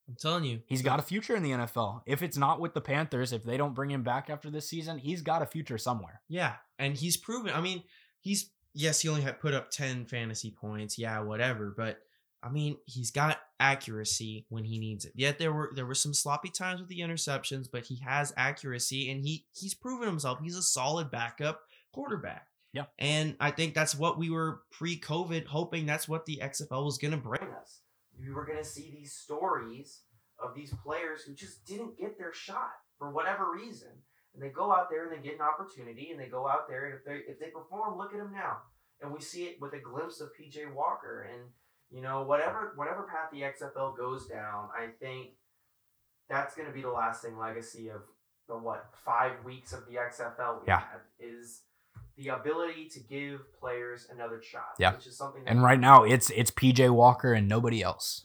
I'm 0.08 0.16
telling 0.20 0.43
you, 0.43 0.62
He's 0.66 0.82
got 0.82 0.99
a 0.99 1.04
future 1.04 1.36
in 1.36 1.43
the 1.43 1.51
NFL. 1.51 2.01
If 2.06 2.22
it's 2.22 2.38
not 2.38 2.60
with 2.60 2.74
the 2.74 2.82
Panthers, 2.82 3.32
if 3.32 3.43
they 3.43 3.58
don't 3.58 3.74
bring 3.74 3.91
him 3.91 4.04
back 4.04 4.30
after 4.30 4.49
this 4.49 4.68
season, 4.68 4.97
he's 4.97 5.22
got 5.22 5.41
a 5.41 5.45
future 5.45 5.78
somewhere. 5.78 6.22
yeah, 6.28 6.56
and 6.78 6.95
he's 6.95 7.18
proven. 7.18 7.54
I 7.54 7.62
mean, 7.62 7.84
he's 8.20 8.49
yes, 8.74 9.01
he 9.01 9.10
only 9.10 9.22
had 9.22 9.39
put 9.39 9.54
up 9.54 9.72
ten 9.72 10.06
fantasy 10.06 10.51
points. 10.51 10.97
Yeah, 10.97 11.20
whatever, 11.22 11.74
but. 11.76 11.99
I 12.45 12.49
mean, 12.49 12.76
he's 12.86 13.10
got 13.10 13.39
accuracy 13.58 14.45
when 14.49 14.66
he 14.66 14.78
needs 14.78 15.06
it. 15.06 15.14
Yet 15.16 15.39
there 15.39 15.54
were 15.54 15.72
there 15.74 15.86
were 15.86 15.95
some 15.95 16.14
sloppy 16.14 16.49
times 16.49 16.82
with 16.82 16.89
the 16.89 16.99
interceptions, 16.99 17.68
but 17.72 17.86
he 17.86 18.01
has 18.06 18.34
accuracy 18.36 19.10
and 19.10 19.24
he 19.24 19.45
he's 19.54 19.74
proven 19.74 20.10
himself. 20.10 20.39
He's 20.43 20.58
a 20.58 20.62
solid 20.62 21.10
backup 21.10 21.62
quarterback. 21.93 22.47
Yeah. 22.74 22.84
And 22.99 23.38
I 23.39 23.51
think 23.51 23.74
that's 23.74 23.95
what 23.95 24.18
we 24.18 24.30
were 24.30 24.60
pre-COVID 24.72 25.45
hoping 25.45 25.86
that's 25.86 26.10
what 26.10 26.26
the 26.26 26.41
XFL 26.43 26.84
was 26.84 26.97
going 26.97 27.12
to 27.12 27.18
bring 27.18 27.43
us. 27.62 27.80
We 28.20 28.32
were 28.32 28.45
going 28.45 28.57
to 28.57 28.64
see 28.64 28.91
these 28.91 29.14
stories 29.14 30.01
of 30.39 30.53
these 30.55 30.74
players 30.84 31.22
who 31.24 31.34
just 31.34 31.66
didn't 31.66 31.97
get 31.97 32.18
their 32.18 32.34
shot 32.34 32.72
for 32.97 33.11
whatever 33.11 33.51
reason. 33.51 33.89
And 34.34 34.41
they 34.41 34.49
go 34.49 34.72
out 34.72 34.89
there 34.89 35.03
and 35.07 35.11
they 35.11 35.24
get 35.24 35.36
an 35.36 35.41
opportunity 35.41 36.09
and 36.11 36.20
they 36.20 36.28
go 36.28 36.47
out 36.47 36.68
there 36.68 36.86
and 36.86 36.95
if 36.95 37.05
they 37.05 37.22
if 37.32 37.39
they 37.39 37.47
perform, 37.51 37.97
look 37.97 38.14
at 38.14 38.18
them 38.20 38.32
now. 38.34 38.57
And 39.01 39.11
we 39.14 39.22
see 39.22 39.43
it 39.45 39.57
with 39.61 39.74
a 39.74 39.80
glimpse 39.80 40.22
of 40.22 40.30
PJ 40.39 40.74
Walker 40.74 41.28
and 41.32 41.41
you 41.91 42.01
know 42.01 42.24
whatever 42.24 42.74
whatever 42.76 43.03
path 43.03 43.30
the 43.32 43.41
XFL 43.41 43.95
goes 43.95 44.26
down, 44.28 44.70
I 44.76 44.88
think 44.99 45.32
that's 46.30 46.55
going 46.55 46.68
to 46.68 46.74
be 46.74 46.82
the 46.82 46.89
lasting 46.89 47.38
legacy 47.38 47.89
of 47.89 48.01
the 48.47 48.57
what 48.57 48.88
five 49.05 49.43
weeks 49.45 49.72
of 49.74 49.86
the 49.88 49.95
XFL 49.95 50.61
we 50.61 50.68
Yeah. 50.68 50.80
had 50.80 51.01
is 51.20 51.61
the 52.18 52.28
ability 52.30 52.89
to 52.89 52.99
give 52.99 53.41
players 53.59 54.07
another 54.14 54.41
shot. 54.41 54.76
Yeah. 54.80 54.93
which 54.95 55.07
is 55.07 55.18
something. 55.18 55.43
That 55.43 55.51
And 55.51 55.64
right 55.64 55.80
now, 55.80 56.03
it's 56.03 56.30
it's 56.32 56.51
PJ 56.51 56.89
Walker 56.91 57.34
and 57.34 57.47
nobody 57.47 57.82
else. 57.82 58.24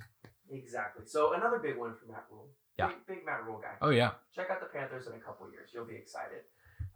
exactly. 0.51 1.05
So 1.07 1.35
another 1.35 1.59
big 1.59 1.77
one 1.79 1.95
for 1.95 2.11
Matt 2.11 2.25
Rhule. 2.31 2.49
Yeah. 2.79 2.89
big, 2.89 3.07
big 3.17 3.27
Matt 3.27 3.45
Rhule 3.45 3.59
guy. 3.61 3.75
Oh 3.83 3.91
yeah, 3.91 4.13
Check 4.35 4.49
out 4.51 4.61
the 4.61 4.67
Panthers 4.67 5.07
in 5.09 5.15
a 5.15 5.19
couple 5.19 5.51
years. 5.51 5.71
You'll 5.75 5.85
be 5.85 5.97
excited. 5.97 6.43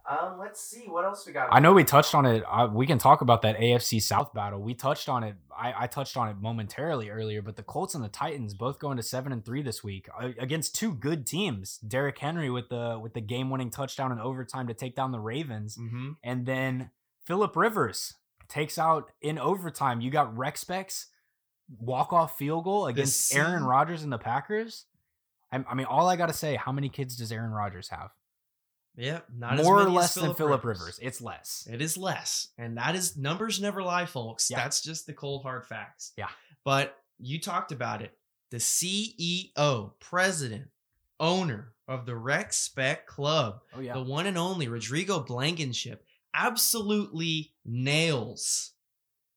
Um, 0.09 0.37
let's 0.37 0.59
see 0.61 0.85
what 0.87 1.05
else 1.05 1.25
we 1.25 1.31
got. 1.31 1.47
I 1.51 1.59
know 1.61 1.71
we 1.71 1.85
touched 1.85 2.13
on 2.13 2.25
it. 2.25 2.43
Uh, 2.45 2.67
we 2.71 2.85
can 2.85 2.97
talk 2.97 3.21
about 3.21 3.41
that 3.43 3.57
AFC 3.57 4.01
South 4.01 4.33
battle. 4.33 4.59
We 4.61 4.73
touched 4.73 5.07
on 5.07 5.23
it. 5.23 5.35
I, 5.57 5.73
I 5.83 5.87
touched 5.87 6.17
on 6.17 6.27
it 6.27 6.35
momentarily 6.41 7.09
earlier, 7.09 7.41
but 7.41 7.55
the 7.55 7.63
Colts 7.63 7.95
and 7.95 8.03
the 8.03 8.09
Titans 8.09 8.53
both 8.53 8.79
going 8.79 8.97
to 8.97 9.03
seven 9.03 9.31
and 9.31 9.45
three 9.45 9.61
this 9.61 9.81
week 9.81 10.09
uh, 10.21 10.31
against 10.39 10.75
two 10.75 10.93
good 10.93 11.25
teams. 11.25 11.77
Derrick 11.77 12.19
Henry 12.19 12.49
with 12.49 12.67
the 12.67 12.99
with 13.01 13.13
the 13.13 13.21
game 13.21 13.49
winning 13.49 13.69
touchdown 13.69 14.11
in 14.11 14.19
overtime 14.19 14.67
to 14.67 14.73
take 14.73 14.93
down 14.95 15.11
the 15.13 15.19
Ravens, 15.21 15.77
Mm-hmm. 15.77 16.11
and 16.21 16.45
then 16.45 16.89
Philip 17.25 17.55
Rivers 17.55 18.15
takes 18.49 18.77
out 18.77 19.09
in 19.21 19.39
overtime. 19.39 20.01
You 20.01 20.11
got 20.11 20.37
Rec 20.37 20.57
Specs 20.57 21.07
walk 21.79 22.11
off 22.11 22.37
field 22.37 22.65
goal 22.65 22.87
against 22.87 23.33
Aaron 23.33 23.63
Rodgers 23.63 24.03
and 24.03 24.11
the 24.11 24.17
Packers. 24.17 24.83
I, 25.49 25.63
I 25.65 25.75
mean, 25.75 25.85
all 25.85 26.09
I 26.09 26.17
got 26.17 26.25
to 26.27 26.33
say, 26.33 26.55
how 26.57 26.73
many 26.73 26.89
kids 26.89 27.15
does 27.15 27.31
Aaron 27.31 27.51
Rodgers 27.51 27.87
have? 27.87 28.09
Yeah, 28.95 29.21
not 29.35 29.59
as 29.59 29.65
More 29.65 29.81
or 29.81 29.89
less 29.89 30.13
than 30.13 30.35
Philip 30.35 30.63
Rivers. 30.63 30.99
It's 31.01 31.19
less. 31.21 31.67
It 31.71 31.81
is 31.81 31.97
less, 31.97 32.49
and 32.57 32.77
that 32.77 32.95
is 32.95 33.17
numbers 33.17 33.59
never 33.59 33.81
lie, 33.81 34.05
folks. 34.05 34.49
Yeah. 34.51 34.57
That's 34.57 34.81
just 34.81 35.07
the 35.07 35.13
cold 35.13 35.41
hard 35.43 35.65
facts. 35.65 36.11
Yeah. 36.15 36.29
But 36.63 36.95
you 37.19 37.39
talked 37.39 37.71
about 37.71 38.01
it. 38.01 38.15
The 38.51 38.57
CEO, 38.57 39.91
president, 39.99 40.67
owner 41.19 41.73
of 41.87 42.05
the 42.05 42.15
Rec 42.15 42.53
Spec 42.53 43.07
Club, 43.07 43.61
Oh 43.75 43.79
yeah. 43.79 43.93
the 43.93 44.03
one 44.03 44.27
and 44.27 44.37
only 44.37 44.67
Rodrigo 44.67 45.19
Blankenship, 45.19 46.05
absolutely 46.35 47.53
nails. 47.65 48.71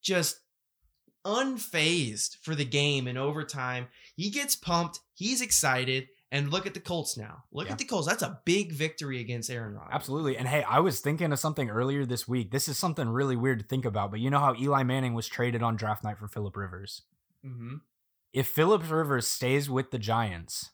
Just 0.03 0.41
unfazed 1.25 2.37
for 2.43 2.55
the 2.55 2.65
game 2.65 3.09
in 3.09 3.17
overtime. 3.17 3.89
He 4.15 4.31
gets 4.31 4.55
pumped. 4.55 5.01
He's 5.15 5.41
excited. 5.41 6.09
And 6.37 6.53
look 6.53 6.67
at 6.67 6.75
the 6.75 6.81
Colts 6.81 7.17
now. 7.17 7.45
Look 7.51 7.67
Yeah. 7.67 7.73
at 7.73 7.79
the 7.79 7.85
Colts. 7.85 8.07
That's 8.07 8.23
a 8.23 8.41
big 8.45 8.73
victory 8.73 9.21
against 9.21 9.49
Aaron 9.51 9.75
Rodgers. 9.75 9.93
Absolutely. 9.93 10.37
And 10.37 10.47
hey, 10.47 10.63
I 10.65 10.81
was 10.81 11.01
thinking 11.01 11.33
of 11.33 11.39
something 11.39 11.71
earlier 11.71 12.05
this 12.05 12.29
week. 12.29 12.51
This 12.51 12.69
is 12.69 12.79
something 12.79 13.09
really 13.09 13.37
weird 13.37 13.61
to 13.61 13.65
think 13.65 13.85
about, 13.85 14.11
but 14.11 14.21
you 14.21 14.29
know 14.29 14.39
how 14.39 14.55
Eli 14.55 14.83
Manning 14.83 15.15
was 15.15 15.27
traded 15.29 15.63
on 15.63 15.77
draft 15.77 16.05
night 16.05 16.19
for 16.19 16.29
Philip 16.29 16.57
Rivers? 16.57 17.03
Mm-hmm. 17.45 17.77
If 18.33 18.49
Philip 18.49 18.91
Rivers 18.91 19.27
stays 19.27 19.71
with 19.71 19.91
the 19.91 19.99
Giants, 19.99 20.73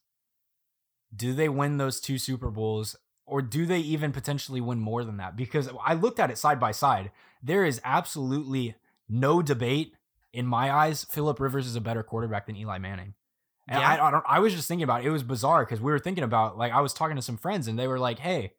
do 1.15 1.33
they 1.33 1.49
win 1.49 1.77
those 1.77 2.01
two 2.01 2.19
Super 2.19 2.51
Bowls 2.51 2.97
or 3.25 3.41
do 3.41 3.65
they 3.65 3.79
even 3.79 4.11
potentially 4.11 4.61
win 4.61 4.81
more 4.81 5.05
than 5.05 5.19
that? 5.19 5.37
Because 5.37 5.71
I 5.85 5.95
looked 5.95 6.19
at 6.19 6.31
it 6.31 6.39
side 6.39 6.59
by 6.59 6.73
side. 6.73 7.13
There 7.43 7.65
is 7.65 7.81
absolutely 7.85 8.75
no 9.09 9.43
debate 9.43 9.95
in 10.33 10.47
my 10.47 10.73
eyes. 10.73 11.05
Philip 11.05 11.39
Rivers 11.39 11.67
is 11.67 11.77
a 11.77 11.81
better 11.81 12.03
quarterback 12.03 12.47
than 12.47 12.57
Eli 12.57 12.79
Manning. 12.79 13.15
And 13.69 13.81
Yeah. 13.81 13.89
I, 13.89 14.09
I 14.09 14.11
don't. 14.11 14.25
I 14.27 14.39
was 14.41 14.55
just 14.55 14.69
thinking 14.69 14.85
about 14.85 15.03
it. 15.03 15.07
It 15.07 15.11
was 15.11 15.23
bizarre 15.23 15.65
because 15.65 15.81
we 15.81 15.93
were 15.93 15.99
thinking 15.99 16.25
about 16.25 16.59
like 16.59 16.73
I 16.73 16.81
was 16.81 16.93
talking 16.93 17.17
to 17.17 17.23
some 17.23 17.37
friends 17.37 17.69
and 17.69 17.79
they 17.79 17.87
were 17.87 17.99
like, 17.99 18.19
"Hey, 18.19 18.55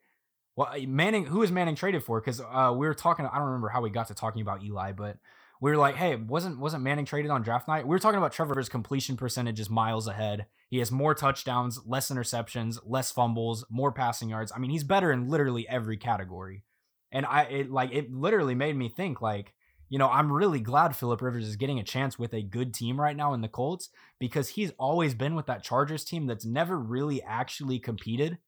well, 0.56 0.72
Manning, 0.86 1.26
who 1.26 1.42
is 1.42 1.52
Manning 1.52 1.74
traded 1.74 2.02
for?" 2.04 2.20
Because 2.20 2.40
uh, 2.40 2.72
we 2.76 2.86
were 2.86 2.94
talking. 2.94 3.26
I 3.26 3.36
don't 3.36 3.46
remember 3.46 3.68
how 3.68 3.82
we 3.82 3.90
got 3.90 4.08
to 4.08 4.14
talking 4.14 4.42
about 4.42 4.62
Eli, 4.62 4.92
but 4.92 5.18
we 5.60 5.70
were 5.70 5.76
like, 5.76 5.96
"Hey, 5.96 6.16
wasn't 6.16 6.58
wasn't 6.58 6.82
Manning 6.82 7.04
traded 7.04 7.30
on 7.30 7.42
draft 7.42 7.68
night?" 7.68 7.84
We 7.86 7.90
were 7.90 7.98
talking 7.98 8.18
about 8.18 8.32
Trevor's 8.32 8.68
completion 8.68 9.16
percentage 9.16 9.60
is 9.60 9.68
miles 9.68 10.08
ahead. 10.08 10.46
He 10.70 10.78
has 10.78 10.90
more 10.90 11.14
touchdowns, 11.14 11.80
less 11.86 12.10
interceptions, 12.10 12.78
less 12.84 13.12
fumbles, 13.12 13.64
more 13.70 13.92
passing 13.92 14.30
yards. 14.30 14.52
I 14.54 14.58
mean, 14.58 14.70
he's 14.70 14.84
better 14.84 15.12
in 15.12 15.28
literally 15.28 15.68
every 15.68 15.96
category. 15.96 16.64
And 17.12 17.26
I 17.26 17.42
it 17.42 17.70
like 17.70 17.92
it 17.92 18.12
literally 18.12 18.54
made 18.54 18.76
me 18.76 18.88
think 18.88 19.20
like 19.20 19.54
you 19.88 19.98
know, 19.98 20.08
I'm 20.08 20.32
really 20.32 20.60
glad 20.60 20.96
Philip 20.96 21.20
Rivers 21.20 21.46
is 21.46 21.56
getting 21.56 21.78
a 21.78 21.84
chance 21.84 22.18
with 22.18 22.32
a 22.32 22.42
good 22.42 22.72
team 22.74 23.00
right 23.00 23.16
now 23.16 23.34
in 23.34 23.40
the 23.40 23.48
Colts 23.48 23.90
because 24.18 24.50
he's 24.50 24.72
always 24.78 25.14
been 25.14 25.34
with 25.34 25.46
that 25.46 25.62
Chargers 25.62 26.04
team 26.04 26.26
that's 26.26 26.44
never 26.44 26.78
really 26.78 27.22
actually 27.22 27.78
competed 27.78 28.38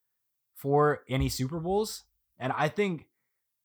for 0.54 1.02
any 1.08 1.28
Super 1.28 1.60
Bowls. 1.60 2.04
And 2.38 2.52
I 2.56 2.68
think 2.68 3.06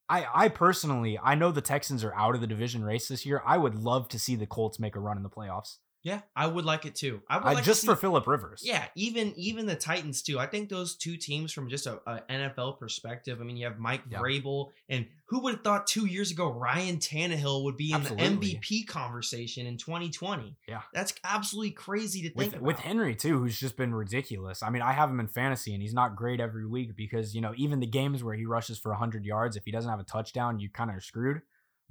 I 0.10 0.28
I 0.34 0.50
personally, 0.50 1.18
I 1.22 1.36
know 1.36 1.52
the 1.52 1.62
Texans 1.62 2.04
are 2.04 2.14
out 2.16 2.36
of 2.36 2.42
the 2.42 2.48
division 2.48 2.84
race 2.84 3.08
this 3.08 3.26
year. 3.26 3.42
I 3.46 3.58
would 3.58 3.76
love 3.76 4.10
to 4.10 4.20
see 4.20 4.36
the 4.36 4.46
Colts 4.46 4.80
make 4.80 4.96
a 4.96 5.00
run 5.00 5.18
in 5.18 5.24
the 5.24 5.30
playoffs. 5.30 5.78
Yeah, 6.04 6.22
I 6.36 6.48
would 6.48 6.66
like 6.66 6.86
it 6.86 6.96
too. 6.96 7.22
I 7.30 7.38
would 7.38 7.46
I, 7.46 7.54
like 7.54 7.64
just 7.64 7.82
to 7.82 7.88
for 7.88 7.96
Philip 7.96 8.26
Rivers. 8.26 8.62
Yeah, 8.66 8.86
even 8.96 9.34
even 9.36 9.66
the 9.68 9.76
Titans 9.76 10.22
too. 10.22 10.40
I 10.40 10.48
think 10.48 10.70
those 10.70 10.96
two 10.96 11.16
teams 11.16 11.54
from 11.54 11.70
just 11.70 11.86
a, 11.86 12.00
a 12.08 12.22
NFL 12.30 12.80
perspective. 12.80 13.40
I 13.40 13.44
mean, 13.44 13.56
you 13.58 13.66
have 13.66 13.78
Mike 13.78 14.02
Yeah. 14.10 14.20
Vrabel, 14.20 14.70
and 14.90 15.06
who 15.28 15.42
would 15.44 15.54
have 15.56 15.64
thought 15.64 15.86
two 15.88 16.08
years 16.08 16.32
ago 16.32 16.52
Ryan 16.52 16.98
Tannehill 16.98 17.64
would 17.66 17.78
be 17.78 17.92
in 17.92 17.98
Absolutely. 17.98 18.26
the 18.38 18.56
MVP 18.58 18.88
conversation 18.88 19.68
in 19.68 19.78
2020? 19.78 20.58
Yeah. 20.68 20.82
that's 20.94 21.14
absolutely 21.24 21.72
crazy 21.72 22.22
to 22.24 22.28
think 22.30 22.38
with 22.38 22.48
about. 22.50 22.62
with 22.62 22.80
Henry 22.80 23.16
too, 23.16 23.40
who's 23.40 23.60
just 23.60 23.78
been 23.78 23.94
ridiculous. 23.94 24.64
I 24.64 24.70
mean, 24.72 24.82
I 24.82 24.94
have 24.94 25.10
him 25.10 25.20
in 25.20 25.28
fantasy, 25.28 25.74
and 25.74 25.82
he's 25.82 25.94
not 25.94 26.16
great 26.16 26.40
every 26.40 26.66
week 26.66 26.96
because 26.96 27.36
you 27.36 27.42
know 27.42 27.54
even 27.58 27.80
the 27.80 27.86
games 27.88 28.24
where 28.24 28.36
he 28.36 28.46
rushes 28.46 28.80
for 28.80 28.94
hundred 28.94 29.24
yards, 29.26 29.56
if 29.56 29.66
he 29.66 29.72
doesn't 29.72 29.90
have 29.90 30.00
a 30.00 30.04
touchdown, 30.04 30.60
you 30.60 30.70
kind 30.70 30.90
of 30.90 30.98
are 30.98 31.02
screwed. 31.02 31.42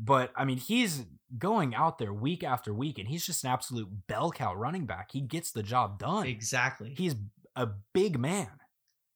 But 0.02 0.32
I 0.34 0.44
mean, 0.44 0.56
he's 0.56 1.04
going 1.36 1.74
out 1.74 1.98
there 1.98 2.12
week 2.12 2.42
after 2.42 2.72
week, 2.72 2.98
and 2.98 3.06
he's 3.06 3.26
just 3.26 3.44
an 3.44 3.50
absolute 3.50 3.88
bell 4.06 4.30
cow 4.30 4.54
running 4.54 4.86
back. 4.86 5.10
He 5.12 5.20
gets 5.20 5.52
the 5.52 5.62
job 5.62 5.98
done. 5.98 6.26
exactly. 6.26 6.94
He's 6.96 7.14
a 7.54 7.68
big 7.92 8.18
man. 8.18 8.48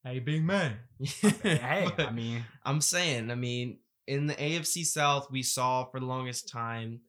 hey, 0.04 0.18
big 0.18 0.44
man. 0.44 0.76
Hey, 1.42 1.88
But 1.96 2.08
I 2.08 2.10
mean, 2.10 2.44
I'm 2.64 2.80
saying, 2.80 3.30
I 3.30 3.34
mean, 3.34 3.78
in 4.06 4.26
the 4.26 4.34
AFC 4.34 4.84
South, 4.84 5.30
we 5.30 5.42
saw 5.42 5.84
for 5.84 5.98
the 5.98 6.06
longest 6.06 6.48
time 6.48 7.00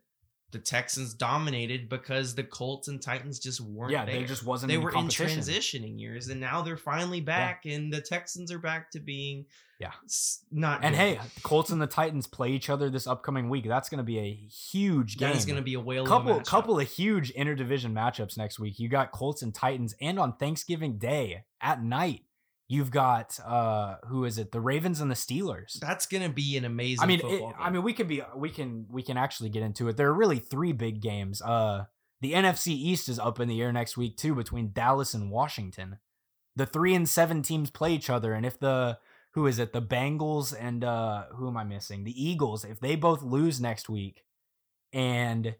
the 0.51 0.59
Texans 0.59 1.13
dominated 1.13 1.89
because 1.89 2.35
the 2.35 2.43
Colts 2.43 2.87
and 2.87 3.01
Titans 3.01 3.39
just 3.39 3.59
weren't 3.59 3.91
yeah, 3.91 4.05
there. 4.05 4.15
there 4.15 4.27
just 4.27 4.45
wasn't. 4.45 4.69
they 4.69 4.75
any 4.75 4.83
were 4.83 4.91
in 4.91 5.07
transitioning 5.07 5.99
years, 5.99 6.29
and 6.29 6.39
now 6.39 6.61
they're 6.61 6.77
finally 6.77 7.21
back, 7.21 7.61
yeah. 7.63 7.75
and 7.75 7.91
the 7.91 8.01
Texans 8.01 8.51
are 8.51 8.59
back 8.59 8.91
to 8.91 8.99
being 8.99 9.45
Yeah. 9.79 9.91
not. 10.51 10.83
And 10.83 10.95
good. 10.95 10.99
hey, 10.99 11.19
Colts 11.43 11.71
and 11.71 11.81
the 11.81 11.87
Titans 11.87 12.27
play 12.27 12.51
each 12.51 12.69
other 12.69 12.89
this 12.89 13.07
upcoming 13.07 13.49
week. 13.49 13.67
That's 13.67 13.89
going 13.89 13.97
to 13.97 14.03
be 14.03 14.19
a 14.19 14.33
huge 14.33 15.17
game. 15.17 15.29
that 15.29 15.35
is 15.35 15.45
going 15.45 15.57
to 15.57 15.61
be 15.61 15.73
a 15.73 15.79
whale. 15.79 16.05
couple 16.05 16.31
of 16.31 16.41
a 16.41 16.43
couple 16.43 16.79
of 16.79 16.87
huge 16.87 17.33
interdivision 17.33 17.91
matchups 17.91 18.37
next 18.37 18.59
week. 18.59 18.79
You 18.79 18.87
got 18.87 19.11
Colts 19.11 19.41
and 19.41 19.53
Titans, 19.53 19.93
and 19.99 20.17
on 20.19 20.37
Thanksgiving 20.37 20.97
Day 20.97 21.43
at 21.59 21.83
night, 21.83 22.21
you've 22.67 22.91
got 22.91 23.39
uh 23.45 23.95
who 24.07 24.25
is 24.25 24.37
it? 24.37 24.51
The 24.51 24.61
Ravens 24.61 25.01
and 25.01 25.09
the 25.09 25.15
Steelers. 25.15 25.79
That's 25.79 26.05
going 26.05 26.23
to 26.23 26.29
be 26.29 26.57
an 26.57 26.65
amazing. 26.65 27.03
I 27.03 27.05
mean, 27.05 27.21
it, 27.23 27.53
I 27.59 27.69
mean, 27.69 27.83
we 27.83 27.93
can 27.93 28.07
be 28.07 28.21
we 28.35 28.49
can 28.49 28.85
we 28.89 29.03
can 29.03 29.17
actually 29.17 29.49
get 29.49 29.63
into 29.63 29.87
it. 29.87 29.97
There 29.97 30.07
are 30.07 30.13
really 30.13 30.39
three 30.39 30.71
big 30.71 31.01
games. 31.01 31.41
Uh, 31.41 31.85
the 32.21 32.33
NFC 32.33 32.67
East 32.67 33.09
is 33.09 33.19
up 33.19 33.39
in 33.39 33.47
the 33.47 33.61
air 33.61 33.71
next 33.71 33.97
week 33.97 34.17
too 34.17 34.35
between 34.35 34.71
Dallas 34.71 35.13
and 35.13 35.29
Washington. 35.29 35.97
The 36.55 36.65
three 36.65 36.95
and 36.95 37.07
seven 37.07 37.41
teams 37.41 37.69
play 37.69 37.93
each 37.93 38.09
other, 38.09 38.33
and 38.33 38.45
if 38.45 38.59
the 38.59 38.97
who 39.31 39.47
is 39.47 39.59
it? 39.59 39.73
The 39.73 39.81
Bengals 39.81 40.55
and 40.57 40.83
uh 40.83 41.25
who 41.35 41.47
am 41.47 41.57
I 41.57 41.63
missing? 41.63 42.03
The 42.03 42.23
Eagles. 42.23 42.63
If 42.63 42.79
they 42.79 42.95
both 42.95 43.21
lose 43.21 43.59
next 43.59 43.89
week, 43.89 44.23
and 44.93 45.55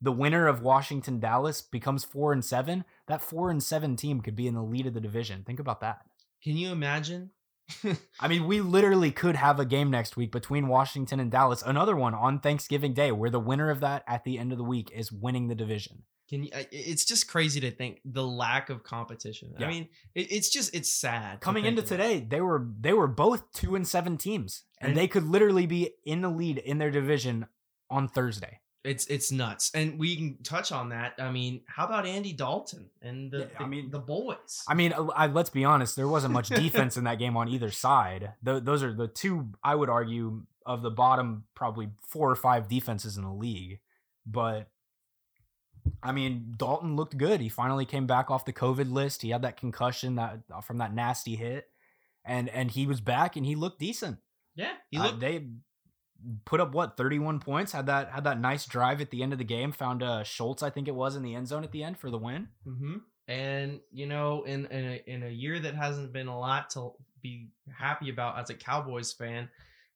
the 0.00 0.12
winner 0.12 0.46
of 0.46 0.62
Washington 0.62 1.18
Dallas 1.18 1.62
becomes 1.62 2.04
four 2.04 2.32
and 2.32 2.44
seven, 2.44 2.84
that 3.08 3.22
four 3.22 3.50
and 3.50 3.62
seven 3.62 3.96
team 3.96 4.20
could 4.20 4.36
be 4.36 4.46
in 4.46 4.54
the 4.54 4.62
lead 4.62 4.86
of 4.86 4.94
the 4.94 5.00
division. 5.00 5.42
Think 5.44 5.58
about 5.58 5.80
that. 5.80 6.02
Can 6.42 6.56
you 6.56 6.70
imagine? 6.70 7.30
I 8.20 8.28
mean, 8.28 8.46
we 8.46 8.60
literally 8.60 9.10
could 9.10 9.36
have 9.36 9.58
a 9.58 9.64
game 9.64 9.90
next 9.90 10.16
week 10.16 10.30
between 10.30 10.68
Washington 10.68 11.18
and 11.18 11.30
Dallas, 11.30 11.62
another 11.62 11.96
one 11.96 12.14
on 12.14 12.38
Thanksgiving 12.38 12.94
Day, 12.94 13.10
where 13.10 13.30
the 13.30 13.40
winner 13.40 13.70
of 13.70 13.80
that 13.80 14.04
at 14.06 14.24
the 14.24 14.38
end 14.38 14.52
of 14.52 14.58
the 14.58 14.64
week 14.64 14.90
is 14.94 15.10
winning 15.10 15.48
the 15.48 15.54
division. 15.54 16.04
Can 16.28 16.44
you? 16.44 16.50
It's 16.72 17.04
just 17.04 17.28
crazy 17.28 17.60
to 17.60 17.70
think 17.70 18.00
the 18.04 18.26
lack 18.26 18.68
of 18.68 18.82
competition. 18.82 19.54
Yeah. 19.58 19.66
I 19.66 19.70
mean, 19.70 19.88
it, 20.14 20.32
it's 20.32 20.48
just 20.48 20.74
it's 20.74 20.92
sad. 20.92 21.40
Coming 21.40 21.64
into 21.64 21.82
about. 21.82 21.88
today, 21.88 22.18
they 22.28 22.40
were 22.40 22.66
they 22.80 22.92
were 22.92 23.06
both 23.06 23.52
two 23.52 23.76
and 23.76 23.86
seven 23.86 24.16
teams, 24.16 24.64
and, 24.80 24.90
And- 24.90 24.98
they 24.98 25.06
could 25.06 25.24
literally 25.24 25.66
be 25.66 25.90
in 26.04 26.22
the 26.22 26.28
lead 26.28 26.58
in 26.58 26.78
their 26.78 26.90
division 26.90 27.46
on 27.90 28.08
Thursday. 28.08 28.60
It's 28.86 29.06
it's 29.06 29.30
nuts, 29.32 29.70
and 29.74 29.98
we 29.98 30.16
can 30.16 30.42
touch 30.42 30.70
on 30.72 30.88
that. 30.90 31.14
I 31.18 31.30
mean, 31.30 31.62
how 31.66 31.84
about 31.86 32.06
Andy 32.06 32.32
Dalton 32.32 32.88
and 33.02 33.30
the 33.30 33.38
Yeah, 33.40 33.44
I 33.58 33.62
the- 33.62 33.68
mean- 33.68 33.90
the 33.90 33.98
boys? 33.98 34.64
I 34.68 34.74
mean, 34.74 34.92
uh, 34.92 35.06
I, 35.08 35.26
let's 35.26 35.50
be 35.50 35.64
honest, 35.64 35.96
there 35.96 36.08
wasn't 36.08 36.32
much 36.32 36.48
defense 36.48 36.96
in 36.96 37.04
that 37.04 37.18
game 37.18 37.36
on 37.36 37.48
either 37.48 37.70
side. 37.70 38.32
Th- 38.44 38.62
those 38.62 38.82
are 38.82 38.92
the 38.94 39.08
two 39.08 39.48
I 39.62 39.74
would 39.74 39.88
argue 39.90 40.44
of 40.64 40.82
the 40.82 40.90
bottom 40.90 41.44
probably 41.54 41.90
four 42.06 42.30
or 42.30 42.36
five 42.36 42.68
defenses 42.68 43.16
in 43.16 43.22
the 43.24 43.32
league. 43.32 43.80
But 44.26 44.68
I 46.02 46.12
mean, 46.12 46.54
Dalton 46.56 46.96
looked 46.96 47.16
good. 47.16 47.40
He 47.40 47.48
finally 47.48 47.84
came 47.86 48.06
back 48.06 48.30
off 48.30 48.44
the 48.44 48.52
COVID 48.52 48.90
list. 48.92 49.22
He 49.22 49.30
had 49.30 49.42
that 49.42 49.56
concussion 49.56 50.16
that 50.16 50.40
uh, 50.52 50.60
from 50.60 50.78
that 50.78 50.92
nasty 50.94 51.36
hit, 51.36 51.68
and 52.24 52.48
and 52.48 52.70
he 52.70 52.86
was 52.86 53.00
back 53.00 53.36
and 53.36 53.46
he 53.46 53.54
looked 53.54 53.78
decent. 53.78 54.18
yeah, 54.56 54.72
he 54.90 54.98
Uh, 54.98 55.04
looked. 55.04 55.20
they 55.20 55.46
put 56.44 56.60
up 56.60 56.72
what 56.72 56.96
31 56.96 57.40
points. 57.40 57.72
Had 57.72 57.86
that 57.86 58.10
had 58.10 58.24
that 58.24 58.40
nice 58.40 58.66
drive 58.66 59.00
at 59.00 59.10
the 59.10 59.22
end 59.22 59.32
of 59.32 59.38
the 59.38 59.44
game. 59.44 59.72
Found 59.72 60.02
uh, 60.02 60.22
Schultz, 60.24 60.62
I 60.62 60.70
think 60.70 60.88
it 60.88 60.94
was, 60.94 61.16
in 61.16 61.22
the 61.22 61.34
end 61.34 61.48
zone 61.48 61.64
at 61.64 61.72
the 61.72 61.82
end 61.84 61.98
for 61.98 62.10
the 62.10 62.18
win. 62.18 62.48
hmm 62.64 62.96
And 63.28 63.80
you 63.92 64.06
know, 64.06 64.42
in 64.44 64.66
in 64.66 64.84
a, 64.84 65.02
in 65.06 65.22
a 65.22 65.28
year 65.30 65.58
that 65.60 65.74
hasn't 65.74 66.12
been 66.12 66.28
a 66.28 66.38
lot 66.38 66.70
to 66.70 66.92
be 67.22 67.48
happy 67.76 68.08
about 68.10 68.38
as 68.38 68.50
a 68.50 68.54
Cowboys 68.54 69.12
fan, 69.12 69.48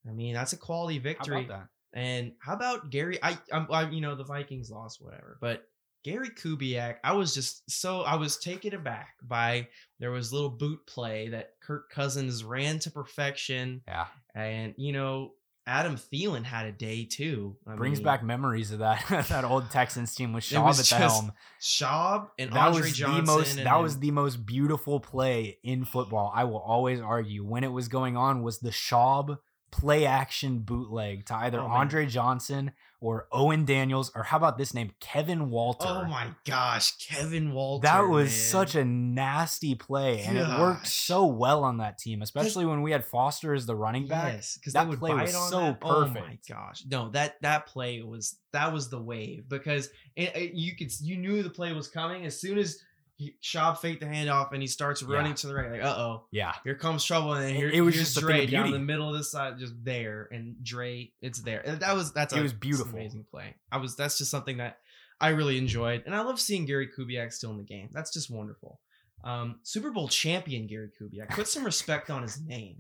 I 0.09 0.13
mean 0.13 0.35
that's 0.35 0.53
a 0.53 0.57
quality 0.57 0.99
How 0.99 1.03
victory. 1.03 1.45
about 1.45 1.49
that? 1.61 1.69
And 1.99 2.33
how 2.39 2.55
about 2.55 2.91
Gary? 2.91 3.19
I, 3.23 3.37
I'm, 3.53 3.67
I, 3.71 3.89
you 3.91 4.01
know, 4.01 4.15
the 4.15 4.23
Vikings 4.23 4.71
lost, 4.71 5.03
whatever. 5.03 5.39
But 5.41 5.67
Gary 6.05 6.31
Kubiak, 6.31 6.97
I 7.03 7.13
was 7.15 7.35
just 7.35 7.69
so 7.69 8.03
I 8.03 8.15
was 8.15 8.39
taken 8.39 8.75
aback 8.75 9.17
by 9.23 9.67
there 9.99 10.13
was 10.13 10.33
little 10.33 10.49
boot 10.51 10.87
play 10.87 11.29
that 11.31 11.55
Kirk 11.61 11.91
Cousins 11.91 12.43
ran 12.45 12.79
to 12.81 12.91
perfection, 12.93 13.83
Yeah. 13.89 14.07
and 14.35 14.73
you 14.79 14.93
know 14.93 15.33
Adam 15.67 15.97
Thielen 15.97 16.45
had 16.45 16.67
a 16.67 16.73
day 16.73 17.05
too. 17.05 17.57
I 17.67 17.77
brings 17.77 17.99
mean, 17.99 18.05
back 18.05 18.25
memories 18.25 18.71
of 18.73 18.81
that 18.81 19.05
that 19.29 19.45
old 19.45 19.71
Texans 19.71 20.15
team 20.15 20.33
with 20.33 20.45
It 20.53 20.57
Schaub 20.57 20.71
at 20.81 20.87
the 20.87 20.95
helm. 20.97 21.33
Schaub 21.61 22.29
and 22.39 22.53
That 22.53 22.69
Andre 22.69 22.83
was 22.83 22.93
Johnson. 22.93 23.25
the 23.25 23.33
most 23.33 23.57
that 23.57 23.77
was 23.77 23.99
the 23.99 24.11
most 24.11 24.47
beautiful 24.47 25.01
play 25.01 25.59
in 25.63 25.85
football. 25.85 26.33
I 26.35 26.45
will 26.45 26.59
always 26.59 27.01
argue 27.01 27.45
when 27.45 27.63
it 27.65 27.73
was 27.73 27.89
going 27.89 28.17
on 28.17 28.43
was 28.43 28.59
the 28.59 28.71
Schaub 28.71 29.39
play 29.71 30.05
action 30.07 30.59
bootleg 30.61 31.27
to 31.27 31.35
either 31.35 31.61
Oh. 31.61 31.67
Andre 31.67 32.07
Johnson 32.07 32.73
or 33.03 33.27
Owen 33.33 33.65
Daniels 33.65 34.13
or 34.15 34.25
how 34.25 34.37
about 34.37 34.59
this 34.59 34.75
name 34.75 34.91
Kevin 35.01 35.49
Walter. 35.49 35.87
Oh 35.89 36.05
my 36.05 36.29
gosh, 36.45 36.97
Kevin 36.99 37.53
Walter. 37.53 37.87
That 37.87 38.03
was 38.09 38.25
man. 38.29 38.31
such 38.31 38.75
a 38.75 38.85
nasty 38.85 39.75
play, 39.75 40.21
and 40.23 40.37
it 40.37 40.47
worked 40.47 40.87
so 40.87 41.25
well 41.27 41.65
on 41.65 41.79
that 41.79 41.97
team, 41.99 42.21
especially 42.21 42.67
when 42.67 42.83
we 42.83 42.93
had 42.93 43.05
Foster 43.05 43.55
as 43.55 43.65
the 43.65 43.75
running 43.75 44.07
back. 44.07 44.35
Yes, 44.35 44.59
because 44.59 44.75
That 44.75 44.91
play 44.91 45.15
was 45.15 45.33
so 45.49 45.61
that. 45.61 45.79
Oh 45.83 46.07
my 46.09 46.39
gosh, 46.49 46.85
no 46.91 47.09
that 47.11 47.37
that 47.43 47.67
play 47.67 48.03
was 48.03 48.37
that 48.53 48.73
was 48.73 48.91
the 48.91 49.01
wave 49.01 49.49
because 49.49 49.89
it, 50.17 50.35
it- 50.37 50.55
you 50.55 50.77
could 50.77 50.91
you 51.01 51.17
knew 51.17 51.43
the 51.43 51.49
play 51.51 51.73
was 51.73 51.89
coming 51.89 52.27
as 52.27 52.39
soon 52.39 52.59
as 52.59 52.79
he, 53.21 53.37
Schaub 53.43 53.79
faked 53.79 54.01
the 54.01 54.07
handoff 54.07 54.53
and 54.53 54.63
he 54.63 54.67
starts 54.67 55.03
running 55.03 55.33
Yeah. 55.33 55.37
to 55.37 55.47
the 55.47 55.55
right 55.55 55.71
like 55.71 55.83
uh 55.83 55.95
oh 55.97 56.25
Yeah, 56.33 56.55
here 56.65 56.75
comes 56.75 57.05
trouble 57.05 57.35
and 57.35 57.55
here, 57.55 57.69
it 57.69 57.81
was 57.83 57.95
here's 57.95 58.15
just 58.15 58.21
Dre 58.27 58.47
down 58.47 58.71
the 58.71 58.79
middle 58.79 59.09
of 59.13 59.17
the 59.19 59.23
side 59.25 59.59
just 59.59 59.75
there 59.85 60.29
and 60.33 60.57
Dre 60.65 61.13
it's 61.21 61.41
there. 61.43 61.61
And 61.65 61.81
that 61.81 61.95
was 61.95 62.13
that's 62.13 62.33
It 62.33 62.39
a, 62.39 62.43
was 62.43 62.53
beautiful. 62.53 62.99
amazing 62.99 63.27
play. 63.31 63.55
I 63.71 63.77
was 63.77 63.95
that's 63.95 64.17
just 64.19 64.31
something 64.31 64.57
that 64.57 64.79
I 65.21 65.29
really 65.29 65.59
enjoyed 65.59 66.03
and 66.07 66.15
I 66.15 66.23
love 66.23 66.41
seeing 66.41 66.65
Gary 66.65 66.89
Kubiak 66.89 67.33
still 67.33 67.51
in 67.51 67.59
the 67.59 67.63
game. 67.65 67.91
That's 67.93 68.13
just 68.13 68.31
wonderful. 68.31 68.81
Um 69.23 69.61
Super 69.63 69.91
Bowl 69.91 70.09
champion 70.09 70.67
Gary 70.67 70.89
Kubiak. 70.99 71.29
Put 71.31 71.47
some 71.47 71.65
respect 71.65 72.09
on 72.11 72.23
his 72.23 72.41
name. 72.41 72.79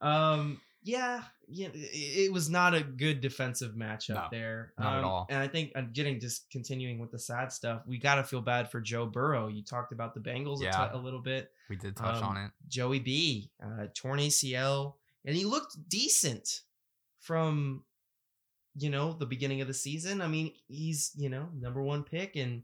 Um 0.00 0.60
yeah 0.84 1.22
yeah 1.48 1.68
it, 1.72 2.32
was 2.32 2.48
not 2.50 2.74
a 2.74 2.82
good 2.82 3.20
defensive 3.20 3.74
matchup 3.74 4.14
No, 4.14 4.26
there 4.32 4.72
not 4.78 4.92
at 4.94 4.98
Um, 5.00 5.04
all. 5.04 5.26
and 5.30 5.38
I 5.38 5.46
think 5.48 5.72
I'm 5.76 5.90
getting 5.92 6.18
just 6.18 6.50
continuing 6.50 6.98
with 6.98 7.10
the 7.12 7.18
sad 7.18 7.52
stuff 7.52 7.82
we 7.86 7.98
got 7.98 8.16
to 8.16 8.24
feel 8.24 8.40
bad 8.40 8.70
for 8.70 8.80
Joe 8.80 9.06
Burrow 9.06 9.48
you 9.48 9.62
talked 9.62 9.92
about 9.92 10.14
the 10.14 10.20
Bengals 10.20 10.60
a 10.60 10.64
Yeah. 10.64 10.88
t- 10.88 10.94
a 10.94 10.98
little 10.98 11.20
bit 11.22 11.50
we 11.68 11.76
did 11.76 11.96
touch 11.96 12.16
Um, 12.16 12.24
on 12.24 12.36
it. 12.38 12.50
Joey 12.68 12.98
B, 13.00 13.50
uh, 13.64 13.86
torn 13.94 14.18
ACL, 14.18 14.94
and 15.24 15.36
he 15.36 15.44
looked 15.44 15.76
decent 15.88 16.62
from, 17.20 17.84
you 18.74 18.90
know, 18.90 19.12
the 19.12 19.26
beginning 19.26 19.60
of 19.60 19.68
the 19.68 19.74
season. 19.74 20.20
I 20.20 20.26
mean, 20.26 20.52
he's 20.68 21.12
you 21.16 21.28
know 21.28 21.48
number 21.54 21.82
one 21.82 22.02
pick, 22.04 22.36
and 22.36 22.62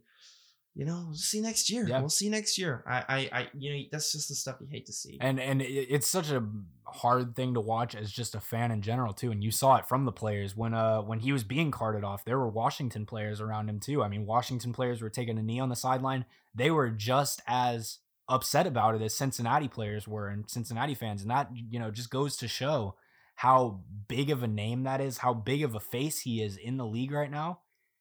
you 0.79 0.85
know 0.85 1.05
we'll 1.09 1.15
see 1.15 1.41
next 1.41 1.69
year. 1.71 1.87
Yeah. 1.87 1.99
We'll 1.99 2.09
see 2.09 2.31
next 2.31 2.57
year. 2.57 2.85
I, 2.87 3.05
I, 3.09 3.19
I, 3.33 3.49
you 3.53 3.73
know, 3.73 3.83
that's 3.91 4.13
just 4.13 4.29
the 4.29 4.35
stuff 4.35 4.57
you 4.61 4.69
hate 4.71 4.87
to 4.87 4.93
see. 4.93 5.19
and 5.21 5.41
and 5.41 5.61
it's 5.61 6.07
such 6.07 6.31
a 6.31 6.43
hard 6.85 7.37
thing 7.37 7.53
to 7.55 7.61
watch 7.61 7.95
as 7.95 8.11
just 8.11 8.35
a 8.35 8.41
fan 8.41 8.71
in 8.71 8.81
general 8.81 9.13
too 9.13 9.31
and 9.31 9.45
you 9.45 9.51
saw 9.51 9.77
it 9.77 9.87
from 9.87 10.07
the 10.07 10.13
players 10.13 10.57
when 10.57 10.73
uh 10.73 11.03
when 11.03 11.19
he 11.19 11.33
was 11.33 11.45
being 11.45 11.71
carted 11.71 12.03
off 12.03 12.25
there 12.25 12.39
were 12.39 12.49
washington 12.49 13.05
players 13.05 13.43
around 13.43 13.69
him 13.69 13.79
too 13.79 14.03
i 14.03 14.09
mean 14.09 14.25
washington 14.25 14.73
players 14.73 15.03
were 15.03 15.11
taking 15.11 15.37
a 15.39 15.43
knee 15.43 15.61
on 15.61 15.69
the 15.69 15.77
sideline 15.77 16.25
they 16.55 16.71
were 16.71 16.89
just 16.89 17.43
as 17.47 17.99
upset 18.27 18.67
about 18.67 18.95
it 18.95 19.03
as 19.03 19.15
cincinnati 19.15 19.69
players 19.69 20.09
were 20.09 20.29
and 20.29 20.49
cincinnati 20.49 20.95
fans 20.95 21.21
and 21.21 21.31
that 21.31 21.51
you 21.53 21.79
know 21.79 21.91
just 21.91 22.09
goes 22.09 22.39
to 22.39 22.49
show 22.49 22.95
how 23.39 23.79
big 24.09 24.31
of 24.31 24.43
a 24.43 24.49
name 24.49 24.83
that 24.83 25.01
is, 25.01 25.19
how 25.19 25.33
big 25.33 25.63
of 25.63 25.77
a 25.77 25.79
face 25.79 26.19
he 26.19 26.43
is 26.43 26.57
in 26.57 26.77
the 26.77 26.85
league 26.85 27.13
right 27.13 27.31
now. 27.31 27.61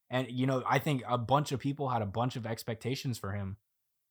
And 0.10 0.28
you 0.30 0.48
know, 0.48 0.64
I 0.68 0.80
think 0.80 1.04
a 1.08 1.18
bunch 1.18 1.52
of 1.52 1.60
people 1.60 1.90
had 1.90 2.02
a 2.02 2.06
bunch 2.06 2.36
of 2.36 2.46
expectations 2.46 3.18
for 3.18 3.32
him. 3.34 3.58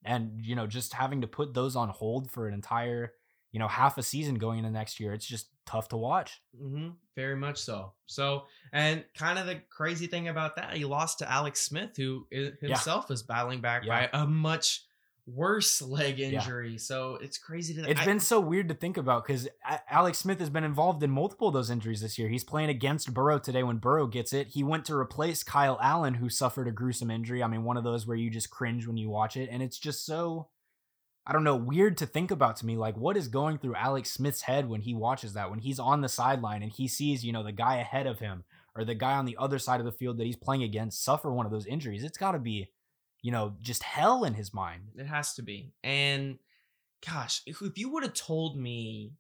And 0.05 0.41
you 0.45 0.55
know, 0.55 0.67
just 0.67 0.93
having 0.93 1.23
to 1.23 1.27
put 1.27 1.55
those 1.55 1.75
on 1.77 1.89
hold 1.89 2.31
for 2.31 2.47
an 2.47 2.55
entire, 2.55 3.13
you 3.51 3.59
know, 3.59 3.69
half 3.69 3.99
a 3.99 4.03
season 4.03 4.37
going 4.37 4.59
into 4.59 4.71
next 4.71 5.01
year, 5.01 5.13
it's 5.13 5.27
just 5.27 5.49
tough 5.65 5.89
to 5.89 5.97
watch. 5.97 6.41
Mm-hmm. 6.61 6.91
Very 7.17 7.37
much 7.37 7.59
so. 7.59 7.93
So, 8.07 8.45
and 8.73 9.05
kind 9.17 9.39
of 9.39 9.47
the 9.47 9.63
crazy 9.71 10.07
thing 10.07 10.29
about 10.29 10.57
that, 10.57 10.75
he 10.75 10.85
lost 10.85 11.19
to 11.21 11.31
Alex 11.31 11.61
Smith, 11.63 11.97
who 11.97 12.27
himself 12.61 13.11
is 13.11 13.23
battling 13.23 13.61
back 13.63 13.85
Yeah. 13.85 14.09
by 14.13 14.19
a 14.21 14.27
much 14.27 14.85
worse 15.27 15.83
leg 15.83 16.19
Yeah. 16.19 16.29
injury. 16.29 16.79
So 16.79 17.17
it's 17.17 17.37
crazy 17.37 17.75
to. 17.75 17.91
It's 17.91 18.01
I- 18.01 18.05
been 18.05 18.21
so 18.21 18.39
weird 18.39 18.69
to 18.69 18.75
think 18.75 18.97
about 18.97 19.27
because 19.27 19.49
Alex 19.91 20.19
Smith 20.19 20.39
has 20.39 20.51
been 20.51 20.65
involved 20.65 21.03
in 21.03 21.11
multiple 21.11 21.49
of 21.49 21.55
those 21.55 21.69
injuries 21.71 22.01
this 22.01 22.17
year. 22.19 22.29
He's 22.29 22.45
playing 22.45 22.71
against 22.71 23.13
Burrow 23.13 23.39
today 23.39 23.63
when 23.65 23.79
Burrow 23.79 24.07
gets 24.07 24.33
it. 24.33 24.49
He 24.49 24.63
went 24.63 24.85
to 24.87 24.95
replace 24.97 25.43
Kyle 25.43 25.79
Allen, 25.83 26.15
who 26.15 26.29
suffered 26.29 26.69
a 26.69 26.73
gruesome 26.73 27.11
injury. 27.11 27.43
I 27.43 27.49
mean, 27.49 27.65
one 27.65 27.77
of 27.77 27.85
those 27.85 28.07
where 28.07 28.17
you 28.17 28.31
just 28.31 28.51
cringe 28.51 28.87
when 28.87 28.97
you 28.97 29.09
watch 29.11 29.37
it. 29.37 29.49
And 29.51 29.63
it's 29.63 29.79
just 29.79 30.07
so, 30.07 30.49
I 31.27 31.33
don't 31.33 31.43
know, 31.45 31.57
weird 31.57 31.97
to 31.99 32.07
think 32.07 32.31
about 32.31 32.55
to 32.59 32.67
me. 32.67 32.77
Like, 32.77 32.97
what 32.97 33.17
is 33.17 33.27
going 33.27 33.59
through 33.59 33.75
Alex 33.75 34.13
Smith's 34.13 34.43
head 34.43 34.69
when 34.69 34.83
he 34.83 34.95
watches 34.95 35.33
that, 35.33 35.51
when 35.51 35.59
he's 35.59 35.81
on 35.81 36.03
the 36.03 36.09
sideline 36.09 36.63
and 36.63 36.71
he 36.71 36.87
sees, 36.87 37.25
you 37.25 37.33
know, 37.33 37.43
the 37.43 37.51
guy 37.51 37.79
ahead 37.79 38.07
of 38.07 38.21
him 38.21 38.45
or 38.77 38.85
the 38.85 38.95
guy 38.95 39.15
on 39.15 39.25
the 39.25 39.37
other 39.41 39.59
side 39.59 39.81
of 39.81 39.87
the 39.87 39.91
field 39.93 40.19
that 40.19 40.25
he's 40.27 40.37
playing 40.37 40.63
against 40.63 41.03
suffer 41.03 41.33
one 41.33 41.47
of 41.47 41.51
those 41.51 41.67
injuries? 41.67 42.05
It's 42.05 42.19
got 42.19 42.33
to 42.33 42.39
be, 42.39 42.71
you 43.27 43.33
know, 43.33 43.55
just 43.61 43.83
hell 43.83 44.23
in 44.23 44.35
his 44.35 44.55
mind. 44.55 44.83
It 44.97 45.07
has 45.07 45.35
to 45.35 45.43
be. 45.43 45.73
And 45.83 46.39
gosh, 47.05 47.43
if, 47.45 47.61
if 47.61 47.77
you 47.77 47.89
would 47.91 48.05
have 48.05 48.15
told 48.15 48.57
me 48.57 49.15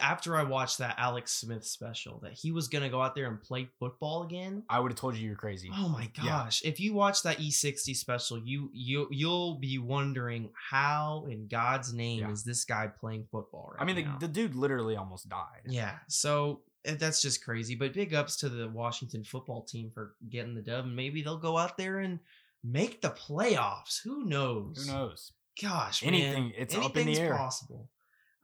after 0.00 0.36
I 0.36 0.42
watched 0.42 0.78
that 0.78 0.96
Alex 0.98 1.32
Smith 1.32 1.64
special 1.64 2.18
that 2.24 2.32
he 2.32 2.50
was 2.50 2.66
gonna 2.66 2.88
go 2.88 3.00
out 3.00 3.14
there 3.14 3.28
and 3.28 3.40
play 3.40 3.68
football 3.78 4.24
again. 4.24 4.64
I 4.68 4.80
would 4.80 4.90
have 4.90 4.98
told 4.98 5.16
you 5.16 5.24
you're 5.28 5.36
crazy. 5.36 5.70
Oh 5.72 5.88
my 5.88 6.10
Yeah. 6.16 6.24
gosh! 6.24 6.62
If 6.64 6.80
you 6.80 6.92
watch 6.92 7.22
that 7.22 7.38
E60 7.38 7.94
special, 7.94 8.38
you 8.44 8.68
you 8.72 9.06
you'll 9.12 9.54
be 9.60 9.78
wondering 9.78 10.50
how 10.70 11.26
in 11.30 11.46
God's 11.46 11.92
name 11.94 12.20
Yeah. 12.22 12.32
is 12.32 12.42
this 12.42 12.64
guy 12.64 12.88
playing 12.88 13.26
football 13.30 13.70
right 13.72 13.82
I 13.82 13.84
mean, 13.84 13.94
the, 14.18 14.26
the 14.26 14.32
dude 14.32 14.56
literally 14.56 14.96
almost 14.96 15.28
died. 15.28 15.62
Yeah, 15.66 15.98
so 16.08 16.62
eh, 16.84 16.96
that's 16.98 17.22
just 17.22 17.44
crazy. 17.44 17.76
But 17.76 17.92
big 17.92 18.12
ups 18.12 18.36
to 18.38 18.48
the 18.48 18.68
Washington 18.68 19.22
football 19.22 19.62
team 19.62 19.92
for 19.94 20.14
getting 20.28 20.54
the 20.56 20.62
dub. 20.62 20.84
and 20.84 20.96
Maybe 20.96 21.22
they'll 21.22 21.38
go 21.38 21.56
out 21.56 21.76
there 21.76 21.98
and 22.00 22.18
make 22.64 23.00
the 23.00 23.10
playoffs. 23.10 24.00
Who 24.04 24.24
knows? 24.24 24.86
Who 24.86 24.92
knows? 24.92 25.32
Gosh, 25.60 26.02
Anything- 26.02 26.44
man, 26.44 26.52
it's 26.56 26.74
up 26.74 26.84
in 26.86 26.92
the 26.92 27.00
anything's 27.12 27.18
air. 27.18 27.36
possible. 27.36 27.88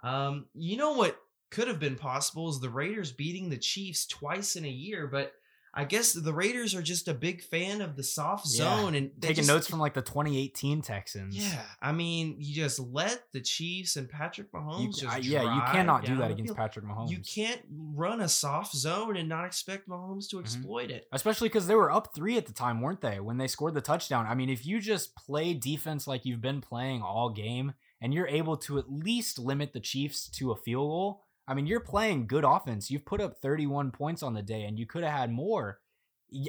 Um, 0.01 0.47
you 0.55 0.77
know 0.77 0.93
what 0.93 1.19
could 1.51 1.69
have 1.69 1.81
been 1.81 1.97
possible 1.97 2.49
is 2.51 2.61
the 2.61 2.69
Raiders 2.69 3.13
beating 3.13 3.49
the 3.49 3.57
Chiefs 3.57 4.07
twice 4.07 4.57
in 4.57 4.65
a 4.65 4.71
year, 4.71 5.07
but 5.07 5.33
I 5.79 5.85
guess 5.85 6.13
the 6.13 6.33
Raiders 6.33 6.75
are 6.75 6.83
just 6.83 7.07
a 7.07 7.15
big 7.15 7.41
fan 7.43 7.81
of 7.81 7.95
the 7.95 8.03
soft 8.03 8.47
Yeah, 8.49 8.57
zone 8.81 8.95
and 8.97 9.11
Taking 9.21 9.37
just- 9.37 9.49
notes 9.49 9.69
from 9.69 9.79
like 9.79 9.95
the 9.95 10.03
2018 10.03 10.83
Texans. 10.83 11.37
Yeah, 11.37 11.63
I 11.81 11.93
mean, 11.93 12.35
you 12.41 12.53
just 12.55 12.81
let 12.81 13.23
the 13.33 13.41
Chiefs 13.41 13.95
and 13.97 14.09
Patrick 14.11 14.51
Mahomes 14.53 14.83
You, 14.83 14.93
just 14.93 15.07
I- 15.07 15.19
yeah, 15.19 15.55
you 15.55 15.61
cannot 15.73 16.05
do 16.05 16.17
that 16.17 16.33
against. 16.33 16.57
Patrick 16.57 16.85
Mahomes. 16.85 17.11
You 17.11 17.19
can't 17.21 17.61
run 17.95 18.21
a 18.21 18.29
soft 18.29 18.75
zone 18.75 19.17
and 19.17 19.29
not 19.29 19.45
expect 19.45 19.89
Mahomes 19.89 20.25
Mm-hmm. 20.27 20.39
to 20.39 20.41
exploit 20.41 20.91
it. 20.91 21.07
Especially 21.13 21.49
because 21.49 21.67
they 21.69 21.77
were 21.77 21.91
up 21.93 22.13
three 22.15 22.37
at 22.37 22.47
the 22.47 22.53
time, 22.53 22.81
weren't 22.81 23.01
they? 23.01 23.21
When 23.21 23.39
they 23.39 23.47
scored 23.47 23.75
the 23.75 23.81
touchdown. 23.81 24.27
I 24.27 24.35
mean, 24.35 24.49
if 24.51 24.67
you 24.67 24.81
just 24.81 25.15
play 25.15 25.55
defense 25.55 26.07
like 26.09 26.25
you've 26.25 26.41
been 26.41 26.61
playing 26.61 27.03
all 27.03 27.31
game 27.31 27.75
and 28.01 28.13
you're 28.13 28.27
able 28.27 28.57
to 28.57 28.79
at 28.79 28.91
least 28.91 29.39
limit 29.39 29.73
the 29.73 29.81
Chiefs 29.81 30.29
to 30.31 30.51
a 30.51 30.57
field 30.57 30.89
goal, 30.91 31.25
I 31.49 31.55
mean, 31.55 31.67
you're 31.67 31.81
playing 31.81 32.27
good 32.27 32.45
offense. 32.45 32.91
You've 32.91 33.07
put 33.07 33.21
up 33.21 33.39
31 33.41 33.91
points 33.91 34.23
on 34.23 34.35
the 34.35 34.43
day 34.43 34.65
and 34.65 34.79
you 34.79 34.87
could 34.87 35.03
have 35.03 35.13
had 35.19 35.33
more. 35.33 35.81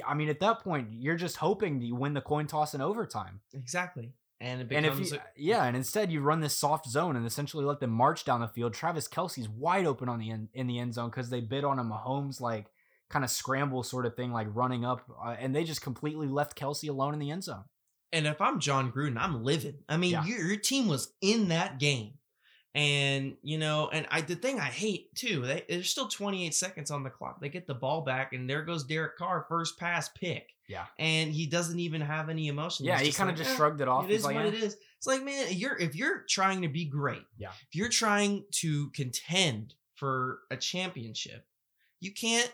I 0.06 0.12
mean, 0.14 0.28
at 0.28 0.40
that 0.40 0.60
point, 0.60 0.88
you're 0.92 1.16
just 1.16 1.36
hoping 1.36 1.80
you 1.80 1.94
win 1.94 2.12
the 2.12 2.20
coin 2.20 2.46
toss 2.46 2.74
in 2.74 2.82
overtime. 2.82 3.40
Exactly. 3.54 4.12
And 4.42 4.60
it 4.60 4.72
And 4.72 4.84
if 4.86 4.92
becomes 4.92 5.12
you, 5.12 5.18
a- 5.18 5.22
yeah, 5.36 5.64
and 5.64 5.76
instead 5.76 6.12
you 6.12 6.20
run 6.20 6.40
this 6.40 6.56
soft 6.56 6.86
zone 6.88 7.16
and 7.16 7.26
essentially 7.26 7.64
let 7.64 7.80
them 7.80 7.90
march 7.90 8.24
down 8.24 8.40
the 8.40 8.48
field. 8.48 8.74
Travis 8.74 9.08
Kelce's 9.08 9.48
wide 9.48 9.86
open 9.86 10.08
on 10.08 10.18
the 10.18 10.30
end 10.30 10.48
in 10.54 10.66
the 10.66 10.78
end 10.78 10.94
zone 10.94 11.08
because 11.10 11.30
they 11.30 11.40
bid 11.40 11.64
on 11.64 11.78
a 11.78 11.84
Mahomes 11.84 12.40
like 12.40 12.66
kind 13.10 13.24
of 13.24 13.30
scramble 13.30 13.82
sort 13.82 14.06
of 14.06 14.14
thing, 14.16 14.32
like 14.32 14.46
running 14.52 14.84
up, 14.84 15.02
uh, 15.22 15.34
and 15.38 15.54
they 15.54 15.64
just 15.64 15.82
completely 15.82 16.26
left 16.28 16.54
Kelsey 16.56 16.88
alone 16.88 17.12
in 17.14 17.18
the 17.20 17.30
end 17.30 17.44
zone. 17.44 17.64
And 18.12 18.26
if 18.26 18.40
I'm 18.40 18.60
Jon 18.60 18.92
Gruden, 18.92 19.16
I'm 19.18 19.44
livid. 19.44 19.82
I 19.88 19.96
mean, 19.96 20.12
Yeah. 20.12 20.24
your, 20.24 20.46
your 20.46 20.56
team 20.56 20.88
was 20.88 21.12
in 21.20 21.48
that 21.48 21.78
game. 21.78 22.14
And, 22.74 23.36
you 23.42 23.58
know, 23.58 23.88
and 23.92 24.06
I 24.10 24.20
the 24.20 24.36
thing 24.36 24.60
I 24.60 24.66
hate 24.66 25.12
too, 25.16 25.42
they, 25.42 25.64
there's 25.68 25.90
still 25.90 26.06
28 26.06 26.54
seconds 26.54 26.90
on 26.92 27.02
the 27.02 27.10
clock. 27.10 27.40
They 27.40 27.48
get 27.48 27.66
the 27.66 27.74
ball 27.74 28.02
back, 28.02 28.32
and 28.32 28.48
there 28.48 28.62
goes 28.62 28.84
Derek 28.84 29.16
Carr, 29.18 29.44
first 29.48 29.76
pass 29.78 30.08
pick. 30.08 30.50
Yeah. 30.68 30.86
And 30.98 31.32
he 31.32 31.46
doesn't 31.46 31.80
even 31.80 32.00
have 32.00 32.28
any 32.28 32.46
emotion. 32.46 32.86
Yeah, 32.86 32.98
He's 32.98 33.08
he 33.08 33.12
kind 33.12 33.28
of 33.28 33.34
like, 33.36 33.44
just 33.44 33.54
"Eh, 33.54 33.56
shrugged 33.58 33.80
it 33.80 33.88
off. 33.88 34.04
It 34.04 34.10
He's 34.10 34.18
is 34.20 34.24
like, 34.24 34.36
what 34.36 34.44
"Eh." 34.44 34.48
it 34.48 34.54
is. 34.54 34.76
It's 34.98 35.06
like, 35.06 35.24
man, 35.24 35.46
you're 35.50 35.76
if 35.78 35.96
you're 35.96 36.24
trying 36.28 36.62
to 36.62 36.68
be 36.68 36.84
great, 36.84 37.24
Yeah. 37.38 37.50
if 37.50 37.74
you're 37.74 37.88
trying 37.88 38.44
to 38.60 38.90
contend 38.90 39.74
for 39.96 40.38
a 40.52 40.56
championship, 40.56 41.44
you 41.98 42.12
can't 42.12 42.52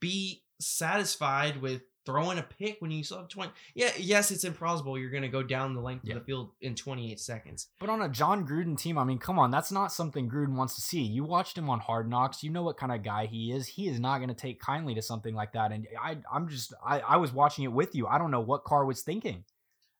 be 0.00 0.44
satisfied 0.60 1.60
with 1.60 1.82
throwing 2.08 2.38
a 2.38 2.42
pick 2.42 2.80
when 2.80 2.90
you 2.90 3.04
still 3.04 3.18
have 3.18 3.28
20. 3.28 3.52
Yeah, 3.74 3.90
yes, 3.98 4.30
it's 4.30 4.44
implausible 4.44 4.98
you're 4.98 5.10
gonna 5.10 5.28
go 5.28 5.42
down 5.42 5.74
the 5.74 5.80
length 5.82 6.04
Yeah. 6.06 6.14
of 6.14 6.20
the 6.20 6.24
field 6.24 6.50
in 6.62 6.74
28 6.74 7.20
seconds. 7.20 7.68
But 7.78 7.90
on 7.90 8.00
a 8.00 8.08
Jon 8.08 8.46
Gruden 8.46 8.78
team, 8.78 8.96
I 8.96 9.04
mean, 9.04 9.18
come 9.18 9.38
on, 9.38 9.50
that's 9.50 9.70
not 9.70 9.92
something 9.92 10.30
Gruden 10.30 10.56
wants 10.56 10.74
to 10.76 10.80
see. 10.80 11.02
You 11.02 11.24
watched 11.24 11.58
him 11.58 11.68
on 11.68 11.80
Hard 11.80 12.08
Knocks. 12.08 12.42
You 12.42 12.50
know 12.50 12.62
what 12.62 12.78
kind 12.78 12.92
of 12.92 13.02
guy 13.02 13.26
he 13.26 13.52
is. 13.52 13.66
He 13.66 13.88
is 13.88 14.00
not 14.00 14.18
going 14.18 14.28
to 14.30 14.34
take 14.34 14.60
kindly 14.60 14.94
to 14.94 15.02
something 15.02 15.34
like 15.34 15.52
that. 15.52 15.70
And 15.72 15.86
I, 16.02 16.18
I'm 16.32 16.48
just, 16.48 16.72
I, 16.84 17.00
I 17.00 17.16
was 17.18 17.32
watching 17.32 17.64
it 17.64 17.72
with 17.72 17.94
you. 17.94 18.06
I 18.06 18.16
don't 18.18 18.30
know 18.30 18.40
what 18.40 18.64
Carr 18.64 18.84
was 18.86 19.02
thinking. 19.02 19.44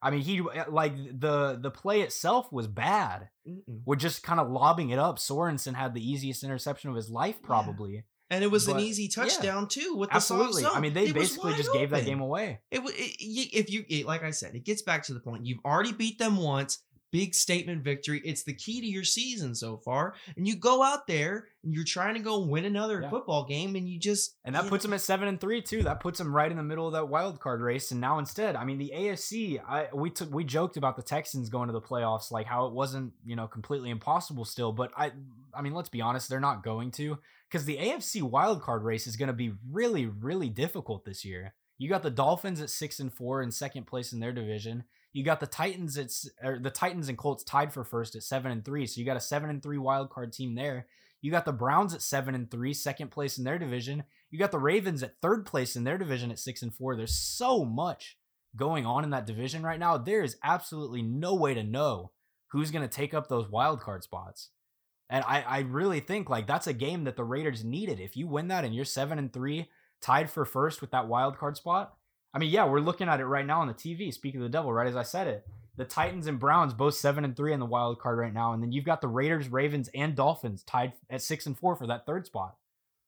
I 0.00 0.10
mean, 0.12 0.20
he 0.20 0.40
like 0.68 0.94
the 0.96 1.58
the 1.60 1.72
play 1.72 2.02
itself 2.02 2.52
was 2.52 2.68
bad. 2.68 3.30
Mm-mm. 3.46 3.80
We're 3.84 3.96
just 3.96 4.22
kind 4.22 4.38
of 4.38 4.48
lobbing 4.48 4.90
it 4.90 4.98
up. 4.98 5.18
Sorensen 5.18 5.74
had 5.74 5.92
the 5.92 6.08
easiest 6.08 6.44
interception 6.44 6.88
of 6.90 6.94
his 6.96 7.10
life, 7.10 7.42
probably. 7.42 8.04
And 8.30 8.44
it 8.44 8.48
was 8.50 8.68
an 8.68 8.74
But, 8.74 8.82
easy 8.82 9.04
yeah. 9.04 9.08
touchdown 9.24 9.68
too 9.68 9.94
with 9.96 10.10
the 10.10 10.16
Absolutely. 10.16 10.62
soft 10.62 10.74
zone. 10.74 10.78
I 10.78 10.80
mean, 10.82 10.92
they 10.92 11.06
It 11.06 11.14
basically 11.14 11.54
just 11.54 11.72
gave 11.72 11.90
that 11.90 12.04
game 12.04 12.20
away. 12.20 12.60
It, 12.70 12.80
it, 12.80 13.56
if 13.56 13.70
you 13.70 13.84
it, 13.88 14.06
like 14.06 14.22
I 14.22 14.30
said, 14.32 14.54
it 14.54 14.64
gets 14.64 14.82
back 14.82 15.02
to 15.04 15.14
the 15.14 15.20
point. 15.20 15.46
You've 15.46 15.64
already 15.64 15.92
beat 15.92 16.18
them 16.18 16.36
once. 16.36 16.78
Big 17.10 17.34
statement 17.34 17.82
victory. 17.82 18.20
It's 18.22 18.42
the 18.42 18.52
key 18.52 18.82
to 18.82 18.86
your 18.86 19.02
season 19.02 19.54
so 19.54 19.78
far. 19.78 20.14
And 20.36 20.46
you 20.46 20.56
go 20.56 20.82
out 20.82 21.06
there 21.06 21.46
and 21.64 21.72
you're 21.72 21.82
trying 21.84 22.12
to 22.16 22.20
go 22.20 22.40
win 22.40 22.66
another 22.66 23.00
Yeah. 23.00 23.08
football 23.08 23.46
game, 23.46 23.76
and 23.76 23.88
you 23.88 23.98
just 23.98 24.36
And 24.44 24.54
that 24.54 24.66
puts 24.68 24.84
know, 24.84 24.88
them 24.88 24.94
at 24.96 25.00
seven 25.00 25.26
and 25.26 25.40
three 25.40 25.62
too. 25.62 25.82
That 25.84 26.00
puts 26.00 26.18
them 26.18 26.36
right 26.36 26.50
in 26.50 26.58
the 26.58 26.62
middle 26.62 26.86
of 26.86 26.92
that 26.92 27.08
wild 27.08 27.40
card 27.40 27.62
race. 27.62 27.92
And 27.92 28.00
now 28.02 28.18
instead, 28.18 28.56
I 28.56 28.66
mean, 28.66 28.76
the 28.76 28.92
AFC. 28.94 29.58
I 29.58 29.88
we 29.94 30.10
took 30.10 30.30
we 30.34 30.44
joked 30.44 30.76
about 30.76 30.96
the 30.96 31.02
Texans 31.02 31.48
going 31.48 31.68
to 31.68 31.72
the 31.72 31.80
playoffs, 31.80 32.30
like 32.30 32.44
how 32.46 32.66
it 32.66 32.74
wasn't 32.74 33.14
you 33.24 33.36
know 33.36 33.46
completely 33.46 33.88
impossible 33.88 34.44
still. 34.44 34.72
But 34.72 34.90
I 34.94 35.12
I 35.54 35.62
mean, 35.62 35.72
let's 35.72 35.88
be 35.88 36.02
honest, 36.02 36.28
they're 36.28 36.40
not 36.40 36.62
going 36.62 36.90
to 36.92 37.16
because 37.50 37.64
the 37.64 37.78
AFC 37.78 38.22
wild 38.22 38.62
card 38.62 38.84
race 38.84 39.06
is 39.06 39.16
going 39.16 39.28
to 39.28 39.32
be 39.32 39.52
really 39.70 40.06
really 40.06 40.48
difficult 40.48 41.04
this 41.04 41.24
year. 41.24 41.54
You 41.78 41.88
got 41.88 42.02
the 42.02 42.10
Dolphins 42.10 42.60
at 42.60 42.70
six 42.70 42.98
and 42.98 43.12
four 43.12 43.40
in 43.40 43.50
second 43.50 43.86
place 43.86 44.12
in 44.12 44.20
their 44.20 44.32
division. 44.32 44.84
You 45.12 45.24
got 45.24 45.40
the 45.40 45.46
Titans 45.46 45.96
at 45.96 46.10
or 46.42 46.54
er, 46.54 46.58
the 46.58 46.70
Titans 46.70 47.08
and 47.08 47.16
Colts 47.16 47.44
tied 47.44 47.72
for 47.72 47.84
first 47.84 48.14
at 48.16 48.22
seven 48.22 48.50
and 48.50 48.64
three. 48.64 48.86
So 48.86 49.00
you 49.00 49.06
got 49.06 49.16
a 49.16 49.20
seven 49.20 49.48
and 49.48 49.62
three 49.62 49.78
wild 49.78 50.10
card 50.10 50.32
team 50.32 50.54
there. 50.54 50.86
You 51.20 51.30
got 51.30 51.44
the 51.44 51.52
Browns 51.52 51.94
at 51.94 52.02
seven 52.02 52.34
and 52.34 52.50
three, 52.50 52.74
second 52.74 53.10
place 53.10 53.38
in 53.38 53.44
their 53.44 53.58
division. 53.58 54.04
You 54.30 54.38
got 54.38 54.52
the 54.52 54.58
Ravens 54.58 55.02
at 55.02 55.20
third 55.20 55.46
place 55.46 55.74
in 55.74 55.84
their 55.84 55.98
division 55.98 56.30
at 56.30 56.38
six 56.38 56.62
and 56.62 56.74
four. 56.74 56.96
There's 56.96 57.16
so 57.16 57.64
much 57.64 58.18
going 58.56 58.86
on 58.86 59.04
in 59.04 59.10
that 59.10 59.26
division 59.26 59.62
right 59.62 59.78
now. 59.78 59.96
There 59.98 60.22
is 60.22 60.36
absolutely 60.42 61.02
no 61.02 61.34
way 61.34 61.54
to 61.54 61.62
know 61.62 62.12
who's 62.48 62.70
going 62.70 62.86
to 62.86 62.94
take 62.94 63.14
up 63.14 63.28
those 63.28 63.48
wild 63.48 63.80
card 63.80 64.02
spots. 64.02 64.50
And 65.10 65.24
I, 65.26 65.42
I 65.42 65.58
really 65.60 66.00
think 66.00 66.28
like 66.28 66.46
that's 66.46 66.66
a 66.66 66.72
game 66.72 67.04
that 67.04 67.16
the 67.16 67.24
Raiders 67.24 67.64
needed. 67.64 67.98
If 68.00 68.16
you 68.16 68.26
win 68.26 68.48
that 68.48 68.64
and 68.64 68.74
you're 68.74 68.84
seven 68.84 69.18
and 69.18 69.32
three, 69.32 69.68
tied 70.00 70.30
for 70.30 70.44
first 70.44 70.80
with 70.80 70.90
that 70.90 71.08
wild 71.08 71.38
card 71.38 71.56
spot. 71.56 71.94
I 72.34 72.38
mean, 72.38 72.50
yeah, 72.50 72.66
we're 72.66 72.80
looking 72.80 73.08
at 73.08 73.20
it 73.20 73.24
right 73.24 73.46
now 73.46 73.62
on 73.62 73.68
the 73.68 73.74
TV. 73.74 74.12
Speaking 74.12 74.40
of 74.40 74.44
the 74.44 74.50
devil, 74.50 74.72
right 74.72 74.86
as 74.86 74.96
I 74.96 75.02
said 75.02 75.26
it, 75.26 75.46
the 75.76 75.84
Titans 75.84 76.26
and 76.26 76.38
Browns 76.38 76.74
both 76.74 76.94
seven 76.94 77.24
and 77.24 77.36
three 77.36 77.52
in 77.52 77.60
the 77.60 77.66
wild 77.66 78.00
card 78.00 78.18
right 78.18 78.34
now, 78.34 78.52
and 78.52 78.62
then 78.62 78.72
you've 78.72 78.84
got 78.84 79.00
the 79.00 79.08
Raiders, 79.08 79.48
Ravens, 79.48 79.88
and 79.94 80.14
Dolphins 80.14 80.62
tied 80.64 80.92
at 81.08 81.22
six 81.22 81.46
and 81.46 81.58
four 81.58 81.74
for 81.76 81.86
that 81.86 82.04
third 82.04 82.26
spot. 82.26 82.56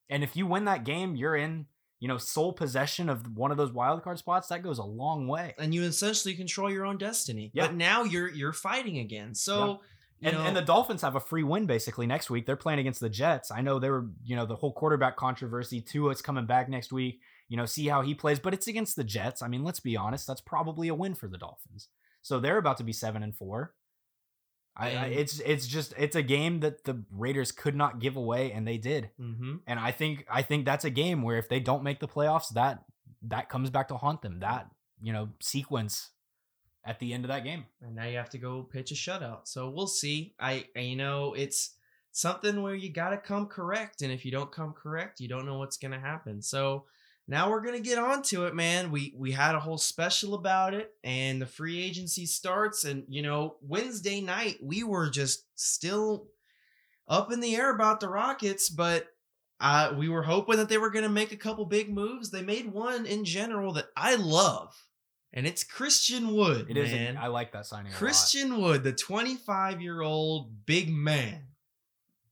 And 0.09 0.23
if 0.23 0.35
you 0.35 0.47
win 0.47 0.65
that 0.65 0.83
game, 0.85 1.15
you're 1.15 1.35
in, 1.35 1.67
you 1.99 2.07
know, 2.07 2.17
sole 2.17 2.51
possession 2.51 3.09
of 3.09 3.37
one 3.37 3.51
of 3.51 3.57
those 3.57 3.71
wild 3.71 4.03
card 4.03 4.17
spots. 4.17 4.47
That 4.47 4.63
goes 4.63 4.79
a 4.79 4.83
long 4.83 5.27
way. 5.27 5.53
and 5.59 5.73
you 5.73 5.83
essentially 5.83 6.33
control 6.33 6.71
your 6.71 6.85
own 6.85 6.97
destiny. 6.97 7.51
Yeah. 7.53 7.67
But 7.67 7.75
now 7.75 8.03
you're 8.03 8.29
you're 8.29 8.53
fighting 8.53 8.97
again. 8.97 9.35
So 9.35 9.67
you 9.67 9.79
And, 10.21 10.35
know, 10.35 10.43
and 10.43 10.55
the 10.55 10.61
Dolphins 10.61 11.01
have 11.01 11.15
a 11.15 11.19
free 11.19 11.43
win 11.43 11.65
basically 11.65 12.05
next 12.05 12.29
week. 12.29 12.45
They're 12.45 12.55
playing 12.55 12.79
against 12.79 12.99
the 12.99 13.09
Jets. 13.09 13.51
I 13.51 13.61
know 13.61 13.79
they 13.79 13.89
were, 13.89 14.07
you 14.23 14.35
know, 14.35 14.45
the 14.45 14.55
whole 14.55 14.73
quarterback 14.73 15.15
controversy. 15.15 15.81
Tua's 15.81 16.21
coming 16.21 16.45
back 16.45 16.69
next 16.69 16.93
week. 16.93 17.21
You 17.49 17.57
know, 17.57 17.65
see 17.65 17.87
how 17.87 18.01
he 18.01 18.13
plays, 18.13 18.39
but 18.39 18.53
it's 18.53 18.67
against 18.67 18.95
the 18.95 19.03
Jets. 19.03 19.41
I 19.41 19.47
mean, 19.47 19.63
let's 19.63 19.79
be 19.79 19.97
honest, 19.97 20.27
that's 20.27 20.41
probably 20.41 20.87
a 20.87 20.95
win 20.95 21.15
for 21.15 21.27
the 21.27 21.37
Dolphins. 21.37 21.89
So 22.21 22.39
they're 22.39 22.57
about 22.57 22.77
to 22.77 22.83
be 22.83 22.93
seven 22.93 23.23
and 23.23 23.35
four. 23.35 23.73
I, 24.77 24.91
I, 24.91 25.05
it's 25.07 25.39
it's 25.41 25.67
just 25.67 25.93
it's 25.97 26.15
a 26.15 26.21
game 26.21 26.61
that 26.61 26.85
the 26.85 27.03
Raiders 27.11 27.51
could 27.51 27.75
not 27.75 27.99
give 27.99 28.15
away, 28.15 28.53
and 28.53 28.65
they 28.65 28.77
did. 28.77 29.09
Mm-hmm. 29.19 29.55
And 29.67 29.79
I 29.79 29.91
think 29.91 30.25
I 30.31 30.43
think 30.43 30.65
that's 30.65 30.85
a 30.85 30.89
game 30.89 31.23
where 31.23 31.37
if 31.37 31.49
they 31.49 31.59
don't 31.59 31.83
make 31.83 31.99
the 31.99 32.07
playoffs, 32.07 32.49
that 32.53 32.83
that 33.23 33.49
comes 33.49 33.69
back 33.69 33.89
to 33.89 33.97
haunt 33.97 34.21
them. 34.21 34.39
That 34.39 34.67
you 35.01 35.11
know 35.11 35.29
sequence 35.41 36.11
at 36.83 36.99
the 36.99 37.13
end 37.13 37.23
of 37.25 37.29
that 37.29 37.43
game. 37.43 37.65
and 37.81 37.95
now 37.95 38.05
you 38.05 38.17
have 38.17 38.29
to 38.29 38.37
go 38.37 38.63
pitch 38.63 38.91
a 38.91 38.95
shutout. 38.95 39.41
So 39.47 39.69
we'll 39.69 39.87
see. 39.87 40.33
I, 40.39 40.65
you 40.75 40.95
know 40.95 41.33
it's 41.33 41.75
something 42.11 42.61
where 42.61 42.75
you 42.75 42.91
got 42.91 43.11
to 43.11 43.17
come 43.17 43.45
correct, 43.45 44.01
and 44.01 44.11
if 44.11 44.25
you 44.25 44.31
don't 44.31 44.51
come 44.51 44.73
correct, 44.73 45.19
you 45.19 45.27
don't 45.27 45.45
know 45.45 45.57
what's 45.59 45.77
gonna 45.77 45.99
happen. 45.99 46.41
So 46.41 46.85
now 47.27 47.49
we're 47.49 47.61
gonna 47.61 47.79
get 47.79 47.99
on 47.99 48.23
to 48.23 48.45
it, 48.45 48.55
man. 48.55 48.91
We 48.91 49.13
we 49.17 49.31
had 49.31 49.55
a 49.55 49.59
whole 49.59 49.77
special 49.77 50.33
about 50.33 50.73
it, 50.73 50.93
and 51.03 51.41
the 51.41 51.45
free 51.45 51.81
agency 51.81 52.25
starts, 52.25 52.83
and 52.83 53.03
you 53.07 53.21
know 53.21 53.57
Wednesday 53.61 54.21
night 54.21 54.57
we 54.61 54.83
were 54.83 55.09
just 55.09 55.45
still 55.55 56.27
up 57.07 57.31
in 57.31 57.41
the 57.41 57.55
air 57.55 57.73
about 57.73 57.99
the 57.99 58.09
Rockets, 58.09 58.69
but. 58.69 59.07
Uh, 59.63 59.93
we 59.95 60.09
were 60.09 60.23
hoping 60.23 60.57
that 60.57 60.69
they 60.69 60.79
were 60.79 60.89
going 60.89 61.03
to 61.03 61.07
make 61.09 61.31
a 61.31 61.37
couple 61.37 61.63
big 61.65 61.87
moves. 61.87 62.31
They 62.31 62.41
made 62.41 62.73
one 62.73 63.05
in 63.05 63.23
general 63.23 63.73
that 63.73 63.89
I 63.95 64.15
love, 64.15 64.75
and 65.33 65.47
it's 65.47 65.63
Christian 65.63 66.33
Wood. 66.35 66.67
It 66.69 66.77
is. 66.77 66.91
man. 66.91 67.17
A, 67.17 67.21
I 67.21 67.27
like 67.27 67.53
that 67.53 67.65
signing. 67.65 67.91
Christian 67.91 68.61
Wood, 68.61 68.83
the 68.83 68.91
25 68.93 69.81
year 69.81 70.01
old 70.01 70.65
big 70.65 70.89
man. 70.91 71.43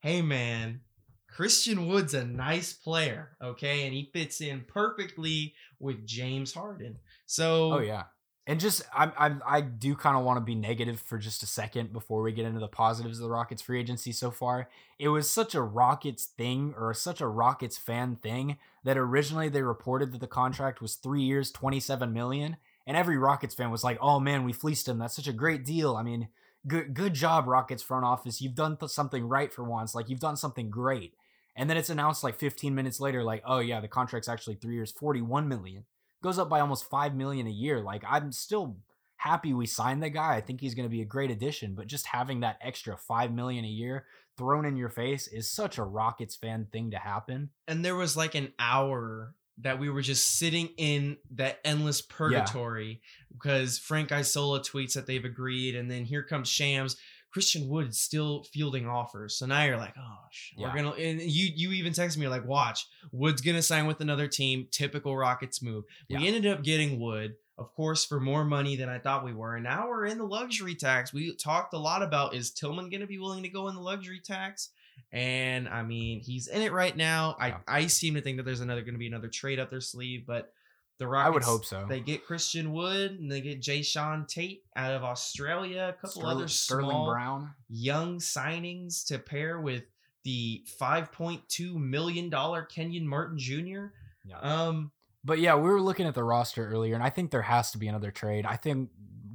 Hey, 0.01 0.21
man, 0.21 0.81
Christian 1.27 1.87
Wood's 1.87 2.13
a 2.13 2.25
nice 2.25 2.73
player, 2.73 3.29
okay? 3.41 3.85
And 3.85 3.93
he 3.93 4.09
fits 4.13 4.41
in 4.41 4.65
perfectly 4.67 5.53
with 5.79 6.05
James 6.05 6.53
Harden. 6.53 6.97
So, 7.25 7.73
Oh 7.73 7.79
yeah. 7.79 8.03
And 8.47 8.59
just 8.59 8.81
I'm, 8.95 9.11
I'm 9.15 9.43
I 9.45 9.61
do 9.61 9.95
kind 9.95 10.17
of 10.17 10.23
want 10.23 10.37
to 10.37 10.41
be 10.41 10.55
negative 10.55 10.99
for 10.99 11.19
just 11.19 11.43
a 11.43 11.45
second 11.45 11.93
before 11.93 12.23
we 12.23 12.31
get 12.31 12.45
into 12.47 12.59
the 12.59 12.67
positives 12.67 13.19
of 13.19 13.23
the 13.23 13.29
Rockets 13.29 13.61
free 13.61 13.79
agency 13.79 14.11
so 14.11 14.31
far. 14.31 14.69
It 14.97 15.09
was 15.09 15.29
such 15.29 15.53
a 15.53 15.61
Rockets 15.61 16.25
thing 16.25 16.73
or 16.75 16.91
such 16.95 17.21
a 17.21 17.27
Rockets 17.27 17.77
fan 17.77 18.15
thing 18.15 18.57
that 18.83 18.97
originally 18.97 19.49
they 19.49 19.61
reported 19.61 20.11
that 20.13 20.19
the 20.19 20.27
contract 20.27 20.81
was 20.81 20.95
3 20.95 21.21
years, 21.21 21.51
27 21.51 22.11
million, 22.11 22.57
and 22.89 22.97
every 22.97 23.17
Rockets 23.19 23.53
fan 23.53 23.69
was 23.69 23.83
like, 23.83 23.99
"Oh 24.01 24.19
man, 24.19 24.43
we 24.43 24.51
fleeced 24.51 24.87
him. 24.87 24.97
That's 24.97 25.15
such 25.15 25.27
a 25.27 25.31
great 25.33 25.63
deal." 25.63 25.95
I 25.95 26.01
mean, 26.01 26.27
good 26.67 26.95
good 26.95 27.13
job 27.13 27.47
Rockets 27.47 27.83
front 27.83 28.03
office. 28.03 28.41
You've 28.41 28.55
done 28.55 28.75
th- 28.77 28.91
something 28.91 29.23
right 29.29 29.53
for 29.53 29.63
once. 29.63 29.93
Like 29.93 30.09
you've 30.09 30.19
done 30.19 30.35
something 30.35 30.71
great. 30.71 31.13
And 31.55 31.69
then 31.69 31.77
it's 31.77 31.89
announced 31.89 32.23
like 32.23 32.39
15 32.39 32.73
minutes 32.73 32.99
later 32.99 33.23
like, 33.23 33.43
"Oh 33.45 33.59
yeah, 33.59 33.79
the 33.79 33.87
contract's 33.87 34.27
actually 34.27 34.55
3 34.55 34.73
years, 34.73 34.91
41 34.91 35.47
million. 35.47 35.85
goes 36.23 36.39
up 36.39 36.49
by 36.49 36.59
almost 36.59 36.89
five 36.89 37.13
million 37.15 37.45
a 37.47 37.51
year. 37.51 37.79
Like 37.79 38.03
I'm 38.09 38.31
still 38.31 38.77
happy 39.17 39.53
we 39.53 39.65
signed 39.67 40.01
the 40.01 40.09
guy. 40.09 40.35
I 40.35 40.41
think 40.41 40.59
he's 40.59 40.73
going 40.73 40.87
to 40.87 40.89
be 40.97 41.01
a 41.01 41.05
great 41.05 41.29
addition. 41.31 41.75
But 41.75 41.87
just 41.87 42.07
having 42.07 42.39
that 42.39 42.57
extra 42.59 42.97
five 42.97 43.31
million 43.31 43.65
a 43.65 43.69
year 43.69 44.05
thrown 44.37 44.65
in 44.65 44.77
your 44.77 44.89
face 44.89 45.27
is 45.27 45.51
such 45.51 45.77
a 45.77 45.83
Rockets 45.83 46.35
fan 46.35 46.67
thing 46.71 46.91
to 46.91 46.97
happen. 46.97 47.51
and 47.67 47.85
there 47.85 47.95
was 47.95 48.17
like 48.17 48.33
an 48.35 48.51
hour 48.57 49.35
that 49.61 49.79
we 49.79 49.89
were 49.89 50.01
just 50.01 50.37
sitting 50.37 50.69
in 50.77 51.17
that 51.31 51.59
endless 51.65 52.01
purgatory 52.01 53.01
because 53.33 53.77
Frank 53.77 54.11
Isola 54.11 54.61
tweets 54.61 54.93
that 54.93 55.05
they've 55.07 55.25
agreed, 55.25 55.75
and 55.75 55.89
then 55.89 56.05
here 56.05 56.23
comes 56.23 56.47
Shams. 56.49 56.95
Christian 57.31 57.67
Wood 57.69 57.89
is 57.89 58.01
still 58.01 58.43
fielding 58.51 58.87
offers, 58.87 59.37
so 59.37 59.45
now 59.45 59.63
you're 59.63 59.77
like, 59.77 59.93
oh, 59.99 60.17
sh- 60.31 60.53
we're 60.57 60.73
gonna. 60.73 60.91
And 60.91 61.21
you 61.21 61.51
you 61.55 61.71
even 61.73 61.93
texted 61.93 62.17
me 62.17 62.27
like, 62.27 62.43
watch, 62.47 62.87
Wood's 63.11 63.41
gonna 63.41 63.61
sign 63.61 63.85
with 63.85 64.01
another 64.01 64.27
team. 64.27 64.67
Typical 64.71 65.15
Rockets 65.15 65.61
move. 65.61 65.83
We 66.09 66.15
Yeah. 66.17 66.21
ended 66.27 66.47
up 66.47 66.63
getting 66.63 66.99
Wood, 66.99 67.35
of 67.59 67.71
course, 67.75 68.03
for 68.03 68.19
more 68.19 68.43
money 68.45 68.75
than 68.77 68.89
I 68.89 68.97
thought 68.97 69.23
we 69.23 69.33
were, 69.33 69.53
and 69.55 69.63
now 69.63 69.87
we're 69.87 70.07
in 70.07 70.17
the 70.17 70.23
luxury 70.25 70.73
tax. 70.73 71.13
We 71.13 71.35
talked 71.35 71.75
a 71.75 71.77
lot 71.77 72.01
about 72.01 72.33
is 72.33 72.49
Tillman 72.51 72.89
gonna 72.89 73.05
be 73.05 73.19
willing 73.19 73.43
to 73.43 73.49
go 73.49 73.67
in 73.67 73.75
the 73.75 73.81
luxury 73.81 74.21
tax? 74.21 74.71
And 75.11 75.67
I 75.67 75.81
mean, 75.83 76.19
he's 76.19 76.47
in 76.47 76.61
it 76.61 76.71
right 76.71 76.95
now. 76.95 77.35
Yeah. 77.39 77.57
I, 77.67 77.79
I 77.79 77.87
seem 77.87 78.13
to 78.15 78.21
think 78.21 78.37
that 78.37 78.43
there's 78.43 78.61
another 78.61 78.81
going 78.81 78.93
to 78.93 78.99
be 78.99 79.07
another 79.07 79.27
trade 79.27 79.59
up 79.59 79.69
their 79.71 79.81
sleeve, 79.81 80.25
but 80.27 80.53
the 80.99 81.07
Rockets. 81.07 81.27
I 81.27 81.29
would 81.33 81.43
hope 81.43 81.65
so. 81.65 81.85
They 81.87 81.99
get 82.01 82.25
Christian 82.25 82.71
Wood 82.73 83.11
and 83.19 83.31
they 83.31 83.41
get 83.41 83.61
Jae'Sean 83.61 84.27
Tate 84.27 84.63
out 84.75 84.93
of 84.93 85.03
Australia. 85.03 85.87
A 85.89 85.93
couple 85.93 86.09
Sterling, 86.21 86.37
other 86.37 86.47
Sterling 86.47 86.89
small 86.89 87.09
Brown. 87.11 87.53
young 87.69 88.19
signings 88.19 89.05
to 89.07 89.17
pair 89.17 89.59
with 89.61 89.83
the 90.23 90.63
5.2 90.79 91.73
million 91.75 92.29
dollar 92.29 92.63
Kenyon 92.63 93.07
Martin 93.07 93.37
Jr. 93.39 93.85
Yeah. 94.25 94.39
Um, 94.41 94.91
But 95.23 95.39
yeah, 95.39 95.55
we 95.55 95.69
were 95.69 95.81
looking 95.81 96.05
at 96.05 96.13
the 96.15 96.23
roster 96.23 96.67
earlier, 96.69 96.93
and 96.95 97.03
I 97.03 97.09
think 97.09 97.31
there 97.31 97.41
has 97.43 97.71
to 97.71 97.77
be 97.77 97.87
another 97.87 98.11
trade. 98.11 98.45
I 98.45 98.57
think 98.57 98.89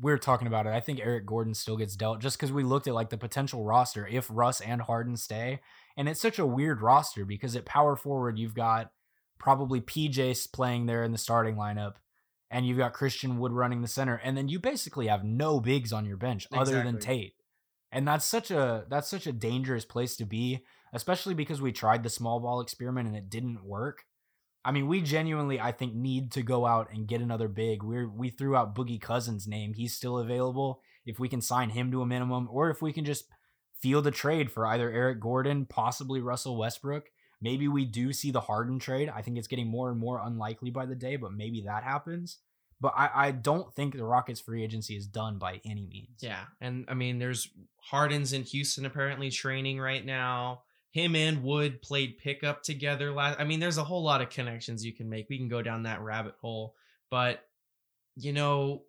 we 0.05 0.12
are 0.12 0.18
talking 0.18 0.46
about 0.46 0.66
it. 0.66 0.74
I 0.74 0.80
think 0.80 1.00
Eric 1.00 1.24
Gordon 1.24 1.55
still 1.55 1.78
gets 1.78 1.96
dealt 1.96 2.20
just 2.20 2.36
because 2.36 2.52
we 2.52 2.62
looked 2.62 2.86
at 2.86 2.92
like 2.92 3.09
the 3.09 3.16
potential 3.16 3.64
roster 3.64 4.07
if 4.07 4.28
Russ 4.30 4.61
and 4.61 4.82
Harden 4.82 5.16
stay. 5.16 5.61
And 5.96 6.11
it's 6.11 6.20
such 6.20 6.38
a 6.38 6.44
weird 6.44 6.82
roster 6.82 7.24
because 7.24 7.57
at 7.57 7.64
power 7.64 7.96
forward, 7.96 8.38
you've 8.38 8.55
got 8.55 8.90
probably 9.38 9.80
PJ 9.80 10.52
playing 10.52 10.84
there 10.84 11.05
in 11.05 11.12
the 11.12 11.16
starting 11.16 11.57
lineup, 11.57 11.94
and 12.50 12.66
you've 12.66 12.76
got 12.76 12.92
Christian 12.92 13.38
Wood 13.38 13.52
running 13.52 13.80
the 13.80 13.88
center, 13.88 14.20
and 14.22 14.36
then 14.36 14.46
you 14.50 14.61
basically 14.61 15.07
have 15.07 15.24
no 15.24 15.59
bigs 15.59 15.90
on 15.90 16.05
your 16.05 16.18
bench 16.18 16.46
other 16.52 16.82
than 16.82 16.98
Tate. 16.98 17.32
And 17.90 18.07
that's 18.07 18.26
such 18.26 18.50
a 18.50 18.84
that's 18.90 19.09
such 19.09 19.26
a 19.26 19.32
dangerous 19.32 19.86
place 19.86 20.16
to 20.16 20.26
be, 20.26 20.66
especially 20.92 21.32
because 21.32 21.62
we 21.62 21.72
tried 21.72 22.02
the 22.02 22.11
small 22.11 22.40
ball 22.40 22.61
experiment 22.61 23.09
and 23.09 23.16
it 23.16 23.30
didn't 23.30 23.64
work. 23.64 24.05
I 24.64 24.72
mean, 24.72 24.86
we 24.86 25.02
genuinely, 25.02 25.60
I 25.60 25.72
think, 25.72 25.94
need 25.94 26.32
to 26.32 26.42
go 26.42 26.66
out 26.66 26.88
and 26.92 27.06
get 27.06 27.20
another 27.20 27.48
big. 27.48 27.82
We're 27.82 28.08
we 28.08 28.30
threw 28.30 28.56
out 28.56 28.74
Boogie 28.74 29.00
Cousins' 29.00 29.46
name. 29.46 29.74
He's 29.74 29.94
still 29.94 30.18
available. 30.18 30.80
If 31.04 31.18
we 31.18 31.28
can 31.28 31.42
sign 31.42 31.70
him 31.70 31.90
to 31.92 32.00
a 32.00 32.06
minimum, 32.06 32.48
or 32.50 32.70
if 32.70 32.80
we 32.80 32.92
can 32.92 33.04
just 33.04 33.26
field 33.78 34.06
a 34.06 34.10
trade 34.10 34.50
for 34.50 34.66
either 34.66 34.90
Eric 34.90 35.20
Gordon, 35.20 35.66
possibly 35.66 36.20
Russell 36.20 36.56
Westbrook. 36.56 37.10
Maybe 37.42 37.68
we 37.68 37.84
do 37.84 38.14
see 38.14 38.30
the 38.30 38.40
Harden 38.40 38.78
trade. 38.78 39.12
I 39.14 39.20
think 39.20 39.36
it's 39.36 39.48
getting 39.48 39.66
more 39.66 39.90
and 39.90 40.00
more 40.00 40.22
unlikely 40.24 40.70
by 40.70 40.86
the 40.86 40.94
day, 40.94 41.16
but 41.16 41.32
maybe 41.32 41.60
that 41.66 41.84
happens. 41.84 42.38
But 42.80 42.94
I, 42.96 43.10
I 43.14 43.30
don't 43.32 43.72
think 43.74 43.94
the 43.94 44.04
Rockets 44.04 44.40
free 44.40 44.64
agency 44.64 44.96
is 44.96 45.06
done 45.06 45.38
by 45.38 45.60
any 45.64 45.86
means. 45.86 46.20
yeah, 46.20 46.44
and 46.62 46.86
I 46.88 46.94
mean, 46.94 47.18
there's 47.18 47.50
Harden's 47.76 48.32
in 48.32 48.42
Houston 48.44 48.86
apparently 48.86 49.30
training 49.30 49.78
right 49.78 50.04
now. 50.04 50.62
Him 50.95 51.16
and 51.16 51.42
Wood 51.42 51.82
played 51.82 52.18
pickup 52.18 52.62
together 52.62 53.11
last. 53.11 53.40
I 53.40 53.45
mean, 53.45 53.59
there's 53.59 53.78
a 53.78 53.84
whole 53.84 54.05
lot 54.05 54.22
of 54.22 54.30
connections 54.30 54.84
you 54.84 54.92
can 54.92 55.11
make. 55.11 55.28
We 55.28 55.38
can 55.38 55.49
go 55.49 55.61
down 55.61 55.82
that 55.82 56.01
rabbit 56.01 56.36
hole, 56.40 56.76
but 57.11 57.45
you 58.14 58.32
know, 58.32 58.82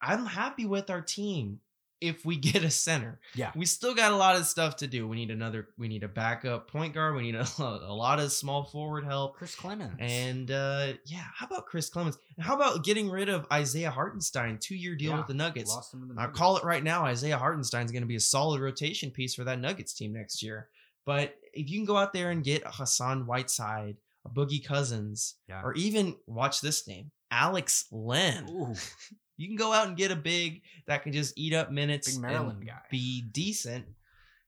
I'm 0.00 0.24
happy 0.24 0.66
with 0.66 0.90
our 0.90 1.00
team 1.00 1.58
if 2.00 2.24
we 2.24 2.36
get 2.52 2.62
a 2.62 2.70
center. 2.70 3.18
Yeah. 3.34 3.50
We 3.56 3.66
still 3.66 3.92
got 3.92 4.12
a 4.12 4.16
lot 4.16 4.36
of 4.36 4.46
stuff 4.46 4.76
to 4.76 4.86
do. 4.86 5.08
We 5.08 5.16
need 5.16 5.32
another 5.32 5.66
we 5.76 5.88
need 5.88 6.04
a 6.04 6.08
backup 6.08 6.70
point 6.70 6.94
guard. 6.94 7.16
We 7.16 7.22
need 7.22 7.34
a, 7.34 7.44
a 7.58 7.92
lot 7.92 8.20
of 8.20 8.30
small 8.30 8.62
forward 8.62 9.04
help. 9.04 9.34
Chris 9.34 9.56
Clemons. 9.56 9.96
And 9.98 10.48
uh 10.52 10.92
yeah, 11.06 11.24
how 11.34 11.46
about 11.46 11.66
Chris 11.66 11.90
Clemons? 11.90 12.18
And 12.36 12.46
how 12.46 12.54
about 12.54 12.84
getting 12.84 13.10
rid 13.10 13.28
of 13.28 13.48
Isaiah 13.52 13.90
Hartenstein, 13.90 14.58
two 14.58 14.76
year 14.76 14.94
deal 14.94 15.10
Yeah, 15.10 15.18
with 15.18 15.26
the 15.26 15.34
Nuggets? 15.34 15.70
Lost 15.70 15.92
him 15.92 16.14
I 16.16 16.28
call 16.28 16.56
it 16.56 16.62
right 16.62 16.84
now. 16.84 17.04
Isaiah 17.04 17.36
Hartenstein's 17.36 17.90
going 17.90 18.04
to 18.04 18.06
be 18.06 18.14
a 18.14 18.20
solid 18.20 18.60
rotation 18.60 19.10
piece 19.10 19.34
for 19.34 19.42
that 19.42 19.58
Nuggets 19.58 19.92
team 19.92 20.12
next 20.12 20.40
year. 20.40 20.68
But 21.06 21.34
if 21.52 21.68
you 21.70 21.78
can 21.78 21.84
go 21.84 21.96
out 21.96 22.12
there 22.12 22.30
and 22.30 22.42
get 22.44 22.64
a 22.64 22.70
Hassan 22.70 23.26
Whiteside, 23.26 23.96
a 24.24 24.30
Boogie 24.30 24.64
Cousins, 24.64 25.36
Yeah. 25.48 25.62
or 25.62 25.74
even 25.74 26.16
watch 26.26 26.60
this 26.60 26.86
name, 26.88 27.10
Alex 27.30 27.86
Len. 27.90 28.48
Ooh, 28.50 28.74
You 29.36 29.48
can 29.48 29.56
go 29.56 29.72
out 29.72 29.88
and 29.88 29.96
get 29.96 30.12
a 30.12 30.16
big 30.16 30.62
that 30.86 31.02
can 31.02 31.12
just 31.12 31.36
eat 31.36 31.52
up 31.52 31.72
minutes 31.72 32.06
Big 32.06 32.14
and 32.14 32.22
Maryland 32.22 32.64
guy. 32.64 32.78
be 32.90 33.20
decent. 33.20 33.84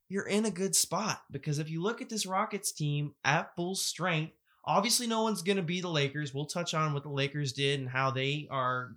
You're 0.09 0.29
in 0.29 0.45
a 0.45 0.51
good 0.53 0.77
spot 0.77 1.23
because 1.33 1.59
if 1.59 1.69
you 1.69 1.83
look 1.83 2.01
at 2.01 2.09
this 2.09 2.25
Rockets 2.25 2.71
team 2.71 3.13
at 3.25 3.51
full 3.57 3.75
strength, 3.75 4.35
obviously 4.65 5.09
no 5.09 5.23
one's 5.23 5.43
going 5.43 5.57
to 5.57 5.63
be 5.65 5.81
the 5.81 5.89
Lakers. 5.89 6.33
We'll 6.33 6.47
touch 6.47 6.73
on 6.73 6.95
what 6.95 7.03
the 7.03 7.09
Lakers 7.11 7.53
did 7.53 7.81
and 7.81 7.89
how 7.89 8.13
they 8.13 8.47
are, 8.49 8.93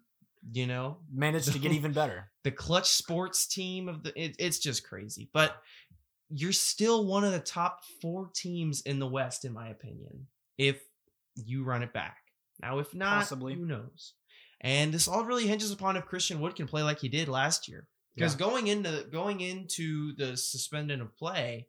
you 0.54 0.68
know, 0.68 0.98
managed 1.12 1.52
to 1.54 1.58
get 1.58 1.72
even 1.80 1.92
better. 1.92 2.30
the 2.44 2.52
clutch 2.52 2.90
sports 2.90 3.48
team 3.48 3.90
of 3.90 4.04
the 4.04 4.14
it, 4.16 4.36
it's 4.38 4.60
just 4.60 4.84
crazy 4.88 5.30
but 5.34 5.56
you're 6.30 6.52
still 6.52 7.06
one 7.06 7.24
of 7.24 7.32
the 7.32 7.40
top 7.40 7.82
four 8.02 8.30
teams 8.34 8.82
in 8.82 9.00
the 9.00 9.08
west 9.08 9.46
in 9.46 9.54
my 9.54 9.70
opinion 9.70 10.28
if 10.58 10.82
you 11.36 11.64
run 11.64 11.84
it 11.84 11.94
back. 11.94 12.18
Now 12.62 12.80
if 12.80 12.94
not 12.94 13.20
Possibly. 13.20 13.56
who 13.56 13.66
knows? 13.66 14.14
And 14.62 14.94
this 14.94 15.08
all 15.08 15.26
really 15.26 15.48
hinges 15.48 15.72
upon 15.72 15.96
if 15.96 16.06
christian 16.06 16.40
wood 16.42 16.56
can 16.56 16.68
play 16.68 16.84
like 16.84 17.00
he 17.00 17.10
did 17.10 17.28
last 17.28 17.68
year. 17.68 17.88
Because 18.16 18.36
going 18.36 18.68
into 18.68 19.06
going 19.12 19.40
into 19.40 20.14
the 20.16 20.36
suspended 20.36 21.00
of 21.00 21.18
play 21.18 21.68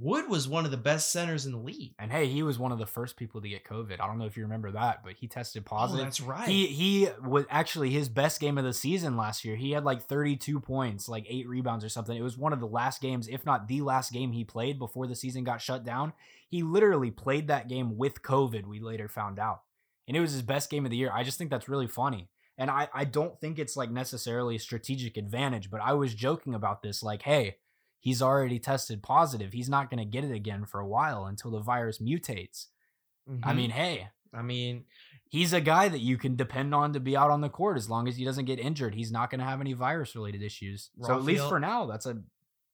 wood 0.00 0.28
was 0.28 0.48
one 0.48 0.64
of 0.64 0.70
the 0.70 0.76
best 0.76 1.10
centers 1.10 1.44
in 1.44 1.52
the 1.52 1.58
league 1.58 1.94
And 1.98 2.12
hey, 2.12 2.26
he 2.26 2.42
was 2.42 2.58
one 2.58 2.72
of 2.72 2.78
the 2.78 2.86
first 2.86 3.16
people 3.16 3.40
to 3.40 3.48
get 3.48 3.64
COVID. 3.64 4.00
I 4.00 4.06
don't 4.06 4.18
know 4.18 4.26
if 4.26 4.36
you 4.36 4.44
remember 4.44 4.70
that, 4.72 5.02
but 5.02 5.14
he 5.14 5.26
tested 5.26 5.64
oh, 5.66 5.70
positive. 5.70 6.04
that's 6.04 6.20
right 6.20 6.48
He 6.48 6.66
he 6.66 7.08
was 7.22 7.44
actually 7.50 7.90
his 7.90 8.08
best 8.08 8.40
game 8.40 8.58
of 8.58 8.64
the 8.64 8.72
season 8.72 9.16
last 9.16 9.44
year. 9.44 9.56
He 9.56 9.72
had 9.72 9.84
like 9.84 10.02
32 10.02 10.60
points, 10.60 11.08
like 11.08 11.26
eight 11.28 11.48
rebounds 11.48 11.84
or 11.84 11.88
something. 11.88 12.16
It 12.16 12.22
was 12.22 12.38
one 12.38 12.52
of 12.52 12.60
the 12.60 12.66
last 12.66 13.00
games, 13.00 13.28
if 13.28 13.44
not 13.44 13.68
the 13.68 13.80
last 13.80 14.12
game 14.12 14.32
he 14.32 14.44
played 14.44 14.78
before 14.78 15.06
the 15.06 15.16
season 15.16 15.44
got 15.44 15.60
shut 15.60 15.84
down. 15.84 16.12
He 16.48 16.62
literally 16.62 17.10
played 17.10 17.48
that 17.48 17.68
game 17.68 17.96
with 17.96 18.22
COVID, 18.22 18.66
we 18.66 18.80
later 18.80 19.08
found 19.08 19.38
out. 19.38 19.62
And 20.06 20.16
it 20.16 20.20
was 20.20 20.32
his 20.32 20.42
best 20.42 20.70
game 20.70 20.84
of 20.84 20.90
the 20.90 20.96
year. 20.96 21.10
I 21.12 21.22
just 21.22 21.36
think 21.36 21.50
that's 21.50 21.68
really 21.68 21.88
funny. 21.88 22.30
And 22.56 22.70
I, 22.70 22.88
I 22.92 23.04
don't 23.04 23.38
think 23.40 23.58
it's 23.58 23.76
like 23.76 23.90
necessarily 23.90 24.56
a 24.56 24.60
strategic 24.60 25.16
advantage, 25.16 25.70
but 25.70 25.80
I 25.80 25.92
was 25.92 26.14
joking 26.14 26.54
about 26.54 26.82
this 26.82 27.02
like, 27.02 27.22
hey, 27.22 27.56
he's 28.00 28.22
already 28.22 28.58
tested 28.58 29.02
positive. 29.02 29.52
He's 29.52 29.68
not 29.68 29.90
going 29.90 29.98
to 29.98 30.04
get 30.04 30.24
it 30.24 30.32
again 30.32 30.64
for 30.64 30.80
a 30.80 30.86
while 30.86 31.26
until 31.26 31.50
the 31.50 31.60
virus 31.60 31.98
mutates. 31.98 32.66
I 33.28 33.52
Mhm. 33.52 33.56
mean, 33.56 33.70
hey, 33.70 34.08
I 34.32 34.42
mean, 34.42 34.84
he's 35.28 35.52
a 35.52 35.60
guy 35.60 35.88
that 35.88 36.00
you 36.00 36.16
can 36.16 36.36
depend 36.36 36.74
on 36.74 36.92
to 36.94 37.00
be 37.00 37.16
out 37.16 37.30
on 37.30 37.40
the 37.40 37.48
court 37.50 37.76
as 37.76 37.88
long 37.90 38.08
as 38.08 38.16
he 38.16 38.24
doesn't 38.24 38.44
get 38.46 38.58
injured. 38.58 38.94
He's 38.94 39.12
not 39.12 39.30
going 39.30 39.40
to 39.40 39.44
have 39.46 39.60
any 39.60 39.72
virus 39.74 40.14
related 40.14 40.42
issues. 40.42 40.90
So 41.02 41.14
at 41.14 41.22
least 41.24 41.48
for 41.48 41.58
now, 41.60 41.86
that's 41.86 42.06
a 42.06 42.22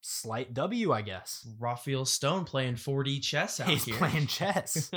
slight 0.01 0.53
W, 0.53 0.93
I 0.93 1.03
guess. 1.03 1.47
Rafael 1.59 2.05
Stone 2.05 2.45
playing 2.45 2.75
4D 2.77 3.21
chess 3.21 3.59
out 3.61 3.69
here. 3.69 3.77
He's 3.77 3.85
here. 3.87 3.97
playing 3.97 4.27
chess. 4.29 4.91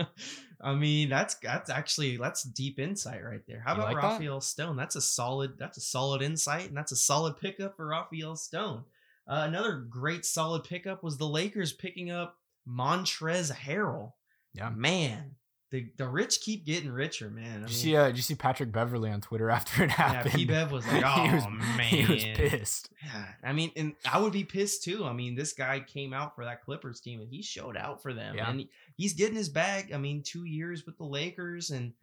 I 0.59 0.73
mean, 0.73 1.09
that's 1.09 1.35
that's 1.35 1.69
actually 1.69 2.17
that's 2.17 2.43
deep 2.43 2.77
insight 2.79 3.23
right 3.23 3.41
there. 3.47 3.61
How 3.65 3.73
You 3.75 3.81
about 3.81 3.93
like 3.93 4.01
that? 4.01 4.11
Rafael 4.13 4.41
Stone? 4.41 4.75
That's 4.75 4.95
a 4.95 5.01
solid 5.01 5.57
that's 5.57 5.77
a 5.77 5.81
solid 5.81 6.21
insight, 6.21 6.67
and 6.67 6.75
that's 6.77 6.91
a 6.91 6.95
solid 6.95 7.37
pickup 7.37 7.77
for 7.77 7.87
Rafael 7.87 8.35
Stone. 8.35 8.83
Uh, 9.27 9.43
another 9.47 9.85
great 9.89 10.25
solid 10.25 10.63
pickup 10.63 11.03
was 11.03 11.17
the 11.17 11.27
Lakers 11.27 11.73
picking 11.73 12.11
up 12.11 12.37
Montrezl 12.67 13.53
Harrell. 13.53 14.13
Yeah. 14.53 14.69
man, 14.69 15.35
the 15.69 15.87
the 15.97 16.07
rich 16.07 16.39
keep 16.41 16.65
getting 16.65 16.89
richer, 16.89 17.29
man. 17.29 17.57
I 17.57 17.61
Did 17.61 17.69
you 17.69 17.75
see? 17.75 17.95
Uh, 17.95 18.07
did 18.07 18.15
you 18.15 18.23
see 18.23 18.35
Patrick 18.35 18.71
Beverley 18.71 19.11
on 19.11 19.19
Twitter 19.19 19.49
after 19.51 19.83
it 19.83 19.89
yeah, 19.89 19.95
happened? 19.95 20.33
P 20.33 20.45
Bev 20.45 20.71
was 20.71 20.87
like, 20.91 21.03
oh 21.05 21.23
he 21.27 21.35
was, 21.35 21.45
man, 21.47 21.79
he 21.81 22.13
was 22.13 22.23
pissed. 22.23 22.89
Yeah, 23.03 23.25
I 23.43 23.53
mean, 23.53 23.71
and 23.75 23.93
I 24.09 24.19
would 24.19 24.33
be 24.33 24.45
pissed 24.45 24.83
too. 24.83 25.05
I 25.05 25.13
mean, 25.13 25.35
this 25.35 25.53
guy 25.53 25.81
came 25.81 26.13
out 26.13 26.35
for 26.35 26.45
that 26.45 26.63
Clippers 26.63 27.01
team 27.01 27.19
and 27.19 27.29
he 27.29 27.41
showed 27.41 27.75
out 27.75 28.01
for 28.01 28.13
them. 28.13 28.35
Yeah. 28.35 28.49
And 28.49 28.61
he- 28.61 28.69
he's 28.95 29.13
getting 29.13 29.35
his 29.35 29.49
bag. 29.49 29.91
I 29.93 29.97
mean, 29.97 30.23
two 30.23 30.45
years 30.45 30.85
with 30.85 30.97
the 30.97 31.05
Lakers 31.05 31.69
and 31.69 31.93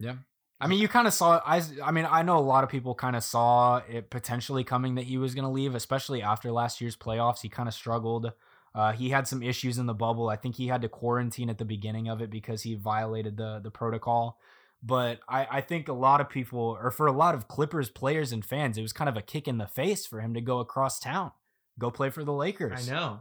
I 0.64 0.66
mean, 0.66 0.78
you 0.78 0.88
kind 0.88 1.06
of 1.06 1.12
saw. 1.12 1.42
I, 1.44 1.60
I 1.84 1.90
mean, 1.90 2.08
I 2.10 2.22
know 2.22 2.38
a 2.38 2.40
lot 2.40 2.64
of 2.64 2.70
people 2.70 2.94
kind 2.94 3.14
of 3.14 3.22
saw 3.22 3.82
it 3.86 4.08
potentially 4.08 4.64
coming 4.64 4.94
that 4.94 5.04
he 5.04 5.18
was 5.18 5.34
going 5.34 5.44
to 5.44 5.50
leave, 5.50 5.74
especially 5.74 6.22
after 6.22 6.50
last 6.50 6.80
year's 6.80 6.96
playoffs. 6.96 7.42
He 7.42 7.50
kind 7.50 7.68
of 7.68 7.74
struggled. 7.74 8.32
Uh, 8.74 8.92
he 8.92 9.10
had 9.10 9.28
some 9.28 9.42
issues 9.42 9.76
in 9.76 9.84
the 9.84 9.92
bubble. 9.92 10.30
I 10.30 10.36
think 10.36 10.56
he 10.56 10.68
had 10.68 10.80
to 10.80 10.88
quarantine 10.88 11.50
at 11.50 11.58
the 11.58 11.66
beginning 11.66 12.08
of 12.08 12.22
it 12.22 12.30
because 12.30 12.62
he 12.62 12.76
violated 12.76 13.36
the 13.36 13.60
the 13.62 13.70
protocol. 13.70 14.38
But 14.82 15.20
I, 15.28 15.46
I 15.50 15.60
think 15.60 15.88
a 15.88 15.92
lot 15.92 16.22
of 16.22 16.30
people, 16.30 16.78
or 16.80 16.90
for 16.90 17.06
a 17.06 17.12
lot 17.12 17.34
of 17.34 17.46
Clippers 17.46 17.90
players 17.90 18.32
and 18.32 18.42
fans, 18.42 18.78
it 18.78 18.82
was 18.82 18.94
kind 18.94 19.10
of 19.10 19.18
a 19.18 19.22
kick 19.22 19.46
in 19.46 19.58
the 19.58 19.66
face 19.66 20.06
for 20.06 20.22
him 20.22 20.32
to 20.32 20.40
go 20.40 20.60
across 20.60 20.98
town, 20.98 21.32
go 21.78 21.90
play 21.90 22.08
for 22.08 22.24
the 22.24 22.32
Lakers. 22.32 22.88
I 22.88 22.90
know. 22.90 23.20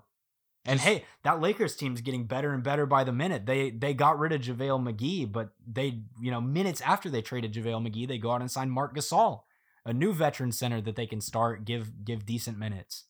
And 0.65 0.80
hey, 0.80 1.03
that 1.23 1.41
Lakers 1.41 1.76
team's 1.76 1.99
getting 2.02 2.26
better 2.26 2.53
and 2.53 2.64
better 2.64 2.85
by 2.85 3.03
the 3.03 3.11
minute. 3.11 3.45
They 3.45 3.69
they 3.69 3.94
got 3.94 4.18
rid 4.18 4.31
of 4.31 4.41
JaVale 4.41 4.81
McGee, 4.94 5.30
but 5.30 5.49
they, 5.68 5.99
you 6.22 6.31
know, 6.31 6.40
minutes 6.40 6.80
after 6.81 7.10
they 7.10 7.22
traded 7.22 7.53
JaVale 7.53 7.85
McGee, 7.88 8.07
they 8.07 8.18
go 8.18 8.31
out 8.31 8.40
and 8.41 8.49
sign 8.49 8.69
Marc 8.69 8.95
Gasol, 8.95 9.41
a 9.85 9.91
new 9.94 10.14
veteran 10.14 10.52
center 10.53 10.80
that 10.81 10.95
they 10.95 11.06
can 11.06 11.19
start, 11.19 11.65
give 11.65 12.06
give 12.06 12.26
decent 12.26 12.57
minutes. 12.57 13.06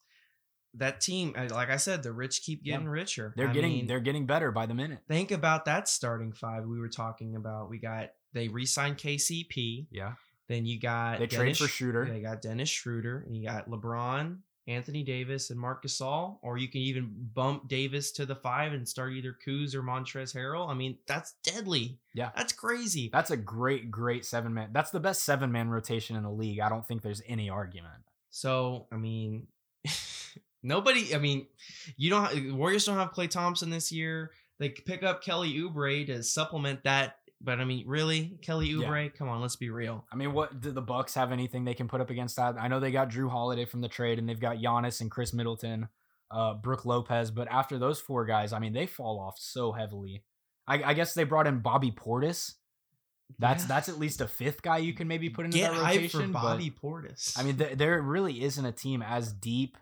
That 0.76 1.00
team, 1.02 1.36
uh, 1.38 1.50
like 1.54 1.70
I 1.70 1.78
said, 1.78 2.02
the 2.02 2.12
rich 2.12 2.42
keep 2.42 2.62
Yeah. 2.64 2.74
getting 2.74 2.90
richer. 2.90 3.32
They're 3.38 3.50
I 3.50 3.54
getting 3.54 3.72
mean, 3.74 3.86
they're 3.88 4.00
getting 4.00 4.26
better 4.26 4.52
by 4.52 4.66
the 4.66 4.74
minute. 4.74 5.02
think 5.08 5.30
about 5.30 5.66
that 5.66 5.88
starting 5.88 6.32
five 6.34 6.66
we 6.66 6.80
were 6.80 6.90
talking 6.90 7.36
about. 7.36 7.70
We 7.70 7.78
got 7.78 8.14
they 8.34 8.48
re-signed 8.48 8.98
KCP. 8.98 9.86
Yeah. 9.92 10.14
Then 10.48 10.66
you 10.66 10.80
got 10.80 11.20
They 11.20 11.28
trade 11.28 11.56
for 11.56 11.66
Dennis- 11.66 11.72
Schroeder. 11.72 12.06
They 12.06 12.20
got 12.22 12.42
Dennis 12.42 12.70
Schroeder, 12.70 13.20
and 13.28 13.38
you 13.38 13.44
got 13.48 13.70
LeBron, 13.70 14.40
Anthony 14.68 15.04
Davis, 15.04 15.50
and 15.50 15.60
Marc 15.60 15.84
Gasol. 15.84 16.38
Or 16.42 16.58
you 16.58 16.68
can 16.68 16.82
even 16.82 17.12
bump 17.34 17.68
Davis 17.68 18.12
to 18.14 18.26
the 18.26 18.36
five 18.36 18.74
and 18.74 18.88
start 18.88 19.14
either 19.14 19.36
Kuz 19.46 19.76
or 19.76 19.84
Montrezl 19.84 20.36
Harrell. 20.36 20.70
I 20.70 20.74
mean, 20.74 20.98
that's 21.08 21.34
deadly. 21.44 22.00
Yeah. 22.14 22.32
that's 22.36 22.54
crazy. 22.54 23.10
That's 23.12 23.32
a 23.32 23.38
great, 23.38 23.92
great 23.92 24.26
seven 24.26 24.54
man. 24.54 24.70
That's 24.72 24.92
the 24.92 25.00
best 25.00 25.24
seven 25.24 25.52
man 25.52 25.70
rotation 25.70 26.16
in 26.16 26.24
the 26.24 26.32
league. 26.32 26.60
I 26.60 26.70
don't 26.70 26.86
think 26.86 27.02
there's 27.02 27.22
any 27.28 27.50
argument. 27.50 28.04
So 28.30 28.88
I 28.92 28.96
mean, 28.96 29.48
nobody. 30.64 31.14
I 31.14 31.20
mean, 31.20 31.48
you 31.98 32.10
don't. 32.10 32.56
Warriors 32.56 32.86
don't 32.86 32.98
have 32.98 33.14
Klay 33.14 33.30
Thompson 33.30 33.70
this 33.70 33.92
year. 33.92 34.32
They 34.60 34.70
pick 34.70 35.04
up 35.04 35.24
Kelly 35.24 35.54
Oubre 35.56 36.06
to 36.08 36.24
supplement 36.24 36.84
that. 36.84 37.18
But 37.46 37.60
I 37.60 37.66
mean, 37.66 37.86
really, 37.86 38.38
Kelly 38.42 38.68
Yeah. 38.70 38.88
Oubre? 38.88 39.14
Come 39.16 39.28
on, 39.28 39.42
let's 39.42 39.58
be 39.58 39.70
real. 39.70 40.06
I 40.12 40.16
mean, 40.16 40.32
what 40.32 40.62
do 40.62 40.72
the 40.72 40.82
Bucks 40.82 41.14
have 41.16 41.32
anything 41.34 41.66
they 41.66 41.74
can 41.74 41.90
put 41.90 42.00
up 42.00 42.10
against 42.10 42.38
that? 42.38 42.56
I 42.58 42.70
know 42.70 42.80
they 42.80 42.92
got 42.92 43.10
Jrue 43.10 43.30
Holiday 43.30 43.66
from 43.66 43.82
the 43.82 43.90
trade, 43.90 44.18
and 44.18 44.30
they've 44.30 44.40
got 44.40 44.58
Giannis 44.58 45.02
and 45.02 45.12
Khris 45.12 45.34
Middleton, 45.34 45.90
uh, 46.32 46.54
Brook 46.54 46.86
Lopez. 46.86 47.32
But 47.32 47.50
after 47.52 47.78
those 47.78 48.00
four 48.00 48.26
guys, 48.26 48.54
I 48.54 48.60
mean, 48.60 48.72
they 48.72 48.86
fall 48.88 49.20
off 49.20 49.36
so 49.38 49.74
heavily. 49.74 50.24
I, 50.68 50.82
I 50.84 50.94
guess 50.94 51.14
they 51.14 51.26
brought 51.26 51.46
in 51.48 51.60
Bobby 51.60 51.92
Portis. 51.92 52.54
That's 53.40 53.64
Yeah. 53.64 53.68
that's 53.68 53.90
at 53.90 54.00
least 54.00 54.22
a 54.22 54.28
fifth 54.28 54.62
guy 54.62 54.78
you 54.78 54.94
can 54.94 55.08
maybe 55.10 55.30
put 55.30 55.44
into 55.46 55.58
Get 55.58 55.74
that 55.74 55.82
rotation. 55.82 56.22
for 56.28 56.28
but- 56.28 56.42
Bobby 56.44 56.72
Portis. 56.72 57.38
I 57.38 57.44
mean, 57.44 57.58
th- 57.58 57.78
there 57.78 58.02
really 58.02 58.42
isn't 58.44 58.66
a 58.66 58.72
team 58.72 59.02
as 59.02 59.34
deep 59.34 59.78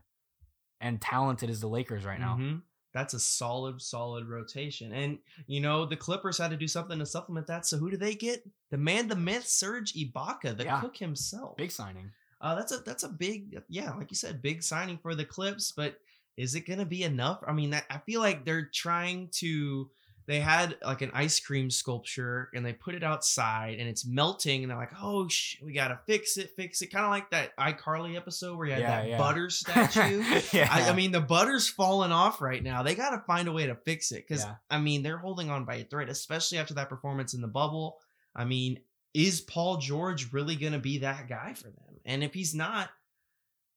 and 0.80 1.00
talented 1.00 1.50
as 1.52 1.60
the 1.60 1.68
Lakers 1.68 2.06
right 2.06 2.20
now. 2.20 2.38
Mhm. 2.40 2.62
That's 2.94 3.14
a 3.14 3.20
solid, 3.20 3.82
solid 3.82 4.28
rotation. 4.28 4.92
And 4.94 5.18
you 5.48 5.62
know, 5.62 5.86
the 5.86 5.96
Clippers 5.96 6.38
had 6.38 6.52
to 6.52 6.58
do 6.58 6.68
something 6.68 7.00
to 7.00 7.06
supplement 7.06 7.48
that. 7.48 7.66
So 7.66 7.78
who 7.78 7.90
do 7.90 7.98
they 7.98 8.16
get? 8.16 8.44
The 8.70 8.78
man, 8.78 9.08
the 9.08 9.16
myth, 9.16 9.48
Serge 9.48 9.94
Ibaka, 9.94 10.58
the 10.58 10.66
Yeah. 10.66 10.82
cook 10.82 10.98
himself. 10.98 11.58
Big 11.58 11.72
signing. 11.72 12.12
Uh, 12.42 12.56
that's 12.56 12.72
a 12.72 12.78
that's 12.80 13.04
a 13.04 13.10
big, 13.10 13.62
yeah, 13.70 13.94
like 13.94 14.10
you 14.10 14.16
said, 14.16 14.42
big 14.42 14.64
signing 14.64 14.98
for 14.98 15.14
the 15.16 15.24
Clips. 15.26 15.72
But 15.72 16.00
is 16.38 16.56
it 16.56 16.62
gonna 16.68 16.86
be 16.86 17.04
enough? 17.04 17.44
I 17.48 17.54
mean, 17.54 17.70
that, 17.70 17.86
I 17.90 18.00
feel 18.00 18.20
like 18.22 18.46
they're 18.46 18.70
trying 18.74 19.30
to. 19.34 19.90
They 20.32 20.40
had 20.40 20.78
like 20.84 21.02
an 21.02 21.12
ice 21.14 21.40
cream 21.40 21.70
sculpture 21.70 22.50
and 22.56 22.66
they 22.66 22.72
put 22.74 22.96
it 22.96 23.04
outside 23.04 23.78
and 23.80 23.90
it's 23.90 24.06
melting 24.06 24.64
and 24.64 24.72
they're 24.72 24.78
like, 24.78 24.94
oh, 25.02 25.28
sh- 25.28 25.58
we 25.62 25.74
gotta 25.74 26.00
fix 26.08 26.38
it, 26.38 26.52
fix 26.56 26.82
it. 26.82 26.88
Kind 26.88 27.04
of 27.04 27.12
like 27.12 27.30
that 27.32 27.56
iCarly 27.58 28.16
episode 28.16 28.58
where 28.58 28.68
you 28.68 28.74
had 28.74 28.82
Yeah, 28.82 29.02
that 29.02 29.10
yeah. 29.10 29.18
butter 29.18 29.50
statue. 29.50 30.24
yeah. 30.54 30.70
I, 30.72 30.90
I 30.90 30.94
mean, 30.94 31.12
the 31.12 31.20
butter's 31.22 31.68
falling 31.68 32.12
off 32.14 32.42
right 32.42 32.64
now. 32.64 32.82
They 32.82 32.96
got 32.96 33.10
to 33.10 33.20
find 33.28 33.48
a 33.48 33.52
way 33.52 33.68
to 33.68 33.76
fix 33.76 34.12
it 34.12 34.26
because. 34.28 34.46
I 34.70 34.80
mean 34.80 35.04
they're 35.04 35.18
holding 35.18 35.50
on 35.50 35.66
by 35.66 35.76
a 35.76 35.84
thread, 35.84 36.08
especially 36.10 36.58
after 36.58 36.74
that 36.76 36.88
performance 36.88 37.34
in 37.34 37.42
the 37.42 37.48
bubble. 37.50 37.98
I 38.34 38.46
mean, 38.46 38.80
is 39.14 39.42
Paul 39.42 39.78
George 39.78 40.32
really 40.32 40.56
going 40.56 40.72
to 40.74 40.80
be 40.80 41.00
that 41.00 41.28
guy 41.28 41.54
for 41.54 41.66
them? 41.66 42.00
And 42.06 42.24
if 42.24 42.34
he's 42.34 42.56
not, 42.56 42.90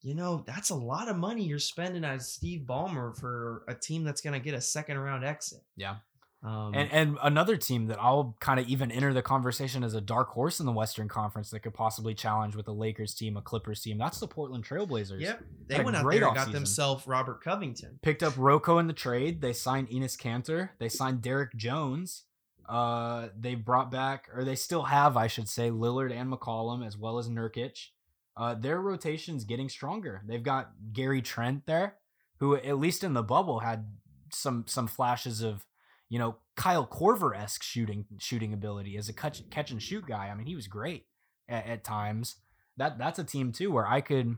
you 0.03 0.15
know, 0.15 0.45
that's 0.47 0.71
a 0.71 0.75
lot 0.77 1.09
of 1.09 1.17
money 1.17 1.43
you're 1.43 1.59
spending 1.59 2.05
as 2.05 2.29
Steve 2.29 2.61
Ballmer 2.67 3.19
for 3.19 3.65
a 3.67 3.75
team 3.75 4.05
that's 4.05 4.21
going 4.21 4.35
to 4.35 4.45
get 4.45 4.55
a 4.55 4.61
second 4.61 4.99
round 4.99 5.25
exit. 5.25 5.63
Yeah. 5.77 5.97
Um, 6.45 6.75
And 6.75 6.93
and 6.93 7.19
another 7.23 7.57
team 7.57 7.87
that 7.87 7.99
I'll 7.99 8.37
kind 8.39 8.61
of 8.61 8.69
even 8.69 8.91
enter 8.93 9.15
the 9.15 9.23
conversation 9.23 9.83
as 9.83 9.95
a 9.95 10.01
dark 10.01 10.29
horse 10.29 10.61
in 10.61 10.67
the 10.67 10.73
Western 10.73 11.09
Conference 11.09 11.49
that 11.51 11.61
could 11.61 11.73
possibly 11.73 12.15
challenge 12.15 12.55
with 12.55 12.69
a 12.69 12.73
Lakers 12.73 13.15
team, 13.15 13.39
a 13.39 13.43
Clippers 13.43 13.81
team. 13.81 13.97
That's 13.97 14.21
the 14.21 14.29
Portland 14.29 14.65
Trailblazers. 14.65 15.21
yep, 15.21 15.43
they 15.67 15.77
Had 15.77 15.85
went 15.87 15.97
out 15.97 16.11
there 16.11 16.25
and 16.25 16.35
got 16.37 16.53
themselves 16.53 17.07
Robert 17.07 17.43
Covington. 17.43 17.99
Picked 18.03 18.23
up 18.23 18.35
Rocco 18.37 18.77
in 18.79 18.89
the 18.89 18.93
trade. 18.93 19.41
They 19.41 19.55
signed 19.55 19.89
Enes 19.89 20.19
Kanter. 20.19 20.71
They 20.79 20.91
signed 20.91 21.23
Derrick 21.23 21.55
Jones. 21.57 22.25
Uh, 22.69 23.29
they 23.39 23.55
brought 23.55 23.91
back, 23.91 24.29
or 24.35 24.45
they 24.45 24.55
still 24.57 24.85
have, 24.85 25.17
I 25.17 25.27
should 25.27 25.49
say, 25.49 25.71
Lillard 25.71 26.13
and 26.13 26.31
McCollum 26.33 26.87
as 26.87 26.97
well 26.97 27.19
as 27.19 27.29
Nurkic. 27.29 27.89
Uh, 28.37 28.55
their 28.55 28.81
rotation's 28.81 29.45
getting 29.45 29.69
stronger. 29.69 30.23
They've 30.27 30.43
got 30.43 30.73
Gary 30.93 31.23
Trent 31.23 31.67
there, 31.67 31.97
who 32.41 32.57
at 32.57 32.79
least 32.79 33.05
in 33.05 33.13
the 33.15 33.23
bubble 33.23 33.61
had 33.61 33.93
some 34.33 34.65
some 34.67 34.87
flashes 34.89 35.41
of, 35.41 35.65
you 36.09 36.19
know, 36.19 36.37
Kyle 36.57 36.87
Korver 36.87 37.37
esque 37.37 37.63
shooting 37.63 38.05
shooting 38.19 38.53
ability 38.53 38.97
as 38.97 39.09
a 39.09 39.13
catch 39.13 39.49
catch 39.51 39.71
and 39.71 39.83
shoot 39.83 40.07
guy. 40.07 40.29
I 40.29 40.35
mean, 40.35 40.47
he 40.47 40.55
was 40.55 40.67
great 40.67 41.07
at, 41.49 41.67
at 41.67 41.85
times. 41.85 42.37
That 42.77 42.99
that's 42.99 43.19
a 43.19 43.25
team 43.25 43.53
too 43.53 43.71
where 43.71 43.87
I 43.87 44.01
could, 44.01 44.37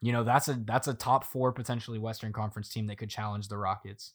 you 0.00 0.12
know, 0.12 0.24
that's 0.24 0.48
a 0.48 0.54
that's 0.54 0.88
a 0.88 0.94
top 0.94 1.24
four 1.24 1.52
potentially 1.52 1.98
Western 1.98 2.32
Conference 2.32 2.68
team 2.68 2.86
that 2.88 2.98
could 2.98 3.10
challenge 3.10 3.48
the 3.48 3.58
Rockets. 3.58 4.12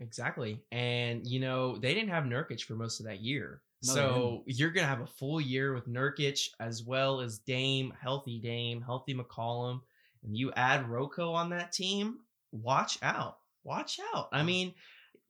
Exactly. 0.00 0.62
And 0.70 1.26
you 1.26 1.40
know, 1.40 1.76
they 1.76 1.94
didn't 1.94 2.10
have 2.10 2.24
Nurkic 2.24 2.62
for 2.62 2.74
most 2.74 3.00
of 3.00 3.06
that 3.06 3.20
year. 3.20 3.62
No, 3.84 3.94
so 3.94 4.42
you're 4.46 4.70
gonna 4.70 4.86
have 4.86 5.00
a 5.00 5.06
full 5.06 5.40
year 5.40 5.74
with 5.74 5.88
Nurkic 5.88 6.48
as 6.60 6.82
well 6.82 7.20
as 7.20 7.38
Dame, 7.38 7.92
healthy 8.00 8.40
Dame, 8.40 8.80
healthy 8.80 9.14
McCollum, 9.14 9.80
and 10.24 10.36
you 10.36 10.52
add 10.56 10.88
Rocco 10.88 11.32
on 11.32 11.50
that 11.50 11.72
team, 11.72 12.18
watch 12.52 12.98
out. 13.02 13.38
Watch 13.64 14.00
out. 14.14 14.28
I 14.32 14.42
mean, 14.42 14.74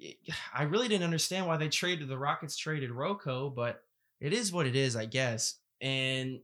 I 0.54 0.62
really 0.64 0.88
didn't 0.88 1.04
understand 1.04 1.46
why 1.46 1.56
they 1.56 1.68
traded 1.68 2.08
the 2.08 2.18
Rockets 2.18 2.56
traded 2.56 2.90
Rocco, 2.90 3.50
but 3.50 3.82
it 4.20 4.32
is 4.32 4.52
what 4.52 4.66
it 4.66 4.76
is, 4.76 4.96
I 4.96 5.06
guess. 5.06 5.56
And 5.80 6.40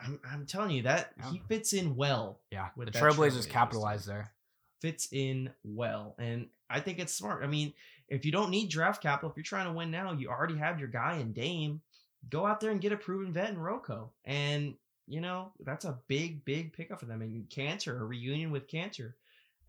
I'm, 0.00 0.20
I'm 0.30 0.46
telling 0.46 0.70
you 0.72 0.82
that 0.82 1.12
Yeah. 1.18 1.30
he 1.32 1.42
fits 1.48 1.72
in 1.72 1.96
well 1.96 2.40
Yeah, 2.50 2.68
With 2.76 2.92
the 2.92 2.98
Trailblazers 2.98 3.48
capitalized 3.48 4.06
there. 4.06 4.32
fits 4.80 5.08
in 5.12 5.50
well. 5.64 6.14
And 6.18 6.48
I 6.68 6.80
think 6.80 6.98
it's 6.98 7.14
smart. 7.14 7.42
I 7.42 7.46
mean, 7.46 7.72
if 8.08 8.24
you 8.24 8.32
don't 8.32 8.50
need 8.50 8.68
draft 8.68 9.02
capital, 9.02 9.30
if 9.30 9.36
you're 9.36 9.44
trying 9.44 9.66
to 9.66 9.72
win 9.72 9.90
now, 9.90 10.12
you 10.12 10.28
already 10.28 10.56
have 10.56 10.78
your 10.78 10.88
guy 10.88 11.16
in 11.16 11.32
Dame. 11.32 11.80
Go 12.28 12.46
out 12.46 12.60
there 12.60 12.70
and 12.70 12.80
get 12.80 12.92
a 12.92 12.96
proven 12.96 13.32
vet 13.32 13.50
in 13.50 13.58
Rocco. 13.58 14.10
And, 14.24 14.74
you 15.06 15.20
know, 15.20 15.52
that's 15.64 15.84
a 15.84 15.98
big, 16.08 16.44
big 16.44 16.72
pickup 16.72 17.00
for 17.00 17.06
them. 17.06 17.22
And 17.22 17.48
Kanter, 17.48 18.00
a 18.00 18.04
reunion 18.04 18.50
with 18.50 18.66
Kanter. 18.68 19.12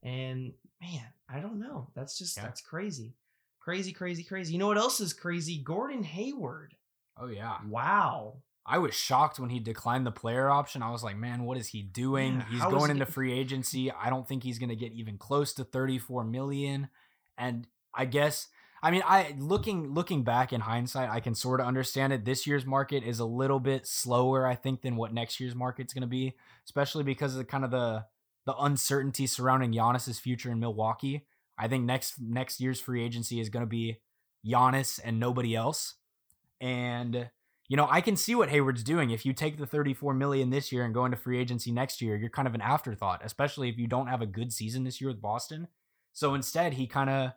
And 0.03 0.53
man, 0.81 1.03
I 1.29 1.39
don't 1.39 1.59
know. 1.59 1.87
That's 1.95 2.17
just 2.17 2.35
Yeah. 2.37 2.43
that's 2.43 2.61
crazy. 2.61 3.13
Crazy, 3.65 3.91
crazy, 3.91 4.23
crazy. 4.23 4.53
You 4.53 4.59
know 4.59 4.67
what 4.67 4.77
else 4.77 4.99
is 4.99 5.11
crazy? 5.11 5.57
Gordon 5.57 6.03
Hayward. 6.03 6.75
Oh 7.19 7.27
yeah, 7.27 7.57
Wow. 7.67 8.37
I 8.67 8.79
was 8.79 8.95
shocked 8.95 9.39
when 9.39 9.51
he 9.51 9.59
declined 9.59 10.07
the 10.07 10.11
player 10.11 10.49
option. 10.49 10.81
I 10.81 10.89
was 10.89 11.03
like, 11.03 11.17
man, 11.17 11.43
what 11.43 11.57
is 11.57 11.67
he 11.67 11.83
doing? 11.83 12.37
Yeah, 12.37 12.45
he's 12.49 12.61
going 12.61 12.89
into 12.89 13.05
free 13.05 13.31
agency. 13.31 13.91
I 13.91 14.09
don't 14.09 14.27
think 14.27 14.41
he's 14.41 14.57
going 14.57 14.69
to 14.69 14.75
get 14.75 14.91
even 14.91 15.19
close 15.19 15.53
to 15.53 15.63
34 15.63 16.23
million. 16.23 16.89
And 17.37 17.67
I 17.93 18.05
guess 18.05 18.47
I 18.85 18.91
mean, 18.91 19.01
I 19.03 19.33
looking 19.39 19.95
looking 19.95 20.23
back 20.23 20.53
in 20.53 20.61
hindsight, 20.61 21.09
I 21.09 21.19
can 21.19 21.33
sort 21.33 21.59
of 21.59 21.65
understand 21.65 22.13
it. 22.13 22.23
This 22.23 22.45
year's 22.45 22.67
market 22.67 23.03
is 23.03 23.19
a 23.19 23.25
little 23.25 23.59
bit 23.59 23.87
slower, 23.87 24.45
I 24.45 24.53
think, 24.53 24.83
than 24.83 24.95
what 24.95 25.11
next 25.11 25.39
year's 25.39 25.55
market's 25.55 25.91
going 25.91 26.01
to 26.01 26.07
be, 26.07 26.35
especially 26.65 27.03
because 27.03 27.33
of 27.33 27.39
the, 27.39 27.45
kind 27.45 27.65
of 27.65 27.71
the 27.71 28.05
the 28.45 28.55
uncertainty 28.57 29.25
surrounding 29.25 29.73
Giannis's 29.73 30.19
future 30.19 30.51
in 30.51 30.59
Milwaukee. 30.59 31.25
I 31.57 31.67
think 31.67 31.85
next 31.85 32.15
next 32.19 32.59
year's 32.59 32.79
free 32.79 33.03
agency 33.03 33.39
is 33.39 33.49
going 33.49 33.63
to 33.63 33.69
be 33.69 33.99
Giannis 34.45 34.99
and 35.03 35.19
nobody 35.19 35.55
else. 35.55 35.95
And 36.61 37.29
you 37.67 37.77
know, 37.77 37.87
I 37.89 38.01
can 38.01 38.15
see 38.15 38.35
what 38.35 38.49
Hayward's 38.49 38.83
doing. 38.83 39.09
If 39.09 39.25
you 39.25 39.33
take 39.33 39.57
the 39.57 39.65
34 39.65 40.13
million 40.13 40.51
this 40.51 40.71
year 40.71 40.85
and 40.85 40.93
go 40.93 41.05
into 41.05 41.17
free 41.17 41.39
agency 41.39 41.71
next 41.71 42.01
year, 42.01 42.15
you're 42.15 42.29
kind 42.29 42.47
of 42.47 42.53
an 42.53 42.61
afterthought, 42.61 43.21
especially 43.23 43.69
if 43.69 43.77
you 43.77 43.87
don't 43.87 44.07
have 44.07 44.21
a 44.21 44.27
good 44.27 44.53
season 44.53 44.83
this 44.83 45.01
year 45.01 45.09
with 45.09 45.21
Boston. 45.21 45.67
So 46.13 46.35
instead, 46.35 46.73
he 46.73 46.85
kind 46.85 47.09
of 47.09 47.31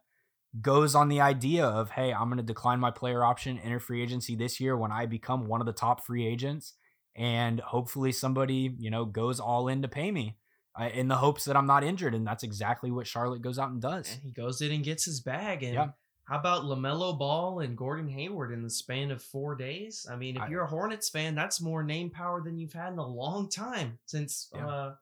goes 0.60 0.94
on 0.94 1.08
the 1.08 1.20
idea 1.20 1.64
of, 1.64 1.92
hey, 1.92 2.12
I'm 2.12 2.28
going 2.28 2.36
to 2.38 2.42
decline 2.42 2.78
my 2.78 2.90
player 2.90 3.24
option, 3.24 3.58
enter 3.58 3.80
free 3.80 4.02
agency 4.02 4.36
this 4.36 4.60
year 4.60 4.76
when 4.76 4.92
I 4.92 5.06
become 5.06 5.46
one 5.46 5.60
of 5.60 5.66
the 5.66 5.72
top 5.72 6.04
free 6.04 6.26
agents. 6.26 6.74
And 7.16 7.60
hopefully 7.60 8.12
somebody, 8.12 8.74
you 8.78 8.90
know, 8.90 9.04
goes 9.06 9.40
all 9.40 9.66
in 9.66 9.82
to 9.82 9.88
pay 9.88 10.10
me 10.10 10.36
uh, 10.80 10.88
in 10.94 11.08
the 11.08 11.16
hopes 11.16 11.44
that 11.46 11.56
I'm 11.56 11.66
not 11.66 11.82
injured. 11.84 12.14
And 12.14 12.26
that's 12.26 12.42
exactly 12.44 12.90
what 12.90 13.06
Charlotte 13.06 13.42
goes 13.42 13.58
out 13.58 13.70
and 13.70 13.80
does. 13.80 14.12
And 14.12 14.22
he 14.22 14.30
goes 14.30 14.60
in 14.62 14.70
and 14.72 14.84
gets 14.84 15.04
his 15.04 15.20
bag. 15.20 15.62
And 15.62 15.74
Yeah. 15.74 15.88
how 16.24 16.38
about 16.38 16.62
LaMelo 16.64 17.18
Ball 17.18 17.60
and 17.60 17.76
Gordon 17.76 18.08
Hayward 18.08 18.52
in 18.52 18.62
the 18.62 18.70
span 18.70 19.10
of 19.10 19.22
four 19.22 19.54
days? 19.56 20.06
I 20.10 20.16
mean, 20.16 20.36
if 20.36 20.42
I- 20.42 20.48
you're 20.48 20.62
a 20.62 20.68
Hornets 20.68 21.08
fan, 21.08 21.34
that's 21.34 21.60
more 21.60 21.82
name 21.82 22.10
power 22.10 22.40
than 22.42 22.58
you've 22.58 22.72
had 22.74 22.92
in 22.92 22.98
a 22.98 23.06
long 23.06 23.48
time 23.48 23.98
since 24.06 24.48
Yeah. 24.54 24.66
uh 24.68 24.94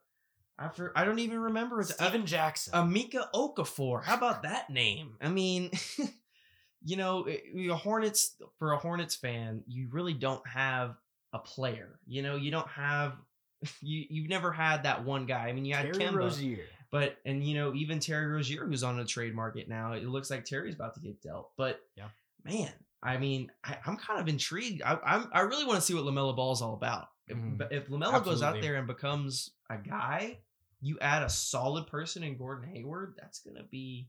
after 0.58 0.90
I 0.96 1.04
don't 1.04 1.18
even 1.18 1.38
remember 1.38 1.82
it's 1.82 1.92
Stephen 1.92 2.24
Jackson. 2.24 2.72
Emeka 2.72 3.30
Okafor. 3.34 4.02
How 4.02 4.16
about 4.16 4.42
that 4.44 4.70
name? 4.70 5.16
I 5.20 5.28
mean, 5.28 5.70
you 6.82 6.96
know, 6.96 7.26
a 7.28 7.68
Hornets 7.74 8.36
for 8.58 8.72
a 8.72 8.78
Hornets 8.78 9.14
fan, 9.16 9.62
you 9.66 9.88
really 9.90 10.14
don't 10.14 10.46
have 10.48 10.96
a 11.34 11.38
player. 11.38 11.98
You 12.06 12.22
know, 12.22 12.36
you 12.36 12.50
don't 12.50 12.68
have 12.68 13.16
you 13.80 14.04
you've 14.10 14.28
never 14.28 14.52
had 14.52 14.82
that 14.84 15.04
one 15.04 15.26
guy. 15.26 15.46
I 15.48 15.52
mean, 15.52 15.64
you 15.64 15.74
had 15.74 15.92
Terry 15.92 15.98
Kemba, 15.98 16.16
Rozier. 16.16 16.64
but 16.90 17.16
and 17.24 17.42
you 17.46 17.54
know 17.54 17.74
even 17.74 17.98
Terry 18.00 18.26
Rozier, 18.26 18.64
who's 18.66 18.82
on 18.82 18.96
the 18.96 19.04
trade 19.04 19.34
market 19.34 19.68
now, 19.68 19.92
it 19.92 20.04
looks 20.04 20.30
like 20.30 20.44
Terry's 20.44 20.74
about 20.74 20.94
to 20.94 21.00
get 21.00 21.20
dealt. 21.22 21.50
But 21.56 21.80
Yeah. 21.96 22.08
man, 22.44 22.70
I 23.02 23.16
mean, 23.18 23.50
I, 23.64 23.78
I'm 23.86 23.96
kind 23.96 24.20
of 24.20 24.28
intrigued. 24.28 24.82
I 24.82 24.98
I'm, 25.04 25.28
I 25.32 25.40
really 25.40 25.64
want 25.64 25.76
to 25.78 25.82
see 25.82 25.94
what 25.94 26.04
LaMelo 26.04 26.34
Ball 26.36 26.52
is 26.52 26.62
all 26.62 26.74
about. 26.74 27.08
If, 27.28 27.36
Mhm. 27.36 27.58
but 27.58 27.72
if 27.72 27.88
Lamella 27.88 28.22
goes 28.24 28.42
out 28.42 28.60
there 28.60 28.76
and 28.76 28.86
becomes 28.86 29.50
a 29.68 29.76
guy, 29.78 30.38
you 30.80 30.98
add 31.00 31.22
a 31.22 31.28
solid 31.28 31.86
person 31.88 32.22
in 32.22 32.36
Gordon 32.36 32.68
Hayward, 32.70 33.14
that's 33.20 33.40
gonna 33.40 33.64
be 33.64 34.08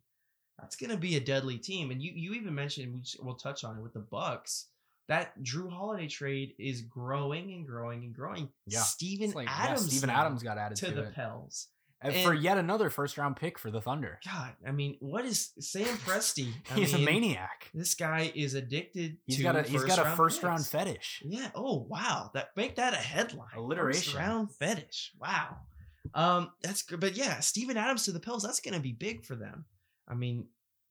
that's 0.59 0.75
gonna 0.75 0.97
be 0.97 1.15
a 1.15 1.19
deadly 1.19 1.57
team. 1.57 1.89
And 1.91 2.01
you 2.01 2.11
you 2.13 2.33
even 2.33 2.53
mentioned 2.53 2.93
we 2.93 3.01
we'll 3.23 3.35
touch 3.35 3.63
on 3.63 3.77
it 3.77 3.81
with 3.81 3.93
the 3.93 3.99
Bucks. 3.99 4.67
That 5.07 5.41
Jrue 5.41 5.71
Holiday 5.71 6.07
trade 6.07 6.53
is 6.59 6.81
growing 6.81 7.53
and 7.53 7.65
growing 7.65 8.03
and 8.03 8.13
growing. 8.13 8.49
Yeah. 8.65 8.81
Steven 8.81 9.31
like, 9.31 9.47
yeah, 9.47 9.55
Adams. 9.57 9.88
Steven 9.88 10.09
Adams 10.09 10.43
got 10.43 10.57
added 10.57 10.75
to 10.77 10.88
to, 10.88 10.91
the 10.91 11.03
it. 11.03 11.15
Pels. 11.15 11.67
And 11.99 12.13
for 12.23 12.34
yet 12.34 12.57
another 12.57 12.91
first 12.91 13.17
round 13.17 13.38
pick 13.38 13.57
for 13.57 13.71
the 13.71 13.81
Thunder. 13.81 14.19
God, 14.23 14.51
I 14.65 14.71
mean, 14.71 14.97
what 14.99 15.25
is 15.25 15.51
Sam 15.59 15.85
Presti? 16.05 16.51
He's 16.75 16.93
a 16.93 16.99
maniac. 16.99 17.71
This 17.73 17.95
guy 17.95 18.31
is 18.35 18.53
addicted 18.53 19.17
He's 19.25 19.38
to 19.38 19.43
got 19.43 19.55
a 19.55 19.63
he's 19.63 19.84
got 19.84 19.97
a 19.97 20.15
first 20.15 20.43
round 20.43 20.65
fetish. 20.65 21.23
Yeah. 21.25 21.49
Oh 21.55 21.88
wow. 21.89 22.29
That 22.35 22.49
make 22.55 22.75
that 22.75 22.93
a 22.93 22.97
headline. 22.97 23.47
Alliteration. 23.55 24.13
First 24.13 24.15
round 24.15 24.51
fetish. 24.53 25.13
Wow. 25.19 25.57
Um, 26.13 26.51
that's 26.61 26.84
good. 26.84 26.99
But 26.99 27.17
yeah, 27.17 27.39
Steven 27.39 27.77
Adams 27.77 28.05
to 28.05 28.11
the 28.11 28.19
Pels. 28.19 28.43
That's 28.43 28.59
gonna 28.59 28.79
be 28.79 28.93
big 28.93 29.25
for 29.25 29.35
them. 29.35 29.65
I 30.07 30.13
mean, 30.13 30.45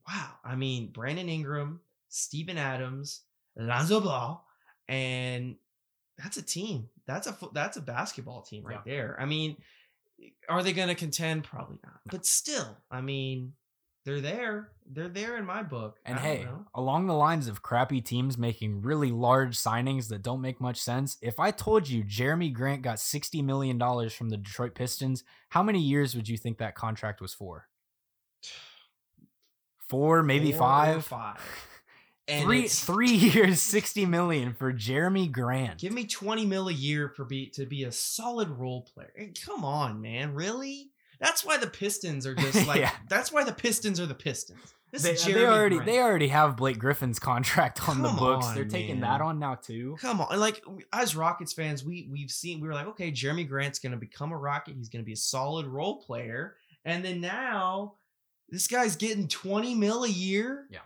wow. 0.09 0.31
I 0.45 0.57
mean, 0.57 0.89
Brandon 0.89 1.29
Ingram, 1.29 1.81
Steven 2.09 2.59
Adams, 2.59 3.23
Lonzo 3.57 4.01
Ball, 4.01 4.45
and 4.89 5.57
that's 6.19 6.37
a 6.37 6.43
team. 6.43 6.89
That's 7.07 7.27
a 7.27 7.37
that's 7.53 7.77
a 7.77 7.83
basketball 7.83 8.43
team 8.43 8.65
right 8.65 8.85
there. 8.85 9.17
I 9.19 9.27
mean, 9.27 9.57
are 10.49 10.63
they 10.63 10.73
gonna 10.73 10.95
contend? 10.95 11.45
Probably 11.45 11.79
not. 11.85 12.01
But 12.11 12.27
still, 12.27 12.77
I 12.91 13.01
mean, 13.01 13.53
they're 14.07 14.21
there. 14.21 14.71
They're 14.89 15.09
there 15.09 15.37
in 15.37 15.45
my 15.45 15.65
book. 15.65 15.99
And 16.05 16.19
hey, 16.19 16.45
know. 16.45 16.65
along 16.77 17.09
the 17.09 17.15
lines 17.15 17.49
of 17.49 17.63
crappy 17.63 18.01
teams 18.01 18.39
making 18.39 18.83
really 18.83 19.11
large 19.11 19.59
signings 19.59 20.09
that 20.09 20.23
don't 20.23 20.41
make 20.41 20.61
much 20.61 20.79
sense, 20.79 21.19
if 21.21 21.41
I 21.41 21.51
told 21.51 21.89
you 21.89 22.05
Jerami 22.05 22.53
Grant 22.53 22.83
got 22.83 22.99
$60 22.99 23.43
million 23.43 23.81
from 24.11 24.29
the 24.29 24.37
Detroit 24.37 24.77
Pistons, 24.77 25.25
how 25.49 25.63
many 25.65 25.81
years 25.81 26.15
would 26.15 26.29
you 26.29 26.37
think 26.37 26.59
that 26.59 26.77
contract 26.77 27.21
was 27.21 27.35
for? 27.35 27.67
Four, 29.89 30.23
maybe 30.23 30.53
Four 30.53 30.59
five? 30.61 31.05
Five. 31.05 31.41
And 32.29 32.45
Three 32.45 32.67
three 32.67 33.11
years, 33.15 33.61
60 33.63 34.05
million 34.07 34.53
for 34.55 34.73
Jerami 34.73 35.31
Grant. 35.31 35.79
Give 35.79 35.93
me 35.93 36.07
20 36.07 36.45
mil 36.45 36.69
a 36.69 36.73
year 36.73 37.09
for 37.09 37.25
be 37.25 37.47
to 37.51 37.67
be 37.67 37.85
a 37.85 37.93
solid 37.93 38.49
role 38.51 38.83
player. 38.83 39.13
Eh, 39.17 39.27
Come 39.45 39.65
on, 39.65 40.01
man. 40.01 40.35
Really? 40.35 40.91
That's 41.21 41.45
why 41.45 41.57
the 41.57 41.69
Pistons 41.69 42.27
are 42.27 42.35
just 42.35 42.67
like 42.69 42.81
Yeah. 42.81 42.91
that's 43.09 43.31
why 43.33 43.45
the 43.45 43.53
Pistons 43.53 44.01
are 44.01 44.07
the 44.07 44.15
Pistons. 44.15 44.75
This 44.93 45.03
they, 45.03 45.13
is 45.13 45.25
they 45.25 45.45
already 45.47 45.77
Grant. 45.77 45.87
they 45.91 45.99
already 46.01 46.29
have 46.29 46.57
Blake 46.57 46.79
Griffin's 46.79 47.19
contract 47.19 47.89
on 47.89 48.03
the 48.03 48.09
books. 48.09 48.47
on, 48.47 48.55
They're 48.55 48.65
taking 48.65 49.01
man. 49.01 49.19
that 49.19 49.21
on 49.25 49.39
now 49.39 49.55
too. 49.57 49.97
Come 50.01 50.21
on. 50.21 50.39
Like 50.39 50.63
as 50.93 51.15
Rockets 51.15 51.53
fans, 51.53 51.85
we 51.85 52.09
we've 52.11 52.31
seen 52.31 52.61
we 52.61 52.67
were 52.69 52.75
like, 52.75 52.87
okay, 52.89 53.13
Jerami 53.13 53.47
Grant's 53.49 53.79
going 53.79 53.93
to 53.93 53.99
become 53.99 54.33
a 54.33 54.37
Rocket. 54.37 54.75
He's 54.77 54.89
going 54.89 55.03
to 55.03 55.07
be 55.07 55.13
a 55.13 55.17
solid 55.17 55.67
role 55.67 56.03
player. 56.03 56.57
And 56.85 57.05
then 57.05 57.21
now 57.21 57.95
this 58.49 58.67
guy's 58.69 58.97
getting 58.97 59.27
20 59.29 59.75
mil 59.77 60.05
a 60.05 60.09
year? 60.09 60.67
Yeah. 60.71 60.81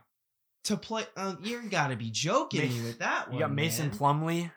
To 0.65 0.77
play 0.77 1.05
um, 1.17 1.39
you 1.43 1.61
got 1.63 1.89
to 1.89 1.97
be 1.97 2.11
joking 2.11 2.69
me 2.69 2.83
with 2.83 2.99
that 2.99 3.29
one. 3.29 3.35
You 3.37 3.41
got 3.41 3.53
Mason 3.53 3.89
man. 3.89 3.97
Plumlee 3.97 4.51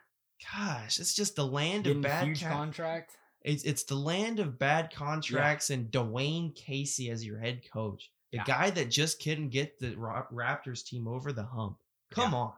Gosh, 0.54 1.00
it's 1.00 1.14
just 1.14 1.36
the 1.38 1.46
land 1.48 1.86
getting 1.86 2.00
of 2.00 2.04
bad 2.04 2.26
huge 2.26 2.44
contract. 2.44 3.14
It's 3.42 3.64
it's 3.64 3.84
the 3.84 3.96
land 3.96 4.40
of 4.40 4.60
bad 4.60 4.94
contracts 4.94 5.70
and 5.70 5.90
Dwane 5.92 6.54
Casey 6.56 7.10
as 7.10 7.26
your 7.26 7.40
head 7.40 7.62
coach, 7.72 8.10
the 8.32 8.38
Yeah. 8.40 8.44
guy 8.46 8.70
that 8.72 8.90
just 8.90 9.22
couldn't 9.24 9.50
get 9.50 9.80
the 9.80 9.92
Raptors 9.96 10.84
team 10.86 11.08
over 11.08 11.32
the 11.32 11.46
hump. 11.46 11.78
Come 12.12 12.34
Yeah. 12.34 12.38
on, 12.38 12.54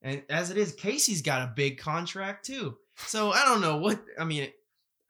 and 0.00 0.22
as 0.30 0.50
it 0.50 0.56
is, 0.56 0.72
Casey's 0.74 1.22
got 1.22 1.42
a 1.48 1.52
big 1.54 1.78
contract 1.78 2.46
too. 2.46 2.78
So 2.96 3.30
I 3.32 3.44
don't 3.44 3.60
know 3.60 3.76
what 3.78 4.02
I 4.18 4.24
mean. 4.24 4.50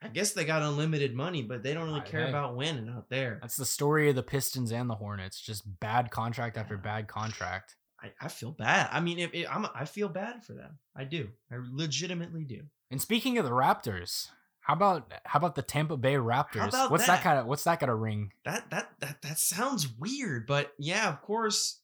I 0.03 0.07
guess 0.09 0.33
they 0.33 0.45
got 0.45 0.61
unlimited 0.61 1.15
money, 1.15 1.41
but 1.41 1.63
they 1.63 1.73
don't 1.73 1.87
really 1.87 2.01
I- 2.01 2.05
care 2.05 2.27
about 2.27 2.55
winning 2.55 2.89
out 2.89 3.09
there. 3.09 3.39
That's 3.41 3.55
the 3.55 3.65
story 3.65 4.09
of 4.09 4.15
the 4.15 4.23
Pistons 4.23 4.71
and 4.71 4.89
the 4.89 4.95
Hornets. 4.95 5.39
Just 5.39 5.79
bad 5.79 6.11
contract 6.11 6.57
after 6.57 6.77
bad 6.77 7.07
contract. 7.07 7.75
I, 8.01 8.11
I 8.19 8.27
feel 8.27 8.51
bad. 8.51 8.89
I 8.91 8.99
mean, 8.99 9.17
if 9.19 9.33
it, 9.33 9.47
I'm, 9.49 9.65
I 9.73 9.85
feel 9.85 10.09
bad 10.09 10.43
for 10.43 10.53
them. 10.53 10.77
I 10.95 11.05
do. 11.05 11.29
I 11.51 11.55
legitimately 11.71 12.43
do. 12.43 12.63
And 12.91 13.01
speaking 13.01 13.37
of 13.37 13.45
the 13.45 13.51
Raptors, 13.51 14.27
how 14.59 14.73
about 14.73 15.13
how 15.25 15.37
about 15.37 15.55
the 15.55 15.61
Tampa 15.61 15.95
Bay 15.97 16.15
Raptors? 16.15 16.69
about 16.69 16.91
what's 16.91 17.07
that 17.07 17.17
that? 17.17 17.23
kind 17.23 17.39
of 17.39 17.45
what's 17.45 17.63
that 17.63 17.79
got 17.79 17.85
to 17.87 17.95
ring? 17.95 18.31
that 18.45 18.69
that 18.71 18.89
that 18.99 19.21
that 19.21 19.39
sounds 19.39 19.87
weird, 19.97 20.47
but 20.47 20.73
yeah, 20.77 21.09
of 21.09 21.21
course, 21.21 21.79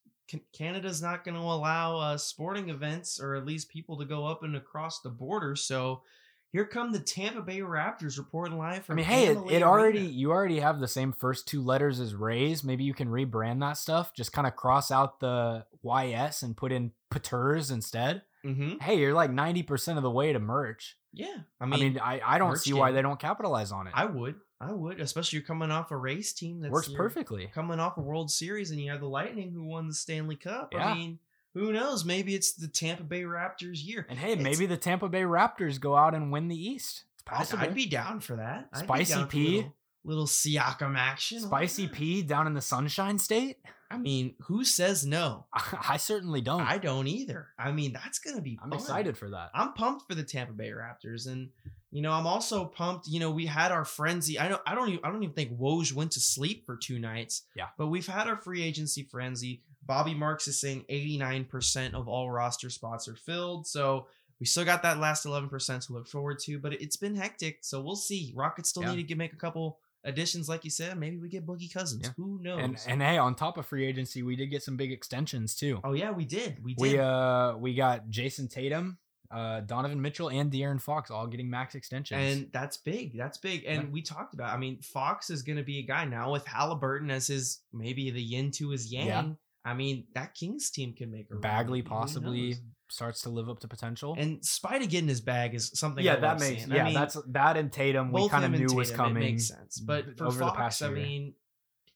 Canada's 0.53 1.01
not 1.01 1.23
going 1.23 1.35
to 1.35 1.41
allow 1.41 1.97
uh, 1.97 2.17
sporting 2.17 2.69
events 2.69 3.19
or 3.19 3.35
at 3.35 3.45
least 3.45 3.69
people 3.69 3.97
to 3.97 4.05
go 4.05 4.25
up 4.25 4.43
and 4.43 4.55
across 4.55 5.01
the 5.01 5.09
border. 5.09 5.55
So 5.55 6.03
here 6.51 6.65
come 6.65 6.91
the 6.91 6.99
Tampa 6.99 7.41
Bay 7.41 7.59
Raptors 7.59 8.17
reporting 8.17 8.57
live 8.57 8.79
I 8.79 8.79
from. 8.79 8.95
mean, 8.97 9.05
hey, 9.05 9.27
it, 9.27 9.37
it 9.51 9.63
already 9.63 9.99
you 10.01 10.31
already 10.31 10.59
have 10.59 10.79
the 10.79 10.87
same 10.87 11.11
first 11.13 11.47
two 11.47 11.61
letters 11.61 11.99
as 11.99 12.15
Rays. 12.15 12.63
Maybe 12.63 12.83
you 12.83 12.93
can 12.93 13.07
rebrand 13.09 13.59
that 13.61 13.77
stuff. 13.77 14.13
Just 14.13 14.33
kind 14.33 14.47
of 14.47 14.55
cross 14.55 14.91
out 14.91 15.19
the 15.19 15.65
YS 15.83 16.41
and 16.43 16.57
put 16.57 16.71
in 16.71 16.91
Paters 17.11 17.71
instead. 17.71 18.23
Mhm. 18.45 18.81
Hey, 18.81 18.97
you're 18.99 19.13
like 19.13 19.31
ninety 19.31 19.63
percent 19.63 19.97
of 19.97 20.03
the 20.03 20.11
way 20.11 20.33
to 20.33 20.39
merch. 20.39 20.97
Yeah, 21.11 21.37
I 21.59 21.63
I 21.63 21.67
mean, 21.67 21.79
mean, 21.79 21.99
I, 21.99 22.21
I, 22.23 22.37
don't 22.37 22.55
see 22.55 22.71
why 22.71 22.91
they 22.91 23.01
don't 23.01 23.19
capitalize 23.19 23.71
on 23.71 23.87
it. 23.87 23.93
I 23.95 24.05
would, 24.05 24.35
I 24.61 24.71
would, 24.71 25.01
especially 25.01 25.37
you're 25.37 25.45
coming 25.45 25.71
off 25.71 25.89
a 25.89 25.97
race 25.97 26.33
team 26.33 26.61
that 26.61 26.69
Works 26.71 26.87
perfectly. 26.89 27.49
Coming 27.51 27.79
off 27.79 27.97
a 27.97 28.01
World 28.01 28.29
Series, 28.29 28.69
and 28.69 28.79
you 28.79 28.91
have 28.91 28.99
the 28.99 29.09
Lightning 29.09 29.51
who 29.51 29.63
won 29.63 29.87
the 29.87 29.93
Stanley 29.95 30.35
Cup. 30.35 30.69
Yeah. 30.71 30.85
I 30.85 30.93
mean, 30.93 31.19
who 31.53 31.71
knows? 31.73 32.05
Maybe 32.05 32.35
it's 32.35 32.53
the 32.53 32.67
Tampa 32.67 33.03
Bay 33.03 33.21
Raptors 33.23 33.83
year. 33.85 34.05
And 34.09 34.19
hey, 34.19 34.33
It's- 34.33 34.43
maybe 34.43 34.65
the 34.65 34.77
Tampa 34.77 35.09
Bay 35.09 35.21
Raptors 35.23 35.79
go 35.79 35.95
out 35.95 36.13
and 36.15 36.31
win 36.31 36.47
the 36.47 36.55
East. 36.55 37.03
It's 37.15 37.23
I'd, 37.27 37.33
possible. 37.35 37.63
I'd 37.63 37.75
be 37.75 37.85
down 37.87 38.19
for 38.19 38.35
that. 38.37 38.69
I'd 38.73 38.83
Spicy 38.83 39.25
P? 39.25 39.55
little, 39.57 39.75
little 40.03 40.27
Siakam 40.27 40.97
action. 40.97 41.41
Spicy? 41.41 41.87
P 41.87 42.21
down 42.21 42.47
in 42.47 42.53
the 42.53 42.61
Sunshine 42.61 43.17
State. 43.19 43.57
I 43.91 43.97
mean, 43.97 44.35
who 44.43 44.63
says 44.63 45.03
no? 45.05 45.47
I 45.89 45.97
certainly 45.97 46.41
don't. 46.41 46.61
I 46.61 46.77
don't 46.77 47.07
either. 47.07 47.47
I 47.57 47.71
mean, 47.71 47.91
that's 47.93 48.19
gonna 48.19 48.41
be. 48.41 48.59
I'm 48.63 48.69
fun. 48.69 48.79
excited 48.79 49.17
for 49.17 49.31
that. 49.31 49.49
I'm 49.55 49.73
pumped 49.73 50.07
for 50.07 50.13
the 50.13 50.23
Tampa 50.23 50.53
Bay 50.53 50.69
Raptors, 50.69 51.25
and 51.27 51.49
you 51.89 52.03
know, 52.03 52.11
I'm 52.11 52.27
also 52.27 52.65
pumped. 52.65 53.07
You 53.07 53.19
know, 53.19 53.31
we 53.31 53.47
had 53.47 53.71
our 53.71 53.83
frenzy. 53.85 54.37
I 54.37 54.47
don't. 54.47 54.61
I 54.67 54.75
don't 54.75 54.89
even. 54.89 55.01
I 55.03 55.09
don't 55.09 55.23
even 55.23 55.33
think 55.33 55.57
Woj 55.57 55.91
went 55.93 56.11
to 56.11 56.19
sleep 56.19 56.67
for 56.67 56.77
two 56.77 56.99
nights. 56.99 57.43
Yeah. 57.55 57.65
But 57.79 57.87
we've 57.87 58.05
had 58.05 58.27
our 58.27 58.37
free 58.37 58.61
agency 58.61 59.07
frenzy. 59.09 59.63
Bobby 59.89 60.13
Marks 60.13 60.47
is 60.47 60.61
saying 60.61 60.85
89% 60.89 61.93
of 61.95 62.07
all 62.07 62.29
roster 62.31 62.69
spots 62.69 63.07
are 63.07 63.15
filled. 63.15 63.67
So 63.67 64.07
We 64.39 64.45
still 64.45 64.63
got 64.63 64.83
that 64.83 64.99
last 64.99 65.25
11% 65.25 65.87
to 65.87 65.93
look 65.93 66.07
forward 66.07 66.39
to, 66.45 66.59
but 66.59 66.71
it's 66.71 66.95
been 66.95 67.13
hectic. 67.15 67.57
So 67.61 67.81
we'll 67.81 67.97
see. 67.97 68.31
Rockets 68.37 68.69
still 68.69 68.83
Yeah. 68.83 68.91
need 68.91 68.97
to 68.97 69.03
get, 69.03 69.17
make 69.17 69.33
a 69.33 69.35
couple 69.35 69.79
additions, 70.05 70.47
like 70.47 70.63
you 70.63 70.69
said. 70.69 70.97
Maybe 70.97 71.17
we 71.17 71.27
get 71.27 71.45
Boogie 71.45 71.69
Cousins. 71.73 72.03
Yeah. 72.05 72.11
Who 72.15 72.39
knows? 72.41 72.61
And 72.63 72.77
and 72.87 73.01
hey, 73.01 73.17
on 73.17 73.35
top 73.35 73.57
of 73.57 73.65
free 73.65 73.85
agency, 73.85 74.23
we 74.23 74.37
did 74.37 74.47
get 74.47 74.63
some 74.63 74.77
big 74.77 74.93
extensions 74.93 75.55
too. 75.55 75.81
oh, 75.83 75.91
yeah, 75.91 76.11
we 76.11 76.23
did. 76.23 76.63
We 76.63 76.73
did. 76.73 76.81
We 76.81 76.97
uh 76.99 77.57
we 77.57 77.73
got 77.75 78.09
Jayson 78.09 78.47
Tatum, 78.49 78.97
uh 79.29 79.59
Donovan 79.59 80.01
Mitchell, 80.01 80.29
and 80.29 80.49
De'Aaron 80.49 80.79
Fox 80.81 81.11
all 81.11 81.27
getting 81.27 81.49
max 81.49 81.75
extensions. 81.75 82.21
and 82.21 82.49
that's 82.53 82.77
big. 82.77 83.17
That's 83.17 83.39
big. 83.39 83.65
And 83.67 83.83
Yeah. 83.83 83.89
we 83.89 84.01
talked 84.01 84.33
about. 84.35 84.53
I 84.53 84.57
mean, 84.57 84.81
Fox 84.81 85.29
is 85.29 85.41
going 85.41 85.57
to 85.57 85.63
be 85.65 85.79
a 85.79 85.83
guy 85.83 86.05
now 86.05 86.31
with 86.31 86.45
Haliburton 86.45 87.11
as 87.11 87.27
his 87.27 87.59
maybe 87.73 88.09
the 88.09 88.21
yin 88.23 88.51
to 88.51 88.69
his 88.69 88.89
yang. 88.89 89.37
Yeah. 89.65 89.71
I 89.71 89.73
mean, 89.75 90.05
that 90.15 90.33
Kings 90.33 90.69
team 90.69 90.93
can 90.93 91.11
make 91.11 91.27
a. 91.31 91.35
Bagley 91.35 91.81
Who 91.81 91.89
possibly 91.89 92.55
starts 92.89 93.21
to 93.21 93.29
live 93.29 93.49
up 93.49 93.59
to 93.59 93.67
potential. 93.67 94.15
And 94.17 94.41
Spida 94.41 94.89
getting 94.89 95.07
his 95.07 95.21
bag 95.21 95.55
is 95.55 95.71
something. 95.73 96.03
yeah, 96.03 96.13
I 96.13 96.19
that 96.21 96.39
makes 96.39 96.63
seeing. 96.63 96.71
yeah, 96.71 96.81
I 96.81 96.85
mean, 96.85 96.93
that's 96.93 97.17
that 97.27 97.57
and 97.57 97.71
Tatum 97.71 98.11
we 98.11 98.27
kind 98.29 98.43
of 98.43 98.51
him 98.51 98.55
and 98.61 98.67
knew 98.67 98.75
was 98.75 98.91
coming. 98.91 99.23
It 99.23 99.25
makes 99.31 99.47
sense. 99.47 99.79
But 99.79 100.07
mm, 100.07 100.17
for 100.17 100.25
over 100.25 100.39
the 100.39 100.45
Fox, 100.45 100.57
past 100.57 100.83
I 100.83 100.87
year. 100.87 100.95
mean, 100.95 101.33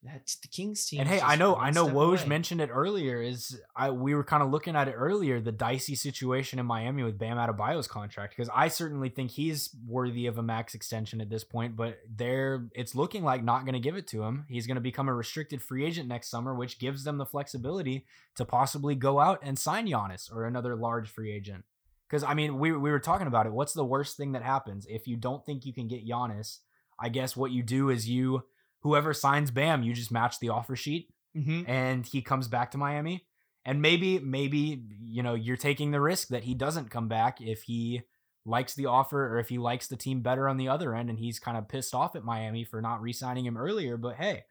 that's 0.03 0.35
the 0.35 0.49
Kings 0.49 0.85
team. 0.85 0.99
And 0.99 1.09
hey, 1.09 1.21
I 1.21 1.38
know, 1.38 1.55
I 1.55 1.71
know. 1.71 1.88
Woj 1.88 2.19
away. 2.19 2.27
mentioned 2.27 2.59
it 2.59 2.69
earlier. 2.71 3.21
Is 3.21 3.59
I 3.75 3.89
we 3.91 4.13
were 4.13 4.23
kind 4.23 4.43
of 4.43 4.51
looking 4.51 4.75
at 4.75 4.89
it 4.89 4.93
earlier, 4.93 5.39
the 5.39 5.51
dicey 5.51 5.95
situation 5.95 6.59
in 6.59 6.65
Miami 6.65 7.03
with 7.03 7.17
Bam 7.17 7.38
Adebayo's 7.38 7.88
contract, 7.88 8.35
because 8.35 8.49
I 8.53 8.67
certainly 8.67 9.09
think 9.09 9.31
he's 9.31 9.69
worthy 9.88 10.27
of 10.27 10.38
a 10.38 10.43
max 10.43 10.73
extension 10.73 11.21
at 11.21 11.30
this 11.30 11.45
point. 11.45 11.77
But 11.77 11.99
they're 12.13 12.67
it's 12.75 12.95
looking 12.95 13.23
like 13.23 13.43
not 13.43 13.63
going 13.63 13.73
to 13.73 13.80
give 13.80 13.95
it 13.95 14.07
to 14.07 14.23
him. 14.23 14.45
He's 14.49 14.67
going 14.67 14.75
to 14.75 14.81
become 14.81 15.07
a 15.07 15.13
restricted 15.13 15.61
free 15.61 15.85
agent 15.85 16.09
next 16.09 16.30
summer, 16.30 16.53
which 16.53 16.80
gives 16.80 17.05
them 17.05 17.17
the 17.17 17.25
flexibility 17.25 18.05
to 18.35 18.43
possibly 18.43 18.95
go 18.95 19.19
out 19.19 19.39
and 19.41 19.57
sign 19.57 19.88
Giannis 19.88 20.34
or 20.34 20.45
another 20.45 20.75
large 20.75 21.09
free 21.09 21.31
agent. 21.31 21.63
Because 22.09 22.23
I 22.23 22.34
mean, 22.34 22.59
we 22.59 22.73
we 22.73 22.91
were 22.91 22.99
talking 22.99 23.27
about 23.27 23.45
it. 23.45 23.53
What's 23.53 23.73
the 23.73 23.85
worst 23.85 24.17
thing 24.17 24.34
that 24.34 24.43
happens 24.43 24.85
if 24.89 25.07
you 25.07 25.15
don't 25.15 25.45
think 25.45 25.65
you 25.65 25.73
can 25.73 25.88
get 25.88 26.05
Giannis? 26.05 26.59
I 26.99 27.09
guess 27.09 27.35
what 27.35 27.51
you 27.51 27.63
do 27.63 27.89
is 27.89 28.07
you 28.07 28.43
whoever 28.84 29.14
signs 29.14 29.51
Bam, 29.51 29.84
you 29.84 29.93
just 29.93 30.11
match 30.11 30.39
the 30.39 30.49
offer 30.49 30.76
sheet 30.76 31.10
Mhm. 31.35 31.68
and 31.68 32.05
he 32.05 32.22
comes 32.22 32.47
back 32.47 32.72
to 32.72 32.77
Miami. 32.77 33.26
And 33.65 33.81
maybe, 33.81 34.19
maybe, 34.19 34.84
you 35.01 35.23
know, 35.23 35.35
you're 35.35 35.55
taking 35.57 35.91
the 35.91 36.01
risk 36.01 36.27
that 36.27 36.43
he 36.43 36.53
doesn't 36.53 36.91
come 36.91 37.07
back 37.07 37.39
if 37.41 37.64
he 37.64 38.01
likes 38.45 38.76
the 38.76 38.88
offer 38.88 39.34
or 39.34 39.39
if 39.39 39.47
he 39.47 39.57
likes 39.57 39.88
the 39.88 39.95
team 39.95 40.22
better 40.22 40.49
on 40.49 40.57
the 40.57 40.68
other 40.68 40.93
end 40.93 41.10
and 41.10 41.18
he's 41.18 41.39
kind 41.39 41.57
of 41.57 41.69
pissed 41.69 41.95
off 41.95 42.14
at 42.15 42.26
Miami 42.26 42.65
for 42.65 42.81
not 42.81 43.01
re-signing 43.01 43.45
him 43.45 43.55
earlier. 43.57 43.95
But 43.95 44.18
hey, 44.18 44.43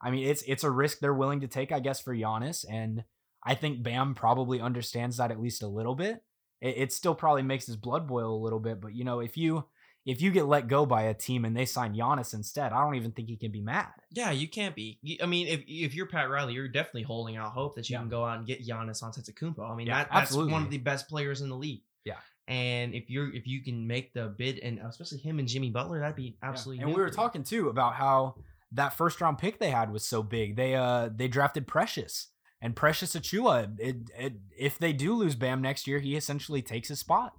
I 0.00 0.10
mean, 0.12 0.24
it's 0.26 0.42
it's 0.42 0.62
a 0.64 0.70
risk 0.70 1.00
they're 1.00 1.12
willing 1.12 1.40
to 1.40 1.48
take, 1.48 1.72
I 1.72 1.80
guess, 1.80 2.00
for 2.00 2.14
Giannis. 2.14 2.64
And 2.70 3.04
I 3.44 3.56
think 3.56 3.82
Bam 3.82 4.14
probably 4.14 4.60
understands 4.60 5.16
that 5.16 5.32
at 5.32 5.40
least 5.40 5.62
a 5.64 5.68
little 5.68 5.96
bit. 5.96 6.22
It, 6.60 6.76
it 6.78 6.92
still 6.92 7.14
probably 7.16 7.42
makes 7.42 7.66
his 7.66 7.76
blood 7.76 8.06
boil 8.06 8.32
a 8.36 8.42
little 8.44 8.60
bit, 8.60 8.80
but 8.80 8.94
you 8.94 9.02
know, 9.02 9.18
if 9.18 9.36
you 9.36 9.64
if 10.06 10.20
you 10.22 10.30
get 10.30 10.46
let 10.46 10.66
go 10.68 10.86
by 10.86 11.02
a 11.02 11.14
team 11.14 11.44
and 11.44 11.56
they 11.56 11.66
sign 11.66 11.94
Giannis 11.94 12.32
instead, 12.34 12.72
I 12.72 12.82
don't 12.82 12.94
even 12.94 13.12
think 13.12 13.28
he 13.28 13.36
can 13.36 13.52
be 13.52 13.60
mad. 13.60 13.88
Yeah, 14.10 14.30
you 14.30 14.48
can't 14.48 14.74
be. 14.74 14.98
I 15.22 15.26
mean, 15.26 15.46
if 15.46 15.62
if 15.66 15.94
you're 15.94 16.06
Pat 16.06 16.30
Riley, 16.30 16.54
you're 16.54 16.68
definitely 16.68 17.02
holding 17.02 17.36
out 17.36 17.52
hope 17.52 17.74
that 17.76 17.88
you 17.90 17.94
Yeah. 17.94 18.00
can 18.00 18.08
go 18.08 18.24
out 18.24 18.38
and 18.38 18.46
get 18.46 18.66
Giannis 18.66 19.02
Antetokounmpo. 19.02 19.70
I 19.70 19.74
mean, 19.74 19.86
Yeah, 19.88 20.04
that, 20.04 20.08
that's 20.12 20.32
one 20.34 20.62
of 20.62 20.70
the 20.70 20.78
best 20.78 21.08
players 21.08 21.40
in 21.42 21.48
the 21.48 21.56
league. 21.56 21.82
Yeah. 22.04 22.14
And 22.48 22.94
if 22.94 23.10
you're 23.10 23.32
if 23.34 23.46
you 23.46 23.62
can 23.62 23.86
make 23.86 24.12
the 24.14 24.34
bid, 24.36 24.58
and 24.60 24.78
especially 24.80 25.18
him 25.18 25.38
and 25.38 25.46
Jimmy 25.46 25.70
Butler, 25.70 26.00
that'd 26.00 26.16
be 26.16 26.36
Yeah. 26.42 26.48
absolutely. 26.48 26.82
And 26.84 26.94
we 26.94 27.00
were 27.00 27.10
talking 27.10 27.44
too 27.44 27.68
about 27.68 27.94
how 27.94 28.36
that 28.72 28.94
first 28.94 29.20
round 29.20 29.38
pick 29.38 29.58
they 29.58 29.70
had 29.70 29.92
was 29.92 30.04
so 30.04 30.22
big. 30.22 30.56
They 30.56 30.74
uh 30.74 31.10
they 31.14 31.28
drafted 31.28 31.66
Precious 31.66 32.28
and 32.62 32.74
Precious 32.74 33.14
Achiuwa. 33.16 33.78
It, 33.78 33.96
it, 34.18 34.32
if 34.58 34.78
they 34.78 34.92
do 34.92 35.14
lose 35.14 35.34
Bam 35.34 35.60
next 35.62 35.86
year, 35.86 35.98
he 35.98 36.16
essentially 36.16 36.62
takes 36.62 36.88
his 36.88 37.00
spot. 37.00 37.34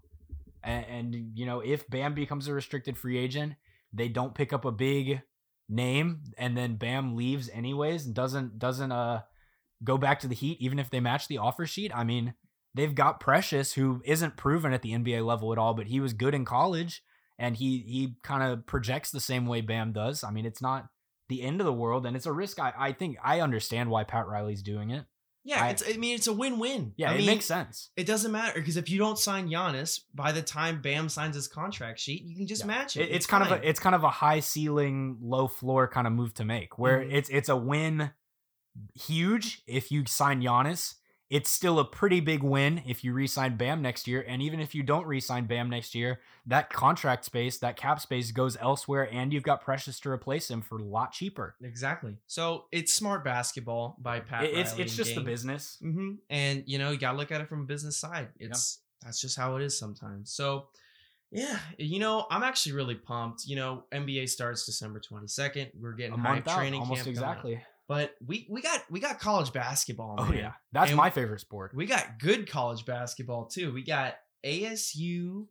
And, 0.63 0.85
and 0.85 1.15
you 1.35 1.45
know, 1.45 1.59
if 1.59 1.89
Bam 1.89 2.13
becomes 2.13 2.47
a 2.47 2.53
restricted 2.53 2.97
free 2.97 3.17
agent, 3.17 3.53
they 3.93 4.07
don't 4.07 4.35
pick 4.35 4.53
up 4.53 4.65
a 4.65 4.71
big 4.71 5.21
name, 5.69 6.21
and 6.37 6.57
then 6.57 6.75
Bam 6.75 7.15
leaves 7.15 7.49
anyways 7.49 8.05
and 8.05 8.15
doesn't 8.15 8.59
doesn't 8.59 8.91
uh 8.91 9.21
go 9.83 9.97
back 9.97 10.19
to 10.19 10.27
the 10.27 10.35
Heat, 10.35 10.57
even 10.61 10.79
if 10.79 10.89
they 10.89 10.99
match 10.99 11.27
the 11.27 11.39
offer 11.39 11.65
sheet. 11.65 11.91
I 11.95 12.03
mean, 12.03 12.35
they've 12.75 12.93
got 12.93 13.19
Precious, 13.19 13.73
who 13.73 14.01
isn't 14.05 14.37
proven 14.37 14.73
at 14.73 14.81
the 14.81 14.91
NBA 14.91 15.25
level 15.25 15.51
at 15.51 15.57
all, 15.57 15.73
but 15.73 15.87
he 15.87 15.99
was 15.99 16.13
good 16.13 16.35
in 16.35 16.45
college 16.45 17.01
and 17.41 17.57
he 17.57 17.79
he 17.87 18.15
kind 18.23 18.43
of 18.43 18.67
projects 18.67 19.09
the 19.09 19.19
same 19.19 19.47
way 19.47 19.61
Bam 19.61 19.91
does. 19.91 20.23
I 20.23 20.29
mean, 20.29 20.45
it's 20.45 20.61
not 20.61 20.89
the 21.27 21.41
end 21.41 21.59
of 21.59 21.65
the 21.65 21.73
world, 21.73 22.05
and 22.05 22.15
it's 22.15 22.27
a 22.27 22.31
risk. 22.31 22.59
I, 22.59 22.71
I 22.77 22.93
think 22.93 23.17
I 23.23 23.41
understand 23.41 23.89
why 23.89 24.03
Pat 24.03 24.27
Riley's 24.27 24.61
doing 24.61 24.91
it. 24.91 25.05
Yeah, 25.43 25.63
I- 25.63 25.69
it's. 25.69 25.83
I 25.87 25.93
mean, 25.97 26.15
it's 26.15 26.27
a 26.27 26.33
win-win. 26.33 26.93
Yeah, 26.97 27.09
I 27.11 27.13
it 27.15 27.17
mean, 27.17 27.25
makes 27.25 27.45
sense. 27.45 27.89
It 27.95 28.05
doesn't 28.05 28.31
matter 28.31 28.53
because 28.59 28.77
if 28.77 28.89
you 28.89 28.99
don't 28.99 29.17
sign 29.17 29.49
Giannis, 29.49 30.01
by 30.13 30.31
the 30.31 30.41
time 30.41 30.81
Bam 30.81 31.09
signs 31.09 31.35
his 31.35 31.47
contract 31.47 31.99
sheet, 31.99 32.23
you 32.23 32.35
can 32.35 32.45
just 32.47 32.61
Yeah. 32.61 32.67
match 32.67 32.95
it. 32.97 33.09
It- 33.09 33.11
it's 33.15 33.25
kind 33.25 33.43
of 33.43 33.51
a 33.51 33.67
it's 33.67 33.79
kind 33.79 33.95
of 33.95 34.03
a 34.03 34.09
high 34.11 34.39
ceiling, 34.39 35.17
low 35.21 35.47
floor 35.47 35.87
kind 35.87 36.05
of 36.05 36.13
move 36.13 36.33
to 36.35 36.45
make, 36.45 36.77
where 36.77 36.99
Mhm. 36.99 37.11
it's 37.13 37.29
it's 37.29 37.49
a 37.49 37.57
win 37.57 38.11
huge 38.95 39.63
if 39.67 39.91
you 39.91 40.05
sign 40.05 40.41
Giannis. 40.41 40.95
It's 41.31 41.49
still 41.49 41.79
a 41.79 41.85
pretty 41.85 42.19
big 42.19 42.43
win 42.43 42.81
if 42.85 43.03
you 43.03 43.13
re-sign 43.13 43.55
Bam 43.55 43.81
next 43.81 44.05
year, 44.05 44.23
and 44.27 44.41
even 44.41 44.59
if 44.59 44.75
you 44.75 44.83
don't 44.83 45.07
re-sign 45.07 45.45
Bam 45.45 45.69
next 45.69 45.95
year, 45.95 46.19
that 46.45 46.69
contract 46.69 47.23
space, 47.25 47.57
that 47.59 47.77
cap 47.77 48.01
space 48.01 48.31
goes 48.31 48.57
elsewhere, 48.59 49.07
and 49.11 49.31
you've 49.31 49.41
got 49.43 49.61
Precious 49.61 49.97
to 50.01 50.09
replace 50.09 50.51
him 50.51 50.61
for 50.61 50.77
a 50.77 50.83
lot 50.83 51.13
cheaper. 51.13 51.55
exactly. 51.63 52.17
So 52.27 52.65
it's 52.71 52.93
smart 52.93 53.23
basketball 53.23 53.95
by 53.99 54.19
Pat. 54.19 54.43
It- 54.43 54.55
it's 54.55 54.71
Riley 54.71 54.83
it's 54.83 54.95
just 54.95 55.11
the 55.15 55.21
gang. 55.21 55.25
business. 55.25 55.77
hmm 55.81 56.15
And 56.29 56.63
you 56.67 56.77
know, 56.77 56.91
you 56.91 56.97
gotta 56.97 57.17
look 57.17 57.31
at 57.31 57.39
it 57.39 57.47
from 57.47 57.61
a 57.61 57.65
business 57.65 57.95
side. 57.97 58.27
It's 58.37 58.79
that's 59.01 59.19
just 59.21 59.37
how 59.37 59.55
it 59.55 59.63
is 59.63 59.77
sometimes. 59.79 60.31
So 60.31 60.67
yeah, 61.31 61.59
you 61.77 61.99
know, 61.99 62.27
I'm 62.29 62.43
actually 62.43 62.73
really 62.73 62.95
pumped. 62.95 63.45
You 63.47 63.55
know, 63.55 63.85
NBA 63.93 64.27
starts 64.27 64.65
December 64.65 64.99
22nd. 64.99 65.71
We're 65.79 65.93
getting 65.93 66.19
A 66.19 66.27
out, 66.27 66.45
training 66.45 66.81
almost 66.81 66.97
camp 66.97 67.07
exactly. 67.07 67.61
But 67.91 68.15
we 68.25 68.47
we 68.49 68.61
got 68.61 68.83
we 68.89 69.01
got 69.01 69.19
college 69.19 69.51
basketball. 69.51 70.15
Oh 70.17 70.31
yeah, 70.31 70.53
that's 70.71 70.91
And 70.91 70.95
my 70.97 71.09
favorite 71.09 71.41
sport. 71.41 71.73
We 71.75 71.85
got 71.85 72.19
good 72.19 72.49
college 72.49 72.85
basketball 72.85 73.47
too. 73.47 73.73
We 73.73 73.83
got 73.83 74.15
ASU, 74.45 75.45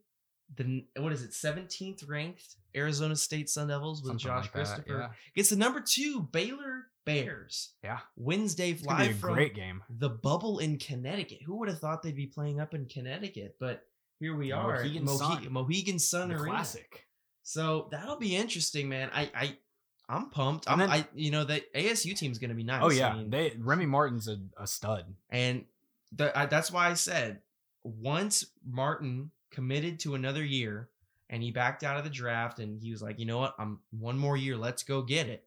the 0.56 0.86
what 0.96 1.12
is 1.12 1.22
it, 1.22 1.32
17th 1.32 2.08
ranked 2.08 2.56
Arizona 2.74 3.14
State 3.14 3.50
Sun 3.50 3.68
Devils 3.68 4.00
with 4.02 4.08
Something 4.12 4.24
Josh 4.24 4.44
like 4.44 4.52
that, 4.52 4.58
Christopher. 4.58 4.98
yeah. 5.00 5.08
Gets 5.34 5.50
the 5.50 5.56
number 5.56 5.82
two 5.82 6.22
Baylor 6.32 6.84
Bears. 7.04 7.74
Yeah. 7.84 7.98
Wednesday 8.16 8.70
It's 8.70 8.82
gonna 8.84 9.00
be 9.00 9.06
live 9.08 9.16
a 9.16 9.18
from 9.18 9.34
great 9.34 9.54
game. 9.54 9.82
the 9.90 10.08
bubble 10.08 10.60
in 10.60 10.78
Connecticut. 10.78 11.42
Who 11.44 11.56
would 11.58 11.68
have 11.68 11.78
thought 11.78 12.02
they'd 12.02 12.16
be 12.16 12.26
playing 12.26 12.58
up 12.58 12.72
in 12.72 12.86
Connecticut? 12.86 13.56
But 13.60 13.82
here 14.18 14.34
we 14.34 14.50
are, 14.50 14.76
Mohegan 14.78 15.04
Mohe- 15.04 15.18
Sun. 15.18 15.52
Mohegan 15.52 15.98
Sun 15.98 16.32
Arena. 16.32 16.44
classic. 16.52 17.06
So 17.42 17.88
that'll 17.90 18.16
be 18.18 18.34
interesting, 18.34 18.88
man. 18.88 19.10
I 19.12 19.30
I 19.34 19.56
I'm 20.10 20.28
pumped. 20.30 20.68
I'm, 20.70 20.78
then- 20.78 20.90
I 20.90 21.06
you 21.14 21.30
know 21.30 21.44
the 21.44 21.62
ASU 21.74 22.16
team's 22.16 22.38
gonna 22.38 22.54
be 22.54 22.64
nice. 22.64 22.82
Oh 22.82 22.90
I 22.90 22.94
yeah, 22.94 23.14
mean, 23.14 23.30
they 23.30 23.54
Remy 23.58 23.86
Martin's 23.86 24.28
a, 24.28 24.38
a 24.58 24.66
stud. 24.66 25.04
and 25.30 25.64
the, 26.12 26.36
I, 26.36 26.46
that's 26.46 26.72
why 26.72 26.90
I 26.90 26.94
said 26.94 27.40
once 27.84 28.46
Martin 28.68 29.30
committed 29.52 30.00
to 30.00 30.14
another 30.14 30.44
year 30.44 30.88
and 31.28 31.42
he 31.42 31.52
backed 31.52 31.84
out 31.84 31.96
of 31.96 32.04
the 32.04 32.10
draft 32.10 32.58
and 32.58 32.82
he 32.82 32.90
was 32.90 33.00
like, 33.02 33.18
you 33.20 33.26
know 33.26 33.38
what, 33.38 33.54
I'm 33.58 33.78
one 33.90 34.18
more 34.18 34.36
year, 34.36 34.56
let's 34.56 34.82
go 34.82 35.02
get 35.02 35.28
it. 35.28 35.44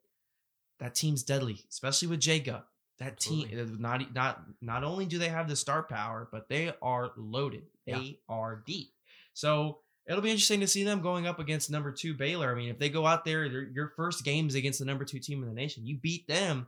That 0.79 0.95
team's 0.95 1.23
deadly, 1.23 1.65
especially 1.69 2.07
with 2.07 2.21
Jacob. 2.21 2.63
That 2.99 3.19
team 3.19 3.47
Absolutely. 3.51 3.81
not 3.81 4.13
not 4.13 4.43
not 4.61 4.83
only 4.83 5.05
do 5.05 5.17
they 5.17 5.29
have 5.29 5.49
the 5.49 5.55
star 5.55 5.83
power, 5.83 6.27
but 6.31 6.47
they 6.47 6.71
are 6.81 7.11
loaded. 7.17 7.63
Yeah. 7.85 7.97
They 7.99 8.19
are 8.29 8.63
deep. 8.65 8.93
So 9.33 9.79
it'll 10.07 10.21
be 10.21 10.31
interesting 10.31 10.59
to 10.59 10.67
see 10.67 10.83
them 10.83 11.01
going 11.01 11.27
up 11.27 11.39
against 11.39 11.71
number 11.71 11.91
two 11.91 12.13
Baylor. 12.13 12.51
I 12.51 12.55
mean, 12.55 12.69
if 12.69 12.79
they 12.79 12.89
go 12.89 13.05
out 13.05 13.25
there, 13.25 13.45
your 13.45 13.93
first 13.95 14.23
games 14.23 14.55
against 14.55 14.79
the 14.79 14.85
number 14.85 15.05
two 15.05 15.19
team 15.19 15.41
in 15.43 15.49
the 15.49 15.55
nation, 15.55 15.85
you 15.85 15.97
beat 15.97 16.27
them. 16.27 16.67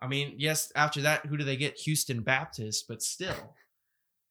I 0.00 0.08
mean, 0.08 0.34
yes, 0.36 0.72
after 0.74 1.02
that, 1.02 1.26
who 1.26 1.36
do 1.36 1.44
they 1.44 1.56
get? 1.56 1.78
Houston 1.78 2.22
Baptist, 2.22 2.86
but 2.88 3.02
still. 3.02 3.54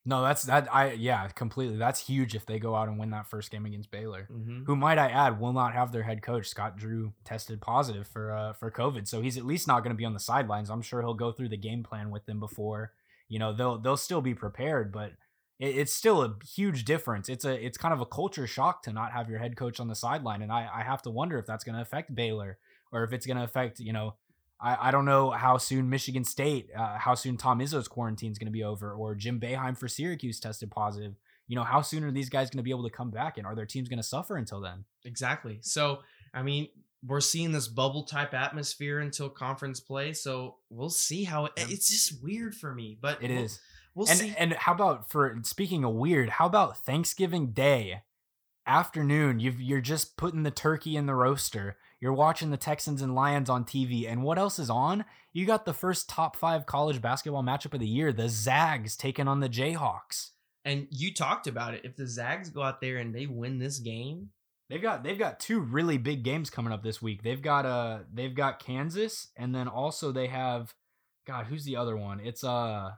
No, 0.04 0.24
that's 0.24 0.44
that. 0.44 0.68
I 0.74 0.94
yeah, 0.94 1.28
completely. 1.28 1.78
That's 1.78 2.06
huge 2.06 2.36
if 2.36 2.46
they 2.48 2.58
go 2.58 2.76
out 2.76 2.88
and 2.88 2.98
win 2.98 3.12
that 3.12 3.30
first 3.30 3.52
game 3.52 3.68
against 3.68 3.92
Baylor. 3.92 4.28
Mhm. 4.32 4.66
Who 4.66 4.76
might 4.76 4.98
I 4.98 5.10
add 5.10 5.40
will 5.40 5.54
not 5.54 5.74
have 5.74 5.92
their 5.92 6.02
head 6.02 6.24
coach 6.24 6.48
Scott 6.48 6.76
Drew 6.76 7.14
tested 7.24 7.62
positive 7.62 8.08
for 8.08 8.36
uh 8.36 8.54
for 8.54 8.72
COVID, 8.72 9.08
so 9.08 9.22
he's 9.22 9.38
at 9.38 9.46
least 9.46 9.68
not 9.68 9.84
going 9.84 9.96
to 9.96 9.98
be 9.98 10.06
on 10.06 10.14
the 10.14 10.20
sidelines. 10.20 10.72
I'm 10.72 10.82
sure 10.82 11.02
he'll 11.02 11.14
go 11.14 11.32
through 11.32 11.50
the 11.50 11.58
game 11.58 11.84
plan 11.84 12.10
with 12.10 12.26
them 12.26 12.40
before. 12.40 12.94
You 13.30 13.38
know 13.38 13.54
they'll 13.54 13.78
they'll 13.78 13.96
still 13.96 14.22
be 14.22 14.34
prepared, 14.34 14.92
but 14.92 15.12
it's 15.62 15.94
still 15.94 16.24
a 16.24 16.36
huge 16.44 16.86
difference. 16.86 17.30
It's 17.30 17.46
a 17.46 17.54
it's 17.66 17.78
kind 17.78 17.94
of 17.94 18.02
a 18.02 18.06
culture 18.06 18.48
shock 18.48 18.84
to 18.84 18.92
not 18.92 19.12
have 19.12 19.30
your 19.30 19.40
head 19.40 19.56
coach 19.56 19.80
on 19.80 19.88
the 19.88 19.96
sideline, 19.96 20.42
and 20.42 20.52
I 20.52 20.68
I 20.74 20.84
have 20.84 21.02
to 21.04 21.10
wonder 21.10 21.38
if 21.38 21.46
that's 21.46 21.64
going 21.64 21.76
to 21.76 21.82
affect 21.82 22.14
Baylor 22.16 22.58
or 22.92 23.04
if 23.04 23.14
it's 23.14 23.26
going 23.26 23.38
to 23.38 23.44
affect 23.44 23.80
you 23.80 23.94
know 23.94 24.16
I, 24.60 24.90
I 24.90 24.92
don't 24.92 25.06
know 25.06 25.32
how 25.32 25.58
soon 25.58 25.90
Michigan 25.90 26.24
State, 26.24 26.70
uh, 26.78 26.98
how 26.98 27.16
soon 27.16 27.36
Tom 27.38 27.60
Izzo's 27.60 27.88
quarantine 27.88 28.32
is 28.32 28.38
going 28.38 28.46
to 28.48 28.52
be 28.52 28.64
over, 28.64 28.94
or 28.94 29.16
Jim 29.16 29.40
Boeheim 29.40 29.76
for 29.78 29.88
Syracuse 29.88 30.40
tested 30.40 30.70
positive. 30.70 31.16
You 31.48 31.56
know, 31.56 31.64
how 31.64 31.82
soon 31.82 32.04
are 32.04 32.12
these 32.12 32.30
guys 32.30 32.50
going 32.50 32.58
to 32.60 32.64
be 32.64 32.70
able 32.70 32.84
to 32.84 32.90
come 32.96 33.10
back, 33.10 33.38
and 33.38 33.46
are 33.48 33.56
their 33.56 33.66
teams 33.66 33.90
going 33.90 33.98
to 33.98 34.04
suffer 34.04 34.38
until 34.38 34.62
then? 34.62 34.86
Exactly. 35.04 35.58
So, 35.62 36.00
I 36.34 36.44
mean, 36.44 36.70
we're 37.06 37.22
seeing 37.22 37.52
this 37.52 37.68
bubble 37.68 38.04
type 38.04 38.34
atmosphere 38.36 39.00
until 39.00 39.30
conference 39.30 39.80
play. 39.80 40.14
So 40.14 40.58
we'll 40.70 40.90
see 40.92 41.24
how 41.24 41.46
it, 41.46 41.54
it's 41.58 41.90
just 41.90 42.24
weird 42.24 42.54
for 42.54 42.74
me. 42.74 42.98
But 43.02 43.22
It 43.24 43.32
we'll- 43.32 43.46
is. 43.46 43.60
We'll 43.96 44.10
and 44.10 44.20
see. 44.20 44.34
and 44.38 44.54
how 44.54 44.74
about 44.74 45.10
for 45.10 45.38
speaking 45.44 45.84
of 45.84 45.94
weird? 45.94 46.30
How 46.30 46.46
about 46.46 46.78
Thanksgiving 46.86 47.52
Day 47.52 48.04
afternoon? 48.66 49.40
You've 49.40 49.60
you're 49.62 49.82
just 49.82 50.18
putting 50.18 50.44
the 50.44 50.52
turkey 50.52 50.96
in 50.96 51.06
the 51.06 51.16
roaster. 51.16 51.78
You're 52.00 52.14
watching 52.14 52.50
the 52.52 52.58
Texans 52.58 53.02
and 53.02 53.14
Lions 53.14 53.50
on 53.50 53.64
TV, 53.64 54.10
and 54.10 54.24
what 54.24 54.40
else 54.40 54.58
is 54.60 54.70
on? 54.70 55.06
You 55.34 55.46
got 55.46 55.66
the 55.66 55.74
first 55.74 56.10
top 56.10 56.36
five 56.36 56.66
college 56.66 57.02
basketball 57.02 57.44
matchup 57.44 57.74
of 57.74 57.80
the 57.80 57.88
year: 57.88 58.12
the 58.14 58.30
Zags 58.30 58.96
taking 58.96 59.28
on 59.28 59.40
the 59.40 59.50
Jayhawks. 59.50 60.32
and 60.64 60.88
you 60.90 61.14
talked 61.14 61.48
about 61.48 61.74
it. 61.74 61.82
If 61.84 61.96
the 61.96 62.08
Zags 62.08 62.50
go 62.50 62.62
out 62.62 62.82
there 62.82 62.98
and 62.98 63.14
they 63.14 63.26
win 63.28 63.60
this 63.60 63.80
game, 63.80 64.30
They've 64.70 64.82
got 64.82 65.04
they've 65.04 65.20
got 65.20 65.42
two 65.42 65.60
really 65.60 65.98
big 65.98 66.24
games 66.24 66.50
coming 66.50 66.72
up 66.72 66.82
this 66.82 67.02
week. 67.02 67.24
They've 67.24 67.42
got 67.42 67.66
uh 67.66 68.00
they've 68.14 68.34
got 68.34 68.64
Kansas, 68.64 69.28
and 69.36 69.54
then 69.54 69.68
also 69.68 70.14
they 70.14 70.28
have, 70.28 70.74
God, 71.28 71.48
who's 71.48 71.66
the 71.66 71.76
other 71.76 71.98
one? 71.98 72.22
It's 72.22 72.42
uh. 72.42 72.92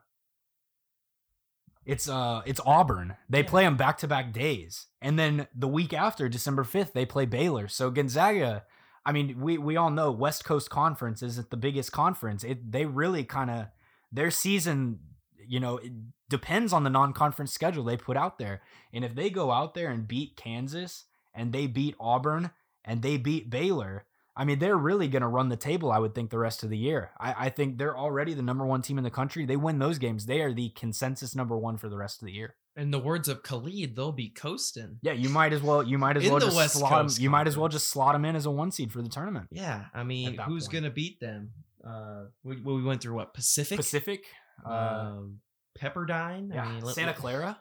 It's 1.86 2.08
uh 2.08 2.42
it's 2.46 2.62
Auburn. 2.66 3.16
They 3.30 3.42
Yeah. 3.42 3.50
play 3.50 3.64
them 3.64 3.78
back 3.78 3.98
to 4.00 4.08
back 4.08 4.32
days. 4.34 4.88
And 5.02 5.20
then 5.20 5.48
the 5.54 5.68
week 5.68 5.94
after, 5.94 6.30
December 6.30 6.64
5th, 6.64 6.94
they 6.94 7.06
play 7.06 7.26
Baylor. 7.26 7.68
So 7.68 7.90
Gonzaga, 7.92 8.64
I 9.06 9.12
mean, 9.12 9.40
we 9.42 9.58
we 9.58 9.76
all 9.76 9.90
know 9.92 10.12
West 10.12 10.46
Coast 10.46 10.70
Conference 10.70 11.22
isn't 11.22 11.50
the 11.50 11.58
biggest 11.58 11.92
conference. 11.92 12.44
It 12.44 12.72
they 12.72 12.86
really 12.86 13.24
kind 13.24 13.50
of 13.50 13.68
their 14.12 14.32
season, 14.32 15.00
you 15.46 15.60
know, 15.60 15.78
it 15.78 15.92
depends 16.30 16.72
on 16.72 16.84
the 16.84 16.90
non-conference 16.90 17.52
schedule 17.52 17.84
they 17.84 17.98
put 17.98 18.16
out 18.16 18.38
there. 18.40 18.62
And 18.94 19.04
if 19.04 19.14
they 19.16 19.30
go 19.30 19.52
out 19.52 19.74
there 19.74 19.92
and 19.92 20.08
beat 20.08 20.38
Kansas 20.38 21.06
and 21.34 21.52
they 21.52 21.68
beat 21.68 21.96
Auburn 22.00 22.52
and 22.86 23.02
they 23.02 23.18
beat 23.18 23.50
Baylor, 23.50 24.06
I 24.36 24.46
mean, 24.46 24.58
they're 24.60 24.76
really 24.78 25.08
going 25.08 25.22
to 25.22 25.28
run 25.28 25.50
the 25.50 25.56
table, 25.56 25.92
I 25.92 26.00
would 26.00 26.16
think, 26.16 26.32
the 26.32 26.40
rest 26.40 26.64
of 26.64 26.70
the 26.70 26.78
year. 26.78 27.12
I, 27.20 27.36
I 27.46 27.50
think 27.50 27.78
they're 27.78 27.98
already 27.98 28.34
the 28.34 28.42
number 28.42 28.66
one 28.66 28.82
team 28.82 28.98
in 28.98 29.04
the 29.04 29.12
country. 29.12 29.46
They 29.46 29.56
win 29.56 29.78
those 29.80 30.00
games. 30.00 30.26
They 30.26 30.42
are 30.42 30.52
the 30.52 30.70
consensus 30.70 31.36
number 31.36 31.56
one 31.58 31.78
for 31.78 31.88
the 31.88 31.98
rest 31.98 32.22
of 32.22 32.26
the 32.26 32.34
year. 32.34 32.56
in 32.76 32.90
the 32.90 32.98
words 32.98 33.28
of 33.28 33.44
Khalid, 33.44 33.96
they'll 33.96 34.12
be 34.12 34.30
coasting. 34.30 34.98
Yeah, 35.04 35.12
you 35.12 35.30
might 35.30 35.54
as 35.54 35.62
well. 35.62 35.84
You 35.84 36.00
might 36.00 36.18
as 36.18 36.26
In 36.26 36.32
well 36.32 36.40
just 36.40 36.58
West 36.58 36.74
slot 36.76 36.92
Coast 36.92 37.18
them. 37.18 37.24
You 37.24 37.30
might 37.30 37.48
as 37.48 37.56
well 37.58 37.70
just 37.70 37.90
slot 37.90 38.14
them 38.14 38.26
in 38.26 38.36
as 38.36 38.48
a 38.48 38.52
one 38.52 38.72
seed 38.72 38.92
for 38.92 39.04
the 39.04 39.10
tournament. 39.10 39.50
Yeah, 39.52 39.86
I 39.94 40.04
mean, 40.04 40.36
who's 40.40 40.68
gonna 40.68 40.90
beat 40.90 41.20
them? 41.20 41.52
Uh, 41.88 42.24
we, 42.44 42.60
we 42.62 42.82
went 42.82 43.02
through 43.04 43.14
what 43.14 43.34
Pacific, 43.36 43.78
Pacific, 43.78 44.24
uh, 44.66 44.70
um, 45.10 45.42
Pepperdine. 45.80 46.54
yeah, 46.54 46.64
I 46.64 46.72
mean, 46.72 46.86
Santa 46.88 47.14
Clara. 47.14 47.60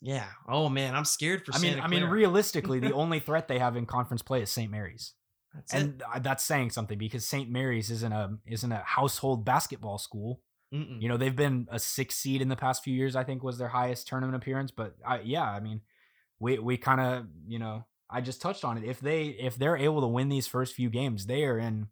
Yeah. 0.00 0.26
Oh 0.48 0.68
man, 0.68 0.94
I'm 0.94 1.04
scared 1.04 1.44
for. 1.44 1.54
I 1.54 1.58
mean, 1.58 1.72
Santa 1.72 1.84
I 1.84 1.88
mean, 1.88 2.00
Clara. 2.00 2.14
realistically, 2.14 2.80
the 2.80 2.92
only 3.02 3.18
threat 3.18 3.48
they 3.48 3.58
have 3.58 3.76
in 3.76 3.86
conference 3.86 4.22
play 4.22 4.42
is 4.42 4.50
St. 4.50 4.70
Mary's. 4.70 5.14
That's 5.54 5.74
and 5.74 6.02
uh, 6.14 6.18
that's 6.18 6.44
saying 6.44 6.70
something 6.70 6.98
because 6.98 7.26
St. 7.26 7.50
Mary's 7.50 7.90
isn't 7.90 8.12
a 8.12 8.36
isn't 8.46 8.72
a 8.72 8.82
household 8.84 9.44
basketball 9.44 9.98
school. 9.98 10.40
Mm-mm. 10.72 11.02
You 11.02 11.08
know, 11.08 11.18
they've 11.18 11.36
been 11.36 11.68
a 11.70 11.78
six 11.78 12.14
seed 12.14 12.40
in 12.40 12.48
the 12.48 12.56
past 12.56 12.82
few 12.82 12.94
years. 12.94 13.14
I 13.14 13.24
think 13.24 13.42
was 13.42 13.58
their 13.58 13.68
highest 13.68 14.08
tournament 14.08 14.36
appearance. 14.36 14.70
But 14.70 14.96
I, 15.06 15.20
yeah, 15.20 15.44
I 15.44 15.60
mean, 15.60 15.82
we 16.40 16.58
we 16.58 16.76
kind 16.78 17.00
of 17.00 17.26
you 17.46 17.58
know 17.58 17.84
I 18.08 18.20
just 18.20 18.40
touched 18.40 18.64
on 18.64 18.78
it. 18.78 18.84
If 18.84 19.00
they 19.00 19.26
if 19.26 19.56
they're 19.56 19.76
able 19.76 20.00
to 20.00 20.06
win 20.06 20.28
these 20.28 20.46
first 20.46 20.74
few 20.74 20.88
games, 20.88 21.26
they 21.26 21.44
are 21.44 21.58
in 21.58 21.88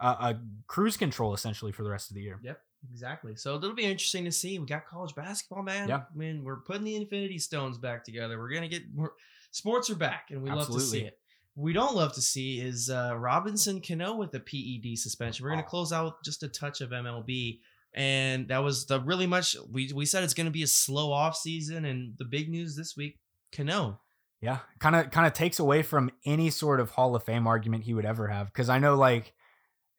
a, 0.00 0.06
a 0.06 0.40
cruise 0.66 0.96
control 0.96 1.34
essentially 1.34 1.72
for 1.72 1.82
the 1.82 1.90
rest 1.90 2.10
of 2.10 2.14
the 2.14 2.22
year. 2.22 2.40
Yep, 2.42 2.60
exactly. 2.90 3.36
So 3.36 3.56
it'll 3.56 3.74
be 3.74 3.84
interesting 3.84 4.24
to 4.24 4.32
see. 4.32 4.58
We 4.58 4.66
got 4.66 4.86
college 4.86 5.14
basketball, 5.14 5.62
man. 5.62 5.88
Yeah. 5.88 5.96
I 5.96 6.16
mean, 6.16 6.44
we're 6.44 6.60
putting 6.60 6.84
the 6.84 6.96
Infinity 6.96 7.38
Stones 7.38 7.78
back 7.78 8.04
together. 8.04 8.38
We're 8.38 8.52
gonna 8.52 8.68
get 8.68 8.82
more 8.94 9.14
sports 9.50 9.90
are 9.90 9.96
back, 9.96 10.28
and 10.30 10.42
we 10.42 10.50
love 10.50 10.68
to 10.68 10.80
see 10.80 11.02
it. 11.02 11.18
We 11.54 11.72
don't 11.72 11.94
love 11.94 12.14
to 12.14 12.22
see 12.22 12.60
is 12.60 12.88
uh, 12.88 13.14
Robinson 13.16 13.80
Cano 13.80 14.16
with 14.16 14.34
a 14.34 14.40
PED 14.40 14.98
suspension. 14.98 15.44
We're 15.44 15.50
gonna 15.50 15.62
Oh. 15.62 15.68
close 15.68 15.92
out 15.92 16.04
with 16.06 16.14
just 16.24 16.42
a 16.42 16.48
touch 16.48 16.80
of 16.80 16.90
MLB, 16.92 17.60
and 17.94 18.48
that 18.48 18.58
was 18.58 18.86
the 18.86 19.00
really 19.00 19.26
much 19.26 19.56
we 19.70 19.92
we 19.94 20.06
said 20.06 20.24
it's 20.24 20.34
gonna 20.34 20.50
be 20.50 20.62
a 20.62 20.66
slow 20.66 21.12
off 21.12 21.36
season, 21.36 21.84
and 21.84 22.14
the 22.18 22.24
big 22.24 22.48
news 22.48 22.74
this 22.76 22.96
week, 22.96 23.20
Cano. 23.54 24.00
Yeah, 24.40 24.58
kind 24.80 24.96
of 24.96 25.10
kind 25.10 25.26
of 25.26 25.34
takes 25.34 25.58
away 25.58 25.82
from 25.82 26.10
any 26.24 26.48
sort 26.50 26.80
of 26.80 26.90
Hall 26.92 27.14
of 27.14 27.22
Fame 27.22 27.46
argument 27.46 27.84
he 27.84 27.94
would 27.94 28.06
ever 28.06 28.28
have 28.28 28.46
because 28.46 28.68
I 28.70 28.78
know 28.78 28.96
like 28.96 29.34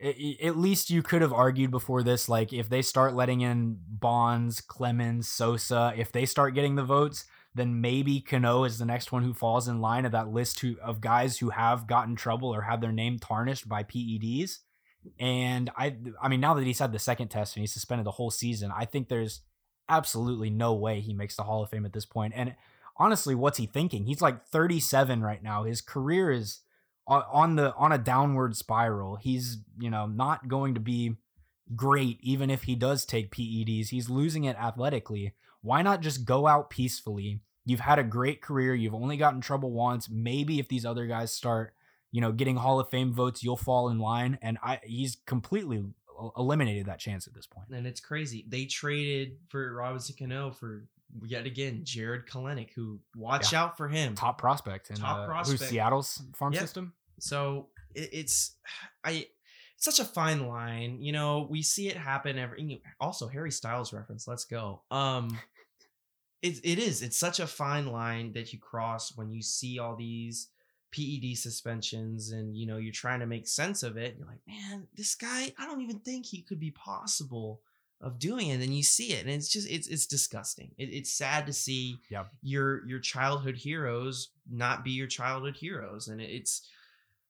i- 0.04 0.08
i- 0.42 0.46
at 0.46 0.58
least 0.58 0.90
you 0.90 1.02
could 1.04 1.22
have 1.22 1.32
argued 1.32 1.70
before 1.72 2.04
this 2.04 2.28
like 2.28 2.52
if 2.52 2.68
they 2.68 2.82
start 2.82 3.14
letting 3.14 3.42
in 3.42 3.80
Bonds, 3.88 4.60
Clemens, 4.60 5.30
Sosa, 5.30 5.94
if 5.96 6.12
they 6.12 6.26
start 6.26 6.56
getting 6.56 6.76
the 6.76 6.84
votes, 6.84 7.26
then 7.56 7.82
maybe 7.82 8.20
Cano 8.20 8.64
is 8.64 8.80
the 8.80 8.86
next 8.86 9.12
one 9.12 9.24
who 9.24 9.34
falls 9.34 9.68
in 9.68 9.82
line 9.82 10.06
of 10.06 10.12
that 10.12 10.30
list 10.30 10.60
who, 10.62 10.76
of 10.82 11.02
guys 11.02 11.38
who 11.38 11.50
have 11.52 11.88
gotten 11.88 12.16
trouble 12.16 12.54
or 12.54 12.62
had 12.62 12.82
their 12.82 12.92
name 12.92 13.20
tarnished 13.20 13.70
by 13.70 13.84
PEDs. 13.84 14.60
And 15.20 15.70
I 15.78 15.98
I 16.22 16.30
mean 16.30 16.40
now 16.40 16.54
that 16.54 16.66
he's 16.66 16.80
had 16.80 16.94
the 16.94 17.00
second 17.00 17.28
test 17.28 17.56
and 17.56 17.62
he's 17.62 17.74
suspended 17.74 18.06
the 18.06 18.12
whole 18.12 18.32
season, 18.32 18.72
I 18.76 18.86
think 18.86 19.10
there's 19.10 19.42
absolutely 19.90 20.50
no 20.50 20.74
way 20.74 21.02
he 21.02 21.14
makes 21.14 21.36
the 21.36 21.44
Hall 21.44 21.62
of 21.62 21.70
Fame 21.70 21.86
at 21.86 21.94
this 21.94 22.06
point. 22.06 22.34
And 22.36 22.56
honestly, 22.98 23.36
what's 23.36 23.58
he 23.58 23.66
thinking? 23.66 24.06
He's 24.06 24.22
like 24.22 24.46
37 24.48 25.22
right 25.22 25.44
now. 25.44 25.64
His 25.64 25.82
career 25.82 26.32
is 26.32 26.62
on- 27.06 27.26
on 27.32 27.56
the 27.56 27.74
on 27.76 27.92
a 27.92 27.98
downward 27.98 28.56
spiral. 28.56 29.18
He's, 29.18 29.58
you 29.78 29.90
know, 29.90 30.08
not 30.08 30.48
going 30.48 30.74
to 30.74 30.80
be 30.80 31.18
great 31.76 32.20
even 32.22 32.50
if 32.50 32.64
he 32.64 32.76
does 32.76 33.06
take 33.06 33.32
PEDs. 33.32 33.90
He's 33.90 34.10
losing 34.10 34.46
it 34.46 34.56
athletically. 34.58 35.34
Why 35.64 35.82
not 35.82 36.02
just 36.02 36.26
go 36.26 36.46
out 36.46 36.70
peacefully? 36.70 37.40
You've 37.66 37.80
had 37.80 37.98
a 37.98 38.04
great 38.04 38.42
career. 38.42 38.76
You've 38.76 38.94
only 38.94 39.18
gotten 39.18 39.42
trouble 39.42 39.72
once. 39.72 40.10
Maybe 40.10 40.60
if 40.60 40.68
these 40.68 40.86
other 40.86 41.08
guys 41.08 41.32
start, 41.32 41.74
you 42.12 42.22
know, 42.22 42.32
getting 42.32 42.58
Hall 42.58 42.80
of 42.80 42.90
Fame 42.90 43.14
votes, 43.14 43.42
you'll 43.44 43.58
fall 43.58 43.90
in 43.90 43.98
line. 43.98 44.38
And 44.42 44.58
I, 44.62 44.80
he's 44.84 45.18
completely 45.26 45.84
eliminated 46.38 46.86
that 46.86 47.00
chance 47.00 47.26
at 47.28 47.34
this 47.34 47.48
point. 47.48 47.70
and 47.70 47.88
it's 47.88 48.00
crazy. 48.00 48.46
They 48.48 48.66
traded 48.66 49.38
for 49.48 49.74
Robinson 49.74 50.16
Cano 50.20 50.52
for 50.52 50.86
yet 51.26 51.46
again 51.46 51.82
Jarred 51.84 52.28
Kelenic, 52.28 52.70
who 52.76 53.00
watch 53.16 53.54
out 53.54 53.78
for 53.78 53.88
him. 53.88 54.16
Top 54.16 54.38
prospect 54.38 54.90
in 54.90 54.98
Top 54.98 55.20
uh, 55.20 55.26
prospect. 55.26 55.62
Seattle's 55.62 56.22
farm 56.36 56.54
system. 56.54 56.94
So 57.20 57.68
it, 57.96 58.10
it's 58.12 58.56
I 59.04 59.28
it's 59.76 59.86
such 59.86 60.00
a 60.00 60.06
fine 60.06 60.48
line. 60.48 61.02
You 61.02 61.12
know, 61.12 61.48
we 61.50 61.62
see 61.62 61.88
it 61.88 61.98
happen 61.98 62.38
every. 62.38 62.82
Also, 63.00 63.28
Harry 63.28 63.52
Styles 63.52 63.92
reference. 63.92 64.28
Let's 64.28 64.46
go. 64.46 64.82
Um, 64.92 65.38
it 66.44 66.60
it 66.64 66.78
is. 66.78 67.02
It's 67.02 67.18
such 67.18 67.40
a 67.40 67.48
fine 67.48 67.88
line 67.88 68.34
that 68.34 68.54
you 68.54 68.60
cross 68.60 69.16
when 69.16 69.32
you 69.32 69.42
see 69.42 69.80
all 69.80 69.96
these 69.96 70.50
PED 70.92 71.36
suspensions, 71.38 72.30
and 72.32 72.56
you 72.56 72.68
know 72.68 72.78
you're 72.78 72.92
trying 72.94 73.22
to 73.22 73.26
make 73.26 73.48
sense 73.48 73.82
of 73.82 73.98
it. 73.98 74.16
You're 74.18 74.28
like, 74.28 74.42
man, 74.48 74.88
this 74.96 75.16
guy. 75.16 75.54
I 75.58 75.66
don't 75.66 75.82
even 75.82 76.00
think 76.00 76.26
he 76.28 76.42
could 76.42 76.60
be 76.60 76.72
possible 76.72 77.62
of 78.02 78.20
doing 78.20 78.50
it. 78.50 78.54
And 78.56 78.62
then 78.62 78.74
you 78.74 78.84
see 78.84 79.14
it, 79.14 79.22
and 79.22 79.30
it's 79.32 79.48
just 79.48 79.68
it's 79.72 79.88
it's 79.88 80.06
disgusting. 80.06 80.72
It, 80.78 80.90
it's 80.90 81.12
sad 81.14 81.48
to 81.48 81.54
see 81.54 81.98
Yep. 82.10 82.28
your 82.44 82.86
your 82.86 83.00
childhood 83.00 83.56
heroes 83.58 84.30
not 84.52 84.84
be 84.84 84.92
your 84.92 85.08
childhood 85.08 85.56
heroes, 85.56 86.08
and 86.10 86.22
it's. 86.22 86.68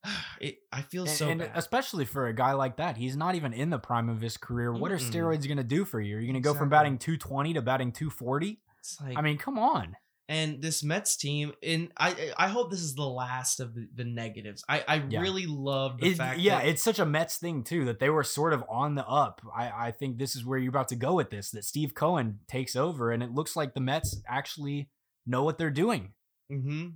It, 0.42 0.58
I 0.74 0.82
feel 0.82 1.08
so 1.08 1.30
and 1.30 1.40
bad. 1.40 1.52
especially 1.56 2.04
for 2.04 2.28
a 2.28 2.34
guy 2.34 2.52
like 2.52 2.76
that, 2.76 2.98
he's 2.98 3.16
not 3.16 3.36
even 3.36 3.54
in 3.54 3.70
the 3.70 3.78
prime 3.80 4.10
of 4.10 4.20
his 4.20 4.36
career. 4.36 4.74
What 4.74 4.92
are 4.92 4.98
Mm-mm. 4.98 5.12
steroids 5.14 5.48
going 5.48 5.56
to 5.58 5.64
do 5.64 5.86
for 5.86 6.02
you? 6.02 6.18
Are 6.18 6.20
you 6.20 6.26
going 6.28 6.34
to 6.34 6.46
go 6.46 6.54
from 6.54 6.68
batting 6.68 6.98
220 6.98 7.54
to 7.54 7.62
batting 7.62 7.94
240? 7.94 8.60
It's 8.84 9.00
like, 9.02 9.18
I 9.18 9.22
mean, 9.22 9.38
come 9.38 9.58
on. 9.58 9.96
and 10.30 10.62
this 10.62 10.84
Mets 10.84 11.16
team, 11.18 11.54
and 11.64 11.90
I 11.98 12.32
I 12.38 12.48
hope 12.50 12.70
this 12.70 12.82
is 12.82 12.96
the 12.96 13.08
last 13.08 13.60
of 13.62 13.74
the, 13.76 13.88
the 13.96 14.04
negatives. 14.04 14.64
I 14.68 14.84
I 14.88 14.96
Yeah. 15.10 15.22
really 15.22 15.46
love 15.48 16.00
the 16.00 16.08
It- 16.08 16.18
fact 16.18 16.40
yeah, 16.40 16.60
that 16.60 16.68
it's 16.68 16.84
such 16.84 17.00
a 17.00 17.06
Mets 17.06 17.38
thing 17.38 17.64
too 17.64 17.86
that 17.86 18.00
they 18.00 18.10
were 18.10 18.24
sort 18.24 18.52
of 18.54 18.64
on 18.70 18.96
the 18.96 19.06
up. 19.08 19.42
I, 19.56 19.88
I 19.88 19.92
think 19.92 20.18
this 20.18 20.36
is 20.36 20.46
where 20.46 20.60
you're 20.60 20.70
about 20.70 20.90
to 20.90 20.96
go 20.98 21.14
with 21.14 21.30
this. 21.30 21.52
That 21.52 21.64
Steve 21.66 21.94
Cohen 21.96 22.40
takes 22.48 22.76
over, 22.76 23.12
and 23.12 23.24
it 23.24 23.32
looks 23.32 23.56
like 23.56 23.74
the 23.74 23.80
Mets 23.82 24.22
actually 24.28 24.90
know 25.26 25.44
what 25.44 25.58
they're 25.58 25.70
doing. 25.72 26.14
hmm 26.50 26.88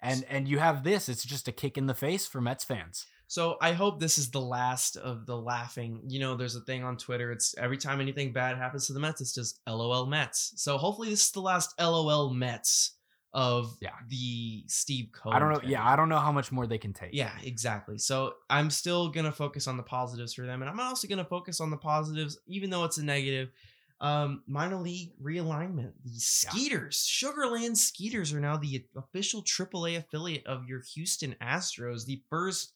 And 0.00 0.24
and 0.28 0.46
you 0.48 0.58
have 0.60 0.84
this. 0.84 1.08
It's 1.08 1.24
just 1.24 1.48
a 1.48 1.52
kick 1.52 1.76
in 1.78 1.86
the 1.86 1.94
face 1.94 2.26
for 2.26 2.40
Mets 2.40 2.64
fans. 2.64 3.06
So 3.32 3.56
I 3.62 3.72
hope 3.72 3.98
this 3.98 4.18
is 4.18 4.30
the 4.30 4.42
last 4.42 4.98
of 4.98 5.24
the 5.24 5.34
laughing. 5.34 6.02
You 6.06 6.20
know, 6.20 6.36
there's 6.36 6.54
a 6.54 6.60
thing 6.60 6.84
on 6.84 6.98
Twitter. 6.98 7.32
It's 7.32 7.54
every 7.56 7.78
time 7.78 7.98
anything 7.98 8.30
bad 8.30 8.58
happens 8.58 8.88
to 8.88 8.92
the 8.92 9.00
Mets, 9.00 9.22
it's 9.22 9.32
just 9.32 9.58
LOL 9.66 10.04
Mets. 10.04 10.52
So 10.56 10.76
hopefully 10.76 11.08
this 11.08 11.24
is 11.24 11.30
the 11.30 11.40
last 11.40 11.72
LOL 11.80 12.28
Mets 12.34 12.98
of 13.32 13.74
Yeah. 13.80 13.94
the 14.08 14.64
Steve 14.66 15.12
Cohen. 15.12 15.34
I 15.34 15.38
don't 15.38 15.50
know. 15.50 15.60
thing. 15.60 15.70
Yeah, 15.70 15.82
I 15.82 15.96
don't 15.96 16.10
know 16.10 16.18
how 16.18 16.30
much 16.30 16.52
more 16.52 16.66
they 16.66 16.76
can 16.76 16.92
take. 16.92 17.14
Yeah, 17.14 17.32
exactly. 17.42 17.96
So 17.96 18.34
I'm 18.50 18.68
still 18.68 19.08
gonna 19.08 19.32
focus 19.32 19.66
on 19.66 19.78
the 19.78 19.82
positives 19.82 20.34
for 20.34 20.44
them, 20.44 20.60
and 20.60 20.70
I'm 20.70 20.78
also 20.78 21.08
gonna 21.08 21.24
focus 21.24 21.58
on 21.58 21.70
the 21.70 21.78
positives, 21.78 22.36
even 22.46 22.68
though 22.68 22.84
it's 22.84 22.98
a 22.98 23.02
negative. 23.02 23.48
Um, 24.02 24.42
minor 24.46 24.76
league 24.76 25.12
realignment. 25.22 25.92
The 26.04 26.18
Skeeters, 26.20 26.98
Sugarland 26.98 27.78
Skeeters, 27.78 28.34
are 28.34 28.40
now 28.40 28.58
the 28.58 28.84
official 28.94 29.42
AAA 29.42 29.96
affiliate 29.96 30.46
of 30.46 30.66
your 30.66 30.82
Houston 30.94 31.34
Astros, 31.40 32.04
the 32.04 32.22
first 32.28 32.74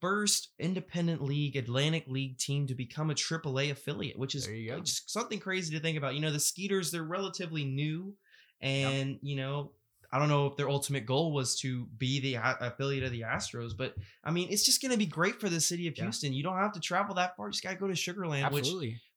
first 0.00 0.50
independent 0.58 1.22
league 1.22 1.56
Atlantic 1.56 2.04
League 2.08 2.38
team 2.38 2.66
to 2.66 2.74
become 2.74 3.10
a 3.10 3.14
AAA 3.14 3.70
affiliate, 3.70 4.18
which 4.18 4.34
is 4.34 4.46
There 4.46 4.54
you 4.54 4.70
go. 4.70 4.80
just 4.80 5.10
something 5.10 5.38
crazy 5.38 5.74
to 5.74 5.80
think 5.80 5.96
about. 5.98 6.14
You 6.14 6.20
know, 6.20 6.32
the 6.32 6.40
Skeeters 6.40 6.90
they're 6.90 7.02
relatively 7.02 7.64
new, 7.64 8.14
and 8.60 9.18
you 9.22 9.36
know 9.36 9.72
I 10.12 10.18
don't 10.20 10.28
know 10.28 10.46
if 10.46 10.56
their 10.56 10.68
ultimate 10.68 11.04
goal 11.04 11.32
was 11.32 11.58
to 11.60 11.86
be 11.98 12.20
the 12.20 12.36
affiliate 12.60 13.02
of 13.04 13.10
the 13.10 13.22
Astros, 13.22 13.76
but 13.76 13.94
I 14.24 14.30
mean, 14.30 14.48
it's 14.50 14.64
just 14.64 14.80
going 14.80 14.92
to 14.92 14.98
be 14.98 15.06
great 15.06 15.40
for 15.40 15.48
the 15.48 15.60
city 15.60 15.88
of 15.88 15.96
Yeah. 15.96 16.04
Houston. 16.04 16.32
You 16.32 16.42
don't 16.44 16.56
have 16.56 16.72
to 16.74 16.80
travel 16.80 17.14
that 17.16 17.36
far; 17.36 17.46
you 17.48 17.52
just 17.52 17.64
got 17.64 17.70
to 17.70 17.76
go 17.76 17.88
to 17.88 17.92
Sugarland, 17.94 18.50
which 18.52 18.68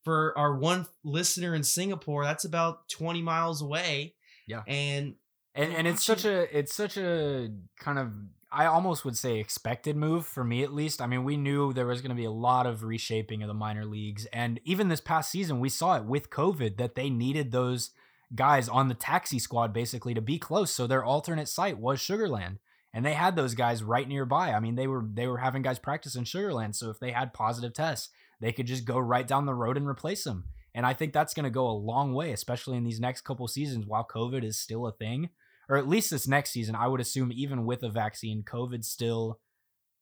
for 0.03 0.35
our 0.37 0.55
one 0.57 0.87
listener 1.03 1.53
in 1.55 1.63
Singapore, 1.63 2.23
that's 2.23 2.45
about 2.45 2.87
20 2.89 3.21
miles 3.21 3.61
away. 3.61 4.15
Yeah. 4.47 4.63
And 4.67 5.15
and, 5.55 5.73
and 5.73 5.87
it's 5.87 6.03
such 6.03 6.25
a 6.25 6.57
it's 6.57 6.73
such 6.73 6.97
a 6.97 7.49
kind 7.79 7.99
of 7.99 8.11
I 8.51 8.65
almost 8.65 9.05
would 9.05 9.17
say 9.17 9.37
expected 9.37 9.95
move 9.95 10.25
for 10.25 10.43
me 10.43 10.63
at 10.63 10.73
least. 10.73 11.01
I 11.01 11.07
mean, 11.07 11.23
we 11.23 11.37
knew 11.37 11.71
there 11.71 11.85
was 11.85 12.01
going 12.01 12.09
to 12.09 12.15
be 12.15 12.25
a 12.25 12.31
lot 12.31 12.65
of 12.65 12.83
reshaping 12.83 13.43
of 13.43 13.47
the 13.47 13.53
minor 13.53 13.85
leagues, 13.85 14.25
and 14.27 14.59
even 14.63 14.87
this 14.87 15.01
past 15.01 15.31
season, 15.31 15.59
we 15.59 15.69
saw 15.69 15.97
it 15.97 16.05
with 16.05 16.31
COVID 16.31 16.77
that 16.77 16.95
they 16.95 17.09
needed 17.09 17.51
those 17.51 17.91
guys 18.33 18.69
on 18.69 18.87
the 18.87 18.93
taxi 18.93 19.39
squad 19.39 19.73
basically 19.73 20.13
to 20.13 20.21
be 20.21 20.37
close. 20.37 20.71
So 20.71 20.87
their 20.87 21.03
alternate 21.03 21.47
site 21.47 21.77
was 21.77 21.99
Sugarland, 21.99 22.57
and 22.93 23.05
they 23.05 23.13
had 23.13 23.35
those 23.35 23.53
guys 23.53 23.83
right 23.83 24.07
nearby. 24.07 24.51
I 24.51 24.59
mean, 24.59 24.75
they 24.75 24.87
were 24.87 25.05
they 25.13 25.27
were 25.27 25.37
having 25.37 25.61
guys 25.61 25.79
practice 25.79 26.15
in 26.15 26.23
Sugarland, 26.23 26.75
so 26.75 26.89
if 26.89 26.99
they 26.99 27.11
had 27.11 27.33
positive 27.33 27.73
tests, 27.73 28.09
they 28.39 28.51
could 28.51 28.67
just 28.67 28.85
go 28.85 28.97
right 28.97 29.27
down 29.27 29.45
the 29.45 29.53
road 29.53 29.77
and 29.77 29.87
replace 29.87 30.23
them. 30.23 30.45
And 30.73 30.85
I 30.85 30.93
think 30.93 31.13
that's 31.13 31.33
going 31.33 31.45
to 31.45 31.49
go 31.49 31.67
a 31.67 31.71
long 31.71 32.13
way, 32.13 32.31
especially 32.31 32.77
in 32.77 32.83
these 32.83 32.99
next 32.99 33.21
couple 33.21 33.47
seasons 33.47 33.85
while 33.85 34.07
COVID 34.07 34.43
is 34.43 34.57
still 34.57 34.87
a 34.87 34.91
thing 34.91 35.29
or 35.69 35.77
at 35.77 35.87
least 35.87 36.09
this 36.11 36.27
next 36.27 36.49
season, 36.51 36.75
I 36.75 36.87
would 36.87 36.99
assume 36.99 37.31
even 37.33 37.65
with 37.65 37.83
a 37.83 37.89
vaccine, 37.89 38.43
COVID 38.43 38.83
still 38.83 39.39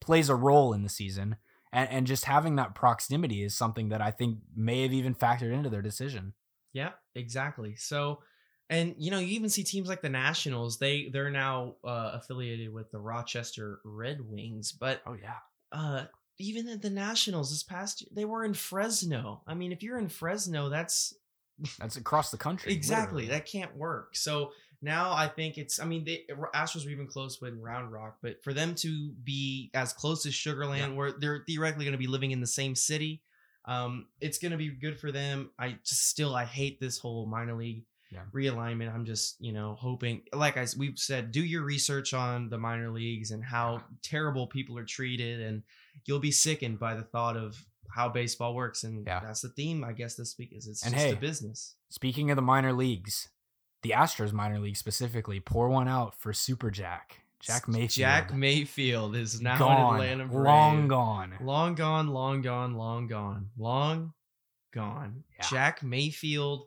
plays 0.02 0.30
a 0.30 0.35
role 0.35 0.73
in 0.73 0.84
the 0.84 0.89
season. 0.89 1.35
And, 1.73 1.89
and 1.89 2.07
just 2.07 2.26
having 2.26 2.56
that 2.56 2.73
proximity 2.73 3.44
is 3.44 3.53
something 3.53 3.89
that 3.89 4.02
I 4.02 4.10
think 4.11 4.39
may 4.56 4.84
have 4.84 4.94
even 4.94 5.14
factored 5.14 5.52
into 5.53 5.69
their 5.69 5.81
decision. 5.81 6.34
yeah, 6.73 6.91
exactly. 7.14 7.76
So, 7.76 8.19
and 8.69 8.95
you 8.98 9.11
know, 9.11 9.19
you 9.19 9.27
even 9.35 9.49
see 9.49 9.64
teams 9.64 9.89
like 9.89 10.02
the 10.02 10.10
Nationals. 10.10 10.77
They 10.80 11.10
they're 11.11 11.30
now 11.30 11.76
uh, 11.84 12.11
affiliated 12.14 12.73
with 12.73 12.89
the 12.91 12.99
Rochester 12.99 13.80
Red 13.84 14.22
Wings, 14.22 14.72
but 14.72 15.02
Oh 15.06 15.14
yeah. 15.22 15.35
uh, 15.73 16.06
even 16.39 16.65
the, 16.65 16.77
the 16.77 16.89
Nationals 16.89 17.49
this 17.49 17.64
past 17.64 18.02
year, 18.02 18.10
they 18.14 18.26
were 18.26 18.45
in 18.45 18.53
Fresno. 18.53 19.41
I 19.48 19.53
mean, 19.53 19.72
if 19.73 19.84
you're 19.84 19.98
in 19.99 20.07
Fresno, 20.10 20.69
that's 20.69 21.14
That's 21.80 21.98
across 21.98 22.30
the 22.31 22.38
country. 22.38 22.72
exactly 22.72 23.23
literally. 23.23 23.39
that 23.39 23.45
can't 23.52 23.76
work. 23.76 24.15
So 24.15 24.52
now 24.82 25.12
I 25.12 25.28
think 25.28 25.58
it's. 25.58 25.80
I 25.80 25.86
mean, 25.86 26.04
the 26.06 26.24
Astros 26.54 26.86
were 26.86 26.91
even 26.91 27.08
close 27.08 27.41
with 27.41 27.54
Round 27.56 27.91
Rock, 27.91 28.18
but 28.22 28.44
for 28.44 28.54
them 28.54 28.76
to 28.76 29.12
be 29.24 29.72
as 29.74 29.94
close 29.94 30.26
as 30.26 30.34
Sugar 30.36 30.66
Land, 30.66 30.91
Yeah. 30.94 30.98
where 30.98 31.12
they're 31.12 31.44
theoretically 31.48 31.86
going 31.86 31.94
to 31.94 31.98
be 31.98 32.08
living 32.08 32.32
in 32.32 32.41
the 32.41 32.48
same 32.48 32.76
city, 32.76 33.22
um, 33.66 34.08
it's 34.22 34.38
going 34.38 34.52
to 34.52 34.58
be 34.58 34.70
good 34.70 34.99
for 34.99 35.12
them. 35.12 35.49
I 35.60 35.78
just 35.84 36.08
still 36.08 36.36
I 36.36 36.45
hate 36.45 36.80
this 36.80 36.99
whole 36.99 37.26
minor 37.26 37.56
league 37.56 37.86
Yeah. 38.12 38.24
realignment. 38.34 38.94
I'm 38.94 39.06
just 39.06 39.36
you 39.41 39.52
know 39.52 39.76
hoping, 39.80 40.22
like 40.32 40.58
I 40.58 40.66
we've 40.78 40.98
said, 40.99 41.32
do 41.32 41.44
your 41.44 41.64
research 41.64 42.14
on 42.14 42.49
the 42.49 42.58
minor 42.58 42.91
leagues 42.91 43.32
and 43.32 43.44
how 43.44 43.74
Yeah. 43.74 43.82
terrible 44.04 44.48
people 44.48 44.78
are 44.78 44.86
treated, 44.86 45.41
and 45.41 45.64
you'll 46.06 46.20
be 46.20 46.32
sickened 46.32 46.80
by 46.80 46.94
the 46.95 47.04
thought 47.04 47.36
of 47.36 47.66
how 47.90 48.10
baseball 48.10 48.54
works. 48.54 48.84
And 48.84 49.08
Yeah. 49.08 49.22
that's 49.22 49.41
the 49.41 49.49
theme, 49.49 49.84
I 49.84 49.94
guess, 49.94 50.16
this 50.16 50.38
week 50.38 50.54
is 50.54 50.68
it's 50.68 50.84
And 50.84 50.94
just 50.94 51.06
hey, 51.06 51.14
a 51.14 51.16
business. 51.16 51.76
Speaking 51.90 52.30
of 52.30 52.36
the 52.36 52.41
minor 52.41 52.74
leagues, 52.74 53.30
the 53.88 53.94
Astros 53.94 54.34
minor 54.34 54.60
league 54.60 54.78
specifically, 54.78 55.40
pour 55.40 55.70
one 55.70 55.88
out 55.88 56.16
for 56.16 56.34
Super 56.34 56.70
Jack. 56.70 57.22
Jack 57.40 57.68
Mayfield. 57.68 57.90
Jack 57.92 58.34
Mayfield 58.34 59.16
is 59.16 59.42
now 59.42 59.58
gone. 59.58 59.96
an 59.96 60.02
Atlanta 60.02 60.26
Brave. 60.26 60.46
long 60.46 60.88
gone. 60.88 61.34
long 61.40 61.76
gone, 61.76 62.08
long 62.08 62.42
gone, 62.42 62.76
long 62.76 63.08
gone, 63.08 63.50
long 63.58 64.14
gone. 64.74 65.24
Yeah. 65.38 65.46
Jack 65.50 65.84
Mayfield, 65.84 66.66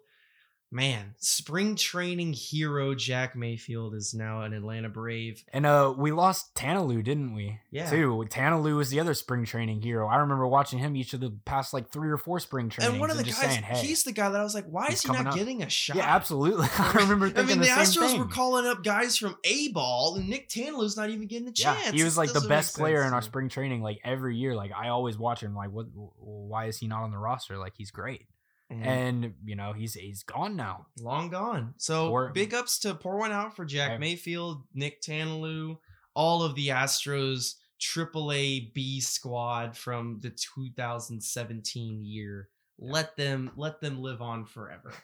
man, 0.72 1.14
spring 1.18 1.74
training 1.74 2.32
hero 2.32 2.94
Jack 2.94 3.34
Mayfield 3.34 3.94
is 3.94 4.14
now 4.14 4.42
an 4.42 4.52
Atlanta 4.52 4.88
Brave. 4.88 5.44
And 5.52 5.66
uh, 5.66 5.92
we 5.96 6.12
lost 6.12 6.54
Tanielu, 6.54 7.02
didn't 7.02 7.34
we? 7.34 7.58
Yeah. 7.70 7.90
Too. 7.90 8.24
Tanielu 8.28 8.76
was 8.76 8.90
the 8.90 9.00
other 9.00 9.14
spring 9.14 9.44
training 9.44 9.82
hero. 9.82 10.06
I 10.06 10.16
remember 10.16 10.46
watching 10.46 10.78
him 10.78 10.96
each 10.96 11.12
of 11.12 11.20
the 11.20 11.30
past 11.44 11.74
like 11.74 11.90
three 11.90 12.10
or 12.10 12.16
four 12.16 12.38
spring 12.38 12.68
trainings. 12.68 12.92
and 12.92 13.00
one 13.00 13.10
of 13.10 13.16
the 13.16 13.24
guys, 13.24 13.36
saying, 13.36 13.62
hey, 13.62 13.78
he's 13.78 14.04
the 14.04 14.12
guy 14.12 14.28
that 14.28 14.40
I 14.40 14.44
was 14.44 14.54
like, 14.54 14.66
why 14.66 14.86
is 14.88 15.02
he 15.02 15.12
not 15.12 15.26
up. 15.26 15.34
getting 15.34 15.62
a 15.62 15.68
shot? 15.68 15.96
yeah, 15.96 16.14
absolutely. 16.14 16.68
I 16.78 16.92
remember. 16.98 17.26
I 17.26 17.42
mean, 17.42 17.58
the, 17.58 17.64
the, 17.64 17.70
Astros 17.70 18.10
thing. 18.10 18.18
were 18.18 18.26
calling 18.26 18.66
up 18.66 18.84
guys 18.84 19.16
from 19.16 19.36
A 19.44 19.68
ball, 19.68 20.16
and 20.16 20.28
Nick 20.28 20.48
Tanielu's 20.48 20.96
not 20.96 21.10
even 21.10 21.26
getting 21.26 21.48
a 21.48 21.52
yeah, 21.54 21.74
chance. 21.74 21.96
he 21.96 22.04
was 22.04 22.16
like 22.16 22.32
the 22.32 22.40
best 22.42 22.76
player 22.76 23.02
in 23.04 23.12
our 23.12 23.22
spring 23.22 23.48
training. 23.48 23.82
Like 23.82 23.98
every 24.04 24.36
year, 24.36 24.54
like 24.54 24.70
I 24.76 24.88
always 24.88 25.18
watch 25.18 25.42
him. 25.42 25.54
Like, 25.54 25.70
what? 25.70 25.86
Why 26.18 26.66
is 26.66 26.78
he 26.78 26.86
not 26.86 27.02
on 27.02 27.10
the 27.10 27.18
roster? 27.18 27.58
Like 27.58 27.74
he's 27.76 27.90
great. 27.90 28.26
And 28.70 28.84
And 28.86 29.34
you 29.44 29.56
know, 29.56 29.72
he's 29.72 29.94
he's 29.94 30.22
gone 30.22 30.54
now. 30.56 30.86
long 31.00 31.28
gone. 31.28 31.74
So 31.76 32.08
Pour- 32.08 32.30
big 32.30 32.54
ups 32.54 32.78
to 32.80 32.94
pour 32.94 33.18
one 33.18 33.32
out 33.32 33.56
for 33.56 33.64
Jack 33.64 33.90
Okay. 33.92 33.98
Mayfield, 33.98 34.62
Nick 34.74 35.02
Tanielu, 35.02 35.76
all 36.14 36.42
of 36.44 36.54
the 36.54 36.68
Astros 36.68 37.56
AAA 37.80 38.72
B 38.72 39.00
squad 39.00 39.76
from 39.76 40.20
the 40.20 40.30
2017 40.30 42.04
year. 42.04 42.48
Let 42.78 43.16
them 43.16 43.50
let 43.56 43.80
them 43.80 44.00
live 44.00 44.22
on 44.22 44.44
forever. 44.44 44.92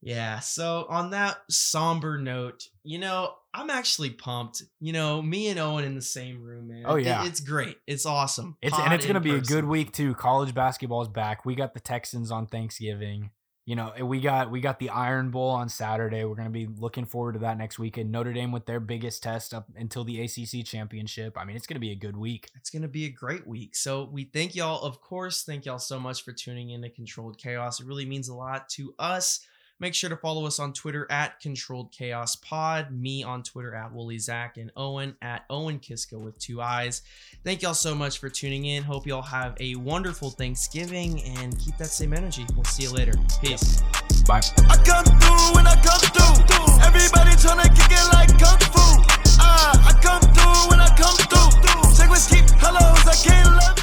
Yeah. 0.00 0.38
So 0.40 0.86
on 0.88 1.10
that 1.10 1.38
somber 1.50 2.18
note, 2.18 2.64
you 2.84 2.98
know, 2.98 3.34
I'm 3.52 3.70
actually 3.70 4.10
pumped. 4.10 4.62
You 4.80 4.92
know, 4.92 5.20
me 5.20 5.48
and 5.48 5.58
Owen 5.58 5.84
in 5.84 5.94
the 5.94 6.02
same 6.02 6.42
room, 6.42 6.68
man. 6.68 6.84
Oh, 6.86 6.96
It- 6.96 7.06
yeah. 7.06 7.26
it's 7.26 7.40
great. 7.40 7.78
It's 7.86 8.06
awesome. 8.06 8.56
It's 8.62 8.74
Pod 8.74 8.84
and 8.84 8.94
it's 8.94 9.06
gonna 9.06 9.20
be 9.20 9.34
a 9.34 9.40
good 9.40 9.64
week 9.64 9.92
too. 9.92 10.14
College 10.14 10.54
basketball's 10.54 11.08
back. 11.08 11.44
We 11.44 11.54
got 11.54 11.74
the 11.74 11.80
Texans 11.80 12.30
on 12.30 12.46
Thanksgiving. 12.46 13.30
You 13.66 13.76
know, 13.76 13.92
we 14.02 14.20
got 14.20 14.50
we 14.50 14.60
got 14.62 14.78
the 14.78 14.88
Iron 14.88 15.30
Bowl 15.30 15.50
on 15.50 15.68
Saturday. 15.68 16.24
We're 16.24 16.36
gonna 16.36 16.48
be 16.48 16.66
looking 16.66 17.04
forward 17.04 17.32
to 17.34 17.38
that 17.40 17.58
next 17.58 17.78
weekend. 17.78 18.10
Notre 18.10 18.32
Dame 18.32 18.50
with 18.50 18.64
their 18.64 18.80
biggest 18.80 19.22
test 19.22 19.52
up 19.52 19.66
until 19.76 20.04
the 20.04 20.22
ACC 20.22 20.64
championship. 20.64 21.36
I 21.36 21.44
mean, 21.44 21.54
it's 21.56 21.66
gonna 21.66 21.78
be 21.80 21.90
a 21.90 21.94
good 21.96 22.16
week. 22.16 22.48
It's 22.54 22.70
going 22.70 22.80
to 22.82 22.88
be 22.88 23.04
a 23.04 23.10
great 23.10 23.46
week. 23.46 23.76
So 23.76 24.04
we 24.10 24.24
thank 24.24 24.54
y'all, 24.54 24.80
of 24.82 25.02
course, 25.02 25.42
thank 25.42 25.66
y'all 25.66 25.78
so 25.78 26.00
much 26.00 26.24
for 26.24 26.32
tuning 26.32 26.70
in 26.70 26.80
to 26.80 26.88
Controlled 26.88 27.36
Chaos. 27.36 27.78
It 27.80 27.86
really 27.86 28.06
means 28.06 28.28
a 28.28 28.34
lot 28.34 28.70
to 28.70 28.94
us. 28.98 29.40
Make 29.80 29.94
sure 29.94 30.10
to 30.10 30.16
follow 30.16 30.44
us 30.44 30.58
on 30.58 30.72
Twitter 30.72 31.06
at 31.08 31.38
Controlled 31.38 31.92
Chaos 31.92 32.34
Pod, 32.34 32.90
me 32.90 33.22
on 33.22 33.44
Twitter 33.44 33.76
at 33.76 33.92
Wooly 33.92 34.18
Zach, 34.18 34.56
and 34.56 34.72
Owen 34.76 35.14
at 35.22 35.44
Owen 35.48 35.78
Kiska 35.78 36.18
with 36.18 36.36
two 36.40 36.60
eyes. 36.60 37.02
Thank 37.44 37.62
y'all 37.62 37.74
so 37.74 37.94
much 37.94 38.18
for 38.18 38.28
tuning 38.28 38.64
in. 38.64 38.82
Hope 38.82 39.06
y'all 39.06 39.22
have 39.22 39.56
a 39.60 39.76
wonderful 39.76 40.30
Thanksgiving 40.30 41.22
and 41.22 41.56
keep 41.60 41.76
that 41.76 41.90
same 41.90 42.12
energy. 42.12 42.44
We'll 42.56 42.64
see 42.64 42.82
you 42.82 42.90
later. 42.90 43.14
Peace. 43.40 43.80
Bye. 44.26 44.40
I 44.68 44.76
come 44.82 45.04
through 45.04 45.54
when 45.54 45.68
I 45.68 45.76
come 45.80 46.00
through. 46.10 46.84
Everybody 46.84 47.30
tryna 47.38 47.68
kick 47.76 47.92
it 47.92 48.12
like 48.12 48.30
kung 48.36 48.58
fu. 48.58 48.82
Ah, 49.38 49.78
I 49.86 49.92
come 50.02 50.22
through 50.34 50.70
when 50.70 50.80
I 50.80 50.88
come 50.96 51.14
through. 51.30 51.94
Take 51.94 52.10
whiskey, 52.10 52.38
hellos, 52.58 53.06
I 53.06 53.14
can't 53.22 53.54
love 53.54 53.78